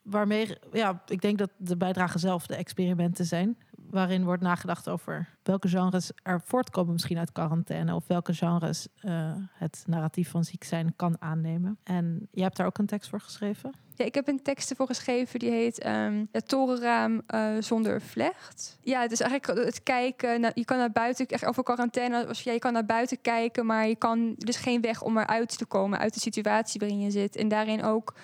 Waarmee, 0.02 0.56
ja, 0.72 1.02
ik 1.06 1.20
denk 1.20 1.38
dat 1.38 1.50
de 1.56 1.76
bijdragen 1.76 2.20
zelf 2.20 2.46
de 2.46 2.56
experimenten 2.56 3.24
zijn 3.24 3.56
waarin 3.90 4.24
wordt 4.24 4.42
nagedacht 4.42 4.88
over 4.88 5.28
welke 5.42 5.68
genres 5.68 6.10
er 6.22 6.40
voortkomen 6.44 6.92
misschien 6.92 7.18
uit 7.18 7.32
quarantaine 7.32 7.94
of 7.94 8.06
welke 8.06 8.34
genres 8.34 8.88
uh, 9.02 9.32
het 9.52 9.84
narratief 9.86 10.30
van 10.30 10.44
ziek 10.44 10.64
zijn 10.64 10.92
kan 10.96 11.16
aannemen. 11.18 11.78
En 11.84 12.28
jij 12.30 12.44
hebt 12.44 12.56
daar 12.56 12.66
ook 12.66 12.78
een 12.78 12.86
tekst 12.86 13.10
voor 13.10 13.20
geschreven? 13.20 13.72
Ja, 13.94 14.04
ik 14.04 14.14
heb 14.14 14.28
een 14.28 14.42
tekst 14.42 14.70
ervoor 14.70 14.86
geschreven 14.86 15.38
die 15.38 15.50
heet 15.50 15.86
um, 15.86 16.28
Het 16.32 16.48
torenraam 16.48 17.22
uh, 17.34 17.50
zonder 17.58 18.02
vlecht. 18.02 18.78
Ja, 18.82 19.00
het 19.00 19.12
is 19.12 19.20
eigenlijk 19.20 19.64
het 19.64 19.82
kijken. 19.82 20.40
Naar, 20.40 20.52
je 20.54 20.64
kan 20.64 20.78
naar 20.78 20.92
buiten, 20.92 21.26
echt 21.26 21.44
over 21.44 21.62
quarantaine, 21.62 22.26
als 22.26 22.42
je, 22.42 22.52
je 22.52 22.58
kan 22.58 22.72
naar 22.72 22.86
buiten 22.86 23.20
kijken, 23.20 23.66
maar 23.66 23.88
je 23.88 23.96
kan, 23.96 24.34
is 24.38 24.56
geen 24.56 24.80
weg 24.80 25.02
om 25.02 25.18
eruit 25.18 25.58
te 25.58 25.66
komen 25.66 25.98
uit 25.98 26.14
de 26.14 26.20
situatie 26.20 26.80
waarin 26.80 27.00
je 27.00 27.10
zit. 27.10 27.36
En 27.36 27.48
daarin 27.48 27.82
ook 27.82 28.14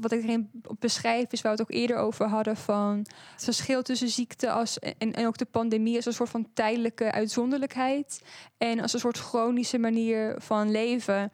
wat, 0.00 0.12
ik 0.12 0.22
erin 0.22 0.50
beschrijf, 0.78 1.32
is 1.32 1.42
waar 1.42 1.56
we 1.56 1.62
het 1.62 1.70
ook 1.70 1.76
eerder 1.76 1.96
over 1.96 2.26
hadden 2.26 2.56
van 2.56 2.96
het 3.32 3.44
verschil 3.44 3.82
tussen 3.82 4.08
ziekte 4.08 4.50
als, 4.50 4.78
en, 4.78 5.26
ook 5.26 5.38
de 5.38 5.44
pandemie 5.44 5.96
als 5.96 6.06
een 6.06 6.12
soort 6.12 6.30
van 6.30 6.48
tijdelijke 6.54 7.12
uitzonderlijkheid 7.12 8.22
en 8.58 8.80
als 8.80 8.92
een 8.92 9.00
soort 9.00 9.18
chronische 9.18 9.78
manier 9.78 10.34
van 10.38 10.70
leven. 10.70 11.32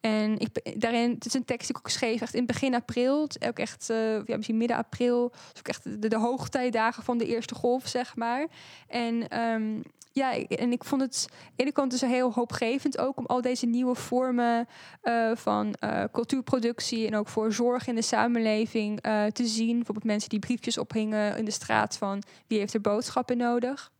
En 0.00 0.38
ik, 0.38 0.80
daarin, 0.80 1.10
het 1.10 1.26
is 1.26 1.34
een 1.34 1.44
tekst 1.44 1.66
die 1.66 1.76
ik 1.76 1.82
ook 1.86 1.92
schreef 1.92 2.20
echt 2.20 2.34
in 2.34 2.46
begin 2.46 2.74
april. 2.74 3.28
Ook 3.46 3.58
echt, 3.58 3.90
uh, 3.90 4.24
ja, 4.24 4.36
misschien 4.36 4.56
midden 4.56 4.76
april. 4.76 5.32
Ook 5.58 5.68
echt 5.68 6.10
de, 6.10 6.16
hoogtijdagen 6.16 7.02
van 7.02 7.18
de 7.18 7.26
eerste 7.26 7.54
golf, 7.54 7.86
zeg 7.86 8.16
maar. 8.16 8.46
En 8.88 9.40
um, 9.40 9.82
ja, 10.14 10.38
en 10.46 10.72
ik 10.72 10.84
vond 10.84 11.00
het 11.00 11.26
aan 11.30 11.52
de 11.56 11.62
ene 11.62 11.72
kant 11.72 12.00
heel 12.00 12.32
hoopgevend 12.32 12.98
ook 12.98 13.18
om 13.18 13.26
al 13.26 13.40
deze 13.40 13.66
nieuwe 13.66 13.94
vormen 13.94 14.68
uh, 15.02 15.36
van 15.36 15.74
uh, 15.84 16.04
cultuurproductie 16.12 17.06
en 17.06 17.16
ook 17.16 17.28
voor 17.28 17.52
zorg 17.52 17.86
in 17.86 17.94
de 17.94 18.02
samenleving 18.02 19.06
uh, 19.06 19.26
te 19.26 19.46
zien. 19.46 19.76
Bijvoorbeeld 19.76 20.06
mensen 20.06 20.28
die 20.28 20.38
briefjes 20.38 20.78
ophingen 20.78 21.36
in 21.36 21.44
de 21.44 21.50
straat 21.50 21.96
van 21.96 22.22
wie 22.46 22.58
heeft 22.58 22.74
er 22.74 22.80
boodschappen 22.80 23.36
nodig. 23.36 23.92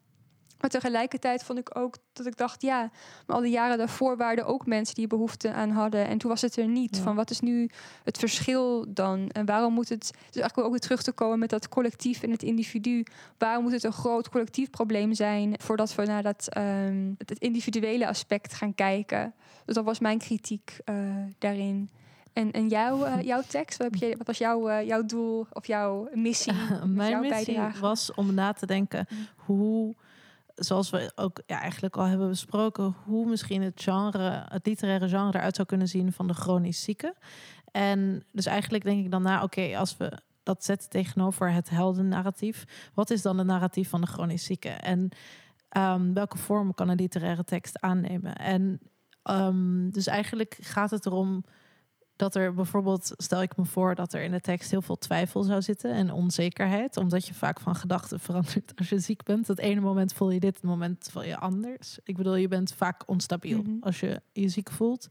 Maar 0.60 0.70
tegelijkertijd 0.70 1.44
vond 1.44 1.58
ik 1.58 1.78
ook 1.78 1.96
dat 2.12 2.26
ik 2.26 2.36
dacht, 2.36 2.62
ja, 2.62 2.90
maar 3.26 3.36
al 3.36 3.42
die 3.42 3.50
jaren 3.50 3.78
daarvoor 3.78 4.16
waren 4.16 4.38
er 4.38 4.44
ook 4.44 4.66
mensen 4.66 4.94
die 4.94 5.06
behoefte 5.06 5.52
aan 5.52 5.70
hadden. 5.70 6.06
En 6.06 6.18
toen 6.18 6.30
was 6.30 6.40
het 6.40 6.56
er 6.56 6.68
niet. 6.68 6.98
Van 6.98 7.14
wat 7.14 7.30
is 7.30 7.40
nu 7.40 7.70
het 8.04 8.18
verschil 8.18 8.86
dan? 8.88 9.28
En 9.28 9.46
waarom 9.46 9.72
moet 9.72 9.88
het, 9.88 10.00
dus 10.00 10.12
eigenlijk 10.20 10.58
ook 10.58 10.70
weer 10.70 10.80
terug 10.80 11.02
te 11.02 11.12
komen 11.12 11.38
met 11.38 11.50
dat 11.50 11.68
collectief 11.68 12.22
en 12.22 12.30
het 12.30 12.42
individu. 12.42 13.04
Waarom 13.38 13.62
moet 13.62 13.72
het 13.72 13.84
een 13.84 13.92
groot 13.92 14.28
collectief 14.28 14.70
probleem 14.70 15.14
zijn 15.14 15.54
voordat 15.60 15.94
we 15.94 16.04
naar 16.04 16.22
dat 16.22 16.56
um, 16.56 17.14
het 17.18 17.38
individuele 17.38 18.06
aspect 18.06 18.54
gaan 18.54 18.74
kijken? 18.74 19.34
Dus 19.64 19.74
dat 19.74 19.84
was 19.84 19.98
mijn 19.98 20.18
kritiek 20.18 20.78
uh, 20.84 20.96
daarin. 21.38 21.90
En, 22.32 22.50
en 22.50 22.68
jouw, 22.68 23.06
uh, 23.06 23.22
jouw 23.22 23.42
tekst, 23.48 23.78
wat, 23.78 23.90
heb 23.90 24.00
je, 24.00 24.16
wat 24.16 24.26
was 24.26 24.38
jouw, 24.38 24.70
uh, 24.70 24.86
jouw 24.86 25.04
doel 25.04 25.46
of 25.52 25.66
jouw 25.66 26.08
missie? 26.12 26.52
Mijn 26.86 27.10
jouw 27.10 27.20
missie 27.20 27.44
bijdrage? 27.44 27.80
was 27.80 28.14
om 28.14 28.34
na 28.34 28.52
te 28.52 28.66
denken 28.66 29.06
hoe 29.36 29.94
zoals 30.54 30.90
we 30.90 31.12
ook 31.14 31.42
ja, 31.46 31.60
eigenlijk 31.60 31.96
al 31.96 32.04
hebben 32.04 32.28
besproken, 32.28 32.94
hoe 33.04 33.26
misschien 33.26 33.62
het 33.62 33.82
genre, 33.82 34.46
het 34.48 34.66
literaire 34.66 35.08
genre 35.08 35.38
eruit 35.38 35.54
zou 35.54 35.68
kunnen 35.68 35.88
zien 35.88 36.12
van 36.12 36.26
de 36.26 36.34
chronisch 36.34 36.82
zieke. 36.82 37.14
En 37.70 38.24
dus 38.32 38.46
eigenlijk 38.46 38.84
denk 38.84 39.04
ik 39.04 39.10
dan 39.10 39.22
na, 39.22 39.42
oké, 39.42 39.76
als 39.76 39.96
we 39.96 40.18
dat 40.42 40.64
zetten 40.64 40.88
tegenover 40.88 41.52
het 41.52 41.70
heldennarratief, 41.70 42.90
wat 42.94 43.10
is 43.10 43.22
dan 43.22 43.38
het 43.38 43.46
narratief 43.46 43.88
van 43.88 44.00
de 44.00 44.06
chronisch 44.06 44.44
zieke? 44.44 44.68
En 44.68 45.08
um, 45.76 46.14
welke 46.14 46.38
vorm 46.38 46.74
kan 46.74 46.88
een 46.88 46.96
literaire 46.96 47.44
tekst 47.44 47.80
aannemen? 47.80 48.36
En 48.36 48.80
um, 49.30 49.90
dus 49.90 50.06
eigenlijk 50.06 50.58
gaat 50.60 50.90
het 50.90 51.06
erom 51.06 51.44
dat 52.16 52.34
er 52.34 52.54
bijvoorbeeld, 52.54 53.12
stel 53.16 53.42
ik 53.42 53.56
me 53.56 53.64
voor 53.64 53.94
dat 53.94 54.12
er 54.12 54.22
in 54.22 54.30
de 54.30 54.40
tekst 54.40 54.70
heel 54.70 54.82
veel 54.82 54.98
twijfel 54.98 55.42
zou 55.42 55.62
zitten 55.62 55.92
en 55.92 56.12
onzekerheid, 56.12 56.96
omdat 56.96 57.26
je 57.26 57.34
vaak 57.34 57.60
van 57.60 57.74
gedachten 57.74 58.20
verandert 58.20 58.72
als 58.78 58.88
je 58.88 58.98
ziek 58.98 59.22
bent. 59.22 59.46
Het 59.46 59.58
ene 59.58 59.80
moment 59.80 60.12
voel 60.12 60.30
je 60.30 60.40
dit, 60.40 60.54
het 60.54 60.64
moment 60.64 61.08
voel 61.12 61.24
je 61.24 61.38
anders. 61.38 61.98
Ik 62.04 62.16
bedoel, 62.16 62.34
je 62.34 62.48
bent 62.48 62.74
vaak 62.74 63.02
onstabiel 63.06 63.58
mm 63.58 63.64
-hmm. 63.64 63.82
als 63.82 64.00
je 64.00 64.20
je 64.32 64.48
ziek 64.48 64.70
voelt. 64.70 65.06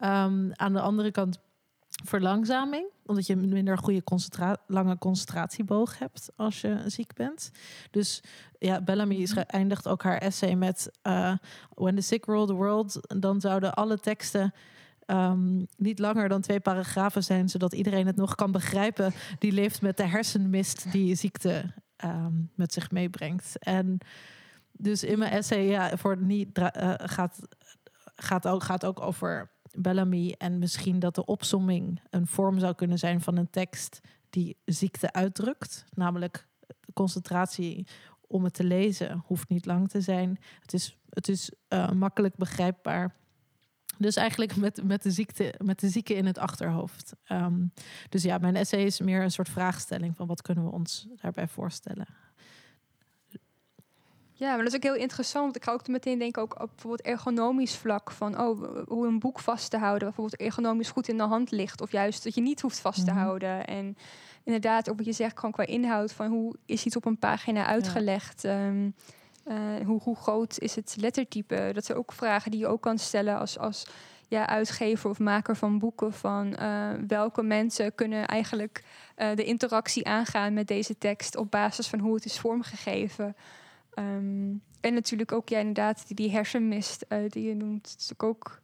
Um, 0.00 0.52
aan 0.54 0.72
de 0.72 0.80
andere 0.80 1.10
kant 1.10 1.38
verlangzaming, 2.04 2.86
omdat 3.06 3.26
je 3.26 3.36
minder 3.36 3.78
goede 3.78 4.04
concentra 4.04 4.56
lange 4.66 4.98
concentratieboog 4.98 5.98
hebt 5.98 6.30
als 6.36 6.60
je 6.60 6.82
ziek 6.86 7.14
bent. 7.14 7.50
Dus 7.90 8.22
ja, 8.58 8.80
Bellamy 8.80 9.28
eindigt 9.46 9.88
ook 9.88 10.02
haar 10.02 10.18
essay 10.18 10.54
met 10.54 10.90
uh, 11.02 11.34
When 11.74 11.94
the 11.94 12.00
sick 12.00 12.24
rule 12.24 12.46
the 12.46 12.52
world. 12.52 13.20
Dan 13.20 13.40
zouden 13.40 13.74
alle 13.74 13.98
teksten 13.98 14.54
um, 15.10 15.66
niet 15.76 15.98
langer 15.98 16.28
dan 16.28 16.40
twee 16.40 16.60
paragrafen 16.60 17.24
zijn, 17.24 17.48
zodat 17.48 17.72
iedereen 17.72 18.06
het 18.06 18.16
nog 18.16 18.34
kan 18.34 18.52
begrijpen. 18.52 19.12
Die 19.38 19.52
leeft 19.52 19.82
met 19.82 19.96
de 19.96 20.06
hersenmist 20.06 20.92
die 20.92 21.14
ziekte 21.14 21.72
um, 22.04 22.50
met 22.54 22.72
zich 22.72 22.90
meebrengt. 22.90 23.58
En 23.58 23.98
dus 24.72 25.04
in 25.04 25.18
mijn 25.18 25.32
essay, 25.32 25.98
voor 25.98 26.16
niet 26.16 26.58
uh, 26.58 26.68
gaat, 26.96 27.38
gaat, 28.16 28.46
ook, 28.46 28.62
gaat 28.62 28.84
ook 28.84 29.00
over 29.00 29.50
Bellamy 29.72 30.34
en 30.38 30.58
misschien 30.58 30.98
dat 30.98 31.14
de 31.14 31.24
opsomming 31.24 32.00
een 32.10 32.26
vorm 32.26 32.58
zou 32.58 32.74
kunnen 32.74 32.98
zijn 32.98 33.20
van 33.20 33.36
een 33.36 33.50
tekst 33.50 34.00
die 34.30 34.56
ziekte 34.64 35.12
uitdrukt, 35.12 35.84
namelijk 35.94 36.46
concentratie 36.94 37.86
om 38.26 38.44
het 38.44 38.54
te 38.54 38.64
lezen 38.64 39.22
hoeft 39.26 39.48
niet 39.48 39.66
lang 39.66 39.88
te 39.88 40.00
zijn. 40.00 40.38
Het 40.60 40.72
is, 40.72 40.98
het 41.10 41.28
is 41.28 41.50
uh, 41.68 41.90
makkelijk 41.90 42.36
begrijpbaar. 42.36 43.14
Dus 43.98 44.16
eigenlijk 44.16 44.56
met, 44.56 44.84
met, 44.84 45.02
de, 45.02 45.10
ziekte, 45.10 45.54
met 45.64 45.80
de 45.80 45.88
zieke 45.88 46.14
in 46.14 46.26
het 46.26 46.38
achterhoofd. 46.38 47.12
Um, 47.28 47.72
dus 48.08 48.22
ja, 48.22 48.38
mijn 48.38 48.56
essay 48.56 48.84
is 48.84 49.00
meer 49.00 49.22
een 49.22 49.30
soort 49.30 49.48
vraagstelling 49.48 50.16
van 50.16 50.26
wat 50.26 50.42
kunnen 50.42 50.64
we 50.64 50.70
ons 50.70 51.08
daarbij 51.20 51.48
voorstellen. 51.48 52.06
Ja, 54.38 54.48
maar 54.48 54.64
dat 54.64 54.66
is 54.66 54.74
ook 54.74 54.82
heel 54.82 54.94
interessant. 54.94 55.56
Ik 55.56 55.64
ga 55.64 55.72
ook 55.72 55.88
meteen 55.88 56.18
denken 56.18 56.42
ook 56.42 56.60
op 56.62 56.70
bijvoorbeeld 56.70 57.06
ergonomisch 57.06 57.76
vlak 57.76 58.10
van 58.10 58.40
oh, 58.40 58.86
hoe 58.88 59.06
een 59.06 59.18
boek 59.18 59.38
vast 59.38 59.70
te 59.70 59.78
houden, 59.78 60.08
bijvoorbeeld 60.08 60.40
ergonomisch 60.40 60.90
goed 60.90 61.08
in 61.08 61.16
de 61.16 61.22
hand 61.22 61.50
ligt, 61.50 61.80
of 61.80 61.92
juist 61.92 62.24
dat 62.24 62.34
je 62.34 62.40
niet 62.40 62.60
hoeft 62.60 62.80
vast 62.80 63.04
te 63.04 63.10
mm 63.10 63.16
-hmm. 63.16 63.26
houden. 63.26 63.66
En 63.66 63.96
inderdaad, 64.44 64.90
ook 64.90 64.96
wat 64.96 65.06
je 65.06 65.12
zegt, 65.12 65.36
gewoon 65.38 65.52
qua 65.52 65.66
inhoud 65.66 66.12
van 66.12 66.26
hoe 66.26 66.54
is 66.66 66.84
iets 66.84 66.96
op 66.96 67.04
een 67.04 67.18
pagina 67.18 67.66
uitgelegd. 67.66 68.42
Ja. 68.42 68.66
Um, 68.66 68.94
uh, 69.48 69.86
hoe, 69.86 70.00
hoe, 70.02 70.16
groot 70.16 70.58
is 70.58 70.74
het 70.74 70.96
lettertype? 71.00 71.70
Dat 71.74 71.84
zijn 71.84 71.98
ook 71.98 72.12
vragen 72.12 72.50
die 72.50 72.60
je 72.60 72.66
ook 72.66 72.82
kan 72.82 72.98
stellen 72.98 73.38
als, 73.38 73.58
als 73.58 73.86
ja, 74.28 74.46
uitgever 74.46 75.10
of 75.10 75.18
maker 75.18 75.56
van 75.56 75.78
boeken. 75.78 76.12
Van 76.12 76.56
uh, 76.60 76.90
welke 77.06 77.42
mensen 77.42 77.94
kunnen 77.94 78.26
eigenlijk 78.26 78.84
uh, 79.16 79.34
de 79.34 79.44
interactie 79.44 80.06
aangaan 80.06 80.52
met 80.54 80.68
deze 80.68 80.98
tekst 80.98 81.36
op 81.36 81.50
basis 81.50 81.88
van 81.88 81.98
hoe 81.98 82.14
het 82.14 82.24
is 82.24 82.38
vormgegeven. 82.38 83.36
Um, 83.98 84.62
en 84.80 84.94
natuurlijk 84.94 85.32
ook, 85.32 85.48
ja, 85.48 85.58
inderdaad, 85.58 86.06
die, 86.06 86.16
die 86.16 86.30
hersenmist 86.30 87.06
die 87.28 87.48
je 87.48 87.54
noemt. 87.54 87.92
Dat 87.92 88.00
is 88.00 88.12
ook 88.16 88.60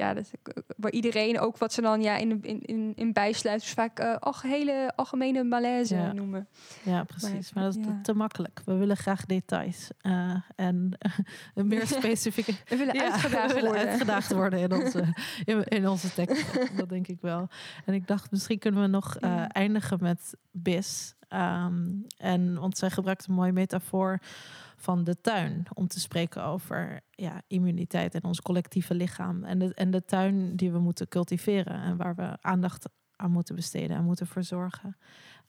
ja, 0.00 0.14
dat, 0.14 0.30
waar 0.76 0.90
iedereen 0.90 1.40
ook 1.40 1.58
wat 1.58 1.72
ze 1.72 1.80
dan 1.80 2.02
ja, 2.02 2.16
in, 2.16 2.42
in, 2.42 2.62
in, 2.62 2.92
in 2.96 3.12
bijsluiters 3.12 3.72
vaak 3.72 4.00
uh, 4.00 4.42
hele 4.42 4.92
algemene 4.96 5.44
malaise 5.44 5.94
ja. 5.94 6.12
noemen. 6.12 6.48
Ja, 6.82 7.04
precies. 7.04 7.52
Maar, 7.52 7.62
maar 7.62 7.72
dat 7.72 7.76
is 7.76 7.84
ja. 7.84 7.98
te 8.02 8.14
makkelijk. 8.14 8.60
We 8.64 8.74
willen 8.74 8.96
graag 8.96 9.26
details. 9.26 9.90
Uh, 10.02 10.36
en 10.56 10.98
uh, 11.54 11.64
meer 11.64 11.86
specifieke... 11.86 12.52
we 12.68 12.76
willen 12.76 12.94
ja, 12.94 13.02
uitgedaagd 13.02 13.48
we 13.48 13.54
willen 13.54 13.70
worden. 13.70 13.88
uitgedaagd 13.88 14.32
worden 14.32 14.58
in 14.58 14.72
onze, 14.82 15.14
in, 15.44 15.64
in 15.64 15.88
onze 15.88 16.14
tekst. 16.14 16.76
dat 16.76 16.88
denk 16.88 17.06
ik 17.06 17.20
wel. 17.20 17.48
En 17.84 17.94
ik 17.94 18.06
dacht, 18.06 18.30
misschien 18.30 18.58
kunnen 18.58 18.82
we 18.82 18.86
nog 18.86 19.16
eindigen 19.48 19.98
met 20.00 20.36
BIS. 20.50 21.14
Um, 21.28 22.04
en, 22.16 22.58
want 22.58 22.78
zij 22.78 22.90
gebruikt 22.90 23.26
een 23.26 23.34
mooie 23.34 23.52
metafoor 23.52 24.18
van 24.80 25.04
de 25.04 25.20
tuin. 25.20 25.66
Om 25.74 25.88
te 25.88 26.00
spreken 26.00 26.44
over 26.44 27.00
ja, 27.10 27.42
immuniteit 27.46 28.14
en 28.14 28.24
ons 28.24 28.40
collectieve 28.40 28.94
lichaam. 28.94 29.44
En 29.44 29.58
de, 29.58 29.74
en 29.74 29.90
de 29.90 30.04
tuin 30.04 30.56
die 30.56 30.72
we 30.72 30.78
moeten 30.78 31.08
cultiveren 31.08 31.82
en 31.82 31.96
waar 31.96 32.14
we 32.14 32.36
aandacht 32.40 32.88
aan 33.16 33.30
moeten 33.30 33.54
besteden 33.54 33.96
en 33.96 34.04
moeten 34.04 34.26
verzorgen. 34.26 34.96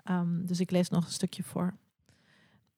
Um, 0.10 0.45
dus 0.45 0.60
ik 0.60 0.72
lees 0.72 0.90
nog 0.90 1.06
een 1.06 1.12
stukje 1.12 1.44
voor. 1.44 1.74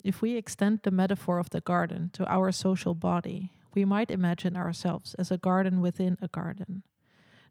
If 0.02 0.20
we 0.20 0.36
extend 0.36 0.84
the 0.84 0.92
metaphor 0.92 1.40
of 1.40 1.48
the 1.48 1.62
garden 1.64 2.10
to 2.12 2.24
our 2.24 2.54
social 2.54 2.96
body, 2.96 3.50
we 3.72 3.86
might 3.86 4.12
imagine 4.12 4.58
ourselves 4.58 5.16
as 5.16 5.32
a 5.32 5.38
garden 5.40 5.82
within 5.82 6.18
a 6.24 6.28
garden. 6.32 6.84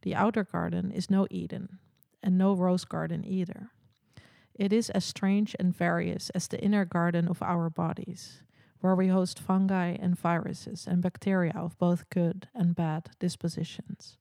The 0.00 0.16
outer 0.16 0.46
garden 0.50 0.90
is 0.90 1.08
no 1.08 1.24
Eden, 1.26 1.80
and 2.20 2.36
no 2.36 2.54
rose 2.54 2.86
garden 2.86 3.24
either. 3.24 3.70
It 4.52 4.72
is 4.72 4.90
as 4.90 5.04
strange 5.04 5.56
and 5.58 5.76
various 5.76 6.30
as 6.30 6.46
the 6.46 6.58
inner 6.58 6.84
garden 6.84 7.28
of 7.28 7.42
our 7.42 7.70
bodies. 7.70 8.42
Where 8.82 8.96
we 8.96 9.08
host 9.08 9.38
fungi 9.38 9.96
and 10.00 10.18
viruses 10.18 10.86
and 10.88 11.00
bacteria 11.00 11.52
of 11.56 11.78
both 11.78 12.10
good 12.10 12.48
and 12.52 12.74
bad 12.74 13.10
dispositions. 13.20 14.18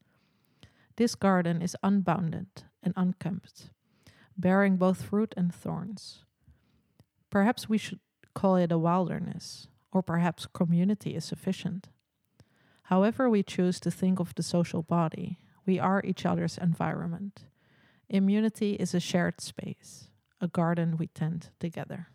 This 0.98 1.16
garden 1.16 1.64
is 1.64 1.76
unbounded 1.82 2.48
and 2.84 2.94
unkempt, 2.96 3.72
bearing 4.38 4.78
both 4.78 5.02
fruit 5.02 5.34
and 5.36 5.54
thorns. 5.54 6.26
Perhaps 7.32 7.68
we 7.68 7.80
should 7.80 8.00
call 8.36 8.56
it 8.56 8.72
a 8.72 8.78
wilderness, 8.78 9.68
or 9.92 10.04
perhaps 10.04 10.46
community 10.46 11.16
is 11.16 11.26
sufficient. 11.26 11.90
However, 12.84 13.30
we 13.30 13.42
choose 13.42 13.80
to 13.80 13.90
think 13.90 14.20
of 14.20 14.36
the 14.36 14.44
social 14.44 14.84
body, 14.84 15.40
we 15.66 15.80
are 15.80 16.04
each 16.06 16.24
other's 16.24 16.60
environment. 16.60 17.46
Immunity 18.10 18.74
is 18.74 18.94
a 18.94 19.00
shared 19.00 19.42
space, 19.42 20.10
a 20.40 20.48
garden 20.48 20.98
we 20.98 21.08
tend 21.08 21.50
together. 21.60 22.10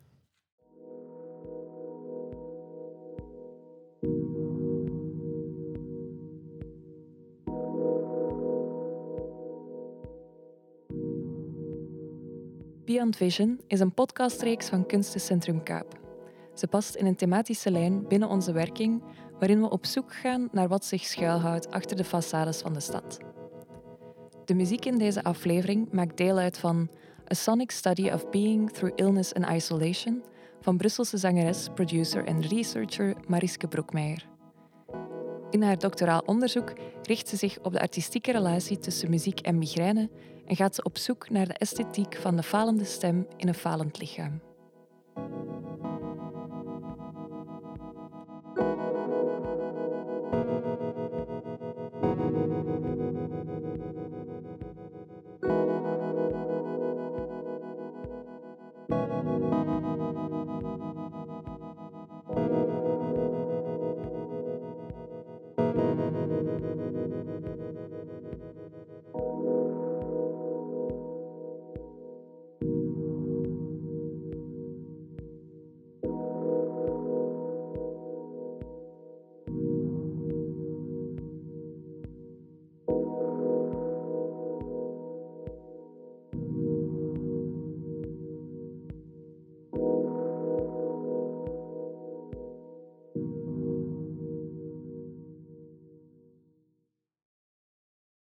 Beyond 12.97 13.17
Vision 13.17 13.61
is 13.67 13.81
een 13.81 13.95
podcastreeks 13.95 14.69
van 14.69 14.87
Kunstencentrum 14.87 15.63
Kaap. 15.63 16.01
Ze 16.55 16.67
past 16.67 16.95
in 16.95 17.07
een 17.07 17.17
thematische 17.17 17.71
lijn 17.71 18.09
binnen 18.09 18.29
onze 18.29 18.53
werking, 18.53 19.03
waarin 19.39 19.61
we 19.61 19.71
op 19.71 19.87
zoek 19.87 20.15
gaan 20.15 20.49
naar 20.53 20.69
wat 20.69 20.85
zich 20.85 21.05
schuilhoudt 21.05 21.71
achter 21.71 21.97
de 21.97 22.05
façades 22.05 22.63
van 22.63 22.73
de 22.73 22.81
stad. 22.81 23.19
De 24.45 24.55
muziek 24.55 24.85
in 24.85 24.99
deze 24.99 25.23
aflevering 25.23 25.93
maakt 25.93 26.17
deel 26.17 26.39
uit 26.39 26.59
van 26.59 26.89
A 27.33 27.35
Sonic 27.35 27.71
Study 27.71 28.11
of 28.11 28.31
Being 28.31 28.71
Through 28.71 29.01
Illness 29.01 29.35
and 29.35 29.51
Isolation 29.51 30.23
van 30.61 30.77
Brusselse 30.77 31.17
zangeres, 31.17 31.69
producer 31.75 32.25
en 32.25 32.43
researcher 32.43 33.17
Mariske 33.27 33.69
Broekmeijer. 33.69 34.36
In 35.51 35.63
haar 35.63 35.79
doctoraal 35.79 36.23
onderzoek 36.27 36.73
richt 37.03 37.29
ze 37.29 37.37
zich 37.37 37.59
op 37.63 37.73
de 37.73 37.81
artistieke 37.81 38.33
relatie 38.33 38.79
tussen 38.79 39.11
muziek 39.11 39.41
en 39.41 39.59
migraine 39.59 40.11
en 40.47 40.57
gaat 40.57 40.75
ze 40.75 40.83
op 40.83 40.99
zoek 40.99 41.31
naar 41.31 41.47
de 41.47 41.55
esthetiek 41.55 42.17
van 42.17 42.37
de 42.37 42.43
falende 42.43 42.85
stem 42.85 43.27
in 43.37 43.49
een 43.49 43.55
falend 43.55 43.99
lichaam. 43.99 44.46